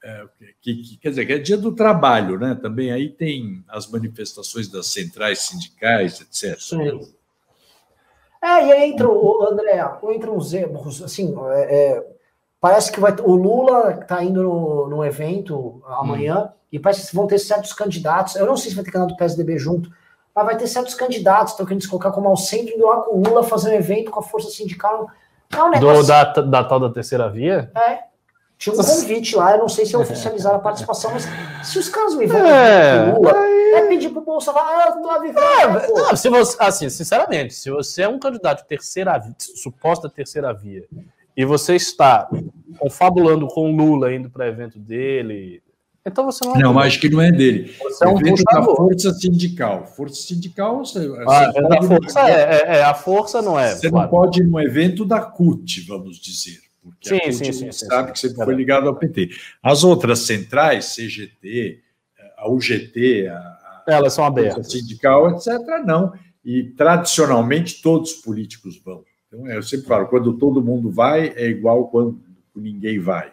É, 0.01 0.25
que, 0.61 0.75
que, 0.75 0.97
quer 0.97 1.09
dizer, 1.09 1.25
que 1.25 1.33
é 1.33 1.37
dia 1.37 1.57
do 1.57 1.73
trabalho, 1.73 2.39
né? 2.39 2.55
Também 2.55 2.91
aí 2.91 3.09
tem 3.09 3.63
as 3.67 3.89
manifestações 3.89 4.69
das 4.69 4.87
centrais 4.87 5.39
sindicais, 5.39 6.21
etc. 6.21 6.57
Sim. 6.59 7.01
É, 8.41 8.67
e 8.67 8.71
aí 8.71 8.91
entra 8.91 9.09
o 9.09 9.43
André, 9.43 9.83
entra 10.13 10.31
uns 10.31 10.53
erros, 10.53 11.03
assim, 11.03 11.35
é, 11.51 11.75
é, 11.75 12.07
parece 12.61 12.89
que 12.89 12.99
vai 12.99 13.13
o 13.21 13.35
Lula 13.35 13.99
está 14.01 14.23
indo 14.23 14.41
no, 14.41 14.87
no 14.87 15.03
evento 15.03 15.83
amanhã 15.85 16.45
hum. 16.45 16.49
e 16.71 16.79
parece 16.79 17.09
que 17.09 17.15
vão 17.15 17.27
ter 17.27 17.37
certos 17.37 17.73
candidatos. 17.73 18.37
Eu 18.37 18.45
não 18.45 18.55
sei 18.55 18.69
se 18.69 18.75
vai 18.75 18.85
ter 18.85 18.91
canal 18.91 19.07
do 19.09 19.17
PSDB 19.17 19.57
junto, 19.57 19.91
mas 20.39 20.45
vai 20.45 20.57
ter 20.57 20.67
certos 20.67 20.95
candidatos 20.95 21.53
estão 21.53 21.65
querendo 21.65 21.81
se 21.81 21.89
colocar 21.89 22.11
como 22.11 22.29
ao 22.29 22.37
centro 22.37 22.73
indo 22.73 22.85
lá 22.85 23.01
com 23.01 23.17
o 23.17 23.23
Lula 23.23 23.43
fazer 23.43 23.71
um 23.71 23.73
evento 23.73 24.09
com 24.09 24.19
a 24.19 24.23
força 24.23 24.49
sindical. 24.49 25.09
É 25.51 25.63
um 25.63 25.69
negócio... 25.69 26.01
Do, 26.01 26.07
da, 26.07 26.23
da 26.23 26.63
tal 26.63 26.79
da 26.79 26.89
terceira 26.89 27.29
via? 27.29 27.71
É. 27.75 28.09
Tinha 28.57 28.73
um 28.73 28.77
convite 28.77 29.35
lá, 29.37 29.53
eu 29.53 29.59
não 29.59 29.69
sei 29.69 29.85
se 29.85 29.95
é 29.95 29.97
oficializaram 29.99 30.57
a 30.57 30.59
participação, 30.59 31.11
mas 31.11 31.27
se 31.65 31.79
os 31.79 31.87
caras 31.89 32.15
me 32.15 32.25
veem 32.25 32.41
é, 32.41 33.13
Lula, 33.13 33.33
é 33.37 33.87
pedir 33.87 34.09
pro 34.09 34.21
Bolsonaro, 34.21 34.67
ah, 34.67 34.93
eu 34.95 35.01
tô 35.01 35.21
vivendo. 35.21 35.39
É, 35.39 35.87
não, 35.87 36.15
se 36.15 36.29
você, 36.29 36.57
assim, 36.59 36.89
sinceramente, 36.89 37.53
se 37.53 37.69
você 37.69 38.03
é 38.03 38.07
um 38.07 38.19
candidato 38.19 38.63
de 38.63 38.67
terceira 38.67 39.17
via, 39.17 39.33
suposta 39.37 40.09
terceira 40.09 40.53
via, 40.53 40.83
e 41.37 41.45
você 41.45 41.75
está 41.75 42.29
confabulando 42.77 43.47
com 43.47 43.71
o 43.71 43.75
Lula 43.75 44.13
indo 44.13 44.29
para 44.29 44.47
evento 44.47 44.77
dele, 44.77 45.63
então 46.09 46.25
você 46.25 46.45
não 46.45 46.55
é. 46.55 46.59
Não, 46.59 46.73
mas 46.73 46.87
acho 46.87 46.99
que 46.99 47.09
não 47.09 47.21
é 47.21 47.31
dele. 47.31 47.73
Você 47.81 48.05
é 48.05 48.07
um 48.07 48.19
evento 48.19 48.43
da 48.43 48.63
força 48.63 49.13
sindical. 49.13 49.85
Força 49.85 50.21
sindical. 50.21 50.79
Você, 50.79 50.99
ah, 51.27 51.51
você 51.51 51.59
a 51.59 51.81
força 51.83 52.29
é, 52.29 52.33
é, 52.33 52.77
é, 52.77 52.83
a 52.83 52.93
força 52.93 53.41
não 53.41 53.59
é. 53.59 53.75
Você 53.75 53.89
claro. 53.89 54.05
não 54.05 54.19
pode 54.19 54.41
ir 54.41 54.45
num 54.45 54.59
evento 54.59 55.05
da 55.05 55.21
CUT, 55.21 55.85
vamos 55.87 56.17
dizer. 56.17 56.59
Porque 56.81 57.09
sim, 57.09 57.15
a 57.17 57.31
sim, 57.31 57.53
sim, 57.53 57.71
sabe 57.71 58.07
sim, 58.07 58.13
que 58.13 58.19
sempre 58.19 58.45
foi 58.45 58.55
ligado 58.55 58.87
ao 58.87 58.95
PT. 58.95 59.29
As 59.61 59.83
outras 59.83 60.19
centrais, 60.19 60.95
CGT, 60.95 61.79
a 62.37 62.49
UGT, 62.49 63.27
a, 63.27 63.83
elas 63.87 64.13
são 64.13 64.25
abertas. 64.25 64.71
sindical, 64.71 65.31
etc., 65.31 65.59
não. 65.85 66.13
E 66.43 66.63
tradicionalmente 66.63 67.81
todos 67.81 68.13
os 68.13 68.21
políticos 68.21 68.81
vão. 68.83 69.03
Então, 69.27 69.47
eu 69.47 69.61
sempre 69.61 69.87
falo, 69.87 70.07
quando 70.07 70.37
todo 70.37 70.61
mundo 70.61 70.89
vai, 70.89 71.33
é 71.35 71.47
igual 71.47 71.87
quando 71.89 72.19
ninguém 72.55 72.99
vai. 72.99 73.31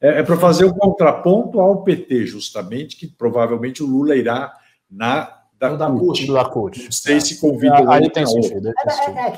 É, 0.00 0.20
é 0.20 0.22
para 0.22 0.36
fazer 0.36 0.64
o 0.64 0.74
contraponto 0.74 1.60
ao 1.60 1.82
PT, 1.82 2.26
justamente, 2.26 2.96
que 2.96 3.06
provavelmente 3.06 3.82
o 3.82 3.86
Lula 3.86 4.14
irá 4.14 4.52
na 4.90 5.38
da, 5.58 5.74
da 5.74 5.90
CUT. 5.90 6.32
Da 6.32 6.44
CUT. 6.44 6.84
Não 6.84 6.92
sei 6.92 7.20
se 7.20 7.40
convida 7.40 7.78
é, 7.78 7.84
Aí 7.88 8.10
tem 8.10 8.24
sentido. 8.24 8.68
É, 8.68 8.72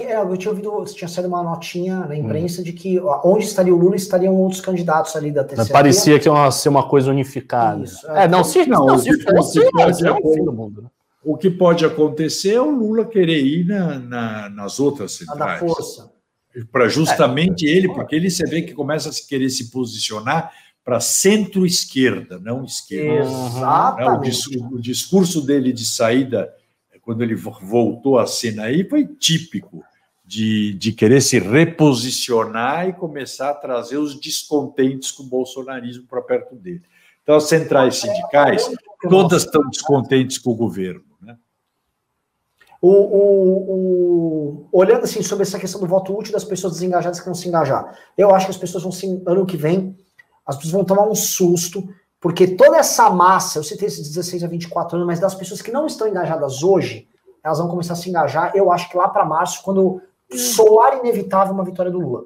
é, 0.04 0.12
é, 0.12 0.20
eu 0.20 0.36
tinha 0.36 0.50
ouvido, 0.50 0.84
tinha 0.84 1.08
saído 1.08 1.28
uma 1.28 1.42
notinha 1.42 2.00
na 2.00 2.14
imprensa 2.14 2.61
hum. 2.61 2.64
de 2.64 2.74
que 2.74 3.00
onde 3.24 3.44
estaria 3.46 3.74
o 3.74 3.78
Lula 3.78 3.96
estariam 3.96 4.36
outros 4.36 4.61
candidatos 4.61 5.16
ali 5.16 5.32
da 5.32 5.42
terceira. 5.42 5.72
Parecia 5.72 6.18
que 6.18 6.28
ia 6.28 6.50
ser 6.50 6.68
uma 6.68 6.86
coisa 6.86 7.11
unificada. 7.11 7.82
Isso, 7.84 8.06
é, 8.11 8.28
não, 8.28 8.44
se 8.44 8.66
não, 8.66 8.84
não, 8.84 8.98
se 8.98 9.18
fosse, 9.22 9.58
é 9.61 10.12
o 10.12 10.52
mundo, 10.52 10.82
né? 10.82 10.88
O 11.22 11.36
que 11.36 11.50
pode 11.50 11.84
acontecer 11.84 12.54
é 12.54 12.61
o 12.61 12.70
Lula 12.70 13.04
querer 13.04 13.42
ir 13.42 13.66
na, 13.66 13.98
na, 13.98 14.48
nas 14.50 14.80
outras 14.80 15.12
centrais. 15.12 15.40
A 15.40 15.46
da 15.46 15.58
força. 15.58 16.11
Para 16.72 16.88
justamente 16.88 17.64
ele, 17.64 17.88
porque 17.88 18.16
ele 18.16 18.30
você 18.30 18.44
vê 18.44 18.62
que 18.62 18.74
começa 18.74 19.09
a 19.09 19.28
querer 19.28 19.51
se 19.51 19.70
posicionar 19.70 20.53
para 20.84 20.98
centro-esquerda, 20.98 22.38
não 22.38 22.64
esquerda. 22.64 23.28
Exatamente. 23.28 24.59
O, 24.59 24.74
o, 24.74 24.80
discurso 24.80 25.40
dele 25.40 25.72
de 25.72 25.84
saída, 25.84 26.53
quando 27.03 27.22
ele 27.22 27.34
voltou 27.34 28.18
à 28.18 28.26
cena 28.26 28.64
aí, 28.64 28.88
foi 28.88 29.07
típico 29.07 29.84
de, 30.24 30.74
de 30.74 30.92
querer 30.92 31.20
se 31.20 31.38
reposicionar 31.38 32.88
e 32.88 32.92
começar 32.92 33.51
a 33.51 33.55
trazer 33.55 33.98
os 33.98 34.18
descontentes 34.18 35.11
com 35.11 35.24
o 35.24 35.26
bolsonarismo 35.26 36.07
para 36.09 36.22
perto 36.22 36.55
dele. 36.57 36.82
Então, 37.22 37.34
as 37.34 37.48
centrais 37.48 37.96
sindicais, 37.96 38.68
todas 39.09 39.44
estão 39.44 39.62
descontentes 39.68 40.38
com 40.38 40.51
o 40.51 40.57
governo. 40.57 41.09
O, 42.83 42.89
o, 42.89 43.74
o, 43.74 44.68
olhando 44.72 45.05
assim 45.05 45.22
sobre 45.22 45.43
essa 45.43 45.59
questão 45.59 45.81
do 45.81 45.87
voto 45.87 46.16
útil 46.16 46.33
das 46.33 46.45
pessoas 46.45 46.74
desengajadas 46.74 47.18
que 47.18 47.26
vão 47.26 47.35
se 47.35 47.47
engajar, 47.47 47.95
eu 48.16 48.35
acho 48.35 48.47
que 48.47 48.53
as 48.53 48.57
pessoas 48.57 48.83
vão 48.83 48.91
se, 48.91 49.22
ano 49.26 49.45
que 49.45 49.57
vem 49.57 49.97
as 50.51 50.57
pessoas 50.57 50.72
vão 50.72 50.85
tomar 50.85 51.07
um 51.07 51.14
susto, 51.14 51.89
porque 52.20 52.47
toda 52.47 52.76
essa 52.76 53.09
massa, 53.09 53.59
eu 53.59 53.62
citei 53.62 53.87
esses 53.87 54.09
16 54.09 54.43
a 54.43 54.49
24 54.49 54.97
anos, 54.97 55.07
mas 55.07 55.20
das 55.20 55.35
pessoas 55.35 55.62
que 55.62 55.70
não 55.70 55.87
estão 55.87 56.09
engajadas 56.09 56.62
hoje, 56.62 57.09
elas 57.43 57.59
vão 57.59 57.68
começar 57.68 57.93
a 57.93 57.97
se 57.97 58.11
engajar, 58.11 58.53
eu 58.55 58.72
acho 58.72 58.91
que 58.91 58.97
lá 58.97 59.09
para 59.09 59.24
março, 59.24 59.62
quando 59.62 60.03
soar 60.33 60.99
inevitável 60.99 61.55
uma 61.55 61.64
vitória 61.64 61.91
do 61.91 62.01
Lula. 62.01 62.24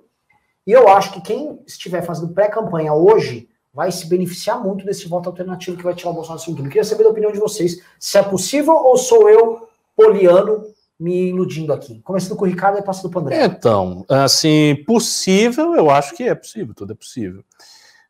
E 0.67 0.73
eu 0.73 0.89
acho 0.89 1.13
que 1.13 1.21
quem 1.21 1.61
estiver 1.67 2.03
fazendo 2.03 2.33
pré-campanha 2.33 2.95
hoje 2.95 3.49
vai 3.73 3.93
se 3.93 4.07
beneficiar 4.07 4.59
muito 4.63 4.87
desse 4.87 5.07
voto 5.07 5.29
alternativo 5.29 5.77
que 5.77 5.85
vai 5.85 5.95
tirar 5.95 6.11
o 6.11 6.15
Bolsonaro 6.15 6.41
do 6.41 6.43
segundo 6.43 6.57
turno. 6.57 6.71
Queria 6.71 6.85
saber 6.85 7.05
da 7.05 7.11
opinião 7.11 7.31
de 7.31 7.39
vocês, 7.39 7.83
se 8.01 8.17
é 8.17 8.23
possível 8.23 8.75
ou 8.75 8.97
sou 8.97 9.29
eu, 9.29 9.69
poliano, 9.97 10.62
me 10.99 11.28
iludindo 11.28 11.72
aqui. 11.72 12.01
Começando 12.03 12.36
com 12.36 12.45
o 12.45 12.49
Ricardo 12.49 12.78
e 12.78 12.82
passando 12.82 13.11
para 13.11 13.18
o 13.18 13.22
André. 13.22 13.45
Então, 13.45 14.05
assim, 14.09 14.82
possível, 14.86 15.74
eu 15.74 15.90
acho 15.90 16.14
que 16.14 16.24
é 16.24 16.34
possível, 16.34 16.74
tudo 16.74 16.92
é 16.92 16.97
possível. 16.97 17.45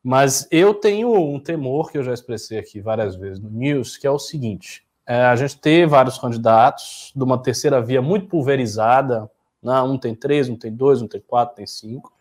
Mas 0.03 0.47
eu 0.51 0.75
tenho 0.75 1.15
um 1.15 1.41
temor 1.41 1.91
que 1.91 1.97
eu 1.97 2.05
já 2.05 2.13
expressei 2.13 2.59
aqui 2.59 2.81
várias 2.81 3.17
vezes 3.17 3.41
no 3.41 3.49
News, 3.49 3.97
que 3.97 4.07
é 4.07 4.11
o 4.11 4.19
seguinte: 4.19 4.85
é, 5.07 5.23
a 5.23 5.35
gente 5.35 5.59
ter 5.59 5.87
vários 5.87 6.19
candidatos 6.19 7.11
de 7.17 7.25
uma 7.25 7.43
terceira 7.43 7.81
via 7.81 8.03
muito 8.03 8.29
pulverizada, 8.29 9.31
né? 9.63 9.81
um 9.81 9.97
tem 9.97 10.15
três, 10.15 10.49
um 10.49 10.57
tem 10.57 10.71
dois, 10.71 11.01
um 11.01 11.09
tem 11.09 11.23
quatro, 11.27 11.57
tem 11.57 11.67
cinco. 11.67 12.13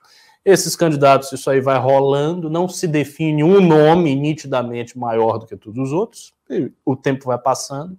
Esses 0.45 0.75
candidatos, 0.75 1.31
isso 1.31 1.49
aí 1.49 1.61
vai 1.61 1.77
rolando, 1.77 2.49
não 2.49 2.67
se 2.67 2.85
define 2.85 3.43
um 3.43 3.61
nome 3.61 4.13
nitidamente 4.13 4.97
maior 4.97 5.37
do 5.37 5.45
que 5.45 5.55
todos 5.55 5.87
os 5.87 5.93
outros, 5.93 6.33
o 6.85 6.95
tempo 6.95 7.25
vai 7.25 7.37
passando. 7.37 7.97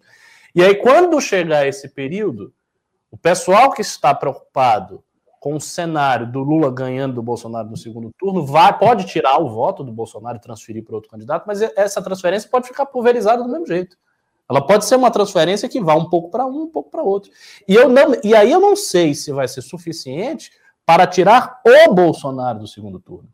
E 0.54 0.62
aí, 0.62 0.74
quando 0.76 1.20
chegar 1.20 1.66
esse 1.66 1.88
período, 1.88 2.52
o 3.10 3.16
pessoal 3.16 3.72
que 3.72 3.80
está 3.80 4.14
preocupado 4.14 5.02
com 5.40 5.56
o 5.56 5.60
cenário 5.60 6.30
do 6.30 6.40
Lula 6.40 6.70
ganhando 6.70 7.16
do 7.16 7.22
Bolsonaro 7.22 7.68
no 7.68 7.76
segundo 7.76 8.10
turno, 8.18 8.46
vai, 8.46 8.78
pode 8.78 9.04
tirar 9.04 9.38
o 9.42 9.48
voto 9.50 9.84
do 9.84 9.92
Bolsonaro 9.92 10.38
e 10.38 10.40
transferir 10.40 10.82
para 10.82 10.94
outro 10.94 11.10
candidato, 11.10 11.44
mas 11.46 11.60
essa 11.60 12.00
transferência 12.00 12.48
pode 12.48 12.66
ficar 12.66 12.86
pulverizada 12.86 13.42
do 13.42 13.48
mesmo 13.50 13.66
jeito. 13.66 13.96
Ela 14.48 14.66
pode 14.66 14.84
ser 14.84 14.96
uma 14.96 15.10
transferência 15.10 15.68
que 15.68 15.80
vá 15.80 15.94
um 15.94 16.08
pouco 16.08 16.30
para 16.30 16.46
um, 16.46 16.62
um 16.62 16.68
pouco 16.68 16.90
para 16.90 17.02
outro. 17.02 17.30
E, 17.68 17.74
eu 17.74 17.88
não, 17.88 18.14
e 18.22 18.34
aí 18.34 18.50
eu 18.50 18.60
não 18.60 18.74
sei 18.76 19.14
se 19.14 19.32
vai 19.32 19.48
ser 19.48 19.62
suficiente 19.62 20.50
para 20.86 21.06
tirar 21.06 21.60
o 21.66 21.92
Bolsonaro 21.92 22.60
do 22.60 22.66
segundo 22.66 23.00
turno. 23.00 23.28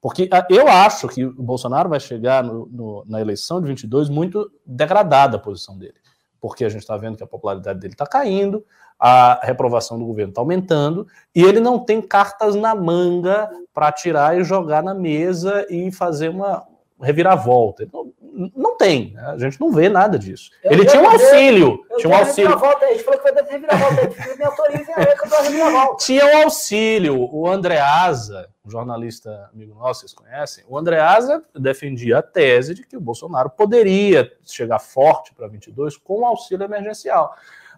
Porque 0.00 0.28
ah, 0.32 0.46
eu 0.48 0.66
acho 0.66 1.08
que 1.08 1.24
o 1.24 1.42
Bolsonaro 1.42 1.88
vai 1.88 2.00
chegar 2.00 2.42
no, 2.42 2.66
no, 2.66 3.04
na 3.06 3.20
eleição 3.20 3.60
de 3.60 3.68
22 3.68 4.08
muito 4.08 4.50
degradada 4.64 5.36
a 5.36 5.40
posição 5.40 5.76
dele. 5.76 5.94
Porque 6.40 6.64
a 6.64 6.68
gente 6.68 6.82
está 6.82 6.96
vendo 6.96 7.16
que 7.16 7.22
a 7.22 7.26
popularidade 7.26 7.78
dele 7.78 7.94
está 7.94 8.06
caindo, 8.06 8.64
a 8.98 9.40
reprovação 9.42 9.98
do 9.98 10.04
governo 10.04 10.30
está 10.30 10.40
aumentando, 10.40 11.06
e 11.34 11.42
ele 11.42 11.60
não 11.60 11.78
tem 11.78 12.02
cartas 12.02 12.54
na 12.54 12.74
manga 12.74 13.48
para 13.72 13.90
tirar 13.92 14.38
e 14.38 14.44
jogar 14.44 14.82
na 14.82 14.94
mesa 14.94 15.66
e 15.70 15.90
fazer 15.90 16.28
uma 16.28 16.66
reviravolta. 17.00 17.88
Não, 17.92 18.12
não 18.54 18.76
tem, 18.76 19.12
né? 19.12 19.22
a 19.22 19.38
gente 19.38 19.60
não 19.60 19.72
vê 19.72 19.88
nada 19.88 20.18
disso. 20.18 20.50
Eu 20.62 20.72
ele 20.72 20.86
tinha 20.86 21.02
um 21.02 21.08
auxílio. 21.08 21.84
Eu 21.90 21.96
tinha 21.98 22.12
um 22.12 22.16
auxílio. 22.16 22.58
Volta, 22.58 22.86
a 22.86 22.88
gente 22.92 23.04
falou 23.04 23.20
que 23.20 23.32
vai 23.32 23.44
ter 23.44 23.52
reviravolta, 23.52 23.94
me 23.94 24.04
a 24.04 25.42
reviravolta. 25.42 26.04
Tinha 26.04 26.26
um 26.26 26.42
auxílio. 26.42 27.28
O 27.32 27.48
Andreasa, 27.48 28.48
um 28.64 28.70
jornalista 28.70 29.50
amigo 29.52 29.74
nosso, 29.74 30.00
vocês 30.00 30.14
conhecem, 30.14 30.64
o 30.68 30.78
Andreasa 30.78 31.42
defendia 31.54 32.18
a 32.18 32.22
tese 32.22 32.74
de 32.74 32.86
que 32.86 32.96
o 32.96 33.00
Bolsonaro 33.00 33.50
poderia 33.50 34.30
chegar 34.44 34.78
forte 34.78 35.34
para 35.34 35.48
22 35.48 35.96
com 35.96 36.20
o 36.20 36.24
auxílio 36.24 36.64
emergencial. 36.64 37.34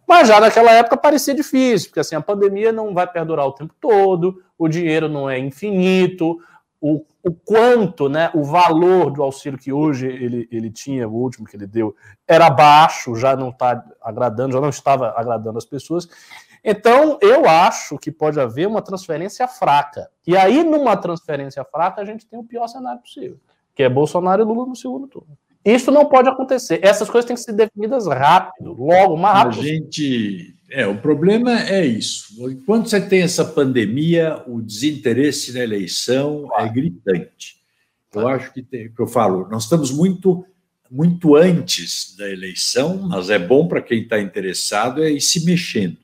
Mas 0.06 0.28
já 0.28 0.40
naquela 0.40 0.72
época 0.72 0.96
parecia 0.96 1.34
difícil, 1.34 1.88
porque 1.88 2.00
assim, 2.00 2.16
a 2.16 2.20
pandemia 2.20 2.72
não 2.72 2.92
vai 2.92 3.06
perdurar 3.06 3.46
o 3.46 3.52
tempo 3.52 3.74
todo, 3.80 4.42
o 4.58 4.68
dinheiro 4.68 5.08
não 5.08 5.30
é 5.30 5.38
infinito, 5.38 6.38
o, 6.82 7.06
o 7.22 7.32
quanto, 7.32 8.08
né, 8.08 8.28
o 8.34 8.42
valor 8.42 9.12
do 9.12 9.22
auxílio 9.22 9.56
que 9.56 9.72
hoje 9.72 10.08
ele, 10.08 10.48
ele 10.50 10.68
tinha, 10.68 11.08
o 11.08 11.14
último 11.14 11.46
que 11.46 11.54
ele 11.54 11.66
deu, 11.66 11.94
era 12.26 12.50
baixo, 12.50 13.14
já 13.14 13.36
não 13.36 13.50
está 13.50 13.84
agradando, 14.02 14.54
já 14.54 14.60
não 14.60 14.68
estava 14.68 15.14
agradando 15.16 15.58
as 15.58 15.64
pessoas. 15.64 16.08
Então, 16.64 17.18
eu 17.22 17.48
acho 17.48 17.96
que 17.98 18.10
pode 18.10 18.40
haver 18.40 18.66
uma 18.66 18.82
transferência 18.82 19.46
fraca. 19.46 20.10
E 20.26 20.36
aí, 20.36 20.64
numa 20.64 20.96
transferência 20.96 21.64
fraca, 21.64 22.02
a 22.02 22.04
gente 22.04 22.26
tem 22.26 22.38
o 22.38 22.44
pior 22.44 22.66
cenário 22.66 23.00
possível, 23.00 23.38
que 23.76 23.84
é 23.84 23.88
Bolsonaro 23.88 24.42
e 24.42 24.44
Lula 24.44 24.66
no 24.66 24.74
segundo 24.74 25.06
turno. 25.06 25.38
Isso 25.64 25.92
não 25.92 26.06
pode 26.06 26.28
acontecer. 26.28 26.80
Essas 26.82 27.08
coisas 27.08 27.26
têm 27.26 27.36
que 27.36 27.42
ser 27.42 27.52
definidas 27.52 28.08
rápido, 28.08 28.72
logo, 28.72 29.16
mais 29.16 29.38
rápido. 29.38 29.60
A 29.60 29.64
gente. 29.64 30.56
É, 30.74 30.86
o 30.86 30.96
problema 30.96 31.60
é 31.68 31.84
isso. 31.84 32.34
Enquanto 32.50 32.88
você 32.88 33.00
tem 33.00 33.20
essa 33.20 33.44
pandemia, 33.44 34.42
o 34.46 34.62
desinteresse 34.62 35.52
na 35.52 35.60
eleição 35.60 36.48
é 36.56 36.66
gritante. 36.66 37.60
Eu 38.14 38.26
acho 38.26 38.52
que, 38.54 38.62
tem, 38.62 38.90
que 38.90 39.00
eu 39.00 39.06
falo, 39.06 39.48
nós 39.48 39.64
estamos 39.64 39.90
muito 39.90 40.46
muito 40.90 41.34
antes 41.36 42.14
da 42.18 42.28
eleição, 42.28 42.98
mas 43.08 43.30
é 43.30 43.38
bom 43.38 43.66
para 43.66 43.80
quem 43.80 44.02
está 44.02 44.20
interessado 44.20 45.02
é 45.02 45.10
ir 45.10 45.22
se 45.22 45.42
mexendo. 45.46 45.96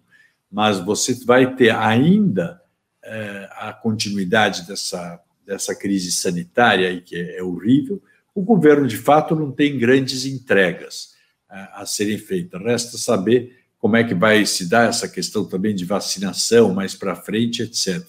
Mas 0.50 0.78
você 0.78 1.12
vai 1.26 1.54
ter 1.54 1.74
ainda 1.74 2.58
é, 3.04 3.48
a 3.52 3.70
continuidade 3.70 4.66
dessa, 4.66 5.20
dessa 5.46 5.74
crise 5.74 6.10
sanitária, 6.10 6.88
aí, 6.88 7.02
que 7.02 7.16
é, 7.16 7.36
é 7.36 7.42
horrível, 7.42 8.02
o 8.34 8.40
governo, 8.40 8.86
de 8.86 8.96
fato, 8.96 9.36
não 9.36 9.52
tem 9.52 9.76
grandes 9.76 10.24
entregas 10.24 11.14
a, 11.46 11.82
a 11.82 11.86
serem 11.86 12.16
feitas. 12.16 12.62
Resta 12.62 12.96
saber 12.96 13.57
como 13.78 13.96
é 13.96 14.04
que 14.04 14.14
vai 14.14 14.44
se 14.44 14.68
dar 14.68 14.88
essa 14.88 15.08
questão 15.08 15.44
também 15.44 15.74
de 15.74 15.84
vacinação 15.84 16.74
mais 16.74 16.94
para 16.94 17.14
frente, 17.14 17.62
etc. 17.62 18.04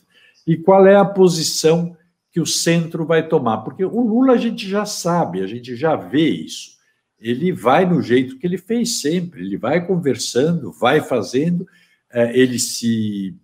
E 0.45 0.57
qual 0.57 0.87
é 0.87 0.95
a 0.95 1.05
posição 1.05 1.95
que 2.31 2.39
o 2.39 2.45
centro 2.45 3.05
vai 3.05 3.27
tomar? 3.27 3.59
Porque 3.59 3.85
o 3.85 4.01
Lula 4.01 4.33
a 4.33 4.37
gente 4.37 4.67
já 4.67 4.85
sabe, 4.85 5.41
a 5.41 5.47
gente 5.47 5.75
já 5.75 5.95
vê 5.95 6.29
isso. 6.29 6.77
Ele 7.19 7.51
vai 7.51 7.85
no 7.85 8.01
jeito 8.01 8.37
que 8.37 8.47
ele 8.47 8.57
fez 8.57 9.01
sempre, 9.01 9.41
ele 9.41 9.57
vai 9.57 9.85
conversando, 9.85 10.71
vai 10.71 11.01
fazendo, 11.01 11.67
é, 12.11 12.37
ele 12.37 12.57
se 12.57 13.35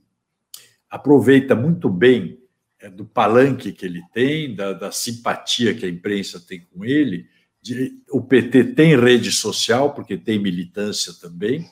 aproveita 0.89 1.55
muito 1.55 1.89
bem 1.89 2.39
é, 2.80 2.89
do 2.89 3.05
palanque 3.05 3.71
que 3.71 3.86
ele 3.86 4.01
tem, 4.13 4.55
da, 4.55 4.73
da, 4.73 4.91
simpatia 4.91 5.73
que 5.73 5.86
a 5.86 5.89
imprensa 5.89 6.39
tem 6.39 6.61
com 6.61 6.86
ele. 6.86 7.28
De, 7.61 7.99
o 8.09 8.21
PT 8.21 8.63
tem 8.76 8.97
rede 8.97 9.32
social, 9.32 9.93
porque 9.93 10.17
tem 10.17 10.39
militância 10.39 11.13
também. 11.13 11.69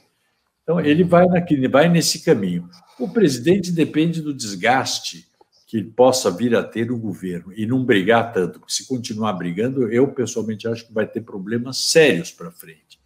Então, 0.64 0.80
ele 0.80 1.04
vai, 1.04 1.28
naquele, 1.28 1.68
vai 1.68 1.90
nesse 1.90 2.24
caminho. 2.24 2.70
O 2.98 3.10
presidente 3.10 3.72
depende 3.72 4.22
do 4.22 4.34
desgaste 4.34 5.28
que 5.68 5.84
possa 5.84 6.32
vir 6.32 6.56
a 6.56 6.64
ter 6.64 6.92
o 6.92 6.98
governo 6.98 7.52
e 7.56 7.66
não 7.66 7.84
brigar 7.84 8.32
tanto, 8.32 8.60
porque 8.60 8.74
se 8.74 8.88
continuar 8.88 9.34
brigando, 9.34 9.92
eu 9.92 10.08
pessoalmente 10.08 10.68
acho 10.68 10.86
que 10.86 10.94
vai 10.94 11.06
ter 11.08 11.22
problemas 11.22 11.78
sérios 11.78 12.32
para 12.32 12.52
frente. 12.52 13.00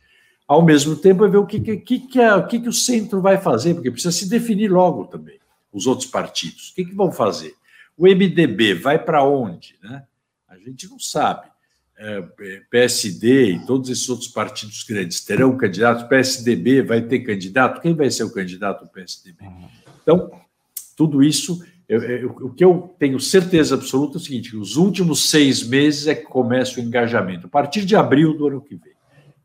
Ao 0.47 0.61
mesmo 0.61 0.95
tempo, 0.95 1.25
é 1.25 1.29
ver 1.29 1.37
o 1.37 1.45
que, 1.45 1.59
que, 1.77 1.99
que, 1.99 2.19
é, 2.19 2.35
o 2.35 2.45
que, 2.45 2.59
que 2.59 2.69
o 2.69 2.73
centro 2.73 3.21
vai 3.21 3.37
fazer, 3.37 3.73
porque 3.73 3.89
precisa 3.89 4.11
se 4.11 4.29
definir 4.29 4.69
logo 4.69 5.05
também, 5.05 5.39
os 5.71 5.87
outros 5.87 6.09
partidos. 6.09 6.69
O 6.69 6.75
que, 6.75 6.85
que 6.85 6.93
vão 6.93 7.11
fazer? 7.11 7.53
O 7.97 8.05
MDB 8.05 8.75
vai 8.75 8.99
para 9.03 9.23
onde? 9.23 9.75
Né? 9.81 10.03
A 10.47 10.57
gente 10.57 10.89
não 10.89 10.99
sabe. 10.99 11.47
PSD 12.69 13.51
e 13.53 13.65
todos 13.65 13.89
esses 13.89 14.07
outros 14.07 14.27
partidos 14.27 14.83
grandes 14.83 15.23
terão 15.23 15.57
candidatos. 15.57 16.03
PSDB 16.03 16.83
vai 16.83 17.01
ter 17.01 17.19
candidato. 17.19 17.81
Quem 17.81 17.95
vai 17.95 18.11
ser 18.11 18.23
o 18.23 18.31
candidato 18.31 18.85
do 18.85 18.89
PSDB? 18.91 19.43
Então, 20.01 20.31
tudo 20.95 21.23
isso, 21.23 21.63
eu, 21.89 22.03
eu, 22.03 22.29
o 22.29 22.53
que 22.53 22.63
eu 22.63 22.95
tenho 22.99 23.19
certeza 23.19 23.75
absoluta 23.75 24.17
é 24.17 24.19
o 24.19 24.23
seguinte: 24.23 24.55
os 24.55 24.75
últimos 24.75 25.29
seis 25.29 25.67
meses 25.67 26.07
é 26.07 26.13
que 26.13 26.25
começa 26.25 26.79
o 26.79 26.83
engajamento. 26.83 27.47
A 27.47 27.49
partir 27.49 27.83
de 27.83 27.95
abril 27.95 28.37
do 28.37 28.47
ano 28.47 28.61
que 28.61 28.75
vem, 28.75 28.93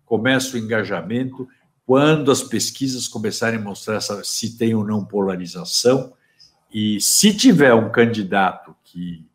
começa 0.04 0.54
o 0.54 0.58
engajamento. 0.58 1.48
Quando 1.84 2.30
as 2.30 2.42
pesquisas 2.42 3.08
começarem 3.08 3.58
a 3.58 3.62
mostrar 3.62 3.96
essa, 3.96 4.22
se 4.22 4.56
tem 4.56 4.74
ou 4.74 4.84
não 4.84 5.04
polarização, 5.04 6.12
e 6.72 7.00
se 7.00 7.34
tiver 7.34 7.74
um 7.74 7.90
candidato 7.90 8.74
que 8.84 9.26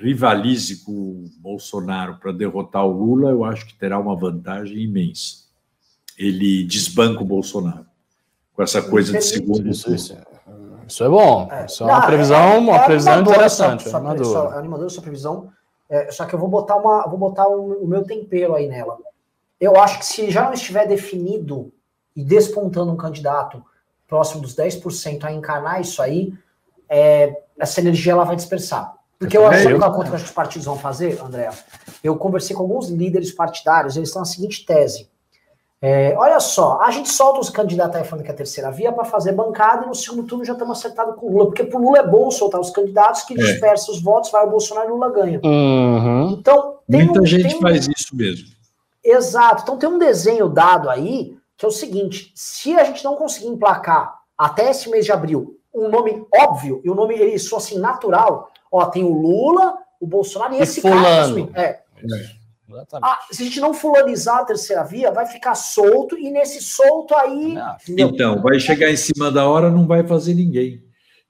rivalize 0.00 0.84
com 0.84 0.92
o 0.92 1.24
Bolsonaro 1.38 2.16
para 2.16 2.32
derrotar 2.32 2.86
o 2.86 2.92
Lula, 2.92 3.30
eu 3.30 3.44
acho 3.44 3.66
que 3.66 3.74
terá 3.74 3.98
uma 3.98 4.16
vantagem 4.16 4.78
imensa. 4.78 5.48
Ele 6.16 6.64
desbanca 6.64 7.22
o 7.22 7.26
Bolsonaro 7.26 7.86
com 8.54 8.62
essa 8.62 8.82
coisa 8.82 9.12
de 9.12 9.22
segundo 9.22 9.68
isso, 9.68 9.94
isso, 9.94 10.16
isso, 10.86 11.04
é 11.04 11.08
bom. 11.08 11.48
É, 11.50 11.66
isso 11.66 11.84
é 11.84 11.86
uma 11.86 12.00
não, 12.00 12.06
previsão, 12.06 12.38
é, 12.38 12.58
uma 12.58 12.76
é 12.76 12.84
previsão 12.84 13.20
interessante. 13.20 13.88
Sua, 13.88 14.00
sua, 14.00 14.24
sua, 14.24 14.58
animador, 14.58 14.90
sua 14.90 15.02
previsão. 15.02 15.48
É, 15.88 16.10
só 16.10 16.26
que 16.26 16.34
eu 16.34 16.38
vou 16.40 16.48
botar 16.48 16.74
uma, 16.76 17.06
vou 17.06 17.16
botar 17.16 17.46
o, 17.46 17.84
o 17.84 17.86
meu 17.86 18.02
tempero 18.02 18.56
aí 18.56 18.66
nela. 18.66 18.98
Eu 19.60 19.80
acho 19.80 20.00
que 20.00 20.06
se 20.06 20.28
já 20.30 20.44
não 20.44 20.52
estiver 20.52 20.88
definido 20.88 21.72
e 22.16 22.24
despontando 22.24 22.90
um 22.90 22.96
candidato 22.96 23.64
próximo 24.08 24.42
dos 24.42 24.56
10% 24.56 25.22
a 25.22 25.32
encarnar 25.32 25.80
isso 25.80 26.02
aí, 26.02 26.34
é, 26.88 27.32
essa 27.56 27.80
energia 27.80 28.12
ela 28.12 28.24
vai 28.24 28.34
dispersar. 28.34 28.97
Porque 29.18 29.36
eu 29.36 29.46
acho 29.46 29.66
que 29.66 29.74
a 29.74 29.90
conta 29.90 30.10
que 30.10 30.16
os 30.16 30.30
partidos 30.30 30.66
vão 30.66 30.78
fazer, 30.78 31.20
André, 31.20 31.50
eu 32.04 32.16
conversei 32.16 32.54
com 32.54 32.62
alguns 32.62 32.88
líderes 32.88 33.32
partidários, 33.32 33.96
eles 33.96 34.08
estão 34.08 34.22
na 34.22 34.26
seguinte 34.26 34.64
tese. 34.64 35.08
É, 35.80 36.14
olha 36.16 36.40
só, 36.40 36.80
a 36.80 36.90
gente 36.90 37.08
solta 37.08 37.38
os 37.38 37.50
candidatos 37.50 37.96
aí 37.96 38.04
falando 38.04 38.24
que 38.24 38.30
é 38.30 38.34
a 38.34 38.36
terceira 38.36 38.70
via 38.70 38.90
para 38.90 39.04
fazer 39.04 39.32
bancada 39.32 39.84
e 39.84 39.88
no 39.88 39.94
segundo 39.94 40.24
turno 40.24 40.44
já 40.44 40.52
estamos 40.52 40.76
acertados 40.78 41.14
com 41.14 41.26
o 41.26 41.30
Lula, 41.30 41.46
porque 41.46 41.62
para 41.62 41.78
o 41.78 41.82
Lula 41.82 41.98
é 41.98 42.06
bom 42.06 42.30
soltar 42.32 42.60
os 42.60 42.70
candidatos 42.70 43.22
que 43.22 43.34
é. 43.34 43.36
dispersa 43.36 43.92
os 43.92 44.02
votos, 44.02 44.30
vai 44.30 44.44
o 44.44 44.50
Bolsonaro 44.50 44.88
e 44.88 44.90
o 44.90 44.94
Lula 44.94 45.10
ganha. 45.10 45.40
Uhum. 45.44 46.30
Então, 46.30 46.78
muita 46.88 47.20
um, 47.20 47.26
gente 47.26 47.56
um... 47.56 47.60
faz 47.60 47.86
isso 47.86 48.16
mesmo. 48.16 48.48
Exato. 49.04 49.62
Então 49.62 49.78
tem 49.78 49.88
um 49.88 49.98
desenho 49.98 50.48
dado 50.48 50.90
aí 50.90 51.36
que 51.56 51.64
é 51.64 51.68
o 51.68 51.72
seguinte: 51.72 52.32
se 52.34 52.74
a 52.76 52.84
gente 52.84 53.04
não 53.04 53.14
conseguir 53.14 53.46
emplacar 53.46 54.18
até 54.36 54.70
esse 54.70 54.90
mês 54.90 55.04
de 55.04 55.12
abril 55.12 55.56
um 55.74 55.88
nome 55.88 56.26
óbvio 56.34 56.80
e 56.84 56.90
um 56.90 56.94
nome 56.94 57.14
ele 57.14 57.38
só 57.38 57.58
assim 57.58 57.78
natural, 57.78 58.50
ó, 58.70 58.86
tem 58.86 59.04
o 59.04 59.12
Lula, 59.12 59.78
o 60.00 60.06
Bolsonaro 60.06 60.54
e, 60.54 60.58
e 60.58 60.62
esse 60.62 60.80
fulano. 60.80 61.48
cara. 61.48 61.66
É. 61.66 61.82
é. 62.02 62.38
Ah, 63.02 63.18
se 63.30 63.42
a 63.42 63.46
gente 63.46 63.60
não 63.60 63.72
fulanizar 63.72 64.38
a 64.38 64.44
terceira 64.44 64.84
via, 64.84 65.10
vai 65.10 65.26
ficar 65.26 65.54
solto 65.54 66.18
e 66.18 66.30
nesse 66.30 66.60
solto 66.60 67.14
aí. 67.14 67.56
então, 67.88 68.42
vai 68.42 68.60
chegar 68.60 68.90
em 68.90 68.96
cima 68.96 69.30
da 69.30 69.48
hora, 69.48 69.70
não 69.70 69.86
vai 69.86 70.06
fazer 70.06 70.34
ninguém. 70.34 70.82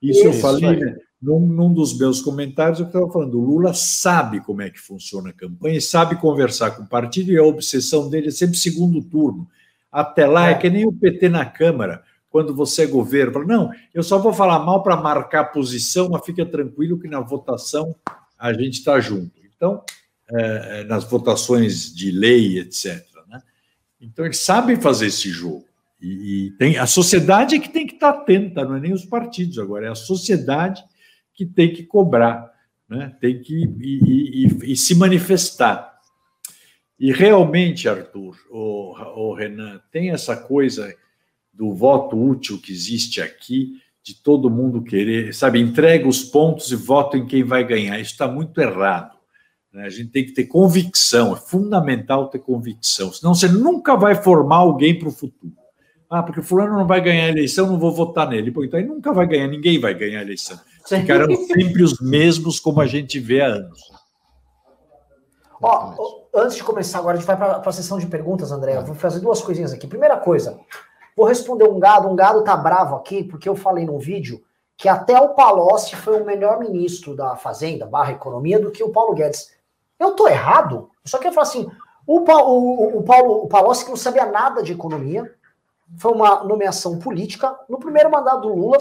Isso, 0.02 0.20
Isso 0.20 0.28
eu 0.28 0.32
falei, 0.32 0.76
né? 0.76 0.96
Num, 1.20 1.40
num, 1.40 1.72
dos 1.72 1.98
meus 1.98 2.20
comentários, 2.20 2.78
eu 2.78 2.86
estava 2.86 3.10
falando, 3.10 3.40
o 3.40 3.44
Lula 3.44 3.74
sabe 3.74 4.40
como 4.40 4.62
é 4.62 4.70
que 4.70 4.78
funciona 4.78 5.30
a 5.30 5.32
campanha, 5.32 5.80
sabe 5.80 6.14
conversar 6.14 6.72
com 6.72 6.84
o 6.84 6.88
partido, 6.88 7.32
e 7.32 7.38
a 7.38 7.42
obsessão 7.42 8.08
dele 8.08 8.28
é 8.28 8.30
sempre 8.30 8.56
segundo 8.56 9.02
turno. 9.02 9.48
Até 9.90 10.26
lá 10.26 10.48
é, 10.48 10.52
é 10.52 10.54
que 10.54 10.70
nem 10.70 10.86
o 10.86 10.92
PT 10.92 11.28
na 11.28 11.44
Câmara, 11.44 12.02
quando 12.38 12.54
você 12.54 12.84
é 12.84 12.86
governo, 12.86 13.32
fala, 13.32 13.44
não, 13.44 13.72
eu 13.92 14.00
só 14.00 14.16
vou 14.16 14.32
falar 14.32 14.60
mal 14.60 14.80
para 14.80 14.96
marcar 14.96 15.46
posição, 15.46 16.08
mas 16.08 16.24
fica 16.24 16.46
tranquilo 16.46 16.96
que 16.96 17.08
na 17.08 17.18
votação 17.18 17.96
a 18.38 18.52
gente 18.52 18.74
está 18.74 19.00
junto. 19.00 19.32
Então, 19.56 19.82
é, 20.30 20.82
é, 20.82 20.84
nas 20.84 21.02
votações 21.02 21.92
de 21.92 22.12
lei, 22.12 22.60
etc. 22.60 23.04
Né? 23.26 23.42
Então, 24.00 24.24
eles 24.24 24.38
sabem 24.38 24.80
fazer 24.80 25.06
esse 25.06 25.30
jogo. 25.30 25.64
E, 26.00 26.46
e, 26.46 26.50
tem 26.52 26.78
a 26.78 26.86
sociedade 26.86 27.56
é 27.56 27.58
que 27.58 27.70
tem 27.70 27.84
que 27.84 27.94
estar 27.94 28.12
tá 28.12 28.20
atenta, 28.20 28.64
não 28.64 28.76
é 28.76 28.80
nem 28.80 28.92
os 28.92 29.04
partidos 29.04 29.58
agora, 29.58 29.86
é 29.86 29.90
a 29.90 29.96
sociedade 29.96 30.84
que 31.34 31.44
tem 31.44 31.72
que 31.72 31.82
cobrar, 31.82 32.52
né? 32.88 33.16
tem 33.20 33.42
que 33.42 33.64
e, 33.80 34.46
e, 34.46 34.72
e 34.74 34.76
se 34.76 34.94
manifestar. 34.94 35.98
E 37.00 37.10
realmente, 37.12 37.88
Arthur, 37.88 38.36
o, 38.48 39.34
Renan, 39.34 39.80
tem 39.90 40.10
essa 40.10 40.36
coisa 40.36 40.94
do 41.58 41.74
voto 41.74 42.16
útil 42.16 42.56
que 42.60 42.72
existe 42.72 43.20
aqui, 43.20 43.82
de 44.00 44.14
todo 44.14 44.48
mundo 44.48 44.80
querer, 44.80 45.34
sabe, 45.34 45.60
entrega 45.60 46.06
os 46.06 46.22
pontos 46.22 46.70
e 46.70 46.76
vota 46.76 47.18
em 47.18 47.26
quem 47.26 47.42
vai 47.42 47.64
ganhar. 47.64 47.98
Isso 47.98 48.12
está 48.12 48.28
muito 48.28 48.60
errado. 48.60 49.18
Né? 49.72 49.84
A 49.84 49.90
gente 49.90 50.10
tem 50.10 50.24
que 50.24 50.32
ter 50.32 50.44
convicção, 50.44 51.32
é 51.32 51.36
fundamental 51.36 52.28
ter 52.28 52.38
convicção, 52.38 53.12
senão 53.12 53.34
você 53.34 53.48
nunca 53.48 53.96
vai 53.96 54.14
formar 54.14 54.58
alguém 54.58 54.96
para 54.96 55.08
o 55.08 55.12
futuro. 55.12 55.52
Ah, 56.08 56.22
porque 56.22 56.40
fulano 56.40 56.78
não 56.78 56.86
vai 56.86 57.00
ganhar 57.02 57.24
a 57.24 57.28
eleição, 57.28 57.66
não 57.66 57.78
vou 57.78 57.92
votar 57.92 58.30
nele. 58.30 58.50
Pô, 58.50 58.64
então 58.64 58.78
ele 58.78 58.88
nunca 58.88 59.12
vai 59.12 59.26
ganhar, 59.26 59.48
ninguém 59.48 59.78
vai 59.78 59.92
ganhar 59.92 60.20
a 60.20 60.22
eleição. 60.22 60.58
Ficarão 60.86 61.34
sempre 61.44 61.82
os 61.82 62.00
mesmos, 62.00 62.58
como 62.58 62.80
a 62.80 62.86
gente 62.86 63.18
vê 63.18 63.42
há 63.42 63.48
anos. 63.48 63.78
Ó, 65.60 66.22
antes 66.34 66.56
de 66.56 66.62
começar 66.62 67.00
agora, 67.00 67.16
a 67.16 67.20
gente 67.20 67.26
vai 67.26 67.36
para 67.36 67.60
a 67.62 67.72
sessão 67.72 67.98
de 67.98 68.06
perguntas, 68.06 68.50
André. 68.52 68.76
Eu 68.76 68.86
vou 68.86 68.94
fazer 68.94 69.20
duas 69.20 69.42
coisinhas 69.42 69.72
aqui. 69.72 69.86
Primeira 69.86 70.16
coisa, 70.16 70.58
vou 71.18 71.26
responder 71.26 71.68
um 71.68 71.80
gado. 71.80 72.08
Um 72.08 72.14
gado 72.14 72.44
tá 72.44 72.56
bravo 72.56 72.94
aqui, 72.94 73.24
porque 73.24 73.48
eu 73.48 73.56
falei 73.56 73.84
num 73.84 73.98
vídeo 73.98 74.40
que 74.76 74.88
até 74.88 75.20
o 75.20 75.30
Palocci 75.30 75.96
foi 75.96 76.22
o 76.22 76.24
melhor 76.24 76.60
ministro 76.60 77.16
da 77.16 77.34
Fazenda, 77.34 77.84
barra 77.84 78.12
Economia, 78.12 78.60
do 78.60 78.70
que 78.70 78.84
o 78.84 78.90
Paulo 78.90 79.12
Guedes. 79.14 79.52
Eu 79.98 80.12
tô 80.12 80.28
errado? 80.28 80.88
Eu 81.04 81.10
só 81.10 81.18
quero 81.18 81.34
falar 81.34 81.48
assim, 81.48 81.68
o, 82.06 82.20
o, 82.20 82.98
o, 82.98 83.02
Paulo, 83.02 83.42
o 83.42 83.48
Palocci 83.48 83.84
que 83.84 83.90
não 83.90 83.96
sabia 83.96 84.24
nada 84.26 84.62
de 84.62 84.72
economia, 84.72 85.34
foi 85.98 86.12
uma 86.12 86.44
nomeação 86.44 86.96
política. 87.00 87.58
No 87.68 87.80
primeiro 87.80 88.08
mandato 88.08 88.42
do 88.42 88.54
Lula, 88.54 88.78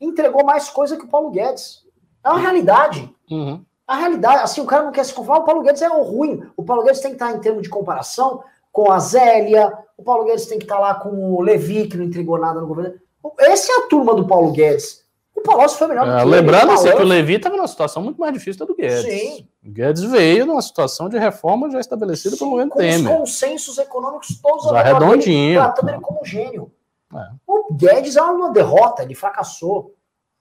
entregou 0.00 0.42
mais 0.42 0.70
coisa 0.70 0.96
que 0.96 1.04
o 1.04 1.08
Paulo 1.08 1.30
Guedes. 1.30 1.84
É 2.24 2.30
uma 2.30 2.38
realidade. 2.38 3.14
Uhum. 3.30 3.62
A 3.86 3.96
realidade, 3.96 4.42
assim, 4.42 4.62
o 4.62 4.66
cara 4.66 4.84
não 4.84 4.92
quer 4.92 5.04
se 5.04 5.12
conformar, 5.12 5.42
o 5.42 5.44
Paulo 5.44 5.60
Guedes 5.60 5.82
é 5.82 5.90
o 5.90 6.02
ruim. 6.02 6.42
O 6.56 6.64
Paulo 6.64 6.82
Guedes 6.82 7.02
tem 7.02 7.10
que 7.10 7.16
estar 7.16 7.36
em 7.36 7.40
termos 7.40 7.62
de 7.62 7.68
comparação 7.68 8.42
com 8.74 8.90
a 8.90 8.98
Zélia, 8.98 9.72
o 9.96 10.02
Paulo 10.02 10.24
Guedes 10.24 10.46
tem 10.46 10.58
que 10.58 10.64
estar 10.64 10.80
lá 10.80 10.96
com 10.96 11.36
o 11.36 11.40
Levi, 11.40 11.86
que 11.86 11.96
não 11.96 12.04
entregou 12.04 12.36
nada 12.36 12.60
no 12.60 12.66
governo. 12.66 12.96
Essa 13.38 13.72
é 13.72 13.76
a 13.76 13.86
turma 13.86 14.16
do 14.16 14.26
Paulo 14.26 14.50
Guedes. 14.50 15.04
O 15.32 15.42
Palocci 15.42 15.78
foi 15.78 15.86
melhor 15.86 16.08
é, 16.08 16.18
que 16.18 16.24
Lembrando 16.24 16.72
assim, 16.72 16.90
que 16.90 17.02
o 17.02 17.04
Levi 17.04 17.34
estava 17.34 17.56
numa 17.56 17.68
situação 17.68 18.02
muito 18.02 18.20
mais 18.20 18.32
difícil 18.32 18.66
do 18.66 18.74
Guedes. 18.74 19.02
Sim. 19.02 19.48
O 19.64 19.70
Guedes 19.70 20.02
veio 20.02 20.44
numa 20.44 20.60
situação 20.60 21.08
de 21.08 21.16
reforma 21.16 21.70
já 21.70 21.78
estabelecida 21.78 22.36
pelo 22.36 22.50
governo 22.50 22.72
Temer. 22.72 23.12
Com 23.12 23.18
consensos 23.20 23.78
econômicos 23.78 24.40
todos 24.42 24.64
já 24.64 24.82
redondinho. 24.82 25.60
Tratando 25.60 25.88
ele 25.90 26.00
como 26.00 26.20
um 26.20 26.24
gênio. 26.24 26.72
É. 27.14 27.28
O 27.46 27.72
Guedes 27.74 28.16
é 28.16 28.22
uma 28.22 28.50
derrota, 28.50 29.04
ele 29.04 29.14
fracassou. 29.14 29.94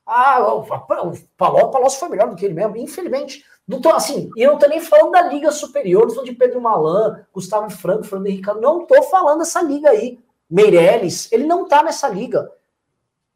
Ah, 0.08 0.44
o 0.44 0.66
Palocci 1.38 2.00
foi 2.00 2.10
melhor 2.10 2.30
do 2.32 2.36
que 2.36 2.46
ele 2.46 2.56
mesmo, 2.56 2.78
infelizmente. 2.78 3.46
Não 3.68 3.80
tô 3.80 3.90
assim, 3.92 4.30
e 4.36 4.44
eu 4.44 4.52
não 4.52 4.60
tô 4.60 4.68
nem 4.68 4.82
falando 4.82 5.12
da 5.12 5.22
Liga 5.22 5.52
Superior, 5.52 6.14
não 6.14 6.24
de 6.24 6.34
Pedro 6.34 6.60
Malan, 6.60 7.26
Gustavo 7.34 7.70
Franco, 7.70 8.04
Fernando 8.04 8.28
Henrique, 8.28 8.54
não 8.60 8.86
tô 8.86 9.02
falando 9.04 9.40
dessa 9.40 9.62
liga 9.62 9.90
aí. 9.90 10.20
Meirelles, 10.50 11.32
ele 11.32 11.46
não 11.46 11.66
tá 11.68 11.82
nessa 11.82 12.10
liga. 12.10 12.52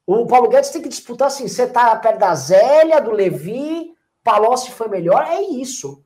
O 0.05 0.27
Paulo 0.27 0.49
Guedes 0.49 0.69
tem 0.69 0.81
que 0.81 0.89
disputar 0.89 1.29
assim, 1.29 1.47
você 1.47 1.65
tá 1.65 1.95
perto 1.95 2.19
da 2.19 2.35
Zélia, 2.35 3.01
do 3.01 3.11
Levi, 3.11 3.93
Palocci 4.23 4.71
foi 4.71 4.89
melhor, 4.89 5.25
é 5.27 5.41
isso. 5.41 6.03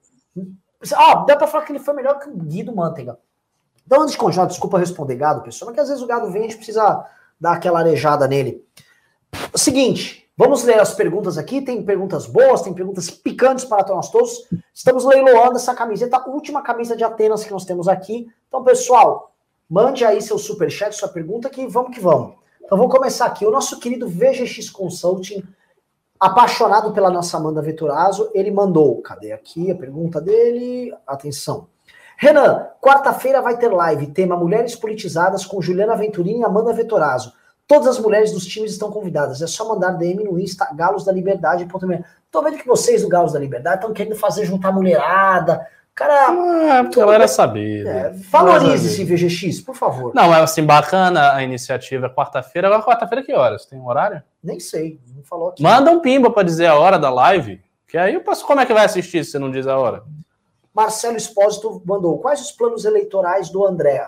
Ah, 0.96 1.24
dá 1.28 1.36
pra 1.36 1.48
falar 1.48 1.66
que 1.66 1.72
ele 1.72 1.80
foi 1.80 1.94
melhor 1.94 2.20
que 2.20 2.30
o 2.30 2.36
Guido 2.36 2.76
Mantega. 2.76 3.18
Então, 3.86 4.02
antes 4.02 4.14
de 4.14 4.18
continuar, 4.18 4.46
desculpa 4.46 4.80
responder 4.80 5.16
gado, 5.16 5.42
pessoal, 5.42 5.68
mas 5.68 5.76
que 5.76 5.82
às 5.82 5.90
vezes 5.90 6.04
o 6.04 6.08
gado 6.08 6.32
vem 6.32 6.44
e 6.44 6.46
a 6.46 6.48
gente 6.48 6.58
precisa 6.58 7.06
dar 7.40 7.54
aquela 7.54 7.80
arejada 7.80 8.28
nele. 8.28 8.64
O 9.54 9.58
seguinte, 9.58 10.21
Vamos 10.38 10.64
ler 10.64 10.80
as 10.80 10.94
perguntas 10.94 11.38
aqui. 11.38 11.62
Tem 11.62 11.84
perguntas 11.84 12.26
boas, 12.26 12.62
tem 12.62 12.74
perguntas 12.74 13.10
picantes 13.10 13.66
para 13.66 13.86
nós 13.88 14.10
todos. 14.10 14.48
Estamos 14.74 15.06
leiloando 15.06 15.58
essa 15.58 15.76
camiseta, 15.76 16.18
a 16.18 16.30
última 16.30 16.62
camisa 16.62 16.96
de 16.96 17.04
Atenas 17.04 17.44
que 17.44 17.52
nós 17.52 17.66
temos 17.66 17.88
aqui. 17.88 18.28
Então, 18.48 18.64
pessoal, 18.64 19.34
mande 19.70 20.06
aí 20.06 20.22
seu 20.22 20.38
superchat, 20.38 20.96
sua 20.96 21.10
pergunta, 21.10 21.50
que 21.50 21.68
vamos 21.68 21.94
que 21.94 22.00
vamos. 22.00 22.36
Então, 22.64 22.78
vamos 22.78 22.96
começar 22.96 23.26
aqui. 23.26 23.46
O 23.46 23.52
nosso 23.52 23.80
querido 23.80 24.08
VGX 24.08 24.70
Consulting, 24.70 25.44
apaixonado 26.20 26.94
pela 26.94 27.10
nossa 27.10 27.38
Amanda 27.38 27.62
Veturazo, 27.62 28.32
ele 28.34 28.52
mandou. 28.52 29.02
Cadê 29.02 29.34
aqui 29.34 29.70
a 29.70 29.76
pergunta 29.76 30.22
dele? 30.22 30.94
Atenção. 31.06 31.68
Renan, 32.18 32.68
quarta-feira 32.80 33.42
vai 33.42 33.58
ter 33.58 33.70
live, 33.70 34.08
tema 34.08 34.38
Mulheres 34.38 34.76
Politizadas 34.76 35.44
com 35.46 35.62
Juliana 35.62 35.96
Venturini 35.96 36.42
e 36.42 36.44
Amanda 36.44 36.72
Veturazo. 36.72 37.34
Todas 37.72 37.88
as 37.88 38.00
mulheres 38.00 38.34
dos 38.34 38.46
times 38.46 38.74
estão 38.74 38.92
convidadas. 38.92 39.42
É 39.42 39.48
só 39.48 39.66
mandar 39.66 39.92
DM 39.92 40.26
no 40.26 40.38
Insta, 40.38 40.68
Galos 40.76 41.06
da 41.06 41.12
Liberdade. 41.14 41.66
Tô 42.30 42.42
vendo 42.42 42.58
que 42.58 42.68
vocês 42.68 43.02
do 43.02 43.08
Galos 43.08 43.32
da 43.32 43.40
Liberdade 43.40 43.78
estão 43.78 43.94
querendo 43.94 44.18
fazer 44.18 44.44
juntar 44.44 44.74
mulherada. 44.74 45.66
Cara. 45.96 46.80
Ah, 46.80 46.84
porque 46.84 47.00
ela 47.00 47.16
era 47.16 47.30
saber. 47.30 47.88
É, 47.88 48.10
valorize 48.30 48.88
esse 48.88 49.06
VGX, 49.06 49.62
por 49.62 49.74
favor. 49.74 50.14
Não, 50.14 50.36
é 50.36 50.42
assim, 50.42 50.66
bacana 50.66 51.34
a 51.34 51.44
iniciativa. 51.44 52.10
Quarta-feira. 52.10 52.68
Agora, 52.68 52.84
quarta-feira, 52.84 53.24
que 53.24 53.32
horas? 53.32 53.66
Tem 53.66 53.80
um 53.80 53.88
horário? 53.88 54.22
Nem 54.44 54.60
sei. 54.60 55.00
Não 55.16 55.24
falou 55.24 55.48
aqui. 55.48 55.64
Manda 55.64 55.92
um 55.92 56.02
pimba 56.02 56.30
para 56.30 56.44
dizer 56.44 56.66
a 56.66 56.76
hora 56.76 57.00
da 57.00 57.10
live. 57.10 57.62
Que 57.88 57.98
aí 57.98 58.16
eu 58.16 58.22
posso. 58.22 58.46
Como 58.46 58.60
é 58.60 58.66
que 58.66 58.74
vai 58.74 58.84
assistir 58.84 59.24
se 59.24 59.32
você 59.32 59.40
não 59.40 59.50
diz 59.50 59.66
a 59.66 59.78
hora? 59.78 60.04
Marcelo 60.74 61.16
Espósito 61.16 61.82
mandou. 61.86 62.20
Quais 62.20 62.42
os 62.42 62.52
planos 62.52 62.84
eleitorais 62.84 63.50
do 63.50 63.66
André? 63.66 64.06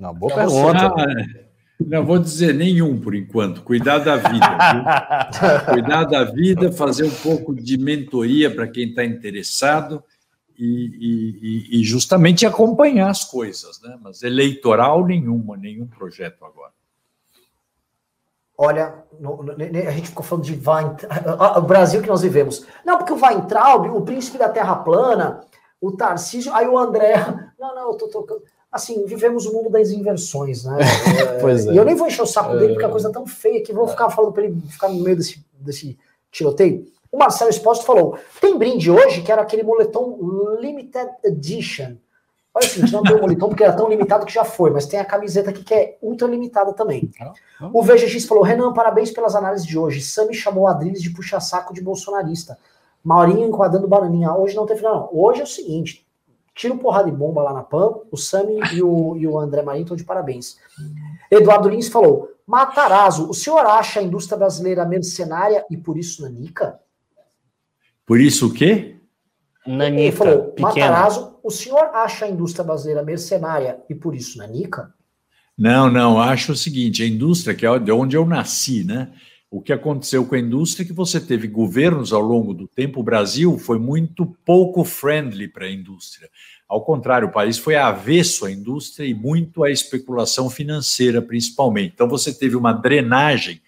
Não, 0.00 0.14
boa 0.14 0.34
pergunta. 0.34 0.94
Não 1.86 2.04
vou 2.04 2.18
dizer 2.18 2.54
nenhum 2.54 3.00
por 3.00 3.14
enquanto. 3.14 3.62
Cuidar 3.62 3.98
da 3.98 4.16
vida. 4.16 5.66
Cuidar 5.70 6.04
da 6.04 6.24
vida, 6.24 6.72
fazer 6.72 7.04
um 7.04 7.10
pouco 7.10 7.54
de 7.54 7.76
mentoria 7.78 8.54
para 8.54 8.66
quem 8.66 8.88
está 8.90 9.04
interessado 9.04 10.02
e, 10.58 11.70
e, 11.74 11.80
e, 11.80 11.84
justamente 11.84 12.46
acompanhar 12.46 13.10
as 13.10 13.24
coisas, 13.24 13.80
né? 13.82 13.98
Mas 14.00 14.22
eleitoral 14.22 15.04
nenhuma, 15.04 15.56
nenhum 15.56 15.86
projeto 15.86 16.44
agora. 16.44 16.72
Olha, 18.56 19.04
no, 19.18 19.42
no, 19.42 19.52
a 19.52 19.90
gente 19.90 20.08
ficou 20.08 20.22
falando 20.22 20.44
de 20.44 20.52
Weintraub, 20.52 21.58
o 21.58 21.62
Brasil 21.62 22.02
que 22.02 22.08
nós 22.08 22.22
vivemos. 22.22 22.66
Não, 22.84 22.98
porque 22.98 23.12
o 23.12 23.20
Weintraub, 23.20 23.88
o 23.88 24.02
príncipe 24.02 24.38
da 24.38 24.48
Terra 24.48 24.76
plana, 24.76 25.40
o 25.80 25.92
Tarcísio, 25.92 26.54
aí 26.54 26.68
o 26.68 26.78
André. 26.78 27.14
Não, 27.58 27.76
não, 27.76 27.92
eu 27.92 27.96
tô 27.96 28.08
tocando 28.08 28.42
assim, 28.72 29.04
vivemos 29.04 29.44
o 29.44 29.52
mundo 29.52 29.68
das 29.68 29.90
inversões, 29.90 30.64
né? 30.64 30.78
pois 31.40 31.66
é. 31.66 31.72
E 31.72 31.76
eu 31.76 31.84
nem 31.84 31.94
vou 31.94 32.06
encher 32.06 32.22
o 32.22 32.26
saco 32.26 32.56
dele, 32.56 32.72
porque 32.72 32.86
a 32.86 32.88
coisa 32.88 33.10
é 33.10 33.12
tão 33.12 33.26
feia 33.26 33.62
que 33.62 33.72
vou 33.72 33.86
ficar 33.86 34.08
falando 34.08 34.32
para 34.32 34.44
ele 34.44 34.58
ficar 34.68 34.88
no 34.88 35.02
meio 35.02 35.16
desse, 35.16 35.44
desse 35.60 35.98
tiroteio. 36.30 36.86
O 37.10 37.18
Marcelo 37.18 37.50
Espósito 37.50 37.84
falou: 37.84 38.18
tem 38.40 38.56
brinde 38.56 38.90
hoje, 38.90 39.20
que 39.20 39.30
era 39.30 39.42
aquele 39.42 39.62
moletom 39.62 40.18
Limited 40.58 41.10
Edition. 41.22 41.96
Olha 42.54 42.66
assim, 42.66 42.82
não 42.90 43.02
tem 43.02 43.14
o 43.14 43.20
moletom 43.20 43.48
porque 43.48 43.64
era 43.64 43.72
tão 43.74 43.88
limitado 43.88 44.26
que 44.26 44.32
já 44.32 44.44
foi, 44.44 44.70
mas 44.70 44.86
tem 44.86 44.98
a 45.00 45.04
camiseta 45.04 45.50
aqui 45.50 45.62
que 45.62 45.74
é 45.74 45.98
ultra 46.02 46.26
limitada 46.28 46.72
também. 46.72 47.10
Ah, 47.20 47.32
ah. 47.60 47.70
O 47.72 47.82
VGX 47.82 48.24
falou: 48.24 48.42
Renan, 48.42 48.72
parabéns 48.72 49.10
pelas 49.10 49.34
análises 49.34 49.66
de 49.66 49.78
hoje. 49.78 50.00
Sami 50.00 50.32
chamou 50.32 50.66
a 50.66 50.70
Adriles 50.70 51.02
de 51.02 51.10
puxa-saco 51.10 51.74
de 51.74 51.82
bolsonarista. 51.82 52.58
Maurinho 53.04 53.46
enquadrando 53.46 53.88
bananinha. 53.88 54.34
Hoje 54.34 54.56
não 54.56 54.64
teve, 54.64 54.80
não. 54.80 55.10
Hoje 55.12 55.40
é 55.40 55.44
o 55.44 55.46
seguinte: 55.46 56.06
tiro 56.54 56.78
porrada 56.78 57.10
de 57.10 57.16
bomba 57.16 57.42
lá 57.42 57.52
na 57.52 57.62
PAN, 57.62 57.94
o 58.10 58.16
Sami 58.16 58.60
e 58.72 58.82
o, 58.82 59.16
e 59.16 59.26
o 59.26 59.38
André 59.38 59.62
Marinho 59.62 59.82
estão 59.82 59.96
de 59.96 60.04
parabéns. 60.04 60.56
Eduardo 61.30 61.68
Lins 61.68 61.88
falou: 61.88 62.30
Matarazzo, 62.46 63.28
o 63.28 63.34
senhor 63.34 63.64
acha 63.66 64.00
a 64.00 64.02
indústria 64.02 64.38
brasileira 64.38 64.84
mercenária 64.84 65.64
e 65.70 65.76
por 65.76 65.96
isso 65.96 66.22
nanica? 66.22 66.78
Por 68.04 68.20
isso 68.20 68.48
o 68.48 68.52
quê? 68.52 68.96
Nanica. 69.66 70.02
Ele 70.02 70.12
falou: 70.12 70.42
pequena. 70.50 70.68
Matarazzo, 70.68 71.38
o 71.42 71.50
senhor 71.50 71.90
acha 71.94 72.26
a 72.26 72.28
indústria 72.28 72.64
brasileira 72.64 73.02
mercenária 73.02 73.82
e 73.88 73.94
por 73.94 74.14
isso 74.14 74.38
nanica? 74.38 74.92
Não, 75.56 75.90
não, 75.90 76.20
acho 76.20 76.52
o 76.52 76.56
seguinte: 76.56 77.02
a 77.02 77.06
indústria, 77.06 77.54
que 77.54 77.66
é 77.66 77.78
de 77.78 77.92
onde 77.92 78.16
eu 78.16 78.26
nasci, 78.26 78.84
né? 78.84 79.12
O 79.52 79.60
que 79.60 79.70
aconteceu 79.70 80.24
com 80.24 80.34
a 80.34 80.38
indústria 80.38 80.82
é 80.82 80.86
que 80.86 80.94
você 80.94 81.20
teve 81.20 81.46
governos 81.46 82.10
ao 82.10 82.22
longo 82.22 82.54
do 82.54 82.66
tempo. 82.66 83.00
O 83.00 83.04
Brasil 83.04 83.58
foi 83.58 83.78
muito 83.78 84.24
pouco 84.46 84.82
friendly 84.82 85.46
para 85.46 85.66
a 85.66 85.70
indústria. 85.70 86.30
Ao 86.66 86.82
contrário, 86.82 87.28
o 87.28 87.32
país 87.32 87.58
foi 87.58 87.76
avesso 87.76 88.46
à 88.46 88.50
indústria 88.50 89.04
e 89.04 89.12
muito 89.12 89.62
à 89.62 89.70
especulação 89.70 90.48
financeira, 90.48 91.20
principalmente. 91.20 91.92
Então, 91.92 92.08
você 92.08 92.32
teve 92.32 92.56
uma 92.56 92.72
drenagem 92.72 93.60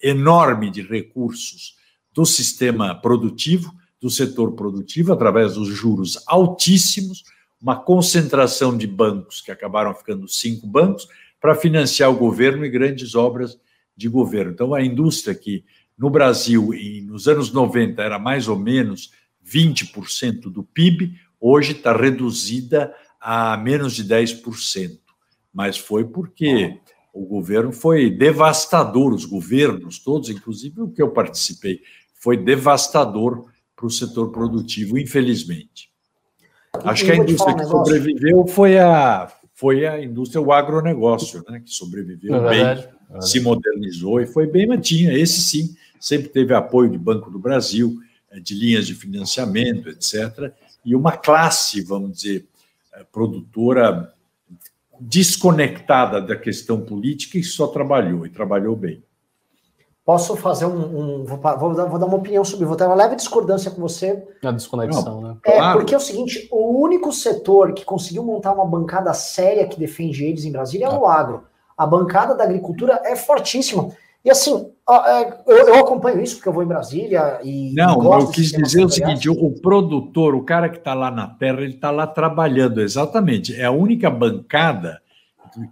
enorme 0.00 0.70
de 0.70 0.80
recursos 0.80 1.74
do 2.12 2.24
sistema 2.24 2.94
produtivo, 2.94 3.74
do 4.00 4.08
setor 4.08 4.52
produtivo, 4.52 5.12
através 5.12 5.54
dos 5.54 5.66
juros 5.66 6.22
altíssimos, 6.28 7.24
uma 7.60 7.74
concentração 7.74 8.76
de 8.76 8.86
bancos, 8.86 9.40
que 9.40 9.50
acabaram 9.50 9.92
ficando 9.92 10.28
cinco 10.28 10.68
bancos, 10.68 11.08
para 11.40 11.56
financiar 11.56 12.12
o 12.12 12.16
governo 12.16 12.64
e 12.64 12.70
grandes 12.70 13.16
obras 13.16 13.58
de 13.96 14.08
governo. 14.08 14.52
Então, 14.52 14.74
a 14.74 14.82
indústria 14.82 15.34
que 15.34 15.64
no 15.96 16.10
Brasil, 16.10 16.74
e 16.74 17.00
nos 17.02 17.28
anos 17.28 17.52
90, 17.52 18.02
era 18.02 18.18
mais 18.18 18.48
ou 18.48 18.58
menos 18.58 19.12
20% 19.46 20.50
do 20.50 20.62
PIB, 20.62 21.14
hoje 21.40 21.72
está 21.72 21.96
reduzida 21.96 22.94
a 23.20 23.56
menos 23.56 23.94
de 23.94 24.04
10%. 24.04 24.98
Mas 25.52 25.76
foi 25.76 26.04
porque 26.04 26.80
o 27.12 27.26
governo 27.26 27.72
foi 27.72 28.10
devastador, 28.10 29.12
os 29.12 29.24
governos 29.24 29.98
todos, 29.98 30.30
inclusive 30.30 30.80
o 30.80 30.88
que 30.88 31.02
eu 31.02 31.10
participei, 31.10 31.80
foi 32.14 32.36
devastador 32.36 33.46
para 33.76 33.86
o 33.86 33.90
setor 33.90 34.30
produtivo, 34.30 34.98
infelizmente. 34.98 35.90
Acho 36.84 37.04
que 37.04 37.12
a 37.12 37.16
indústria 37.16 37.54
que 37.54 37.64
sobreviveu 37.64 38.46
foi 38.46 38.78
a, 38.78 39.30
foi 39.52 39.86
a 39.86 40.02
indústria, 40.02 40.40
o 40.40 40.52
agronegócio, 40.52 41.44
né, 41.48 41.60
que 41.60 41.70
sobreviveu 41.70 42.34
é 42.46 42.50
bem 42.50 42.88
se 43.20 43.40
modernizou 43.40 44.20
e 44.20 44.26
foi 44.26 44.46
bem, 44.46 44.66
mas 44.66 44.86
tinha. 44.86 45.12
Esse 45.12 45.40
sim, 45.40 45.76
sempre 46.00 46.28
teve 46.28 46.54
apoio 46.54 46.90
de 46.90 46.98
Banco 46.98 47.30
do 47.30 47.38
Brasil, 47.38 48.00
eh, 48.30 48.40
de 48.40 48.54
linhas 48.54 48.86
de 48.86 48.94
financiamento, 48.94 49.88
etc. 49.88 50.52
E 50.84 50.94
uma 50.94 51.12
classe, 51.12 51.80
vamos 51.82 52.18
dizer, 52.18 52.46
eh, 52.94 53.04
produtora 53.12 54.12
desconectada 54.98 56.20
da 56.20 56.36
questão 56.36 56.80
política 56.80 57.36
e 57.38 57.42
só 57.42 57.66
trabalhou, 57.66 58.24
e 58.24 58.30
trabalhou 58.30 58.76
bem. 58.76 59.02
Posso 60.04 60.36
fazer 60.36 60.66
um. 60.66 61.20
um 61.20 61.24
vou, 61.24 61.38
vou, 61.38 61.74
dar, 61.74 61.84
vou, 61.84 61.98
dar, 61.98 62.06
uma 62.06 62.16
opinião 62.16 62.44
sobre. 62.44 62.66
Vou 62.66 62.74
ter 62.74 62.84
uma 62.84 62.94
leve 62.94 63.14
discordância 63.14 63.70
com 63.70 63.80
você. 63.80 64.26
A 64.42 64.50
desconexão, 64.50 65.20
Não, 65.20 65.20
né? 65.20 65.36
É, 65.44 65.56
claro. 65.56 65.78
porque 65.78 65.94
é 65.94 65.96
o 65.96 66.00
seguinte: 66.00 66.48
o 66.50 66.80
único 66.80 67.12
setor 67.12 67.72
que 67.72 67.84
conseguiu 67.84 68.24
montar 68.24 68.52
uma 68.52 68.66
bancada 68.66 69.14
séria 69.14 69.66
que 69.66 69.78
defende 69.78 70.24
eles 70.24 70.44
em 70.44 70.50
Brasília 70.50 70.86
é 70.86 70.88
o 70.88 71.02
tá. 71.02 71.14
agro. 71.14 71.44
A 71.82 71.86
bancada 71.86 72.34
da 72.34 72.44
agricultura 72.44 73.00
é 73.04 73.16
fortíssima. 73.16 73.90
E 74.24 74.30
assim, 74.30 74.70
é, 74.88 75.38
eu, 75.46 75.74
acompanho 75.76 76.22
isso 76.22 76.36
porque 76.36 76.48
eu 76.48 76.52
vou 76.52 76.62
em 76.62 76.66
Brasília 76.66 77.40
e. 77.42 77.72
Não, 77.74 78.20
eu 78.20 78.28
quis 78.28 78.52
dizer 78.52 78.84
o 78.84 78.88
seguinte: 78.88 79.28
o 79.28 79.50
produtor, 79.60 80.34
o 80.34 80.44
cara 80.44 80.68
que 80.68 80.78
está 80.78 80.94
lá 80.94 81.10
na 81.10 81.26
terra, 81.26 81.60
ele 81.60 81.74
está 81.74 81.90
lá 81.90 82.06
trabalhando, 82.06 82.80
exatamente. 82.80 83.54
É 83.60 83.64
a 83.64 83.72
única 83.72 84.08
bancada 84.08 85.00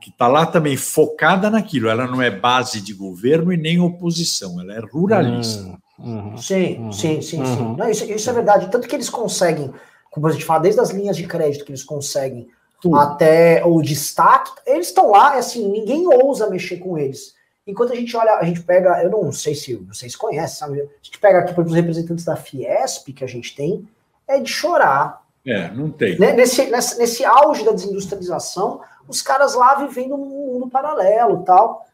que 0.01 0.11
está 0.11 0.27
lá 0.27 0.45
também 0.47 0.77
focada 0.77 1.49
naquilo. 1.49 1.89
Ela 1.89 2.07
não 2.07 2.21
é 2.21 2.31
base 2.31 2.81
de 2.81 2.93
governo 2.93 3.53
e 3.53 3.57
nem 3.57 3.79
oposição, 3.81 4.61
ela 4.61 4.75
é 4.75 4.81
ruralista. 4.81 5.79
Uhum, 5.99 6.37
sim, 6.37 6.79
uhum, 6.79 6.93
sim, 6.93 7.23
sim, 7.23 7.39
uhum. 7.39 7.47
sim. 7.47 7.77
Não, 7.77 7.89
isso, 7.89 8.05
isso, 8.05 8.31
é 8.31 8.33
verdade. 8.33 8.69
Tanto 8.71 8.89
que 8.89 8.97
eles 8.97 9.11
conseguem, 9.11 9.71
como 10.11 10.27
a 10.27 10.33
gente 10.33 10.45
fala, 10.45 10.61
desde 10.61 10.81
as 10.81 10.91
linhas 10.91 11.17
de 11.17 11.27
crédito 11.27 11.65
que 11.65 11.71
eles 11.71 11.85
conseguem 11.85 12.49
Tudo. 12.81 12.97
até 12.97 13.65
o 13.65 13.83
destaque, 13.83 14.51
eles 14.67 14.89
estão 14.89 15.11
lá, 15.11 15.35
assim, 15.35 15.69
ninguém 15.69 16.07
ousa 16.07 16.49
mexer 16.49 16.79
com 16.79 16.97
eles. 16.97 17.35
Enquanto 17.67 17.93
a 17.93 17.97
gente 17.97 18.17
olha, 18.17 18.35
a 18.35 18.45
gente 18.45 18.63
pega, 18.63 19.03
eu 19.03 19.11
não 19.11 19.31
sei 19.31 19.55
se 19.55 19.75
vocês 19.75 20.17
conhecem, 20.17 20.59
sabe? 20.59 20.81
A 20.81 20.87
gente 21.03 21.19
pega 21.21 21.41
aqui, 21.41 21.53
para 21.53 21.63
os 21.63 21.75
representantes 21.75 22.25
da 22.25 22.37
Fiesp 22.37 23.13
que 23.13 23.23
a 23.23 23.29
gente 23.29 23.55
tem, 23.55 23.89
é 24.27 24.41
de 24.41 24.51
chorar. 24.51 25.23
É, 25.47 25.71
não 25.71 25.91
tem. 25.91 26.19
Né, 26.19 26.33
nesse, 26.33 26.71
nesse, 26.71 26.99
nesse 26.99 27.25
auge 27.25 27.65
da 27.65 27.73
desindustrialização, 27.73 28.81
os 29.07 29.23
caras 29.23 29.55
lá 29.55 29.75
vivendo 29.75 30.17
num 30.17 30.53
mundo 30.53 30.69
paralelo 30.69 31.43
tal. 31.45 31.87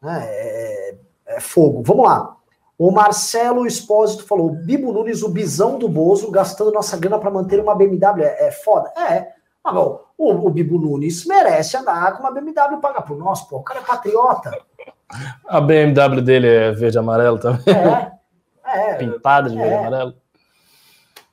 Né? 0.00 0.24
É, 0.24 0.94
é 1.26 1.40
fogo. 1.40 1.82
Vamos 1.82 2.04
lá. 2.04 2.36
O 2.78 2.90
Marcelo 2.90 3.66
Espósito 3.66 4.24
falou: 4.24 4.50
Bibo 4.50 4.92
Nunes, 4.92 5.22
o 5.22 5.28
bisão 5.28 5.78
do 5.78 5.88
Bozo, 5.88 6.30
gastando 6.30 6.72
nossa 6.72 6.96
grana 6.96 7.18
para 7.18 7.30
manter 7.30 7.60
uma 7.60 7.74
BMW. 7.74 8.22
É, 8.22 8.48
é 8.48 8.50
foda? 8.52 8.92
É. 8.96 9.37
Mas, 9.68 9.74
bom, 9.74 10.00
o, 10.16 10.46
o, 10.46 10.50
Bibo 10.50 10.78
Nunes 10.78 11.26
merece 11.26 11.76
andar 11.76 12.16
com 12.16 12.22
uma 12.22 12.32
BMW 12.32 12.80
pagar 12.80 13.02
por 13.02 13.18
nós, 13.18 13.42
pô. 13.42 13.58
O 13.58 13.62
cara 13.62 13.80
é 13.80 13.84
patriota. 13.84 14.58
A 15.46 15.60
BMW 15.60 16.22
dele 16.22 16.46
é 16.46 16.72
verde 16.72 16.96
e 16.96 16.98
amarelo 16.98 17.38
também. 17.38 17.62
É. 17.74 18.12
é 18.64 18.94
Pintada 18.94 19.50
de 19.50 19.56
verde 19.56 19.70
e 19.70 19.74
é. 19.74 19.78
amarelo. 19.78 20.14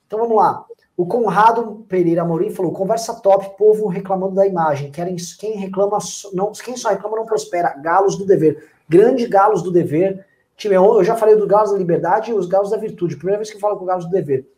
Então 0.06 0.20
vamos 0.20 0.36
lá. 0.36 0.66
O 0.98 1.06
Conrado 1.06 1.86
Pereira 1.88 2.24
Amorim 2.24 2.52
falou: 2.52 2.74
conversa 2.74 3.14
top, 3.22 3.57
povo 3.57 3.88
reclamando 3.88 4.36
da 4.36 4.45
imagem. 4.45 4.91
Querem, 4.91 5.16
quem 5.40 5.57
reclama, 5.57 5.98
não, 6.34 6.52
quem 6.52 6.76
só 6.76 6.90
reclama 6.90 7.18
não 7.18 7.26
prospera. 7.26 7.76
Galos 7.82 8.18
do 8.18 8.26
dever. 8.26 8.70
Grande 8.88 9.26
Galos 9.28 9.62
do 9.62 9.72
dever. 9.72 10.26
Time, 10.57 10.76
eu 10.76 11.03
já 11.03 11.16
falei 11.16 11.36
do 11.36 11.48
Galos 11.48 11.72
da 11.72 11.78
Liberdade 11.78 12.32
e 12.32 12.34
os 12.34 12.48
Galos 12.48 12.70
da 12.70 12.78
Virtude. 12.78 13.18
Primeira 13.18 13.38
vez 13.38 13.49
que 13.49 13.56
eu 13.56 13.62
falo 13.62 13.78
com 13.78 13.84
o 13.84 13.88
Galos 13.88 14.06
do 14.06 14.12
dever. 14.12 14.49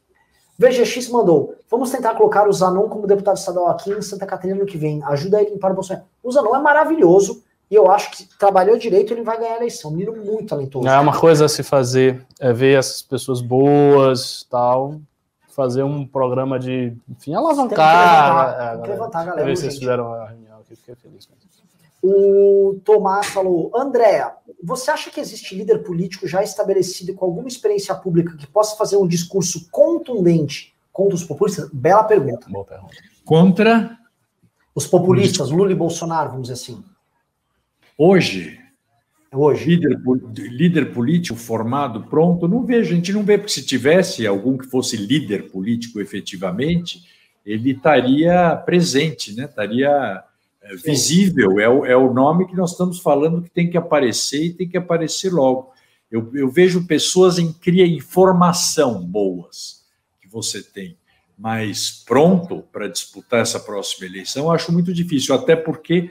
VGX 0.58 1.10
mandou: 1.10 1.56
vamos 1.70 1.92
tentar 1.92 2.16
colocar 2.16 2.48
o 2.48 2.54
Zanon 2.54 2.90
como 2.90 3.08
deputado 3.08 3.38
estadual 3.38 3.70
aqui 3.70 3.92
em 3.92 4.02
Santa 4.02 4.26
Catarina 4.26 4.60
no 4.60 4.66
que 4.66 4.78
vem. 4.78 5.04
Ajuda 5.04 5.40
ele 5.40 5.50
a 5.50 5.54
limpar 5.54 5.72
o 5.72 5.76
Bolsonaro. 5.76 6.06
O 6.24 6.32
Zanon 6.32 6.56
é 6.56 6.60
maravilhoso 6.60 7.44
e 7.70 7.76
eu 7.76 7.92
acho 7.92 8.12
que 8.12 8.38
trabalhou 8.38 8.78
direito 8.78 9.14
ele 9.14 9.24
vai 9.24 9.38
ganhar 9.38 9.54
a 9.54 9.58
eleição. 9.58 9.92
Menino 9.92 10.16
muito 10.16 10.48
talentoso. 10.48 10.88
É 10.88 11.00
uma 11.00 11.18
coisa 11.18 11.46
a 11.46 11.50
se 11.50 11.64
fazer, 11.64 12.26
é 12.40 12.52
ver 12.52 12.78
essas 12.78 13.02
pessoas 13.02 13.42
boas 13.42 14.46
tal 14.50 15.00
fazer 15.58 15.82
um 15.82 16.06
programa 16.06 16.60
de, 16.60 16.96
enfim, 17.10 17.34
alavancar. 17.34 18.74
Tem 18.74 18.82
que 18.84 18.90
levantar, 18.90 19.22
a 19.22 19.26
galera. 19.26 19.48
Ver 19.48 19.58
se 19.58 19.64
vocês 19.64 19.80
fizeram 19.80 20.14
a 20.14 20.28
reunião 20.28 20.60
aqui, 20.60 20.76
fiquei 20.76 20.94
feliz. 20.94 21.28
O 22.02 22.80
Tomás 22.86 23.28
falou, 23.28 23.72
Andréa, 23.76 24.32
você 24.64 24.92
acha 24.92 25.10
que 25.10 25.20
existe 25.20 25.56
líder 25.56 25.84
político 25.84 26.28
já 26.28 26.44
estabelecido 26.44 27.14
com 27.14 27.26
alguma 27.26 27.48
experiência 27.48 27.94
pública 27.96 28.36
que 28.38 28.48
possa 28.48 28.76
fazer 28.78 28.98
um 28.98 29.08
discurso 29.08 29.68
contundente 29.72 30.76
contra 30.94 31.16
os 31.16 31.24
populistas? 31.24 31.70
Bela 31.72 32.04
pergunta. 32.04 32.48
Boa 32.50 32.66
pergunta. 32.66 32.96
Contra? 33.26 33.98
Os 34.76 34.86
populistas, 34.86 35.50
Lula 35.50 35.72
e 35.72 35.76
Bolsonaro, 35.76 36.30
vamos 36.30 36.50
dizer 36.50 36.54
assim. 36.54 36.84
Hoje, 37.98 38.60
Hoje. 39.32 39.76
Líder, 39.76 40.00
líder 40.36 40.94
político 40.94 41.38
formado, 41.38 42.04
pronto, 42.04 42.48
não 42.48 42.64
vejo. 42.64 42.94
A 42.94 42.96
gente 42.96 43.12
não 43.12 43.24
vê, 43.24 43.38
porque 43.38 43.52
se 43.52 43.66
tivesse 43.66 44.26
algum 44.26 44.58
que 44.58 44.66
fosse 44.66 44.96
líder 44.96 45.52
político 45.52 46.00
efetivamente, 46.00 47.02
ele 47.46 47.72
estaria 47.72 48.56
presente, 48.56 49.36
né? 49.36 49.46
estaria 49.46 50.24
visível. 50.76 51.60
É 51.60 51.70
o, 51.70 51.86
é 51.86 51.96
o 51.96 52.14
nome 52.14 52.48
que 52.48 52.56
nós 52.56 52.72
estamos 52.72 53.00
falando 53.00 53.42
que 53.42 53.50
tem 53.50 53.70
que 53.70 53.78
aparecer 53.78 54.44
e 54.44 54.54
tem 54.54 54.68
que 54.68 54.78
aparecer 54.78 55.32
logo. 55.32 55.72
Eu, 56.10 56.32
eu 56.34 56.50
vejo 56.50 56.88
pessoas 56.88 57.38
em 57.38 57.52
cria 57.52 57.86
informação 57.86 59.06
boas 59.06 59.86
que 60.22 60.28
você 60.28 60.62
tem, 60.62 60.98
mas 61.38 62.04
pronto 62.06 62.64
para 62.72 62.88
disputar 62.88 63.42
essa 63.42 63.60
próxima 63.60 64.08
eleição, 64.08 64.52
acho 64.52 64.72
muito 64.72 64.94
difícil, 64.94 65.36
até 65.36 65.56
porque 65.56 66.10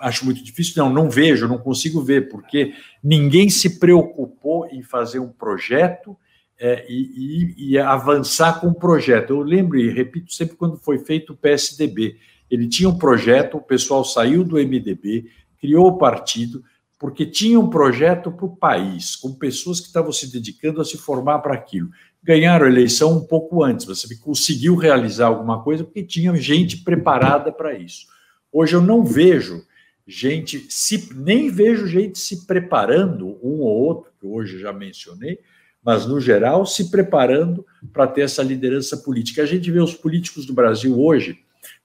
acho 0.00 0.24
muito 0.24 0.42
difícil, 0.42 0.82
não, 0.82 0.90
não 0.90 1.10
vejo, 1.10 1.46
não 1.46 1.58
consigo 1.58 2.00
ver, 2.00 2.28
porque 2.30 2.72
ninguém 3.02 3.50
se 3.50 3.78
preocupou 3.78 4.66
em 4.68 4.82
fazer 4.82 5.18
um 5.18 5.28
projeto 5.28 6.16
é, 6.58 6.86
e, 6.88 7.54
e, 7.58 7.70
e, 7.72 7.78
avançar 7.78 8.60
com 8.60 8.68
o 8.68 8.74
projeto. 8.74 9.30
Eu 9.30 9.42
lembro 9.42 9.78
e 9.78 9.90
repito 9.90 10.32
sempre 10.32 10.56
quando 10.56 10.78
foi 10.78 10.98
feito 10.98 11.32
o 11.32 11.36
PSDB. 11.36 12.16
Ele 12.50 12.68
tinha 12.68 12.88
um 12.88 12.98
projeto, 12.98 13.56
o 13.56 13.62
pessoal 13.62 14.04
saiu 14.04 14.44
do 14.44 14.56
MDB, 14.56 15.26
criou 15.60 15.88
o 15.88 15.98
partido, 15.98 16.62
porque 16.98 17.26
tinha 17.26 17.58
um 17.58 17.68
projeto 17.68 18.30
para 18.30 18.46
o 18.46 18.56
país, 18.56 19.16
com 19.16 19.32
pessoas 19.32 19.80
que 19.80 19.86
estavam 19.86 20.12
se 20.12 20.30
dedicando 20.32 20.80
a 20.80 20.84
se 20.84 20.96
formar 20.96 21.40
para 21.40 21.54
aquilo. 21.54 21.90
Ganharam 22.22 22.66
a 22.66 22.68
eleição 22.70 23.18
um 23.18 23.26
pouco 23.26 23.62
antes, 23.62 23.84
você 23.84 24.16
conseguiu 24.16 24.76
realizar 24.76 25.26
alguma 25.26 25.62
coisa 25.62 25.84
porque 25.84 26.02
tinha 26.02 26.34
gente 26.36 26.78
preparada 26.78 27.52
para 27.52 27.74
isso. 27.74 28.06
Hoje 28.52 28.74
eu 28.74 28.80
não 28.80 29.04
vejo 29.04 29.64
gente, 30.06 30.66
se, 30.70 31.12
nem 31.14 31.50
vejo 31.50 31.86
gente 31.86 32.18
se 32.18 32.46
preparando, 32.46 33.38
um 33.42 33.60
ou 33.60 33.68
outro, 33.68 34.10
que 34.20 34.26
hoje 34.26 34.58
já 34.58 34.72
mencionei, 34.72 35.38
mas 35.82 36.06
no 36.06 36.18
geral 36.20 36.64
se 36.64 36.90
preparando 36.90 37.66
para 37.92 38.06
ter 38.06 38.22
essa 38.22 38.42
liderança 38.42 38.96
política. 38.96 39.42
A 39.42 39.46
gente 39.46 39.70
vê 39.70 39.80
os 39.80 39.94
políticos 39.94 40.46
do 40.46 40.54
Brasil 40.54 40.98
hoje, 40.98 41.43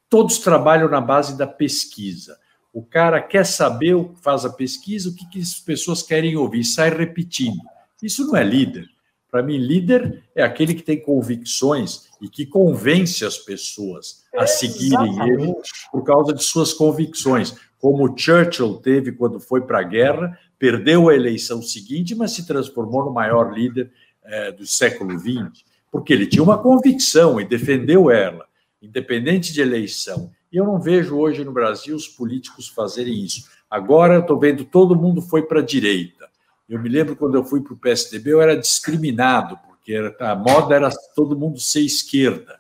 todos 0.10 0.40
trabalham 0.40 0.90
na 0.90 1.00
base 1.00 1.38
da 1.38 1.48
pesquisa. 1.48 2.38
O 2.74 2.84
cara 2.84 3.22
quer 3.22 3.46
saber, 3.46 3.96
faz 4.22 4.46
a 4.46 4.50
pesquisa, 4.50 5.10
o 5.10 5.16
que, 5.16 5.28
que 5.30 5.40
as 5.40 5.56
pessoas 5.56 6.02
querem 6.02 6.36
ouvir, 6.36 6.64
sai 6.64 6.90
repetindo. 6.90 7.60
Isso 8.02 8.26
não 8.28 8.36
é 8.36 8.44
líder. 8.44 8.88
Para 9.30 9.44
mim, 9.44 9.58
líder 9.58 10.24
é 10.36 10.42
aquele 10.42 10.74
que 10.74 10.82
tem 10.82 11.00
convicções 11.00 12.10
e 12.20 12.28
que 12.28 12.46
convence 12.46 13.24
as 13.24 13.38
pessoas 13.38 14.24
a 14.36 14.48
seguirem 14.48 15.10
Exatamente. 15.10 15.44
ele 15.44 15.54
por 15.92 16.04
causa 16.04 16.34
de 16.34 16.44
suas 16.44 16.74
convicções, 16.74 17.56
como 17.80 18.18
Churchill 18.18 18.76
teve 18.78 19.12
quando 19.12 19.40
foi 19.40 19.62
para 19.62 19.80
a 19.80 19.84
guerra, 19.84 20.38
perdeu 20.58 21.10
a 21.10 21.16
eleição 21.16 21.62
seguinte, 21.62 22.16
mas 22.16 22.32
se 22.32 22.46
transformou 22.46 23.06
no 23.06 23.12
maior 23.12 23.54
líder 23.54 23.92
é, 24.24 24.52
do 24.52 24.66
século 24.66 25.18
XX, 25.18 25.64
porque 25.92 26.12
ele 26.12 26.28
tinha 26.28 26.44
uma 26.44 26.58
convicção 26.58 27.40
e 27.40 27.46
defendeu 27.46 28.12
ela, 28.12 28.49
independente 28.82 29.54
de 29.54 29.62
eleição. 29.62 30.32
E 30.52 30.58
eu 30.58 30.66
não 30.66 30.80
vejo 30.80 31.18
hoje 31.18 31.44
no 31.44 31.52
Brasil 31.52 31.96
os 31.96 32.08
políticos 32.08 32.68
fazerem 32.68 33.24
isso. 33.24 33.48
Agora 33.70 34.16
eu 34.16 34.22
estou 34.22 34.40
vendo 34.40 34.66
todo 34.66 34.96
mundo 34.96 35.22
foi 35.22 35.44
para 35.44 35.60
a 35.60 35.66
direita. 35.66 36.28
Eu 36.68 36.80
me 36.80 36.90
lembro 36.90 37.16
quando 37.16 37.36
eu 37.36 37.44
fui 37.44 37.62
para 37.62 37.74
o 37.74 37.78
PSDB, 37.78 38.32
eu 38.32 38.42
era 38.42 38.56
discriminado, 38.56 39.58
porque 39.68 39.96
a 40.20 40.36
moda 40.36 40.76
era 40.76 40.90
todo 41.16 41.38
mundo 41.38 41.60
ser 41.60 41.82
esquerda. 41.82 42.60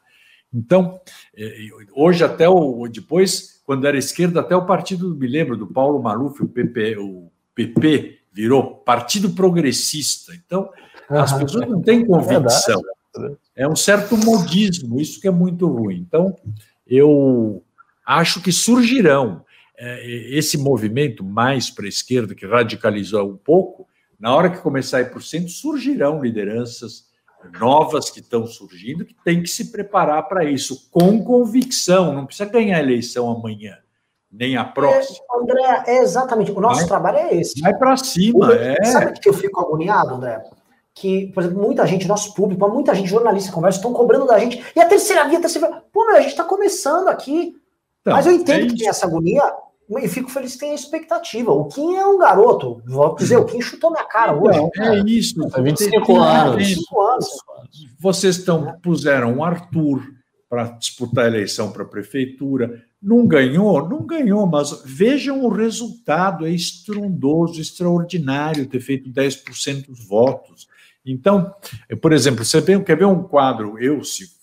Então, 0.53 0.99
é, 1.35 1.55
hoje 1.93 2.23
até 2.23 2.49
o 2.49 2.87
depois, 2.87 3.61
quando 3.65 3.85
era 3.85 3.97
esquerda, 3.97 4.39
até 4.39 4.55
o 4.55 4.65
partido, 4.65 5.15
me 5.15 5.27
lembro 5.27 5.55
do 5.55 5.67
Paulo 5.67 6.01
Maluf, 6.01 6.41
o 6.41 6.47
PP, 6.47 6.97
o 6.97 7.31
PP 7.53 8.19
virou 8.33 8.77
Partido 8.77 9.29
Progressista. 9.31 10.33
Então, 10.33 10.71
as 11.07 11.33
pessoas 11.33 11.67
não 11.67 11.81
têm 11.81 12.05
convicção. 12.05 12.79
É 12.79 12.98
um 13.67 13.75
certo 13.75 14.17
modismo, 14.17 14.99
isso 14.99 15.19
que 15.19 15.27
é 15.27 15.31
muito 15.31 15.67
ruim. 15.67 15.97
Então, 16.07 16.35
eu 16.87 17.63
acho 18.05 18.41
que 18.41 18.51
surgirão 18.51 19.43
é, 19.77 20.05
esse 20.37 20.57
movimento 20.57 21.23
mais 21.23 21.69
para 21.69 21.85
a 21.85 21.89
esquerda, 21.89 22.35
que 22.35 22.45
radicalizou 22.45 23.29
um 23.29 23.37
pouco, 23.37 23.87
na 24.19 24.35
hora 24.35 24.49
que 24.49 24.57
começar 24.57 24.97
a 24.97 25.01
ir 25.01 25.09
para 25.09 25.19
o 25.19 25.21
centro, 25.21 25.49
surgirão 25.49 26.21
lideranças 26.21 27.09
novas 27.57 28.09
que 28.09 28.19
estão 28.19 28.45
surgindo 28.45 29.05
que 29.05 29.15
tem 29.23 29.41
que 29.41 29.47
se 29.47 29.71
preparar 29.71 30.27
para 30.27 30.43
isso, 30.43 30.89
com 30.91 31.23
convicção. 31.23 32.13
Não 32.13 32.25
precisa 32.25 32.49
ganhar 32.49 32.77
a 32.77 32.81
eleição 32.81 33.31
amanhã, 33.31 33.77
nem 34.29 34.57
a 34.57 34.65
próxima. 34.65 35.19
É, 35.19 35.41
André, 35.41 35.83
é 35.87 35.97
exatamente. 35.99 36.51
O 36.51 36.59
nosso 36.59 36.81
vai, 36.81 36.87
trabalho 36.87 37.17
é 37.17 37.35
esse. 37.35 37.61
Vai 37.61 37.73
para 37.77 37.95
cima. 37.97 38.53
é. 38.53 38.83
Sabe 38.83 39.19
que 39.19 39.29
eu 39.29 39.33
fico 39.33 39.61
agoniado, 39.61 40.15
André? 40.15 40.43
Que, 40.99 41.27
por 41.27 41.43
exemplo, 41.43 41.61
muita 41.61 41.87
gente, 41.87 42.07
nosso 42.07 42.33
público, 42.33 42.67
muita 42.67 42.93
gente, 42.93 43.09
jornalista, 43.09 43.53
conversa, 43.53 43.77
estão 43.77 43.93
cobrando 43.93 44.27
da 44.27 44.37
gente. 44.37 44.61
E 44.75 44.81
a 44.81 44.85
terceira 44.85 45.25
via, 45.29 45.37
a 45.37 45.41
terceira 45.41 45.81
Pô, 45.93 46.05
meu, 46.05 46.17
a 46.17 46.19
gente 46.19 46.31
está 46.31 46.43
começando 46.43 47.07
aqui. 47.07 47.55
Então, 48.01 48.13
Mas 48.13 48.25
eu 48.25 48.33
entendo 48.33 48.65
é 48.65 48.67
que 48.67 48.75
tem 48.75 48.89
essa 48.89 49.05
agonia 49.05 49.41
e 49.97 50.07
fico 50.09 50.29
feliz 50.29 50.53
que 50.53 50.59
tem 50.59 50.71
a 50.71 50.75
expectativa. 50.75 51.51
O 51.51 51.65
Kim 51.65 51.95
é 51.95 52.05
um 52.05 52.17
garoto, 52.17 52.81
vou 52.85 53.15
dizer, 53.15 53.37
o 53.37 53.45
Kim 53.45 53.61
chutou 53.61 53.91
minha 53.91 54.03
cara 54.03 54.33
hoje. 54.33 54.59
é 54.77 54.99
isso. 54.99 55.35
É 55.55 55.61
25 55.61 56.17
anos. 56.17 56.67
25 56.67 57.01
anos. 57.01 57.27
Vocês 57.97 58.37
estão, 58.37 58.77
puseram 58.83 59.37
o 59.37 59.43
Arthur 59.43 60.03
para 60.49 60.65
disputar 60.65 61.25
a 61.25 61.27
eleição 61.27 61.71
para 61.71 61.83
a 61.83 61.87
prefeitura. 61.87 62.83
Não 63.01 63.25
ganhou? 63.25 63.87
Não 63.87 64.05
ganhou, 64.05 64.45
mas 64.45 64.81
vejam 64.83 65.45
o 65.45 65.49
resultado, 65.49 66.45
é 66.45 66.49
estrondoso, 66.49 67.61
extraordinário 67.61 68.67
ter 68.67 68.81
feito 68.81 69.09
10% 69.09 69.87
dos 69.87 70.05
votos. 70.05 70.67
Então, 71.11 71.53
por 72.01 72.13
exemplo, 72.13 72.45
você 72.45 72.61
quer 72.61 72.97
ver 72.97 73.05
um 73.05 73.23
quadro, 73.23 73.77
eu 73.79 74.03
se 74.03 74.39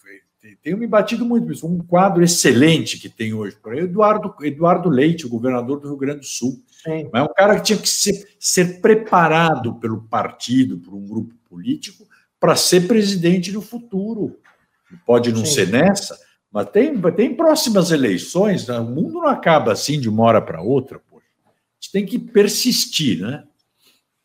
tenho 0.67 0.79
me 0.79 0.87
batido 0.89 1.25
muito 1.25 1.53
isso, 1.53 1.65
um 1.65 1.79
quadro 1.79 2.25
excelente 2.25 2.99
que 2.99 3.09
tem 3.09 3.33
hoje, 3.33 3.55
por 3.55 3.73
Eduardo, 3.73 4.35
Eduardo 4.43 4.89
Leite, 4.89 5.25
o 5.25 5.29
governador 5.29 5.79
do 5.79 5.87
Rio 5.87 5.97
Grande 5.97 6.21
do 6.21 6.27
Sul. 6.27 6.61
Sim. 6.83 7.09
É 7.15 7.23
um 7.23 7.33
cara 7.33 7.55
que 7.55 7.67
tinha 7.67 7.79
que 7.79 7.89
ser, 7.89 8.37
ser 8.37 8.81
preparado 8.81 9.77
pelo 9.77 10.03
partido, 10.03 10.77
por 10.77 10.93
um 10.93 11.07
grupo 11.07 11.33
político, 11.49 12.05
para 12.41 12.57
ser 12.57 12.89
presidente 12.89 13.53
no 13.53 13.63
futuro. 13.63 14.41
Pode 15.05 15.31
não 15.33 15.45
Sim. 15.45 15.53
ser 15.53 15.69
nessa, 15.69 16.19
mas 16.51 16.69
tem, 16.71 17.01
tem 17.13 17.33
próximas 17.37 17.93
eleições, 17.93 18.67
né? 18.67 18.77
o 18.81 18.85
mundo 18.85 19.21
não 19.21 19.29
acaba 19.29 19.71
assim 19.71 20.01
de 20.01 20.09
uma 20.09 20.25
hora 20.25 20.43
para 20.43 20.63
outra. 20.63 20.99
Pô. 20.99 21.19
A 21.19 21.51
gente 21.79 21.93
tem 21.93 22.05
que 22.05 22.19
persistir, 22.19 23.21
né? 23.21 23.45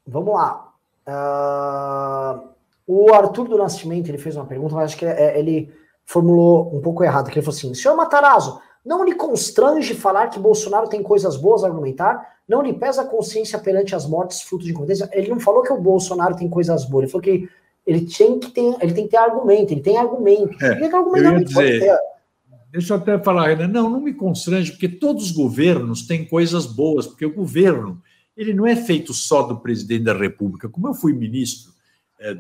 Vamos 0.08 0.34
lá. 0.34 0.71
Uh, 1.12 2.52
o 2.88 3.14
Arthur 3.14 3.48
do 3.48 3.58
Nascimento 3.58 4.10
ele 4.10 4.18
fez 4.18 4.36
uma 4.36 4.46
pergunta, 4.46 4.76
mas 4.76 4.86
acho 4.86 4.98
que 4.98 5.06
é, 5.06 5.38
ele 5.38 5.72
formulou 6.06 6.76
um 6.76 6.82
pouco 6.82 7.04
errado, 7.04 7.30
que 7.30 7.38
ele 7.38 7.46
falou 7.46 7.58
assim, 7.58 7.74
senhor 7.74 7.96
Matarazzo, 7.96 8.60
não 8.86 9.04
lhe 9.04 9.16
constrange 9.16 9.94
falar 9.94 10.28
que 10.28 10.40
Bolsonaro 10.40 10.90
tem 10.90 11.04
coisas 11.04 11.38
boas 11.38 11.64
a 11.64 11.68
argumentar? 11.68 12.40
Não 12.48 12.62
lhe 12.62 12.74
pesa 12.74 13.04
a 13.04 13.06
consciência 13.06 13.60
perante 13.60 13.96
as 13.96 14.08
mortes 14.08 14.42
fruto 14.42 14.66
de 14.66 14.72
incompetência? 14.72 15.10
Ele 15.14 15.30
não 15.30 15.40
falou 15.40 15.62
que 15.62 15.72
o 15.72 15.80
Bolsonaro 15.80 16.36
tem 16.36 16.50
coisas 16.50 16.84
boas, 16.86 17.04
ele 17.04 17.12
falou 17.12 17.24
que 17.24 17.50
ele 17.86 18.06
tem 18.06 18.40
que 18.40 18.52
ter, 18.52 18.76
ele 18.82 18.94
tem 18.94 19.06
que 19.06 19.12
ter 19.12 19.18
argumento, 19.18 19.72
ele 19.72 19.82
tem 19.82 19.98
argumento. 19.98 20.64
É, 20.64 20.72
ele 20.72 20.90
tem 20.90 20.92
eu 20.92 21.18
ia 21.18 21.44
dizer, 21.44 22.00
deixa 22.72 22.94
eu 22.94 22.98
até 22.98 23.20
falar, 23.20 23.56
não, 23.68 23.90
não 23.90 24.02
me 24.02 24.14
constrange, 24.14 24.72
porque 24.72 24.88
todos 24.88 25.26
os 25.26 25.32
governos 25.32 26.08
têm 26.08 26.26
coisas 26.26 26.66
boas, 26.66 27.06
porque 27.06 27.26
o 27.26 27.34
governo 27.34 28.02
ele 28.42 28.54
não 28.54 28.66
é 28.66 28.76
feito 28.76 29.14
só 29.14 29.44
do 29.44 29.60
presidente 29.60 30.04
da 30.04 30.18
República. 30.18 30.68
Como 30.68 30.88
eu 30.88 30.94
fui 30.94 31.14
ministro 31.14 31.74
é, 32.20 32.34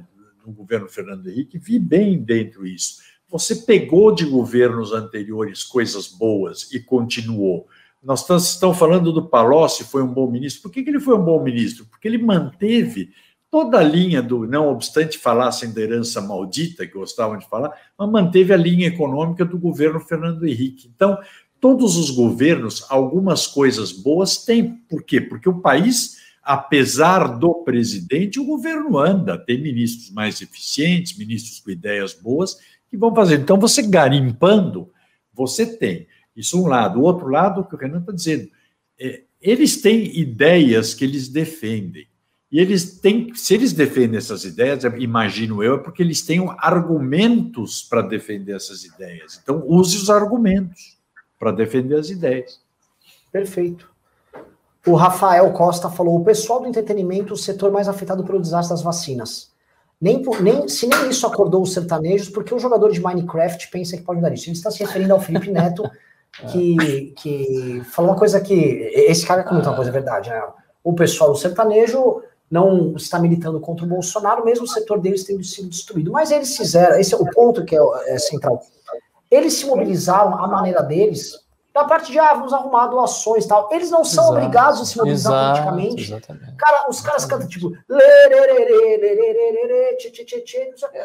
no 0.45 0.51
governo 0.51 0.89
Fernando 0.89 1.27
Henrique, 1.27 1.59
vi 1.59 1.77
bem 1.77 2.21
dentro 2.21 2.65
isso. 2.65 3.01
Você 3.29 3.55
pegou 3.55 4.13
de 4.13 4.25
governos 4.25 4.91
anteriores 4.91 5.63
coisas 5.63 6.07
boas 6.07 6.71
e 6.71 6.79
continuou. 6.79 7.67
Nós 8.03 8.27
estamos 8.27 8.77
falando 8.77 9.13
do 9.13 9.27
Palocci, 9.27 9.83
foi 9.83 10.01
um 10.01 10.11
bom 10.11 10.29
ministro. 10.29 10.63
Por 10.63 10.71
que, 10.71 10.83
que 10.83 10.89
ele 10.89 10.99
foi 10.99 11.15
um 11.15 11.23
bom 11.23 11.41
ministro? 11.41 11.85
Porque 11.85 12.07
ele 12.07 12.17
manteve 12.17 13.11
toda 13.51 13.77
a 13.77 13.83
linha 13.83 14.23
do, 14.23 14.47
não 14.47 14.69
obstante 14.69 15.17
falassem 15.17 15.71
da 15.71 15.81
herança 15.81 16.19
maldita, 16.19 16.87
que 16.87 16.93
gostavam 16.93 17.37
de 17.37 17.47
falar, 17.47 17.71
mas 17.97 18.09
manteve 18.09 18.53
a 18.53 18.57
linha 18.57 18.87
econômica 18.87 19.45
do 19.45 19.59
governo 19.59 19.99
Fernando 19.99 20.47
Henrique. 20.47 20.89
Então, 20.93 21.19
todos 21.61 21.95
os 21.95 22.09
governos, 22.09 22.83
algumas 22.89 23.45
coisas 23.45 23.91
boas 23.91 24.43
têm. 24.43 24.77
Por 24.89 25.03
quê? 25.03 25.21
Porque 25.21 25.47
o 25.47 25.61
país, 25.61 26.17
apesar 26.41 27.37
do 27.37 27.63
presidente, 27.63 28.39
o 28.39 28.45
governo 28.45 28.97
anda, 28.97 29.37
tem 29.37 29.61
ministros 29.61 30.09
mais 30.09 30.41
eficientes, 30.41 31.15
ministros 31.15 31.59
com 31.59 31.69
ideias 31.69 32.13
boas, 32.15 32.57
que 32.89 32.97
vão 32.97 33.13
fazer. 33.13 33.39
Então, 33.39 33.59
você 33.59 33.83
garimpando, 33.83 34.89
você 35.31 35.65
tem. 35.65 36.07
Isso 36.35 36.59
um 36.61 36.67
lado. 36.67 36.99
O 36.99 37.03
outro 37.03 37.27
lado, 37.27 37.61
o 37.61 37.63
que 37.63 37.75
o 37.75 37.77
Renan 37.77 37.99
está 37.99 38.11
dizendo, 38.11 38.49
é, 38.99 39.21
eles 39.39 39.79
têm 39.81 40.17
ideias 40.17 40.95
que 40.95 41.05
eles 41.05 41.29
defendem. 41.29 42.07
E 42.51 42.59
eles 42.59 42.99
têm, 42.99 43.33
se 43.35 43.53
eles 43.53 43.71
defendem 43.71 44.17
essas 44.17 44.43
ideias, 44.43 44.83
imagino 44.97 45.63
eu, 45.63 45.75
é 45.75 45.77
porque 45.77 46.01
eles 46.01 46.21
têm 46.23 46.43
argumentos 46.57 47.83
para 47.83 48.01
defender 48.01 48.55
essas 48.55 48.83
ideias. 48.83 49.39
Então, 49.41 49.63
use 49.67 49.95
os 49.95 50.09
argumentos 50.09 51.00
para 51.41 51.51
defender 51.51 51.95
as 51.95 52.11
ideias. 52.11 52.61
Perfeito. 53.31 53.89
O 54.85 54.93
Rafael 54.93 55.51
Costa 55.53 55.89
falou: 55.89 56.17
o 56.17 56.23
pessoal 56.23 56.59
do 56.59 56.67
entretenimento, 56.67 57.33
o 57.33 57.37
setor 57.37 57.71
mais 57.71 57.87
afetado 57.87 58.23
pelo 58.23 58.39
desastre 58.39 58.75
das 58.75 58.83
vacinas. 58.83 59.49
Nem, 59.99 60.21
nem, 60.39 60.67
se 60.67 60.85
nem 60.85 61.09
isso 61.09 61.25
acordou 61.25 61.63
os 61.63 61.73
sertanejos, 61.73 62.29
porque 62.29 62.53
o 62.53 62.59
jogador 62.59 62.91
de 62.91 63.01
Minecraft 63.01 63.69
pensa 63.71 63.97
que 63.97 64.03
pode 64.03 64.21
dar 64.21 64.31
isso. 64.31 64.49
Ele 64.49 64.55
está 64.55 64.69
se 64.69 64.83
referindo 64.83 65.13
ao 65.13 65.19
Felipe 65.19 65.51
Neto, 65.51 65.83
que, 66.51 67.13
que 67.17 67.81
falou 67.85 68.11
uma 68.11 68.17
coisa 68.17 68.39
que. 68.39 68.53
Esse 68.93 69.25
cara 69.25 69.43
comentou 69.43 69.71
uma 69.71 69.75
coisa, 69.75 69.89
é 69.89 69.93
verdade. 69.93 70.29
Né? 70.29 70.43
O 70.83 70.93
pessoal 70.93 71.31
do 71.31 71.37
sertanejo 71.37 72.21
não 72.49 72.95
está 72.95 73.17
militando 73.17 73.59
contra 73.59 73.83
o 73.83 73.89
Bolsonaro, 73.89 74.45
mesmo 74.45 74.65
o 74.65 74.69
setor 74.69 74.99
deles 74.99 75.23
tendo 75.23 75.43
sido 75.43 75.69
destruído. 75.69 76.11
Mas 76.11 76.29
eles 76.29 76.55
fizeram, 76.55 76.99
esse 76.99 77.15
é 77.15 77.17
o 77.17 77.25
ponto 77.31 77.65
que 77.65 77.75
é, 77.75 77.79
é 78.07 78.19
central. 78.19 78.61
Eles 79.31 79.53
se 79.53 79.65
mobilizaram 79.65 80.37
à 80.43 80.47
maneira 80.47 80.83
deles 80.83 81.39
da 81.73 81.85
parte 81.85 82.11
de, 82.11 82.19
ah, 82.19 82.33
vamos 82.33 82.51
arrumar 82.51 82.87
doações 82.87 83.45
e 83.45 83.47
tal. 83.47 83.69
Eles 83.71 83.89
não 83.89 84.03
são 84.03 84.25
Exato. 84.25 84.37
obrigados 84.37 84.81
a 84.81 84.85
se 84.85 84.97
mobilizar 84.97 85.31
Exato, 85.31 85.71
politicamente. 85.71 86.03
Exatamente. 86.03 86.55
Cara, 86.57 86.89
os 86.89 87.01
caras 87.01 87.25
cantam 87.25 87.47
tipo. 87.47 87.71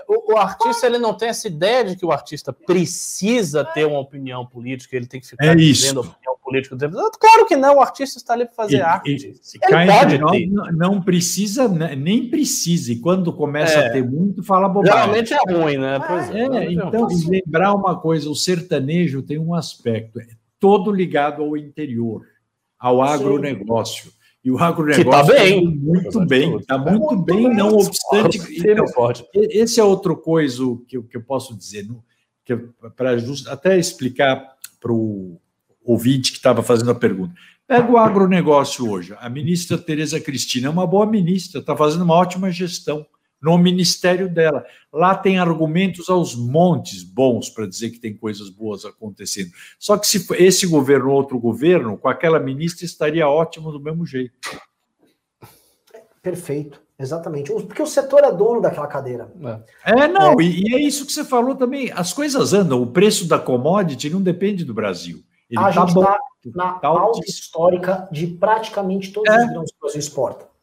O, 0.08 0.32
o 0.32 0.36
artista 0.36 0.86
ele 0.86 0.98
não 0.98 1.14
tem 1.14 1.28
essa 1.28 1.46
ideia 1.46 1.84
de 1.84 1.96
que 1.96 2.04
o 2.04 2.10
artista 2.10 2.52
precisa 2.52 3.64
ter 3.64 3.86
uma 3.86 4.00
opinião 4.00 4.44
política, 4.44 4.96
ele 4.96 5.06
tem 5.06 5.20
que 5.20 5.28
ficar 5.28 5.46
é 5.46 5.54
dizendo 5.54 6.00
opinião 6.00 6.36
política. 6.42 6.76
Claro 7.20 7.46
que 7.46 7.56
não, 7.56 7.76
o 7.76 7.80
artista 7.80 8.18
está 8.18 8.34
ali 8.34 8.44
para 8.44 8.54
fazer 8.54 8.78
e, 8.78 8.82
arte. 8.82 9.10
E, 9.10 9.14
ele 9.14 9.86
pode 9.92 10.18
ter. 10.18 10.46
Não, 10.48 10.72
não, 10.72 11.02
precisa, 11.02 11.68
né, 11.68 11.94
nem 11.94 12.28
precisa. 12.28 12.92
E 12.92 12.98
quando 12.98 13.32
começa 13.32 13.78
é. 13.78 13.86
a 13.86 13.92
ter 13.92 14.02
muito, 14.02 14.42
fala 14.42 14.68
bobagem. 14.68 15.24
Geralmente 15.24 15.34
é 15.34 15.52
ruim, 15.52 15.76
né? 15.76 15.98
É, 16.32 16.56
é, 16.58 16.72
então, 16.72 17.06
lembrar 17.28 17.74
uma 17.74 18.00
coisa: 18.00 18.28
o 18.28 18.34
sertanejo 18.34 19.22
tem 19.22 19.38
um 19.38 19.54
aspecto 19.54 20.18
todo 20.58 20.90
ligado 20.90 21.42
ao 21.42 21.56
interior, 21.56 22.26
ao 22.78 23.02
agronegócio. 23.02 24.10
Sim. 24.10 24.16
E 24.44 24.50
o 24.50 24.58
agronegócio 24.58 25.02
está 25.02 25.22
bem. 25.22 25.66
muito 25.66 26.26
bem, 26.26 26.56
está 26.56 26.78
muito, 26.78 27.00
muito, 27.00 27.24
bem, 27.24 27.48
bem 27.48 27.54
não 27.54 27.76
obstante. 27.76 28.38
Então, 28.56 29.12
esse 29.32 29.80
é 29.80 29.84
outro 29.84 30.16
coisa 30.16 30.62
que 30.86 30.96
eu, 30.96 31.02
que 31.02 31.16
eu 31.16 31.22
posso 31.22 31.56
dizer, 31.56 31.86
para 32.96 33.16
até 33.48 33.78
explicar 33.78 34.56
para 34.80 34.92
o 34.92 35.40
ouvinte 35.84 36.30
que 36.30 36.38
estava 36.38 36.62
fazendo 36.62 36.90
a 36.90 36.94
pergunta. 36.94 37.34
Pega 37.66 37.90
o 37.90 37.96
agronegócio 37.96 38.88
hoje. 38.88 39.16
A 39.18 39.28
ministra 39.28 39.76
Tereza 39.76 40.20
Cristina 40.20 40.68
é 40.68 40.70
uma 40.70 40.86
boa 40.86 41.06
ministra, 41.06 41.60
está 41.60 41.76
fazendo 41.76 42.04
uma 42.04 42.14
ótima 42.14 42.50
gestão 42.50 43.04
no 43.40 43.56
ministério 43.58 44.28
dela. 44.28 44.64
Lá 44.92 45.14
tem 45.14 45.38
argumentos 45.38 46.08
aos 46.08 46.34
montes 46.34 47.02
bons 47.02 47.48
para 47.48 47.66
dizer 47.66 47.90
que 47.90 47.98
tem 47.98 48.16
coisas 48.16 48.48
boas 48.48 48.84
acontecendo. 48.84 49.50
Só 49.78 49.96
que 49.96 50.06
se 50.06 50.26
esse 50.34 50.66
governo 50.66 51.10
ou 51.10 51.16
outro 51.16 51.38
governo, 51.38 51.96
com 51.96 52.08
aquela 52.08 52.40
ministra 52.40 52.84
estaria 52.84 53.28
ótimo 53.28 53.70
do 53.70 53.80
mesmo 53.80 54.06
jeito. 54.06 54.34
Perfeito, 56.22 56.80
exatamente. 56.98 57.52
Porque 57.52 57.82
o 57.82 57.86
setor 57.86 58.24
é 58.24 58.32
dono 58.32 58.60
daquela 58.60 58.88
cadeira. 58.88 59.30
É, 59.84 60.04
é 60.04 60.08
não, 60.08 60.40
é. 60.40 60.42
E, 60.42 60.70
e, 60.70 60.74
é 60.74 60.80
isso 60.80 61.06
que 61.06 61.12
você 61.12 61.24
falou 61.24 61.54
também. 61.54 61.92
As 61.92 62.12
coisas 62.12 62.52
andam, 62.52 62.82
o 62.82 62.88
preço 62.88 63.28
da 63.28 63.38
commodity 63.38 64.10
não 64.10 64.20
depende 64.20 64.64
do 64.64 64.74
Brasil. 64.74 65.22
Ele 65.48 65.60
a 65.60 65.64
tá 65.64 65.70
gente 65.70 65.88
está 65.90 66.18
na 66.52 66.72
tá 66.72 66.88
alta 66.88 67.20
histórica 67.24 68.08
de 68.10 68.26
praticamente 68.26 69.12
todos 69.12 69.32
é. 69.32 69.38
os 69.38 69.50
grãos 69.50 69.70
que 69.70 69.76
o 69.76 69.80
Brasil 69.80 70.00
exporta 70.00 70.55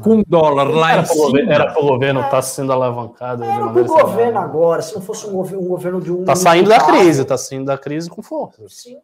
com 0.00 0.22
dólar 0.26 0.68
lá 0.68 0.92
era 0.92 1.02
em 1.02 1.06
cima. 1.06 1.40
era 1.52 1.72
para 1.72 1.82
o 1.82 1.86
governo 1.86 2.20
estar 2.20 2.30
tá 2.30 2.42
sendo 2.42 2.72
alavancado. 2.72 3.42
Era 3.42 3.68
para 3.68 3.82
o 3.82 3.86
governo 3.86 4.38
agora, 4.38 4.82
se 4.82 4.94
não 4.94 5.02
fosse 5.02 5.26
um 5.26 5.32
governo, 5.32 5.64
um 5.64 5.68
governo 5.68 6.00
de 6.00 6.12
um. 6.12 6.20
Está 6.20 6.36
saindo 6.36 6.68
da 6.68 6.80
crise, 6.80 7.22
está 7.22 7.38
saindo 7.38 7.64
da 7.66 7.78
crise 7.78 8.08
com 8.08 8.22
força. 8.22 8.62
Sim. 8.68 8.98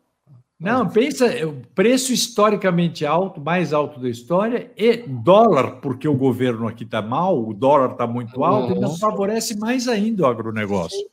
Não, 0.61 0.89
pensa, 0.89 1.27
preço 1.73 2.13
historicamente 2.13 3.07
alto, 3.07 3.41
mais 3.41 3.73
alto 3.73 4.01
da 4.01 4.09
história, 4.09 4.73
e 4.77 4.97
dólar, 5.07 5.77
porque 5.81 6.09
o 6.09 6.17
governo 6.17 6.67
aqui 6.67 6.83
está 6.83 7.01
mal, 7.01 7.39
o 7.41 7.55
dólar 7.55 7.93
está 7.93 8.09
muito 8.09 8.43
alto, 8.43 8.73
ainda 8.73 8.89
favorece 8.89 9.57
mais 9.57 9.87
ainda 9.87 10.25
o 10.25 10.27
agronegócio. 10.27 10.99
Sim. 10.99 11.09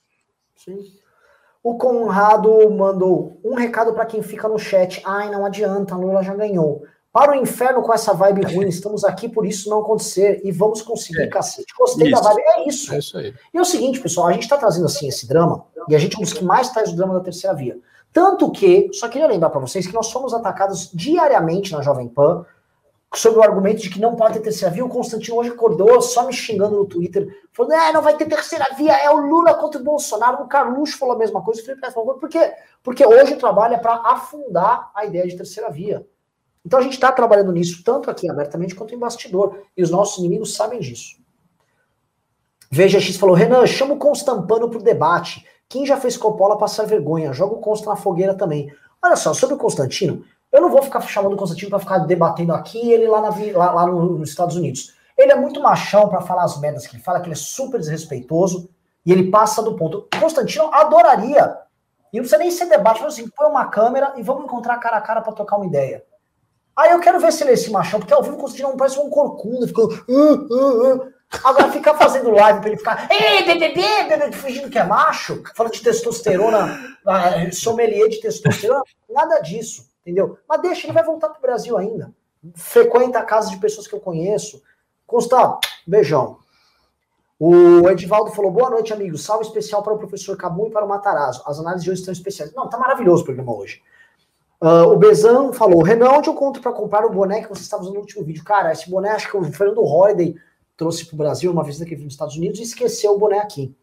Sim. 0.56 1.06
O 1.65 1.80
Conrado 1.80 2.69
mandou 2.69 3.40
um 3.44 3.56
recado 3.56 3.91
para 3.94 4.06
quem 4.06 4.22
fica 4.22 4.48
no 4.48 4.60
chat. 4.60 5.02
Ai, 5.03 5.32
não 5.32 5.44
adianta, 5.44 5.95
Lula 5.95 6.22
já 6.22 6.36
ganhou. 6.36 6.84
Para 7.15 7.31
o 7.31 7.35
inferno 7.35 7.81
com 7.81 7.93
essa 7.93 8.13
vibe 8.13 8.41
ruim, 8.53 8.67
estamos 8.67 9.05
aqui 9.05 9.29
por 9.29 9.45
isso 9.45 9.69
não 9.69 9.79
acontecer 9.79 10.41
e 10.43 10.51
vamos 10.51 10.81
conseguir, 10.81 11.21
é. 11.21 11.27
cacete. 11.27 11.73
Gostei 11.73 12.11
isso. 12.11 12.21
da 12.21 12.27
vibe, 12.27 12.41
é 12.41 12.67
isso. 12.67 12.93
É 12.93 12.97
isso 12.97 13.17
aí. 13.17 13.33
E 13.53 13.57
é 13.57 13.61
o 13.61 13.63
seguinte, 13.63 14.01
pessoal, 14.01 14.27
a 14.27 14.33
gente 14.33 14.43
está 14.43 14.57
trazendo 14.57 14.85
assim 14.85 15.07
esse 15.07 15.25
drama, 15.25 15.65
e 15.87 15.95
a 15.95 15.97
gente 15.97 16.17
é 16.17 16.19
um 16.19 16.23
dos 16.23 16.33
que 16.33 16.43
mais 16.43 16.71
traz 16.71 16.91
o 16.91 16.95
drama 16.97 17.13
da 17.13 17.21
terceira 17.21 17.55
via. 17.55 17.79
Tanto 18.11 18.51
que, 18.51 18.89
só 18.91 19.07
queria 19.07 19.27
lembrar 19.27 19.49
para 19.49 19.61
vocês 19.61 19.87
que 19.87 19.93
nós 19.93 20.07
somos 20.07 20.33
atacados 20.33 20.91
diariamente 20.93 21.71
na 21.71 21.81
Jovem 21.81 22.09
Pan 22.09 22.45
sobre 23.13 23.39
o 23.39 23.43
argumento 23.43 23.81
de 23.81 23.89
que 23.89 24.01
não 24.01 24.17
pode 24.17 24.33
ter 24.33 24.41
terceira 24.41 24.73
via. 24.73 24.83
O 24.83 24.89
Constantino 24.89 25.37
hoje 25.37 25.51
acordou 25.51 26.01
só 26.01 26.27
me 26.27 26.33
xingando 26.33 26.75
no 26.75 26.85
Twitter, 26.85 27.29
falando: 27.53 27.75
é, 27.75 27.93
não 27.93 28.01
vai 28.01 28.17
ter 28.17 28.25
terceira 28.25 28.67
via, 28.75 28.91
é 28.91 29.09
o 29.09 29.25
Lula 29.25 29.53
contra 29.53 29.79
o 29.79 29.83
Bolsonaro. 29.85 30.43
O 30.43 30.47
Carluxo 30.49 30.97
falou 30.97 31.15
a 31.15 31.17
mesma 31.17 31.41
coisa, 31.41 31.61
o 31.61 31.65
Felipe 31.65 31.89
falou, 31.93 32.15
por 32.15 32.27
quê? 32.27 32.51
Porque 32.83 33.05
hoje 33.05 33.35
o 33.35 33.39
trabalho 33.39 33.75
é 33.75 33.77
para 33.77 34.01
afundar 34.03 34.91
a 34.93 35.05
ideia 35.05 35.25
de 35.25 35.37
terceira 35.37 35.71
via. 35.71 36.05
Então 36.65 36.79
a 36.79 36.81
gente 36.81 36.93
está 36.93 37.11
trabalhando 37.11 37.51
nisso, 37.51 37.83
tanto 37.83 38.09
aqui 38.09 38.29
abertamente 38.29 38.73
quanto 38.73 38.95
em 38.95 38.97
bastidor. 38.97 39.59
E 39.77 39.83
os 39.83 39.91
nossos 39.91 40.17
inimigos 40.17 40.55
sabem 40.55 40.79
disso. 40.79 41.17
Veja 42.71 42.99
X 42.99 43.17
falou: 43.17 43.35
Renan, 43.35 43.65
chama 43.67 43.93
o 43.93 43.97
Constampano 43.97 44.69
para 44.69 44.79
o 44.79 44.83
debate. 44.83 45.45
Quem 45.69 45.85
já 45.85 45.97
fez 45.97 46.17
Coppola 46.17 46.57
passar 46.57 46.85
vergonha? 46.85 47.33
Joga 47.33 47.55
o 47.55 47.59
Consta 47.59 47.89
na 47.89 47.95
fogueira 47.95 48.33
também. 48.33 48.73
Olha 49.01 49.15
só, 49.15 49.33
sobre 49.33 49.55
o 49.55 49.57
Constantino, 49.57 50.23
eu 50.51 50.61
não 50.61 50.69
vou 50.69 50.81
ficar 50.81 51.01
chamando 51.01 51.33
o 51.33 51.37
Constantino 51.37 51.69
para 51.69 51.79
ficar 51.79 51.99
debatendo 51.99 52.53
aqui 52.53 52.79
e 52.79 52.91
ele 52.91 53.07
lá, 53.07 53.21
na, 53.21 53.29
lá, 53.53 53.71
lá 53.71 53.87
no, 53.87 54.17
nos 54.17 54.29
Estados 54.29 54.55
Unidos. 54.55 54.95
Ele 55.17 55.31
é 55.31 55.35
muito 55.35 55.61
machão 55.61 56.09
para 56.09 56.21
falar 56.21 56.43
as 56.43 56.59
merdas 56.59 56.87
que 56.87 56.95
ele 56.95 57.03
fala, 57.03 57.19
que 57.19 57.27
ele 57.27 57.33
é 57.33 57.37
super 57.37 57.79
desrespeitoso 57.79 58.69
e 59.05 59.11
ele 59.11 59.29
passa 59.29 59.61
do 59.61 59.75
ponto. 59.75 60.07
O 60.15 60.19
Constantino 60.19 60.73
adoraria. 60.73 61.57
E 62.11 62.17
não 62.17 62.23
precisa 62.23 62.37
nem 62.37 62.51
ser 62.51 62.65
debate, 62.65 63.01
mas 63.01 63.13
assim, 63.13 63.29
põe 63.29 63.47
uma 63.47 63.65
câmera 63.67 64.13
e 64.17 64.23
vamos 64.23 64.45
encontrar 64.45 64.77
cara 64.77 64.97
a 64.97 65.01
cara 65.01 65.21
para 65.21 65.33
trocar 65.33 65.57
uma 65.57 65.65
ideia. 65.65 66.03
Aí 66.76 66.91
eu 66.91 66.99
quero 66.99 67.19
ver 67.19 67.31
se 67.31 67.43
ele 67.43 67.52
é 67.52 67.53
esse 67.53 67.72
machão, 67.72 67.99
porque 67.99 68.14
ao 68.14 68.22
vivo 68.22 68.38
Constantino 68.38 68.69
não 68.69 68.77
parece 68.77 68.99
um 68.99 69.10
corcunda, 69.10 69.68
ficando. 69.68 70.03
Uh, 70.07 70.34
uh, 70.53 70.95
uh. 70.95 71.14
Agora 71.43 71.72
ficar 71.72 71.95
fazendo 71.95 72.31
live 72.31 72.60
pra 72.60 72.69
ele 72.69 72.77
ficar. 72.77 73.10
Ei, 73.10 73.45
bebê, 73.45 74.31
fingindo 74.34 74.69
que 74.69 74.77
é 74.77 74.84
macho, 74.84 75.41
falando 75.56 75.73
de 75.73 75.81
testosterona, 75.81 76.97
ah, 77.06 77.52
sommelier 77.52 78.10
de 78.10 78.19
testosterona, 78.19 78.84
nada 79.10 79.39
disso, 79.39 79.88
entendeu? 80.02 80.38
Mas 80.47 80.61
deixa, 80.61 80.85
ele 80.85 80.93
vai 80.93 81.03
voltar 81.03 81.30
pro 81.30 81.41
Brasil 81.41 81.77
ainda. 81.77 82.11
Frequenta 82.56 83.19
a 83.19 83.23
casa 83.23 83.49
de 83.49 83.57
pessoas 83.57 83.88
que 83.88 83.95
eu 83.95 83.99
conheço. 83.99 84.61
Constar, 85.07 85.60
beijão. 85.88 86.38
O 87.39 87.89
Edivaldo 87.89 88.31
falou: 88.31 88.52
boa 88.52 88.69
noite, 88.69 88.93
amigos. 88.93 89.23
Salve 89.23 89.45
especial 89.45 89.84
para 89.84 89.93
o 89.93 89.97
professor 89.97 90.38
Cabu 90.38 90.68
e 90.68 90.72
para 90.72 90.85
o 90.85 90.88
Matarazzo. 90.88 91.41
As 91.45 91.60
análises 91.60 91.84
de 91.84 91.91
hoje 91.91 91.99
estão 92.02 92.11
especiais. 92.11 92.53
Não, 92.53 92.69
tá 92.69 92.77
maravilhoso 92.77 93.23
o 93.23 93.26
programa 93.26 93.53
hoje. 93.53 93.81
Uh, 94.61 94.91
o 94.91 94.98
Bezan 94.98 95.52
falou: 95.52 95.84
Renan, 95.84 96.10
onde 96.11 96.30
eu 96.30 96.34
conto 96.34 96.61
para 96.61 96.72
comprar 96.72 97.06
o 97.06 97.11
boné 97.11 97.41
que 97.41 97.49
você 97.49 97.61
estava 97.61 97.84
usando 97.84 97.95
no 97.95 98.02
último 98.02 98.23
vídeo? 98.23 98.44
Cara, 98.44 98.72
esse 98.72 98.90
boné 98.90 99.10
acho 99.10 99.30
que 99.30 99.38
o 99.38 99.44
Fernando 99.44 99.84
Holiday 99.84 100.36
trouxe 100.77 101.06
para 101.06 101.14
o 101.14 101.18
Brasil 101.18 101.52
uma 101.52 101.64
que 101.64 101.94
ele 101.94 102.03
nos 102.03 102.14
Estados 102.14 102.36
Unidos 102.36 102.60
e 102.60 102.64
esqueceu 102.64 103.14
o 103.14 103.19
boné 103.19 103.40
aqui. 103.40 103.76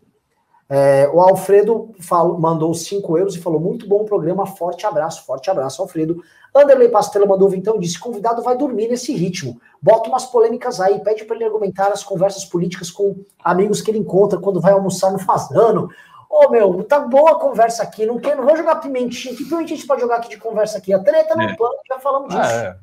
É, 0.69 1.07
o 1.13 1.21
Alfredo 1.21 1.91
falou, 2.01 2.39
mandou 2.39 2.73
5 2.73 3.19
euros 3.19 3.37
e 3.37 3.41
falou: 3.41 3.61
muito 3.61 3.87
bom 3.87 4.05
programa, 4.05 4.47
forte 4.47 4.87
abraço, 4.87 5.25
forte 5.27 5.51
abraço, 5.51 5.83
Alfredo. 5.83 6.23
Anderley 6.55 6.89
Pastela 6.89 7.27
mandou 7.27 7.53
então 7.55 7.79
disse: 7.79 7.99
convidado 7.99 8.43
vai 8.43 8.57
dormir 8.57 8.89
nesse 8.89 9.13
ritmo. 9.13 9.61
Bota 9.81 10.09
umas 10.09 10.25
polêmicas 10.25 10.81
aí, 10.81 11.01
pede 11.01 11.25
para 11.25 11.37
ele 11.37 11.45
argumentar 11.45 11.89
as 11.89 12.03
conversas 12.03 12.45
políticas 12.45 12.91
com 12.91 13.17
amigos 13.45 13.83
que 13.83 13.91
ele 13.91 13.99
encontra 13.99 14.39
quando 14.39 14.61
vai 14.61 14.73
almoçar 14.73 15.13
no 15.13 15.19
Fazano. 15.19 15.91
Ô, 16.33 16.47
oh, 16.47 16.49
meu, 16.49 16.83
tá 16.85 16.99
boa 16.99 17.33
a 17.33 17.35
conversa 17.35 17.83
aqui. 17.83 18.07
Não, 18.07 18.19
quer, 18.19 18.35
não 18.35 18.47
vou 18.47 18.57
jogar 18.57 18.77
pimentinha. 18.77 19.37
Que 19.37 19.45
pimentinha 19.45 19.77
a 19.77 19.79
gente 19.79 19.87
pode 19.87 20.01
jogar 20.01 20.17
aqui 20.17 20.31
de 20.31 20.39
conversa 20.39 20.79
aqui? 20.79 20.91
A 20.91 20.99
treta 20.99 21.37
no 21.37 21.43
é. 21.43 21.55
plano, 21.55 21.77
já 21.87 21.99
falamos 21.99 22.31
disso. 22.31 22.41
Ah, 22.41 22.53
é. 22.53 22.77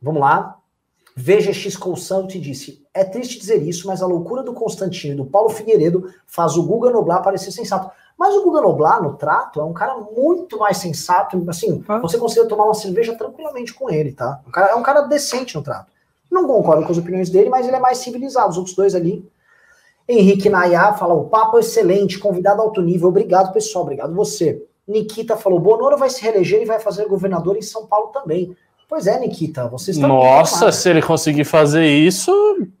Vamos 0.00 0.20
lá. 0.20 0.58
VGX 1.16 1.76
Consult 1.76 2.38
disse: 2.38 2.86
É 2.94 3.02
triste 3.02 3.40
dizer 3.40 3.60
isso, 3.64 3.88
mas 3.88 4.00
a 4.00 4.06
loucura 4.06 4.44
do 4.44 4.52
Constantino 4.52 5.14
e 5.14 5.16
do 5.16 5.26
Paulo 5.26 5.48
Figueiredo 5.48 6.08
faz 6.24 6.56
o 6.56 6.62
Guga 6.62 6.88
Noblar 6.88 7.20
parecer 7.20 7.50
sensato. 7.50 7.90
Mas 8.16 8.32
o 8.36 8.44
Guga 8.44 8.60
Noblar, 8.60 9.02
no 9.02 9.16
trato, 9.16 9.60
é 9.60 9.64
um 9.64 9.72
cara 9.72 9.96
muito 9.96 10.56
mais 10.56 10.76
sensato. 10.76 11.44
Assim, 11.50 11.84
ah. 11.88 11.98
você 11.98 12.16
consegue 12.16 12.46
tomar 12.46 12.66
uma 12.66 12.74
cerveja 12.74 13.16
tranquilamente 13.16 13.74
com 13.74 13.90
ele, 13.90 14.12
tá? 14.12 14.40
Um 14.46 14.52
cara, 14.52 14.70
é 14.70 14.74
um 14.76 14.82
cara 14.84 15.00
decente 15.00 15.56
no 15.56 15.64
trato. 15.64 15.90
Não 16.30 16.46
concordo 16.46 16.86
com 16.86 16.92
as 16.92 16.98
opiniões 16.98 17.28
dele, 17.28 17.50
mas 17.50 17.66
ele 17.66 17.76
é 17.76 17.80
mais 17.80 17.98
civilizado. 17.98 18.50
Os 18.50 18.56
outros 18.56 18.76
dois 18.76 18.94
ali 18.94 19.28
Henrique 20.08 20.48
Nayá 20.48 20.94
fala: 20.94 21.14
o 21.14 21.28
papo 21.28 21.58
é 21.58 21.60
excelente, 21.60 22.18
convidado 22.18 22.62
alto 22.62 22.80
nível. 22.80 23.08
Obrigado, 23.08 23.52
pessoal. 23.52 23.84
Obrigado 23.84 24.14
você. 24.14 24.64
Nikita 24.86 25.36
falou: 25.36 25.60
Bonoro 25.60 25.98
vai 25.98 26.08
se 26.08 26.22
reeleger 26.22 26.62
e 26.62 26.64
vai 26.64 26.80
fazer 26.80 27.06
governador 27.06 27.56
em 27.56 27.62
São 27.62 27.86
Paulo 27.86 28.08
também. 28.08 28.56
Pois 28.88 29.06
é, 29.06 29.20
Nikita, 29.20 29.68
você 29.68 29.90
está. 29.90 30.08
Nossa, 30.08 30.72
se 30.72 30.88
ele 30.88 31.02
conseguir 31.02 31.44
fazer 31.44 31.86
isso, 31.86 32.32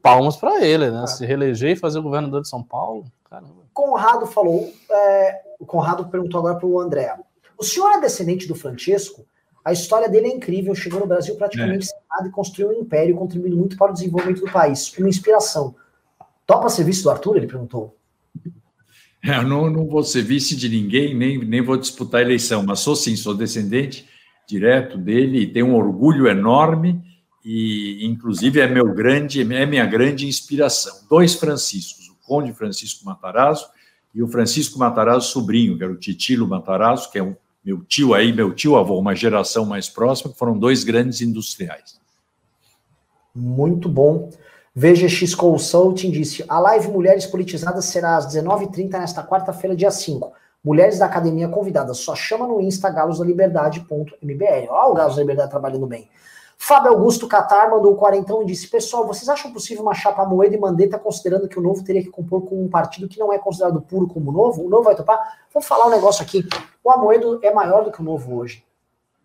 palmas 0.02 0.36
para 0.36 0.64
ele, 0.64 0.90
né? 0.90 1.04
É. 1.04 1.06
Se 1.06 1.26
reeleger 1.26 1.72
e 1.72 1.76
fazer 1.76 2.00
governador 2.00 2.40
de 2.40 2.48
São 2.48 2.62
Paulo, 2.62 3.04
caramba. 3.28 3.52
Conrado 3.74 4.26
falou: 4.26 4.72
é, 4.90 5.40
o 5.60 5.66
Conrado 5.66 6.08
perguntou 6.08 6.40
agora 6.40 6.54
para 6.54 6.66
o 6.66 6.80
André: 6.80 7.14
o 7.58 7.62
senhor 7.62 7.90
é 7.90 8.00
descendente 8.00 8.48
do 8.48 8.54
Francesco? 8.54 9.26
A 9.62 9.72
história 9.72 10.08
dele 10.08 10.28
é 10.28 10.34
incrível, 10.34 10.74
chegou 10.74 10.98
no 10.98 11.06
Brasil 11.06 11.34
praticamente 11.36 11.84
é. 11.84 11.88
sem 11.88 11.98
nada 12.10 12.26
e 12.26 12.30
construiu 12.30 12.70
um 12.70 12.80
império, 12.80 13.14
contribuindo 13.14 13.56
muito 13.56 13.76
para 13.76 13.90
o 13.90 13.92
desenvolvimento 13.92 14.40
do 14.40 14.50
país. 14.50 14.90
Uma 14.96 15.10
inspiração. 15.10 15.74
Topa 16.48 16.70
ser 16.70 16.84
vice 16.84 17.02
do 17.02 17.10
Arthur? 17.10 17.36
Ele 17.36 17.46
perguntou. 17.46 17.94
É, 19.22 19.36
eu 19.36 19.42
não, 19.42 19.68
não 19.68 19.86
vou 19.86 20.02
ser 20.02 20.22
vice 20.22 20.56
de 20.56 20.66
ninguém, 20.66 21.14
nem, 21.14 21.36
nem 21.36 21.60
vou 21.60 21.76
disputar 21.76 22.20
a 22.20 22.24
eleição, 22.24 22.64
mas 22.64 22.80
sou 22.80 22.96
sim, 22.96 23.14
sou 23.16 23.34
descendente 23.34 24.08
direto 24.48 24.96
dele 24.96 25.40
e 25.40 25.52
tenho 25.52 25.66
um 25.66 25.74
orgulho 25.74 26.26
enorme 26.26 27.04
e, 27.44 28.06
inclusive, 28.06 28.60
é 28.60 28.66
meu 28.66 28.94
grande, 28.94 29.42
é 29.42 29.66
minha 29.66 29.84
grande 29.84 30.26
inspiração. 30.26 31.06
Dois 31.10 31.34
Franciscos, 31.34 32.08
o 32.08 32.16
Conde 32.26 32.54
Francisco 32.54 33.04
Matarazzo 33.04 33.66
e 34.14 34.22
o 34.22 34.28
Francisco 34.28 34.78
Matarazzo 34.78 35.30
sobrinho, 35.30 35.76
que 35.76 35.84
era 35.84 35.92
o 35.92 35.98
Titilo 35.98 36.48
Matarazzo, 36.48 37.10
que 37.10 37.18
é 37.18 37.22
um, 37.22 37.36
meu 37.62 37.84
tio 37.84 38.14
aí, 38.14 38.32
meu 38.32 38.54
tio 38.54 38.74
avô, 38.74 38.98
uma 38.98 39.14
geração 39.14 39.66
mais 39.66 39.86
próxima, 39.86 40.32
que 40.32 40.38
foram 40.38 40.58
dois 40.58 40.82
grandes 40.82 41.20
industriais. 41.20 42.00
Muito 43.34 43.86
bom. 43.86 44.30
VGX 44.74 45.34
Consulting 45.34 46.10
disse: 46.10 46.44
a 46.48 46.58
live 46.58 46.88
Mulheres 46.88 47.26
Politizadas 47.26 47.86
será 47.86 48.16
às 48.16 48.26
19h30 48.26 48.92
nesta 48.92 49.22
quarta-feira, 49.22 49.74
dia 49.74 49.90
5. 49.90 50.32
Mulheres 50.62 50.98
da 50.98 51.06
academia 51.06 51.48
convidadas. 51.48 51.98
Só 51.98 52.14
chama 52.14 52.46
no 52.46 52.60
Insta 52.60 52.90
galosdaliberdade.mbr. 52.90 54.66
Olha 54.68 54.90
o 54.90 54.94
Galos 54.94 55.16
da 55.16 55.22
Liberdade 55.22 55.50
trabalhando 55.50 55.86
bem. 55.86 56.08
Fábio 56.60 56.90
Augusto 56.90 57.28
Catar 57.28 57.70
mandou 57.70 57.92
o 57.92 57.96
quarentão 57.96 58.42
e 58.42 58.46
disse: 58.46 58.68
Pessoal, 58.68 59.06
vocês 59.06 59.28
acham 59.28 59.52
possível 59.52 59.82
uma 59.82 59.94
chapa 59.94 60.24
moeda 60.24 60.56
e 60.56 60.58
mandeta 60.58 60.98
considerando 60.98 61.48
que 61.48 61.58
o 61.58 61.62
novo 61.62 61.84
teria 61.84 62.02
que 62.02 62.10
compor 62.10 62.42
com 62.42 62.62
um 62.62 62.68
partido 62.68 63.08
que 63.08 63.18
não 63.18 63.32
é 63.32 63.38
considerado 63.38 63.80
puro 63.80 64.08
como 64.08 64.32
novo? 64.32 64.66
O 64.66 64.68
novo 64.68 64.82
vai 64.82 64.96
topar? 64.96 65.38
Vou 65.54 65.62
falar 65.62 65.86
um 65.86 65.90
negócio 65.90 66.22
aqui. 66.22 66.46
O 66.82 66.90
Amoedo 66.90 67.38
é 67.42 67.54
maior 67.54 67.84
do 67.84 67.92
que 67.92 68.00
o 68.00 68.04
novo 68.04 68.36
hoje. 68.36 68.64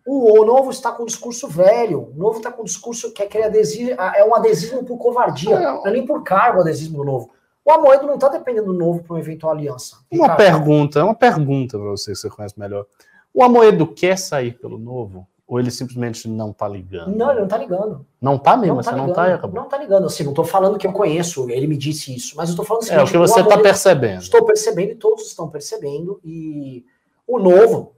O, 0.06 0.40
o 0.40 0.44
novo 0.44 0.70
está 0.70 0.92
com 0.92 1.04
um 1.04 1.06
discurso 1.06 1.48
velho. 1.48 2.10
O 2.10 2.18
novo 2.18 2.38
está 2.38 2.52
com 2.52 2.62
um 2.62 2.66
discurso 2.66 3.12
que 3.12 3.22
é 3.22 3.26
aquele 3.26 3.44
adesivo, 3.44 3.90
é 3.92 4.24
um 4.24 4.34
adesismo 4.34 4.84
por 4.84 4.98
covardia, 4.98 5.58
não 5.58 5.86
é 5.86 5.90
nem 5.90 6.04
por 6.04 6.22
cargo 6.22 6.58
o 6.58 6.60
adesismo 6.60 6.98
do 6.98 7.04
novo. 7.04 7.30
O 7.64 7.72
Amoedo 7.72 8.06
não 8.06 8.14
está 8.14 8.28
dependendo 8.28 8.66
do 8.72 8.78
novo 8.78 9.02
para 9.02 9.14
uma 9.14 9.20
eventual 9.20 9.52
aliança. 9.52 9.96
Uma 10.12 10.28
Ricardo. 10.28 10.36
pergunta, 10.36 11.02
uma 11.04 11.14
pergunta 11.14 11.78
para 11.78 11.88
você 11.88 12.12
que 12.12 12.18
você 12.18 12.28
conhece 12.28 12.58
melhor. 12.60 12.84
O 13.32 13.42
Amoedo 13.42 13.86
quer 13.86 14.18
sair 14.18 14.58
pelo 14.58 14.78
novo? 14.78 15.26
Ou 15.46 15.58
ele 15.58 15.70
simplesmente 15.70 16.28
não 16.28 16.50
está 16.50 16.68
ligando? 16.68 17.16
Não, 17.16 17.30
ele 17.30 17.38
não 17.38 17.44
está 17.44 17.56
ligando. 17.56 18.06
Não 18.20 18.36
está 18.36 18.56
mesmo, 18.56 18.76
não 18.76 18.82
tá 18.82 18.90
você 18.90 18.94
ligando. 18.94 19.06
não 19.06 19.12
está 19.12 19.34
acabou. 19.34 19.56
Não 19.56 19.64
está 19.64 19.78
ligando, 19.78 20.06
assim, 20.06 20.24
não 20.24 20.32
estou 20.32 20.44
falando 20.44 20.78
que 20.78 20.86
eu 20.86 20.92
conheço, 20.92 21.50
ele 21.50 21.66
me 21.66 21.76
disse 21.76 22.14
isso, 22.14 22.36
mas 22.36 22.48
eu 22.48 22.52
estou 22.52 22.64
falando 22.64 22.82
o 22.82 22.84
seguinte, 22.86 23.00
É 23.00 23.04
o 23.04 23.10
que 23.10 23.18
você 23.18 23.40
está 23.40 23.58
percebendo. 23.58 24.22
Estou 24.22 24.44
percebendo 24.44 24.92
e 24.92 24.94
todos 24.96 25.26
estão 25.26 25.48
percebendo, 25.48 26.18
e 26.24 26.84
o 27.26 27.38
novo, 27.38 27.92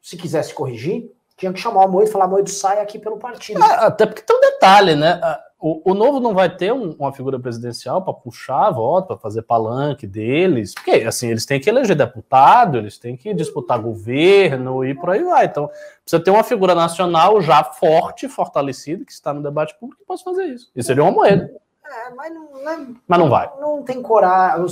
se 0.00 0.16
quisesse 0.16 0.54
corrigir, 0.54 1.10
tinha 1.36 1.52
que 1.52 1.60
chamar 1.60 1.86
o 1.86 1.88
Moedo 1.88 2.08
e 2.08 2.12
falar, 2.12 2.28
Moedo, 2.28 2.50
sai 2.50 2.80
aqui 2.80 2.98
pelo 2.98 3.18
partido. 3.18 3.62
Ah, 3.62 3.86
até 3.86 4.06
porque 4.06 4.22
tem 4.22 4.36
um 4.36 4.40
detalhe, 4.40 4.94
né? 4.94 5.20
Ah, 5.22 5.40
o, 5.62 5.92
o 5.92 5.94
Novo 5.94 6.18
não 6.18 6.34
vai 6.34 6.54
ter 6.54 6.72
um, 6.72 6.90
uma 6.98 7.12
figura 7.12 7.38
presidencial 7.38 8.02
para 8.02 8.12
puxar 8.12 8.66
a 8.66 8.70
voto, 8.72 9.06
para 9.06 9.16
fazer 9.16 9.42
palanque 9.42 10.08
deles, 10.08 10.74
porque 10.74 11.04
assim, 11.06 11.28
eles 11.28 11.46
têm 11.46 11.60
que 11.60 11.70
eleger 11.70 11.94
deputado, 11.94 12.78
eles 12.78 12.98
têm 12.98 13.16
que 13.16 13.32
disputar 13.32 13.78
governo 13.78 14.84
e 14.84 14.92
por 14.92 15.10
aí 15.10 15.22
vai. 15.22 15.46
Então, 15.46 15.70
precisa 16.02 16.22
ter 16.22 16.32
uma 16.32 16.42
figura 16.42 16.74
nacional 16.74 17.40
já 17.40 17.62
forte, 17.62 18.28
fortalecida, 18.28 19.04
que 19.04 19.12
está 19.12 19.32
no 19.32 19.40
debate 19.40 19.76
público 19.78 20.00
que 20.02 20.06
possa 20.06 20.24
fazer 20.24 20.46
isso. 20.46 20.68
Isso 20.74 20.88
seria 20.88 21.04
uma 21.04 21.12
moeda. 21.12 21.48
É, 21.84 22.10
mas 22.14 22.34
não, 22.34 22.50
não, 22.52 22.70
é 22.72 22.86
mas 23.06 23.18
não 23.20 23.28
vai. 23.30 23.50
Não 23.60 23.82
tem 23.84 24.02
coragem, 24.02 24.66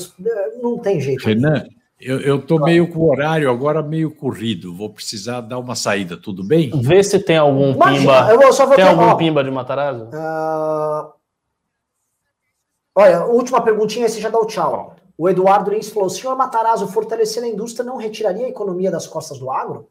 não 0.61 0.77
tem 0.77 1.01
jeito. 1.01 1.25
Renan, 1.25 1.65
eu 2.01 2.37
estou 2.37 2.59
meio 2.61 2.89
com 2.89 3.01
o 3.01 3.11
horário 3.11 3.51
agora 3.51 3.83
meio 3.83 4.11
corrido. 4.11 4.75
Vou 4.75 4.89
precisar 4.89 5.43
dar 5.43 5.59
uma 5.59 5.75
saída, 5.75 6.17
tudo 6.17 6.43
bem? 6.43 6.71
Vê 6.83 7.03
se 7.03 7.19
tem 7.19 7.37
algum 7.37 7.73
Imagina, 7.73 8.25
pimba. 8.27 8.43
Eu 8.43 8.53
só 8.53 8.65
vou 8.65 8.75
tem 8.75 8.85
ter, 8.85 8.91
algum 8.91 9.05
ó, 9.05 9.15
pimba 9.17 9.45
de 9.45 9.51
Matarazzo? 9.51 10.05
Uh... 10.05 11.13
Olha, 12.95 13.25
última 13.27 13.61
perguntinha, 13.61 14.07
esse 14.07 14.21
já 14.21 14.31
dá 14.31 14.39
o 14.39 14.47
tchau. 14.47 14.97
O 15.17 15.29
Eduardo 15.29 15.71
Lins 15.71 15.91
falou: 15.91 16.09
senhor 16.09 16.35
Matarazzo, 16.35 16.89
fortalecendo 16.89 17.47
a 17.47 17.51
indústria 17.51 17.85
não 17.85 17.99
retiraria 17.99 18.47
a 18.47 18.51
economia 18.51 18.91
das 18.91 19.07
costas 19.07 19.39
do 19.39 19.51
agro? 19.51 19.87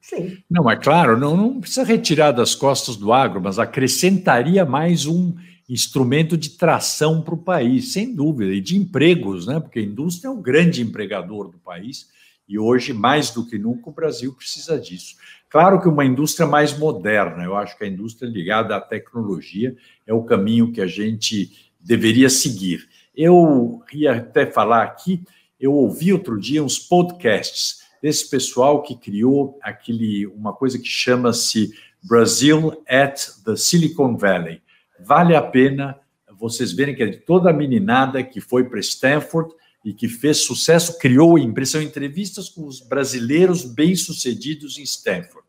Sim. 0.00 0.36
Não, 0.48 0.70
é 0.70 0.76
claro, 0.76 1.18
não, 1.18 1.36
não 1.36 1.60
precisa 1.60 1.82
retirar 1.82 2.32
das 2.32 2.54
costas 2.54 2.94
do 2.96 3.12
agro, 3.12 3.40
mas 3.40 3.58
acrescentaria 3.58 4.64
mais 4.64 5.06
um 5.06 5.34
instrumento 5.68 6.36
de 6.36 6.50
tração 6.50 7.20
para 7.20 7.34
o 7.34 7.38
país, 7.38 7.92
sem 7.92 8.14
dúvida, 8.14 8.52
e 8.52 8.60
de 8.60 8.76
empregos, 8.76 9.46
né? 9.46 9.58
porque 9.58 9.80
a 9.80 9.82
indústria 9.82 10.28
é 10.28 10.30
o 10.30 10.40
grande 10.40 10.80
empregador 10.82 11.48
do 11.48 11.58
país 11.58 12.08
E 12.48 12.58
hoje, 12.58 12.92
mais 12.92 13.30
do 13.30 13.44
que 13.44 13.58
nunca, 13.58 13.90
o 13.90 13.92
Brasil 13.92 14.32
precisa 14.32 14.78
disso. 14.78 15.16
Claro 15.50 15.80
que 15.80 15.88
uma 15.88 16.04
indústria 16.04 16.46
mais 16.46 16.76
moderna, 16.78 17.42
eu 17.42 17.56
acho 17.56 17.76
que 17.76 17.84
a 17.84 17.88
indústria 17.88 18.28
ligada 18.28 18.76
à 18.76 18.80
tecnologia 18.80 19.76
é 20.06 20.14
o 20.14 20.22
caminho 20.22 20.72
que 20.72 20.80
a 20.80 20.86
gente 20.86 21.50
deveria 21.80 22.30
seguir. 22.30 22.88
Eu 23.16 23.82
ia 23.92 24.16
até 24.16 24.46
falar 24.46 24.82
aqui, 24.82 25.22
eu 25.58 25.72
ouvi 25.72 26.12
outro 26.12 26.38
dia 26.38 26.62
uns 26.62 26.78
podcasts 26.78 27.86
desse 28.02 28.28
pessoal 28.28 28.82
que 28.82 28.94
criou 28.94 29.58
aquele 29.62 30.26
uma 30.26 30.52
coisa 30.52 30.78
que 30.78 30.88
chama-se 30.88 31.72
Brasil 32.02 32.82
at 32.88 33.18
the 33.44 33.56
Silicon 33.56 34.16
Valley. 34.16 34.60
Vale 35.00 35.34
a 35.34 35.42
pena 35.42 35.98
vocês 36.38 36.72
verem 36.72 36.94
que 36.94 37.02
é 37.02 37.12
toda 37.12 37.50
a 37.50 37.52
meninada 37.52 38.22
que 38.22 38.40
foi 38.40 38.64
para 38.64 38.78
Stanford 38.80 39.52
e 39.84 39.92
que 39.92 40.08
fez 40.08 40.38
sucesso, 40.38 40.98
criou 40.98 41.38
impressão 41.38 41.80
entrevistas 41.80 42.48
com 42.48 42.66
os 42.66 42.80
brasileiros 42.80 43.64
bem-sucedidos 43.64 44.78
em 44.78 44.82
Stanford. 44.82 45.46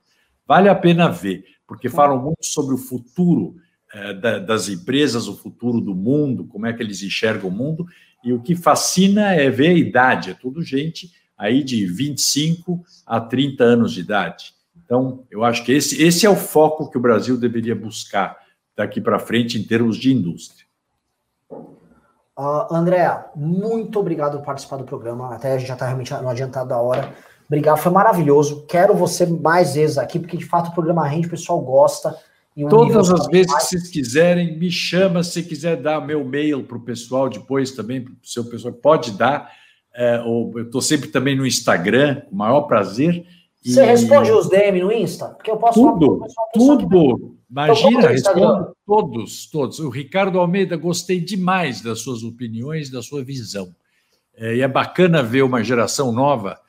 Vale 0.47 0.69
a 0.69 0.75
pena 0.75 1.09
ver, 1.09 1.43
porque 1.67 1.89
falam 1.89 2.21
muito 2.21 2.45
sobre 2.45 2.75
o 2.75 2.77
futuro 2.77 3.55
eh, 3.93 4.13
da, 4.13 4.39
das 4.39 4.69
empresas, 4.69 5.27
o 5.27 5.35
futuro 5.35 5.81
do 5.81 5.95
mundo, 5.95 6.45
como 6.45 6.67
é 6.67 6.73
que 6.73 6.81
eles 6.81 7.01
enxergam 7.01 7.49
o 7.49 7.53
mundo, 7.53 7.85
e 8.23 8.31
o 8.31 8.41
que 8.41 8.55
fascina 8.55 9.33
é 9.33 9.49
ver 9.49 9.69
a 9.69 9.73
idade, 9.73 10.29
é 10.29 10.33
tudo 10.33 10.61
gente 10.61 11.11
aí 11.37 11.63
de 11.63 11.85
25 11.85 12.83
a 13.05 13.19
30 13.19 13.63
anos 13.63 13.93
de 13.93 14.01
idade. 14.01 14.53
Então, 14.75 15.25
eu 15.29 15.43
acho 15.43 15.65
que 15.65 15.71
esse, 15.71 16.01
esse 16.01 16.25
é 16.25 16.29
o 16.29 16.35
foco 16.35 16.89
que 16.89 16.97
o 16.97 17.01
Brasil 17.01 17.37
deveria 17.37 17.75
buscar 17.75 18.37
daqui 18.77 19.01
para 19.01 19.17
frente 19.17 19.57
em 19.57 19.63
termos 19.63 19.97
de 19.97 20.13
indústria. 20.13 20.65
Uh, 22.37 22.71
André, 22.71 23.25
muito 23.35 23.99
obrigado 23.99 24.37
por 24.37 24.45
participar 24.45 24.77
do 24.77 24.83
programa. 24.83 25.33
Até 25.33 25.53
a 25.53 25.57
gente 25.57 25.67
já 25.67 25.73
está 25.73 25.87
realmente 25.87 26.13
no 26.13 26.29
adiantado 26.29 26.69
da 26.69 26.77
hora. 26.77 27.11
Obrigado, 27.47 27.77
foi 27.77 27.91
maravilhoso. 27.91 28.65
Quero 28.67 28.93
você 28.93 29.25
mais 29.25 29.73
vezes 29.73 29.97
aqui, 29.97 30.19
porque 30.19 30.37
de 30.37 30.45
fato 30.45 30.69
o 30.69 30.73
programa 30.73 31.07
rende, 31.07 31.25
o 31.25 31.31
pessoal 31.31 31.59
gosta. 31.59 32.15
Todas 32.69 33.11
as 33.11 33.25
vezes 33.27 33.51
mais... 33.51 33.63
que 33.63 33.69
vocês 33.69 33.89
quiserem, 33.89 34.57
me 34.57 34.69
chama. 34.69 35.23
Se 35.23 35.41
quiser 35.41 35.77
dar 35.77 35.99
meu 36.05 36.23
mail 36.23 36.63
para 36.63 36.77
o 36.77 36.81
pessoal 36.81 37.29
depois 37.29 37.71
também, 37.71 38.03
para 38.03 38.13
o 38.13 38.17
seu 38.21 38.45
pessoal, 38.45 38.73
pode 38.73 39.11
dar. 39.11 39.51
É, 39.95 40.19
ou, 40.21 40.53
eu 40.57 40.65
estou 40.65 40.81
sempre 40.81 41.09
também 41.09 41.35
no 41.35 41.45
Instagram, 41.45 42.21
com 42.21 42.35
o 42.35 42.37
maior 42.37 42.61
prazer. 42.61 43.25
Você 43.63 43.83
responde 43.83 44.31
os 44.31 44.47
DM 44.49 44.81
no 44.81 44.91
Insta? 44.91 45.29
Porque 45.29 45.51
eu 45.51 45.57
posso 45.57 45.79
tudo, 45.79 46.25
tudo. 46.53 47.37
Imagina, 47.49 47.99
então, 47.99 48.11
respondo 48.11 48.77
todos, 48.85 49.49
todos. 49.49 49.79
O 49.79 49.89
Ricardo 49.89 50.39
Almeida, 50.39 50.75
gostei 50.75 51.19
demais 51.19 51.81
das 51.81 52.01
suas 52.01 52.23
opiniões, 52.23 52.89
da 52.89 53.01
sua 53.01 53.23
visão. 53.23 53.73
É, 54.35 54.57
e 54.57 54.61
é 54.61 54.67
bacana 54.67 55.23
ver 55.23 55.43
uma 55.43 55.63
geração 55.63 56.11
nova 56.11 56.59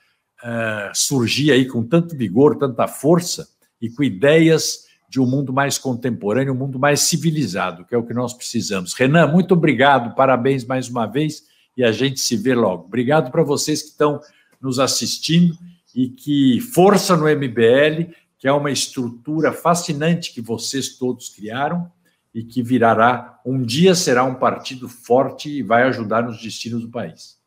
uh, 0.42 0.94
surgir 0.94 1.52
aí 1.52 1.66
com 1.66 1.82
tanto 1.82 2.16
vigor, 2.16 2.56
tanta 2.56 2.86
força 2.86 3.48
e 3.80 3.90
com 3.90 4.02
ideias 4.02 4.86
de 5.08 5.20
um 5.20 5.26
mundo 5.26 5.52
mais 5.52 5.78
contemporâneo, 5.78 6.52
um 6.52 6.56
mundo 6.56 6.78
mais 6.78 7.00
civilizado, 7.00 7.84
que 7.84 7.94
é 7.94 7.98
o 7.98 8.04
que 8.04 8.14
nós 8.14 8.32
precisamos. 8.34 8.92
Renan, 8.92 9.26
muito 9.26 9.54
obrigado, 9.54 10.14
parabéns 10.14 10.64
mais 10.64 10.88
uma 10.88 11.06
vez 11.06 11.44
e 11.76 11.82
a 11.82 11.92
gente 11.92 12.20
se 12.20 12.36
vê 12.36 12.54
logo. 12.54 12.84
Obrigado 12.84 13.30
para 13.30 13.42
vocês 13.42 13.82
que 13.82 13.88
estão 13.88 14.20
nos 14.60 14.78
assistindo 14.78 15.56
e 15.94 16.08
que 16.08 16.60
força 16.60 17.16
no 17.16 17.24
MBL, 17.24 18.12
que 18.38 18.46
é 18.46 18.52
uma 18.52 18.70
estrutura 18.70 19.52
fascinante 19.52 20.32
que 20.32 20.40
vocês 20.40 20.96
todos 20.96 21.28
criaram 21.28 21.90
e 22.34 22.44
que 22.44 22.62
virará, 22.62 23.40
um 23.44 23.62
dia 23.62 23.94
será 23.94 24.24
um 24.24 24.34
partido 24.34 24.88
forte 24.88 25.50
e 25.50 25.62
vai 25.62 25.82
ajudar 25.84 26.22
nos 26.22 26.40
destinos 26.40 26.82
do 26.82 26.90
país. 26.90 27.38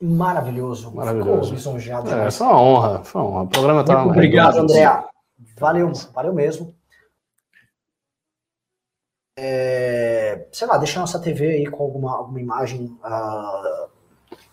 Maravilhoso. 0.00 0.94
Maravilhoso. 0.94 1.52
lisonjeado. 1.54 2.10
É, 2.10 2.30
foi 2.30 2.46
uma 2.46 2.60
honra. 2.60 3.04
Foi 3.04 3.20
uma 3.20 3.30
honra. 3.30 3.42
O 3.42 3.48
programa 3.48 3.80
está... 3.80 4.04
Obrigado, 4.04 4.58
André. 4.58 5.04
Valeu, 5.58 5.92
valeu 6.12 6.34
mesmo. 6.34 6.74
É, 9.36 10.46
sei 10.52 10.68
lá, 10.68 10.78
deixa 10.78 10.98
a 10.98 11.00
nossa 11.00 11.18
TV 11.18 11.48
aí 11.48 11.66
com 11.66 11.82
alguma, 11.82 12.16
alguma 12.16 12.40
imagem 12.40 12.96
uh, 13.04 13.88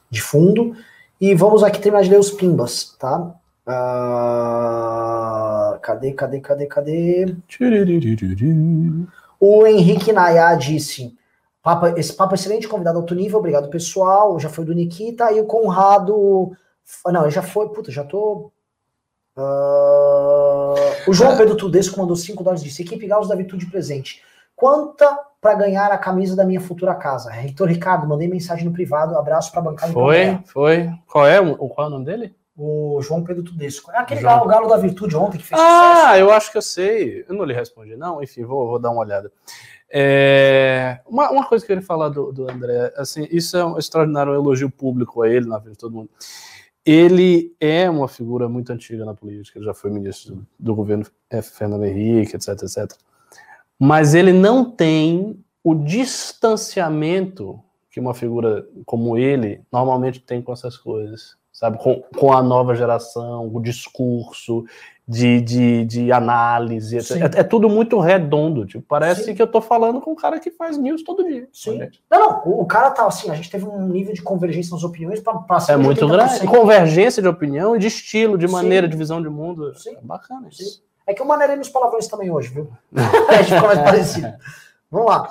de 0.09 0.21
fundo. 0.21 0.75
E 1.21 1.33
vamos 1.35 1.63
aqui 1.63 1.79
terminar 1.79 2.03
de 2.03 2.09
ler 2.09 2.19
os 2.19 2.31
pimbas, 2.31 2.95
tá? 2.97 3.35
Uh, 3.67 3.69
cadê, 5.79 6.13
cadê, 6.13 6.39
cadê, 6.39 6.65
cadê? 6.65 7.35
O 9.39 9.67
Henrique 9.67 10.11
Nayá 10.11 10.55
disse: 10.55 11.15
Papa, 11.61 11.93
esse 11.95 12.11
papo 12.11 12.33
é 12.33 12.35
excelente, 12.35 12.67
convidado 12.67 12.97
alto 12.97 13.13
nível, 13.13 13.37
obrigado 13.37 13.69
pessoal. 13.69 14.39
Já 14.39 14.49
foi 14.49 14.65
do 14.65 14.73
Nikita 14.73 15.31
e 15.31 15.39
o 15.39 15.45
Conrado. 15.45 16.53
Não, 17.05 17.29
já 17.29 17.43
foi, 17.43 17.69
puta, 17.69 17.91
já 17.91 18.03
tô. 18.03 18.51
Uh, 19.37 20.73
o 21.07 21.13
João 21.13 21.37
Pedro 21.37 21.55
Tudesco 21.55 21.99
mandou 21.99 22.15
5 22.15 22.43
dólares 22.43 22.63
disse: 22.63 22.81
Equipe 22.81 23.05
Galos 23.05 23.27
da 23.27 23.35
Virtude 23.35 23.67
presente. 23.67 24.23
Quanta 24.61 25.17
para 25.41 25.55
ganhar 25.55 25.91
a 25.91 25.97
camisa 25.97 26.35
da 26.35 26.45
minha 26.45 26.61
futura 26.61 26.93
casa? 26.93 27.31
Reitor 27.31 27.67
Ricardo, 27.67 28.07
mandei 28.07 28.27
mensagem 28.27 28.63
no 28.63 28.71
privado. 28.71 29.17
Abraço 29.17 29.51
para 29.51 29.59
bancar. 29.59 29.91
Foi, 29.91 30.37
foi. 30.45 30.87
Qual 31.07 31.25
é, 31.25 31.41
o, 31.41 31.55
qual 31.67 31.87
é 31.87 31.89
o 31.89 31.93
nome 31.93 32.05
dele? 32.05 32.35
O 32.55 33.01
João 33.01 33.23
Pedro 33.23 33.41
Tudesco. 33.41 33.91
É 33.91 33.97
aquele 33.97 34.21
João... 34.21 34.35
galo, 34.35 34.47
galo 34.47 34.69
da 34.69 34.77
Virtude 34.77 35.17
ontem 35.17 35.39
que 35.39 35.45
fez 35.45 35.59
Ah, 35.59 35.95
sucesso. 35.95 36.15
eu 36.19 36.31
acho 36.31 36.51
que 36.51 36.57
eu 36.59 36.61
sei. 36.61 37.25
Eu 37.27 37.33
não 37.33 37.43
lhe 37.43 37.55
respondi, 37.55 37.95
não. 37.95 38.21
Enfim, 38.21 38.45
vou, 38.45 38.67
vou 38.67 38.77
dar 38.77 38.91
uma 38.91 39.01
olhada. 39.01 39.31
É, 39.91 40.99
uma, 41.07 41.31
uma, 41.31 41.47
coisa 41.47 41.65
que 41.65 41.71
eu 41.71 41.75
queria 41.75 41.87
falar 41.87 42.09
do, 42.09 42.31
do 42.31 42.47
André, 42.47 42.93
assim, 42.95 43.27
isso 43.31 43.57
é 43.57 43.65
um 43.65 43.79
extraordinário 43.79 44.35
elogio 44.35 44.69
público 44.69 45.23
a 45.23 45.27
ele, 45.27 45.47
na 45.47 45.57
vida 45.57 45.71
de 45.71 45.77
todo 45.79 45.95
mundo. 45.95 46.11
Ele 46.85 47.55
é 47.59 47.89
uma 47.89 48.07
figura 48.07 48.47
muito 48.47 48.71
antiga 48.71 49.05
na 49.05 49.15
política, 49.15 49.57
ele 49.57 49.65
já 49.65 49.73
foi 49.73 49.89
ministro 49.89 50.45
do, 50.59 50.75
governo. 50.75 51.03
Fernando 51.41 51.83
Henrique, 51.83 52.35
etc, 52.35 52.49
etc. 52.49 52.95
Mas 53.83 54.13
ele 54.13 54.31
não 54.31 54.63
tem 54.63 55.43
o 55.63 55.73
distanciamento 55.73 57.59
que 57.89 57.99
uma 57.99 58.13
figura 58.13 58.63
como 58.85 59.17
ele 59.17 59.61
normalmente 59.71 60.19
tem 60.19 60.39
com 60.39 60.53
essas 60.53 60.77
coisas, 60.77 61.35
sabe? 61.51 61.79
Com, 61.79 61.99
com 62.15 62.31
a 62.31 62.43
nova 62.43 62.75
geração, 62.75 63.49
o 63.51 63.59
discurso, 63.59 64.65
de, 65.07 65.41
de, 65.41 65.85
de 65.85 66.11
análise. 66.11 66.95
É, 66.95 67.39
é, 67.39 67.43
tudo 67.43 67.67
muito 67.67 67.99
redondo. 67.99 68.67
Tipo, 68.67 68.85
parece 68.87 69.23
Sim. 69.23 69.33
que 69.33 69.41
eu 69.41 69.47
tô 69.47 69.59
falando 69.59 69.99
com 69.99 70.11
um 70.11 70.15
cara 70.15 70.39
que 70.39 70.51
faz 70.51 70.77
news 70.77 71.01
todo 71.01 71.25
dia. 71.25 71.49
Sim. 71.51 71.79
Não, 72.09 72.19
não, 72.19 72.43
o, 72.45 72.61
o, 72.61 72.65
cara 72.67 72.91
tá 72.91 73.07
assim, 73.07 73.31
a 73.31 73.33
gente 73.33 73.49
teve 73.49 73.65
um 73.65 73.87
nível 73.87 74.13
de 74.13 74.21
convergência 74.21 74.75
nas 74.75 74.83
opiniões 74.83 75.19
para 75.19 75.33
passar. 75.39 75.73
É 75.73 75.77
muito 75.77 76.07
grande. 76.07 76.45
Convergência 76.45 77.19
de 77.19 77.27
opinião 77.27 77.75
e 77.75 77.79
de 77.79 77.87
estilo, 77.87 78.37
de 78.37 78.47
maneira, 78.47 78.85
Sim. 78.85 78.91
de 78.91 78.97
visão 78.97 79.21
de 79.23 79.27
mundo. 79.27 79.73
Sim. 79.75 79.95
É 79.95 80.01
bacana 80.01 80.47
isso. 80.49 80.63
Sim. 80.63 80.90
É 81.05 81.13
que 81.13 81.21
eu 81.21 81.25
maneirei 81.25 81.55
nos 81.55 81.69
palavrões 81.69 82.07
também 82.07 82.29
hoje, 82.29 82.49
viu? 82.49 82.71
a 82.95 83.33
gente 83.41 83.53
ficou 83.53 83.67
mais 83.67 83.79
parecido. 83.79 84.33
Vamos 84.89 85.09
lá. 85.09 85.29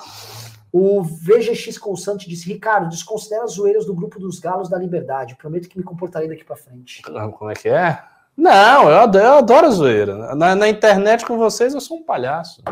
O 0.71 1.03
VGX 1.03 1.77
Constante 1.77 2.29
disse: 2.29 2.47
Ricardo, 2.47 2.89
desconsidera 2.89 3.43
as 3.43 3.53
zoeiras 3.53 3.85
do 3.85 3.93
grupo 3.93 4.19
dos 4.19 4.39
Galos 4.39 4.69
da 4.69 4.77
Liberdade. 4.77 5.35
Prometo 5.35 5.67
que 5.67 5.77
me 5.77 5.83
comportarei 5.83 6.29
daqui 6.29 6.45
para 6.45 6.55
frente. 6.55 7.01
Como 7.01 7.51
é 7.51 7.53
que 7.53 7.67
é? 7.67 8.01
Não, 8.37 8.89
eu 8.89 8.99
adoro, 8.99 9.25
eu 9.25 9.33
adoro 9.33 9.71
zoeira. 9.71 10.35
Na, 10.35 10.55
na, 10.55 10.69
internet 10.69 11.25
com 11.25 11.37
vocês 11.37 11.73
eu 11.73 11.81
sou 11.81 11.97
um 11.97 12.03
palhaço. 12.03 12.63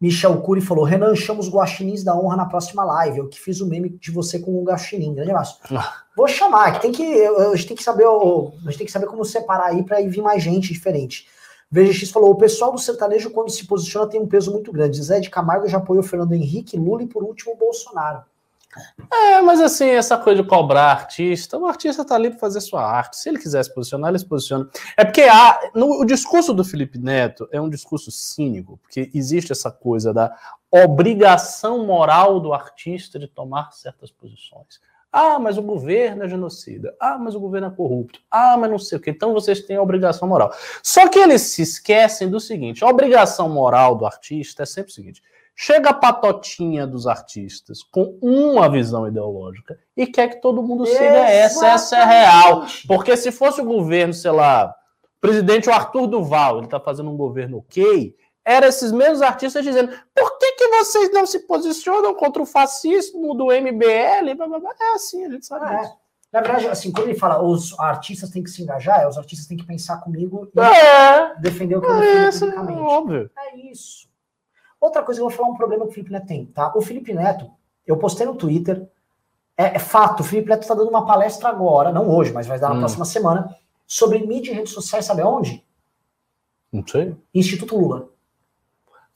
Michel 0.00 0.40
Cury 0.40 0.60
falou: 0.60 0.84
Renan, 0.84 1.14
chama 1.16 1.40
os 1.40 1.50
guaxinins 1.50 2.04
da 2.04 2.16
honra 2.16 2.36
na 2.36 2.46
próxima 2.46 2.84
live. 2.84 3.18
Eu 3.18 3.28
que 3.28 3.40
fiz 3.40 3.60
o 3.60 3.66
meme 3.66 3.90
de 3.90 4.10
você 4.12 4.38
com 4.38 4.52
o 4.52 4.64
guaxinim. 4.64 5.12
Grande 5.12 5.32
abraço. 5.32 5.58
Ah. 5.70 5.92
Vou 6.16 6.28
chamar, 6.28 6.74
que 6.74 6.82
tem 6.82 6.92
que, 6.92 7.26
a 7.26 7.56
gente 7.56 7.68
tem 7.68 7.76
que 7.76 7.82
saber, 7.82 8.06
a 8.06 8.70
gente 8.70 8.78
tem 8.78 8.86
que 8.86 8.92
saber 8.92 9.06
como 9.06 9.24
separar 9.24 9.66
aí 9.66 9.82
para 9.82 10.00
ir 10.00 10.08
vir 10.08 10.22
mais 10.22 10.42
gente 10.42 10.72
diferente. 10.72 11.26
VGX 11.70 12.10
falou: 12.10 12.30
o 12.30 12.36
pessoal 12.36 12.72
do 12.72 12.78
sertanejo, 12.78 13.30
quando 13.30 13.50
se 13.50 13.66
posiciona, 13.66 14.08
tem 14.08 14.20
um 14.20 14.26
peso 14.26 14.50
muito 14.50 14.72
grande. 14.72 15.02
Zé 15.02 15.20
de 15.20 15.30
Camargo 15.30 15.68
já 15.68 15.78
apoiou 15.78 16.02
Fernando 16.02 16.32
Henrique, 16.32 16.76
Lula 16.76 17.02
e, 17.02 17.06
por 17.06 17.22
último, 17.22 17.56
Bolsonaro. 17.56 18.24
É, 19.12 19.40
mas 19.40 19.60
assim, 19.60 19.86
essa 19.86 20.16
coisa 20.16 20.42
de 20.42 20.48
cobrar 20.48 20.92
artista, 20.92 21.58
o 21.58 21.66
artista 21.66 22.04
tá 22.04 22.14
ali 22.14 22.30
para 22.30 22.38
fazer 22.38 22.60
sua 22.60 22.84
arte. 22.84 23.16
Se 23.16 23.28
ele 23.28 23.38
quiser 23.38 23.64
se 23.64 23.74
posicionar, 23.74 24.10
ele 24.10 24.18
se 24.18 24.26
posiciona. 24.26 24.68
É 24.96 25.04
porque 25.04 25.22
há, 25.22 25.70
no, 25.74 26.00
o 26.00 26.04
discurso 26.04 26.54
do 26.54 26.64
Felipe 26.64 26.96
Neto 26.96 27.48
é 27.50 27.60
um 27.60 27.68
discurso 27.68 28.12
cínico, 28.12 28.78
porque 28.78 29.10
existe 29.12 29.50
essa 29.50 29.72
coisa 29.72 30.14
da 30.14 30.32
obrigação 30.70 31.84
moral 31.84 32.38
do 32.38 32.52
artista 32.52 33.18
de 33.18 33.26
tomar 33.26 33.72
certas 33.72 34.12
posições. 34.12 34.80
Ah, 35.12 35.38
mas 35.38 35.58
o 35.58 35.62
governo 35.62 36.24
é 36.24 36.28
genocida. 36.28 36.94
Ah, 37.00 37.18
mas 37.18 37.34
o 37.34 37.40
governo 37.40 37.66
é 37.66 37.70
corrupto. 37.70 38.20
Ah, 38.30 38.56
mas 38.56 38.70
não 38.70 38.78
sei 38.78 38.98
o 38.98 39.00
que. 39.00 39.10
Então 39.10 39.32
vocês 39.32 39.60
têm 39.60 39.76
a 39.76 39.82
obrigação 39.82 40.28
moral. 40.28 40.52
Só 40.82 41.08
que 41.08 41.18
eles 41.18 41.42
se 41.42 41.62
esquecem 41.62 42.28
do 42.28 42.38
seguinte: 42.38 42.84
a 42.84 42.88
obrigação 42.88 43.48
moral 43.48 43.96
do 43.96 44.06
artista 44.06 44.62
é 44.62 44.66
sempre 44.66 44.92
o 44.92 44.94
seguinte 44.94 45.22
Chega 45.62 45.90
a 45.90 45.92
patotinha 45.92 46.86
dos 46.86 47.06
artistas 47.06 47.82
com 47.82 48.18
uma 48.22 48.66
visão 48.66 49.06
ideológica 49.06 49.78
e 49.94 50.06
quer 50.06 50.28
que 50.28 50.40
todo 50.40 50.62
mundo 50.62 50.86
siga 50.86 51.28
essa, 51.28 51.66
essa 51.66 51.98
é 51.98 52.04
real. 52.06 52.64
Porque 52.88 53.14
se 53.14 53.30
fosse 53.30 53.60
o 53.60 53.64
governo, 53.66 54.14
sei 54.14 54.30
lá, 54.30 54.74
o 55.18 55.20
presidente 55.20 55.68
Arthur 55.68 56.06
Duval, 56.06 56.56
ele 56.56 56.64
está 56.64 56.80
fazendo 56.80 57.10
um 57.10 57.16
governo 57.16 57.58
ok, 57.58 58.16
eram 58.44 58.68
esses 58.68 58.90
mesmos 58.92 59.22
artistas 59.22 59.64
dizendo 59.64 59.92
por 60.14 60.38
que, 60.38 60.52
que 60.52 60.68
vocês 60.68 61.12
não 61.12 61.26
se 61.26 61.40
posicionam 61.40 62.14
contra 62.14 62.42
o 62.42 62.46
fascismo 62.46 63.34
do 63.34 63.46
MBL? 63.46 64.30
É 64.80 64.94
assim, 64.94 65.24
a 65.24 65.30
gente 65.30 65.46
sabe 65.46 65.74
é. 65.74 65.92
Na 66.32 66.40
verdade, 66.40 66.68
assim, 66.68 66.92
quando 66.92 67.08
ele 67.08 67.18
fala 67.18 67.42
os 67.42 67.78
artistas 67.78 68.30
têm 68.30 68.42
que 68.42 68.50
se 68.50 68.62
engajar, 68.62 69.00
é, 69.00 69.08
os 69.08 69.18
artistas 69.18 69.48
têm 69.48 69.56
que 69.56 69.66
pensar 69.66 69.98
comigo 69.98 70.48
e 70.54 70.60
é, 70.60 71.34
defender 71.40 71.76
o 71.76 71.80
que 71.80 71.88
eu 71.88 71.98
defendo 71.98 72.24
é 72.26 72.30
publicamente. 72.32 72.78
É 72.78 72.82
óbvio. 72.82 73.30
É 73.36 73.56
isso. 73.56 74.08
Outra 74.80 75.02
coisa, 75.02 75.20
eu 75.20 75.28
vou 75.28 75.36
falar 75.36 75.48
um 75.48 75.56
problema 75.56 75.84
que 75.84 75.90
o 75.90 75.92
Felipe 75.92 76.12
Neto 76.12 76.26
tem, 76.26 76.46
tá? 76.46 76.72
O 76.74 76.80
Felipe 76.80 77.12
Neto, 77.12 77.50
eu 77.84 77.98
postei 77.98 78.26
no 78.26 78.36
Twitter, 78.36 78.88
é, 79.56 79.74
é 79.74 79.78
fato, 79.78 80.20
o 80.20 80.24
Felipe 80.24 80.48
Neto 80.48 80.62
está 80.62 80.74
dando 80.74 80.88
uma 80.88 81.04
palestra 81.04 81.48
agora, 81.48 81.92
não 81.92 82.08
hoje, 82.08 82.32
mas 82.32 82.46
vai 82.46 82.58
dar 82.58 82.68
na 82.68 82.76
hum. 82.76 82.78
próxima 82.78 83.04
semana, 83.04 83.54
sobre 83.86 84.24
mídia 84.24 84.52
e 84.52 84.54
redes 84.54 84.72
sociais, 84.72 85.04
sabe 85.04 85.22
aonde? 85.22 85.66
Não 86.72 86.86
sei. 86.86 87.14
Instituto 87.34 87.76
Lula. 87.76 88.08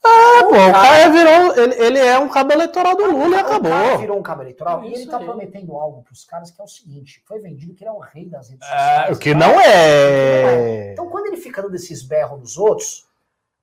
Ah, 0.05 0.43
pô, 0.43 0.55
o 0.55 0.71
cara 0.71 1.09
virou. 1.09 1.57
Ele, 1.57 1.83
ele 1.83 1.99
é 1.99 2.19
um 2.19 2.29
cabo 2.29 2.53
eleitoral 2.53 2.95
do 2.95 3.05
Lula 3.11 3.37
e 3.37 3.39
acabou. 3.39 3.71
O 3.71 3.75
cara 3.75 3.97
virou 3.97 4.19
um 4.19 4.21
cabo 4.21 4.41
eleitoral 4.43 4.83
e 4.83 4.93
ele 4.93 5.07
tá 5.07 5.17
aí. 5.17 5.25
prometendo 5.25 5.75
algo 5.75 6.03
pros 6.03 6.23
caras 6.23 6.51
que 6.51 6.61
é 6.61 6.63
o 6.63 6.67
seguinte: 6.67 7.23
foi 7.25 7.39
vendido 7.39 7.73
que 7.73 7.83
ele 7.83 7.89
é 7.89 7.93
o 7.93 7.99
rei 7.99 8.29
das 8.29 8.49
redes 8.49 8.67
é, 8.67 8.71
sociais. 8.71 9.17
o 9.17 9.19
que 9.19 9.33
não 9.33 9.59
é. 9.59 10.93
Então, 10.93 11.07
quando 11.09 11.27
ele 11.27 11.37
fica 11.37 11.61
dando 11.61 11.75
esses 11.75 12.03
berros 12.03 12.39
nos 12.39 12.57
outros, 12.57 13.07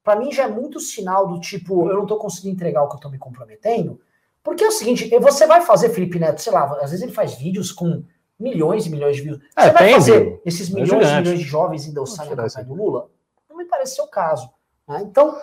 para 0.03 0.17
mim 0.17 0.33
já 0.33 0.45
é 0.45 0.49
muito 0.49 0.81
sinal 0.81 1.29
do 1.29 1.41
tipo, 1.41 1.89
eu 1.89 1.97
não 1.97 2.07
tô 2.07 2.17
conseguindo 2.17 2.57
entregar 2.57 2.83
o 2.83 2.89
que 2.89 2.97
eu 2.97 3.01
tô 3.01 3.09
me 3.09 3.19
comprometendo. 3.19 4.01
Porque 4.43 4.65
é 4.65 4.69
o 4.69 4.73
seguinte, 4.73 5.09
você 5.21 5.47
vai 5.47 5.61
fazer 5.61 5.91
Felipe 5.91 6.19
Neto, 6.19 6.43
sei 6.43 6.53
lá, 6.53 6.65
às 6.81 6.91
vezes 6.91 7.03
ele 7.03 7.13
faz 7.13 7.35
vídeos 7.35 7.71
com 7.71 8.03
milhões 8.39 8.87
e 8.87 8.91
milhões 8.91 9.17
de 9.17 9.23
views. 9.23 9.39
É, 9.57 9.67
você 9.67 9.71
vai 9.71 9.93
fazer 9.93 10.21
viu? 10.21 10.43
esses 10.45 10.69
é 10.69 10.75
milhões 10.75 11.09
e 11.09 11.15
milhões 11.15 11.39
de 11.39 11.45
jovens 11.45 11.87
endosarem 11.87 12.33
a 12.33 12.37
campanha 12.37 12.67
do 12.67 12.75
Lula? 12.75 13.09
Não 13.49 13.57
me 13.57 13.65
parece 13.67 13.95
ser 13.95 14.03
o 14.03 14.09
caso. 14.09 14.51
Né? 14.89 15.01
Então, 15.03 15.39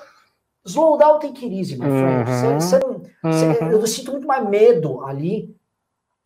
Slow 0.65 0.98
down 0.98 1.19
tem 1.19 1.34
que 1.34 1.45
easy, 1.45 1.77
my 1.77 1.86
friend. 1.86 2.30
Uhum. 2.30 2.60
Cê, 2.60 2.77
cê 2.77 2.80
não, 2.80 3.02
uhum. 3.23 3.72
eu 3.72 3.88
sinto 3.88 4.11
muito 4.11 4.27
mais 4.27 4.48
medo 4.48 5.03
ali 5.06 5.56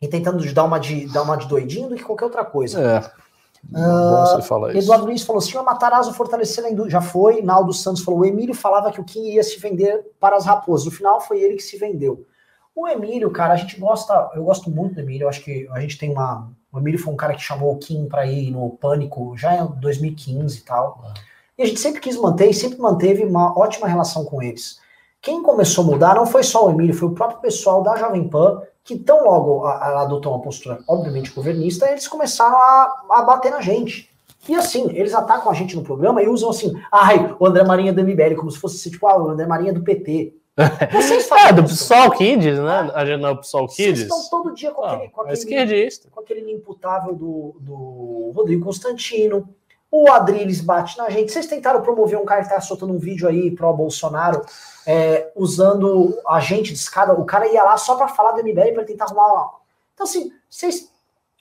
e 0.00 0.08
tentando 0.08 0.52
dar 0.52 0.64
uma 0.64 0.78
de, 0.78 1.10
dar 1.12 1.22
uma 1.22 1.36
de 1.36 1.48
doidinho 1.48 1.88
do 1.88 1.96
que 1.96 2.02
qualquer 2.02 2.26
outra 2.26 2.44
coisa. 2.44 2.80
É. 2.80 3.24
Uh, 3.72 4.42
falar 4.42 4.70
isso. 4.70 4.78
Eduardo 4.80 5.06
Luiz 5.06 5.22
falou: 5.22 5.40
o 5.42 5.64
Matarazzo 5.64 6.12
fortalecer 6.12 6.64
a 6.64 6.70
indústria. 6.70 7.00
Já 7.00 7.00
foi. 7.00 7.40
Naldo 7.40 7.72
Santos 7.72 8.02
falou: 8.02 8.20
o 8.20 8.24
Emílio 8.24 8.54
falava 8.54 8.92
que 8.92 9.00
o 9.00 9.04
Kim 9.04 9.30
ia 9.30 9.42
se 9.42 9.58
vender 9.58 10.04
para 10.20 10.36
as 10.36 10.44
raposas. 10.44 10.84
No 10.84 10.92
final, 10.92 11.20
foi 11.20 11.40
ele 11.40 11.56
que 11.56 11.62
se 11.62 11.78
vendeu. 11.78 12.26
O 12.74 12.86
Emílio, 12.88 13.30
cara, 13.30 13.54
a 13.54 13.56
gente 13.56 13.78
gosta. 13.78 14.30
Eu 14.34 14.44
gosto 14.44 14.70
muito 14.70 14.94
do 14.94 15.00
Emílio. 15.00 15.24
Eu 15.24 15.28
acho 15.28 15.42
que 15.42 15.66
a 15.70 15.80
gente 15.80 15.96
tem 15.96 16.10
uma. 16.10 16.50
O 16.70 16.78
Emílio 16.78 16.98
foi 16.98 17.12
um 17.12 17.16
cara 17.16 17.34
que 17.34 17.40
chamou 17.40 17.72
o 17.72 17.78
Kim 17.78 18.06
para 18.06 18.26
ir 18.26 18.50
no 18.50 18.70
Pânico 18.70 19.34
já 19.36 19.56
em 19.56 19.66
2015 19.80 20.58
e 20.58 20.62
tal. 20.62 21.00
Uhum. 21.02 21.14
E 21.56 21.62
a 21.62 21.66
gente 21.66 21.80
sempre 21.80 22.00
quis 22.00 22.16
manter 22.16 22.50
e 22.50 22.54
sempre 22.54 22.78
manteve 22.78 23.24
uma 23.24 23.56
ótima 23.58 23.86
relação 23.86 24.24
com 24.24 24.42
eles. 24.42 24.78
Quem 25.20 25.42
começou 25.42 25.84
a 25.84 25.86
mudar 25.86 26.14
não 26.14 26.26
foi 26.26 26.42
só 26.42 26.66
o 26.66 26.70
Emílio, 26.70 26.94
foi 26.94 27.08
o 27.08 27.14
próprio 27.14 27.40
pessoal 27.40 27.82
da 27.82 27.96
Jovem 27.96 28.28
Pan, 28.28 28.60
que 28.84 28.98
tão 28.98 29.24
logo 29.24 29.64
adotou 29.66 30.32
uma 30.32 30.42
postura, 30.42 30.80
obviamente, 30.86 31.30
governista, 31.30 31.90
eles 31.90 32.06
começaram 32.06 32.56
a, 32.56 33.04
a 33.10 33.22
bater 33.22 33.50
na 33.50 33.62
gente. 33.62 34.10
E 34.46 34.54
assim, 34.54 34.90
eles 34.90 35.14
atacam 35.14 35.50
a 35.50 35.54
gente 35.54 35.74
no 35.74 35.82
programa 35.82 36.22
e 36.22 36.28
usam 36.28 36.50
assim, 36.50 36.74
ai, 36.92 37.34
o 37.38 37.46
André 37.46 37.64
Marinha 37.64 37.94
do 37.94 38.02
MBL, 38.02 38.36
como 38.36 38.50
se 38.50 38.58
fosse 38.58 38.90
tipo, 38.90 39.06
ah, 39.06 39.16
o 39.16 39.30
André 39.30 39.46
Marinha 39.46 39.72
do 39.72 39.82
PT. 39.82 40.34
Vocês 40.92 41.28
é, 41.32 41.52
do 41.52 41.64
PSOL 41.64 42.10
Kids, 42.12 42.58
né? 42.58 42.90
A 42.94 43.04
gente 43.06 43.20
não 43.20 43.30
é 43.30 43.32
o 43.32 43.38
PSOL 43.38 43.66
Kids. 43.66 44.00
Vocês 44.00 44.00
estão 44.02 44.22
todo 44.28 44.54
dia 44.54 44.70
com 44.70 44.84
ah, 44.84 44.92
aquele, 44.92 45.08
com 45.08 45.20
aquele, 45.22 45.90
com 46.10 46.20
aquele 46.20 46.52
imputável 46.52 47.14
do, 47.14 47.56
do 47.58 48.32
Rodrigo 48.36 48.64
Constantino. 48.64 49.48
O 49.96 50.10
Adriles 50.10 50.60
bate 50.60 50.98
na 50.98 51.08
gente. 51.08 51.30
Vocês 51.30 51.46
tentaram 51.46 51.80
promover 51.80 52.18
um 52.18 52.24
cara 52.24 52.42
que 52.42 52.48
tá 52.48 52.60
soltando 52.60 52.92
um 52.92 52.98
vídeo 52.98 53.28
aí 53.28 53.52
pro 53.52 53.72
Bolsonaro, 53.72 54.44
é, 54.84 55.30
usando 55.36 56.20
a 56.26 56.40
gente 56.40 56.72
de 56.72 56.78
escada. 56.80 57.12
O 57.12 57.24
cara 57.24 57.46
ia 57.46 57.62
lá 57.62 57.76
só 57.76 57.94
para 57.94 58.08
falar 58.08 58.32
do 58.32 58.42
MBL 58.42 58.72
para 58.74 58.84
tentar 58.84 59.04
arrumar 59.04 59.32
uma. 59.32 59.50
Então, 59.94 60.02
assim, 60.02 60.32
vocês. 60.50 60.90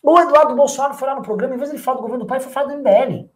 O 0.04 0.20
Eduardo 0.20 0.56
Bolsonaro 0.56 0.94
foi 0.94 1.08
lá 1.08 1.16
no 1.16 1.24
programa, 1.24 1.56
em 1.56 1.58
vez 1.58 1.72
de 1.72 1.78
ele 1.78 1.84
falar 1.84 1.98
do 1.98 2.04
governo 2.04 2.26
do 2.26 2.28
pai, 2.28 2.40
foi 2.40 2.52
falar 2.52 2.68
do 2.68 2.78
MBL. 2.78 3.28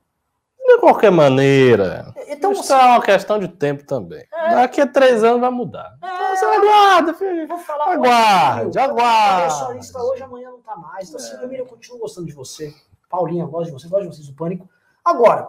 De 0.68 0.78
qualquer 0.82 1.12
maneira. 1.12 2.14
Então, 2.28 2.52
isso 2.52 2.72
é 2.72 2.86
uma 2.86 3.02
questão 3.02 3.40
de 3.40 3.48
tempo 3.48 3.86
também. 3.86 4.24
É, 4.32 4.54
Daqui 4.54 4.82
a 4.82 4.86
três 4.86 5.24
anos 5.24 5.42
vai 5.42 5.50
mudar. 5.50 5.98
É, 6.04 6.06
então, 6.06 6.36
você 6.36 6.46
aguarda, 6.46 7.14
filho. 7.16 7.48
Vou 7.48 7.58
falar 7.58 7.92
aguarde, 7.92 8.78
aguarde. 8.78 9.98
hoje, 9.98 10.22
amanhã 10.22 10.52
não 10.52 10.62
tá 10.62 10.76
mais. 10.76 11.10
Então, 11.10 11.20
assim, 11.20 11.38
é. 11.38 11.44
Emílio, 11.44 11.64
eu 11.64 11.66
continuo 11.66 11.98
gostando 11.98 12.28
de 12.28 12.34
você. 12.34 12.72
Paulinha, 13.10 13.48
gosto 13.48 13.66
de 13.66 13.72
você, 13.72 13.88
gosto 13.88 14.04
de 14.04 14.16
vocês 14.16 14.28
do 14.28 14.36
Pânico. 14.36 14.70
Agora, 15.08 15.48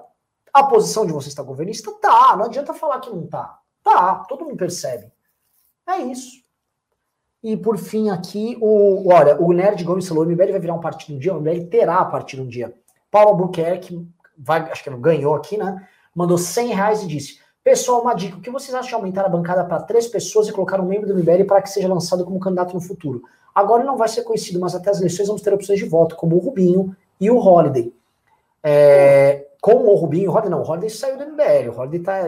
a 0.54 0.62
posição 0.62 1.04
de 1.04 1.12
você 1.12 1.28
está 1.28 1.42
governista? 1.42 1.90
Tá, 2.00 2.36
não 2.36 2.44
adianta 2.44 2.72
falar 2.72 3.00
que 3.00 3.10
não 3.10 3.26
tá. 3.26 3.58
Tá, 3.82 4.24
todo 4.28 4.44
mundo 4.44 4.56
percebe. 4.56 5.10
É 5.84 5.98
isso. 5.98 6.44
E 7.42 7.56
por 7.56 7.76
fim 7.76 8.08
aqui, 8.08 8.56
o, 8.60 9.12
olha, 9.12 9.36
o 9.42 9.52
Nerd 9.52 9.82
Gomes 9.82 10.06
falou, 10.06 10.22
o 10.22 10.28
MBL 10.28 10.52
vai 10.52 10.60
virar 10.60 10.74
um 10.74 10.80
partido 10.80 11.16
um 11.16 11.18
dia, 11.18 11.34
o 11.34 11.40
MBL 11.40 11.66
terá 11.68 11.96
a 11.96 12.04
partir 12.04 12.40
um 12.40 12.46
dia. 12.46 12.72
Paulo 13.10 13.30
Albuquerque, 13.30 14.08
vai, 14.38 14.60
acho 14.70 14.84
que 14.84 14.90
ganhou 14.90 15.34
aqui, 15.34 15.56
né? 15.56 15.88
Mandou 16.14 16.38
100 16.38 16.68
reais 16.68 17.02
e 17.02 17.08
disse, 17.08 17.40
pessoal, 17.64 18.02
uma 18.02 18.14
dica, 18.14 18.36
o 18.36 18.40
que 18.40 18.50
vocês 18.50 18.72
acham 18.76 18.90
de 18.90 18.94
aumentar 18.94 19.24
a 19.24 19.28
bancada 19.28 19.64
para 19.64 19.82
três 19.82 20.06
pessoas 20.06 20.46
e 20.46 20.52
colocar 20.52 20.80
um 20.80 20.86
membro 20.86 21.08
do 21.08 21.16
MBL 21.16 21.44
para 21.48 21.62
que 21.62 21.70
seja 21.70 21.88
lançado 21.88 22.24
como 22.24 22.38
candidato 22.38 22.74
no 22.74 22.80
futuro? 22.80 23.24
Agora 23.52 23.82
não 23.82 23.96
vai 23.96 24.06
ser 24.06 24.22
conhecido, 24.22 24.60
mas 24.60 24.76
até 24.76 24.88
as 24.90 24.98
eleições 24.98 25.26
vamos 25.26 25.42
ter 25.42 25.52
opções 25.52 25.80
de 25.80 25.84
voto, 25.84 26.14
como 26.14 26.36
o 26.36 26.38
Rubinho 26.38 26.96
e 27.20 27.28
o 27.28 27.38
Holiday. 27.38 27.92
É, 28.62 29.47
com 29.60 29.72
o 29.72 29.94
Rubinho, 29.94 30.30
o 30.30 30.32
Holiday 30.32 30.50
não, 30.50 30.62
o 30.62 30.68
Holiday 30.68 30.90
saiu 30.90 31.18
do 31.18 31.26
MBL, 31.26 31.70
o 31.70 31.78
Holiday 31.78 32.00
tá 32.00 32.22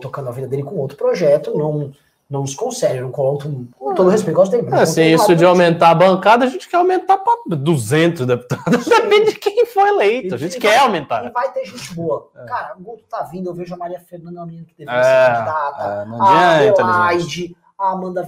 tocando 0.00 0.28
a 0.28 0.32
vida 0.32 0.46
dele 0.46 0.62
com 0.62 0.76
outro 0.76 0.96
projeto, 0.96 1.56
não 1.56 1.92
não 2.30 2.42
nos 2.42 2.54
consegue, 2.54 3.00
não 3.00 3.10
conto 3.10 3.66
com 3.78 3.94
todo 3.94 4.10
respeito, 4.10 4.36
gosto 4.36 4.52
dele. 4.52 4.68
É, 4.70 4.82
assim, 4.82 5.02
isso 5.02 5.34
de 5.34 5.46
aumentar 5.46 5.90
a 5.90 5.94
bancada, 5.94 6.44
a 6.44 6.48
gente 6.48 6.68
quer 6.68 6.76
aumentar 6.76 7.16
para 7.16 7.56
200 7.56 8.26
deputados, 8.26 8.84
depende 8.84 9.32
de 9.32 9.38
quem 9.38 9.64
foi 9.64 9.88
eleito, 9.88 10.34
a 10.34 10.38
gente 10.38 10.58
quer 10.58 10.76
vai, 10.76 10.86
aumentar. 10.86 11.24
E 11.24 11.30
vai 11.30 11.50
ter 11.52 11.64
gente 11.64 11.94
boa. 11.94 12.28
É. 12.36 12.44
Cara, 12.44 12.76
o 12.78 12.82
Guto 12.82 13.04
tá 13.08 13.22
vindo, 13.22 13.48
eu 13.48 13.54
vejo 13.54 13.72
a 13.74 13.78
Maria 13.78 14.00
Fernanda, 14.00 14.46
que 14.46 14.74
deveria 14.76 15.00
é, 15.00 15.04
ser 15.04 15.32
candidata, 15.32 15.82
é, 15.82 16.20
a 16.20 16.70
Adelaide, 16.70 17.56
a 17.78 17.92
Amanda 17.92 18.26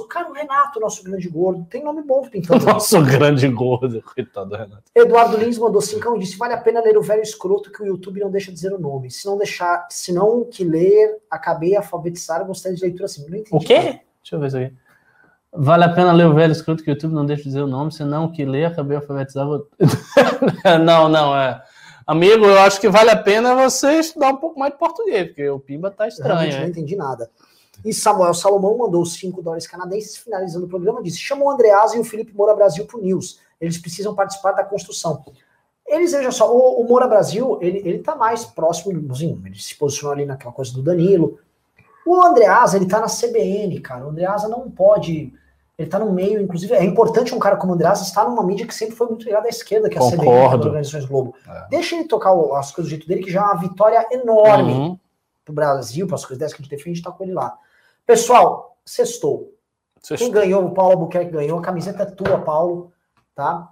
o 0.00 0.04
cara, 0.08 0.32
Renato, 0.32 0.80
nosso 0.80 1.04
grande 1.04 1.28
gordo, 1.28 1.66
tem 1.68 1.84
nome 1.84 2.02
bom 2.02 2.22
pintando. 2.22 2.64
Nosso 2.66 3.02
grande 3.02 3.46
gordo, 3.48 4.02
coitado 4.02 4.56
Renato. 4.56 4.84
Eduardo 4.94 5.36
Lins 5.36 5.58
mandou 5.58 5.82
cincão 5.82 6.16
e 6.16 6.20
disse: 6.20 6.38
vale 6.38 6.54
a 6.54 6.58
pena 6.58 6.80
ler 6.80 6.96
o 6.96 7.02
velho 7.02 7.22
escroto 7.22 7.70
que 7.70 7.82
o 7.82 7.86
YouTube 7.86 8.20
não 8.20 8.30
deixa 8.30 8.50
dizer 8.50 8.72
o 8.72 8.78
nome. 8.78 9.10
Se 9.10 9.26
não 9.26 9.36
deixar, 9.36 9.86
se 9.90 10.12
não 10.12 10.44
que 10.44 10.64
ler, 10.64 11.18
acabei 11.30 11.76
alfabetizar, 11.76 12.44
gostei 12.46 12.74
de 12.74 12.80
leitura 12.80 13.04
assim. 13.04 13.28
Não 13.28 13.36
entendi. 13.36 13.50
O 13.52 13.60
quê? 13.60 13.76
Nada. 13.76 14.00
Deixa 14.22 14.36
eu 14.36 14.40
ver 14.40 14.46
isso 14.46 14.56
aqui. 14.56 14.74
Vale 15.54 15.84
a 15.84 15.88
pena 15.90 16.12
ler 16.12 16.26
o 16.26 16.34
velho 16.34 16.52
escroto 16.52 16.82
que 16.82 16.90
o 16.90 16.92
YouTube 16.94 17.12
não 17.12 17.26
deixa 17.26 17.42
dizer 17.42 17.60
o 17.60 17.66
nome, 17.66 17.92
senão 17.92 18.32
que 18.32 18.42
ler, 18.42 18.64
acabei 18.64 18.96
alfabetizar. 18.96 19.46
não, 20.82 21.10
não, 21.10 21.36
é. 21.36 21.62
Amigo, 22.06 22.46
eu 22.46 22.58
acho 22.60 22.80
que 22.80 22.88
vale 22.88 23.10
a 23.10 23.16
pena 23.16 23.54
você 23.54 23.98
estudar 23.98 24.30
um 24.30 24.36
pouco 24.36 24.58
mais 24.58 24.72
de 24.72 24.78
português, 24.78 25.26
porque 25.26 25.48
o 25.50 25.60
Pimba 25.60 25.90
tá 25.90 26.08
estranho. 26.08 26.52
Eu 26.52 26.60
não 26.60 26.68
entendi 26.68 26.96
nada. 26.96 27.30
E 27.84 27.92
Samuel 27.92 28.34
Salomão 28.34 28.78
mandou 28.78 29.04
5 29.04 29.42
dólares 29.42 29.66
canadenses, 29.66 30.16
finalizando 30.16 30.66
o 30.66 30.68
programa, 30.68 31.02
disse: 31.02 31.18
chamou 31.18 31.48
o 31.48 31.50
Andreasa 31.50 31.96
e 31.96 32.00
o 32.00 32.04
Felipe 32.04 32.34
Moura 32.34 32.54
Brasil 32.54 32.86
para 32.86 32.98
o 32.98 33.02
News. 33.02 33.40
Eles 33.60 33.78
precisam 33.78 34.14
participar 34.14 34.52
da 34.52 34.64
construção. 34.64 35.24
Eles, 35.86 36.12
veja 36.12 36.30
só, 36.30 36.52
o, 36.54 36.80
o 36.80 36.88
Moura 36.88 37.06
Brasil, 37.06 37.58
ele, 37.60 37.78
ele 37.78 37.98
tá 37.98 38.14
mais 38.14 38.44
próximo, 38.44 39.12
assim, 39.12 39.40
ele 39.44 39.58
se 39.58 39.76
posicionou 39.76 40.14
ali 40.14 40.24
naquela 40.24 40.52
coisa 40.52 40.72
do 40.72 40.82
Danilo. 40.82 41.38
O 42.06 42.20
Andreasa, 42.20 42.76
ele 42.76 42.86
tá 42.86 43.00
na 43.00 43.06
CBN, 43.06 43.78
cara. 43.80 44.06
O 44.06 44.10
Andreasa 44.10 44.48
não 44.48 44.70
pode. 44.70 45.32
Ele 45.78 45.88
tá 45.88 45.98
no 45.98 46.12
meio, 46.12 46.40
inclusive, 46.40 46.74
é 46.74 46.84
importante 46.84 47.34
um 47.34 47.38
cara 47.38 47.56
como 47.56 47.72
o 47.72 47.74
Andreasa 47.74 48.04
estar 48.04 48.28
numa 48.28 48.44
mídia 48.44 48.66
que 48.66 48.74
sempre 48.74 48.94
foi 48.94 49.06
muito 49.08 49.24
ligada 49.24 49.46
à 49.46 49.48
esquerda, 49.48 49.88
que 49.88 49.98
é 49.98 50.00
a 50.00 50.10
CBN, 50.10 50.56
das 50.56 50.66
Organizações 50.66 51.04
Globo. 51.06 51.34
É. 51.48 51.66
Deixa 51.70 51.96
ele 51.96 52.04
tocar 52.04 52.32
as 52.56 52.70
coisas 52.70 52.84
do 52.84 52.90
jeito 52.90 53.08
dele, 53.08 53.22
que 53.22 53.30
já 53.30 53.40
é 53.40 53.44
uma 53.44 53.60
vitória 53.60 54.06
enorme 54.12 54.72
uhum. 54.72 54.98
pro 55.44 55.54
Brasil, 55.54 56.06
para 56.06 56.16
as 56.16 56.24
coisas 56.24 56.38
dessas 56.38 56.54
que 56.54 56.62
a 56.62 56.64
gente 56.64 56.70
defende, 56.70 57.02
tá 57.02 57.10
com 57.10 57.24
ele 57.24 57.32
lá. 57.32 57.58
Pessoal, 58.12 58.76
sextou. 58.84 59.54
sextou. 59.98 60.18
Quem 60.18 60.30
ganhou, 60.30 60.66
o 60.66 60.74
Paulo 60.74 60.92
Albuquerque 60.92 61.30
ganhou. 61.30 61.58
A 61.58 61.62
camiseta 61.62 62.02
é 62.02 62.06
tua, 62.06 62.38
Paulo. 62.42 62.92
Tá? 63.34 63.70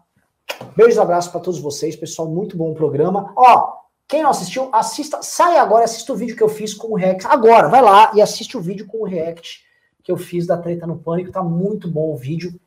Beijos 0.74 0.96
e 0.96 0.98
abraços 0.98 1.30
para 1.30 1.42
todos 1.42 1.60
vocês, 1.60 1.94
pessoal. 1.94 2.26
Muito 2.26 2.56
bom 2.56 2.70
o 2.70 2.74
programa. 2.74 3.34
Ó, 3.36 3.72
quem 4.08 4.22
não 4.22 4.30
assistiu, 4.30 4.70
assista. 4.72 5.20
Sai 5.20 5.58
agora, 5.58 5.84
assista 5.84 6.14
o 6.14 6.16
vídeo 6.16 6.34
que 6.34 6.42
eu 6.42 6.48
fiz 6.48 6.72
com 6.72 6.88
o 6.88 6.96
React. 6.96 7.26
Agora, 7.26 7.68
vai 7.68 7.82
lá 7.82 8.12
e 8.14 8.22
assiste 8.22 8.56
o 8.56 8.62
vídeo 8.62 8.86
com 8.86 9.02
o 9.02 9.04
React 9.04 9.62
que 10.02 10.10
eu 10.10 10.16
fiz 10.16 10.46
da 10.46 10.56
treta 10.56 10.86
no 10.86 10.96
pânico. 10.96 11.30
Tá 11.30 11.42
muito 11.42 11.86
bom 11.86 12.10
o 12.10 12.16
vídeo. 12.16 12.58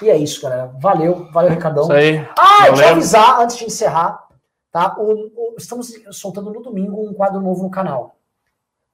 E 0.00 0.08
é 0.08 0.16
isso, 0.16 0.40
galera. 0.40 0.72
Valeu, 0.80 1.28
valeu, 1.32 1.50
Ricardão. 1.50 1.82
Isso 1.82 1.92
aí. 1.92 2.18
Ah, 2.38 2.68
deixa 2.68 2.84
eu 2.84 2.88
avisar 2.90 3.40
antes 3.40 3.56
de 3.56 3.64
encerrar, 3.64 4.28
tá? 4.70 4.94
O, 4.96 5.10
o, 5.12 5.54
estamos 5.58 5.92
soltando 6.12 6.52
no 6.52 6.62
domingo 6.62 7.04
um 7.04 7.12
quadro 7.12 7.40
novo 7.40 7.64
no 7.64 7.70
canal. 7.70 8.15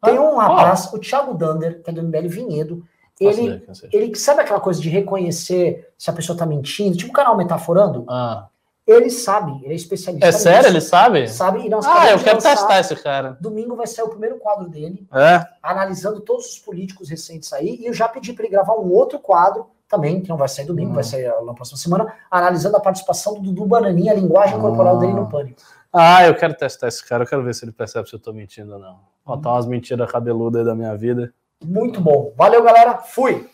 Tem 0.03 0.19
um 0.19 0.37
rapaz, 0.37 0.91
oh. 0.93 0.97
o 0.97 0.99
Thiago 0.99 1.35
Dander, 1.35 1.83
que 1.83 1.91
é 1.91 1.93
do 1.93 2.03
MBL 2.03 2.29
Vinhedo. 2.29 2.85
Ele, 3.21 3.65
ele 3.93 4.15
sabe 4.17 4.41
aquela 4.41 4.59
coisa 4.59 4.81
de 4.81 4.89
reconhecer 4.89 5.93
se 5.97 6.11
a 6.11 6.13
pessoa 6.13 6.37
tá 6.37 6.45
mentindo, 6.45 6.97
tipo 6.97 7.11
o 7.11 7.15
canal 7.15 7.37
Metaforando? 7.37 8.05
Ah. 8.09 8.49
Ele 8.85 9.11
sabe, 9.11 9.61
ele 9.63 9.75
é 9.75 9.77
especialista. 9.77 10.27
É 10.27 10.33
sério, 10.33 10.69
ele 10.69 10.81
sabe? 10.81 11.29
Sabe, 11.29 11.65
e 11.65 11.69
nós 11.69 11.87
Ah, 11.87 12.11
eu 12.11 12.19
quero 12.19 12.43
testar 12.43 12.81
esse 12.81 12.97
cara. 12.97 13.39
Domingo 13.41 13.77
vai 13.77 13.87
sair 13.87 14.05
o 14.05 14.09
primeiro 14.09 14.39
quadro 14.39 14.69
dele, 14.69 15.07
é. 15.13 15.47
analisando 15.63 16.21
todos 16.21 16.47
os 16.47 16.59
políticos 16.59 17.09
recentes 17.09 17.53
aí, 17.53 17.77
e 17.81 17.87
eu 17.87 17.95
já 17.95 18.09
pedi 18.09 18.33
para 18.33 18.45
ele 18.45 18.53
gravar 18.53 18.75
um 18.75 18.91
outro 18.91 19.21
quadro 19.21 19.67
também, 19.89 20.21
que 20.21 20.29
não 20.29 20.37
vai 20.37 20.49
sair 20.49 20.65
domingo, 20.65 20.95
vai 20.95 21.05
sair 21.05 21.31
na 21.45 21.55
próxima 21.55 21.79
semana, 21.79 22.13
analisando 22.29 22.77
a 22.77 22.81
participação 22.81 23.35
do 23.35 23.41
Dudu 23.41 23.67
Bananinha, 23.67 24.13
a 24.13 24.17
linguagem 24.17 24.59
corporal 24.59 24.99
dele 24.99 25.13
no 25.13 25.29
pânico. 25.29 25.63
Ah, 25.93 26.27
eu 26.27 26.35
quero 26.35 26.55
testar 26.55 26.89
esse 26.89 27.05
cara, 27.07 27.25
eu 27.25 27.29
quero 27.29 27.45
ver 27.45 27.55
se 27.55 27.65
ele 27.65 27.73
percebe 27.73 28.09
se 28.09 28.15
eu 28.15 28.19
tô 28.19 28.33
mentindo 28.33 28.73
ou 28.73 28.79
não. 28.79 29.01
Botar 29.25 29.53
umas 29.53 29.67
mentiras 29.67 30.11
cabeludas 30.11 30.61
aí 30.61 30.67
da 30.67 30.75
minha 30.75 30.97
vida. 30.97 31.33
Muito 31.63 32.01
bom. 32.01 32.33
Valeu, 32.37 32.63
galera. 32.63 32.99
Fui. 32.99 33.49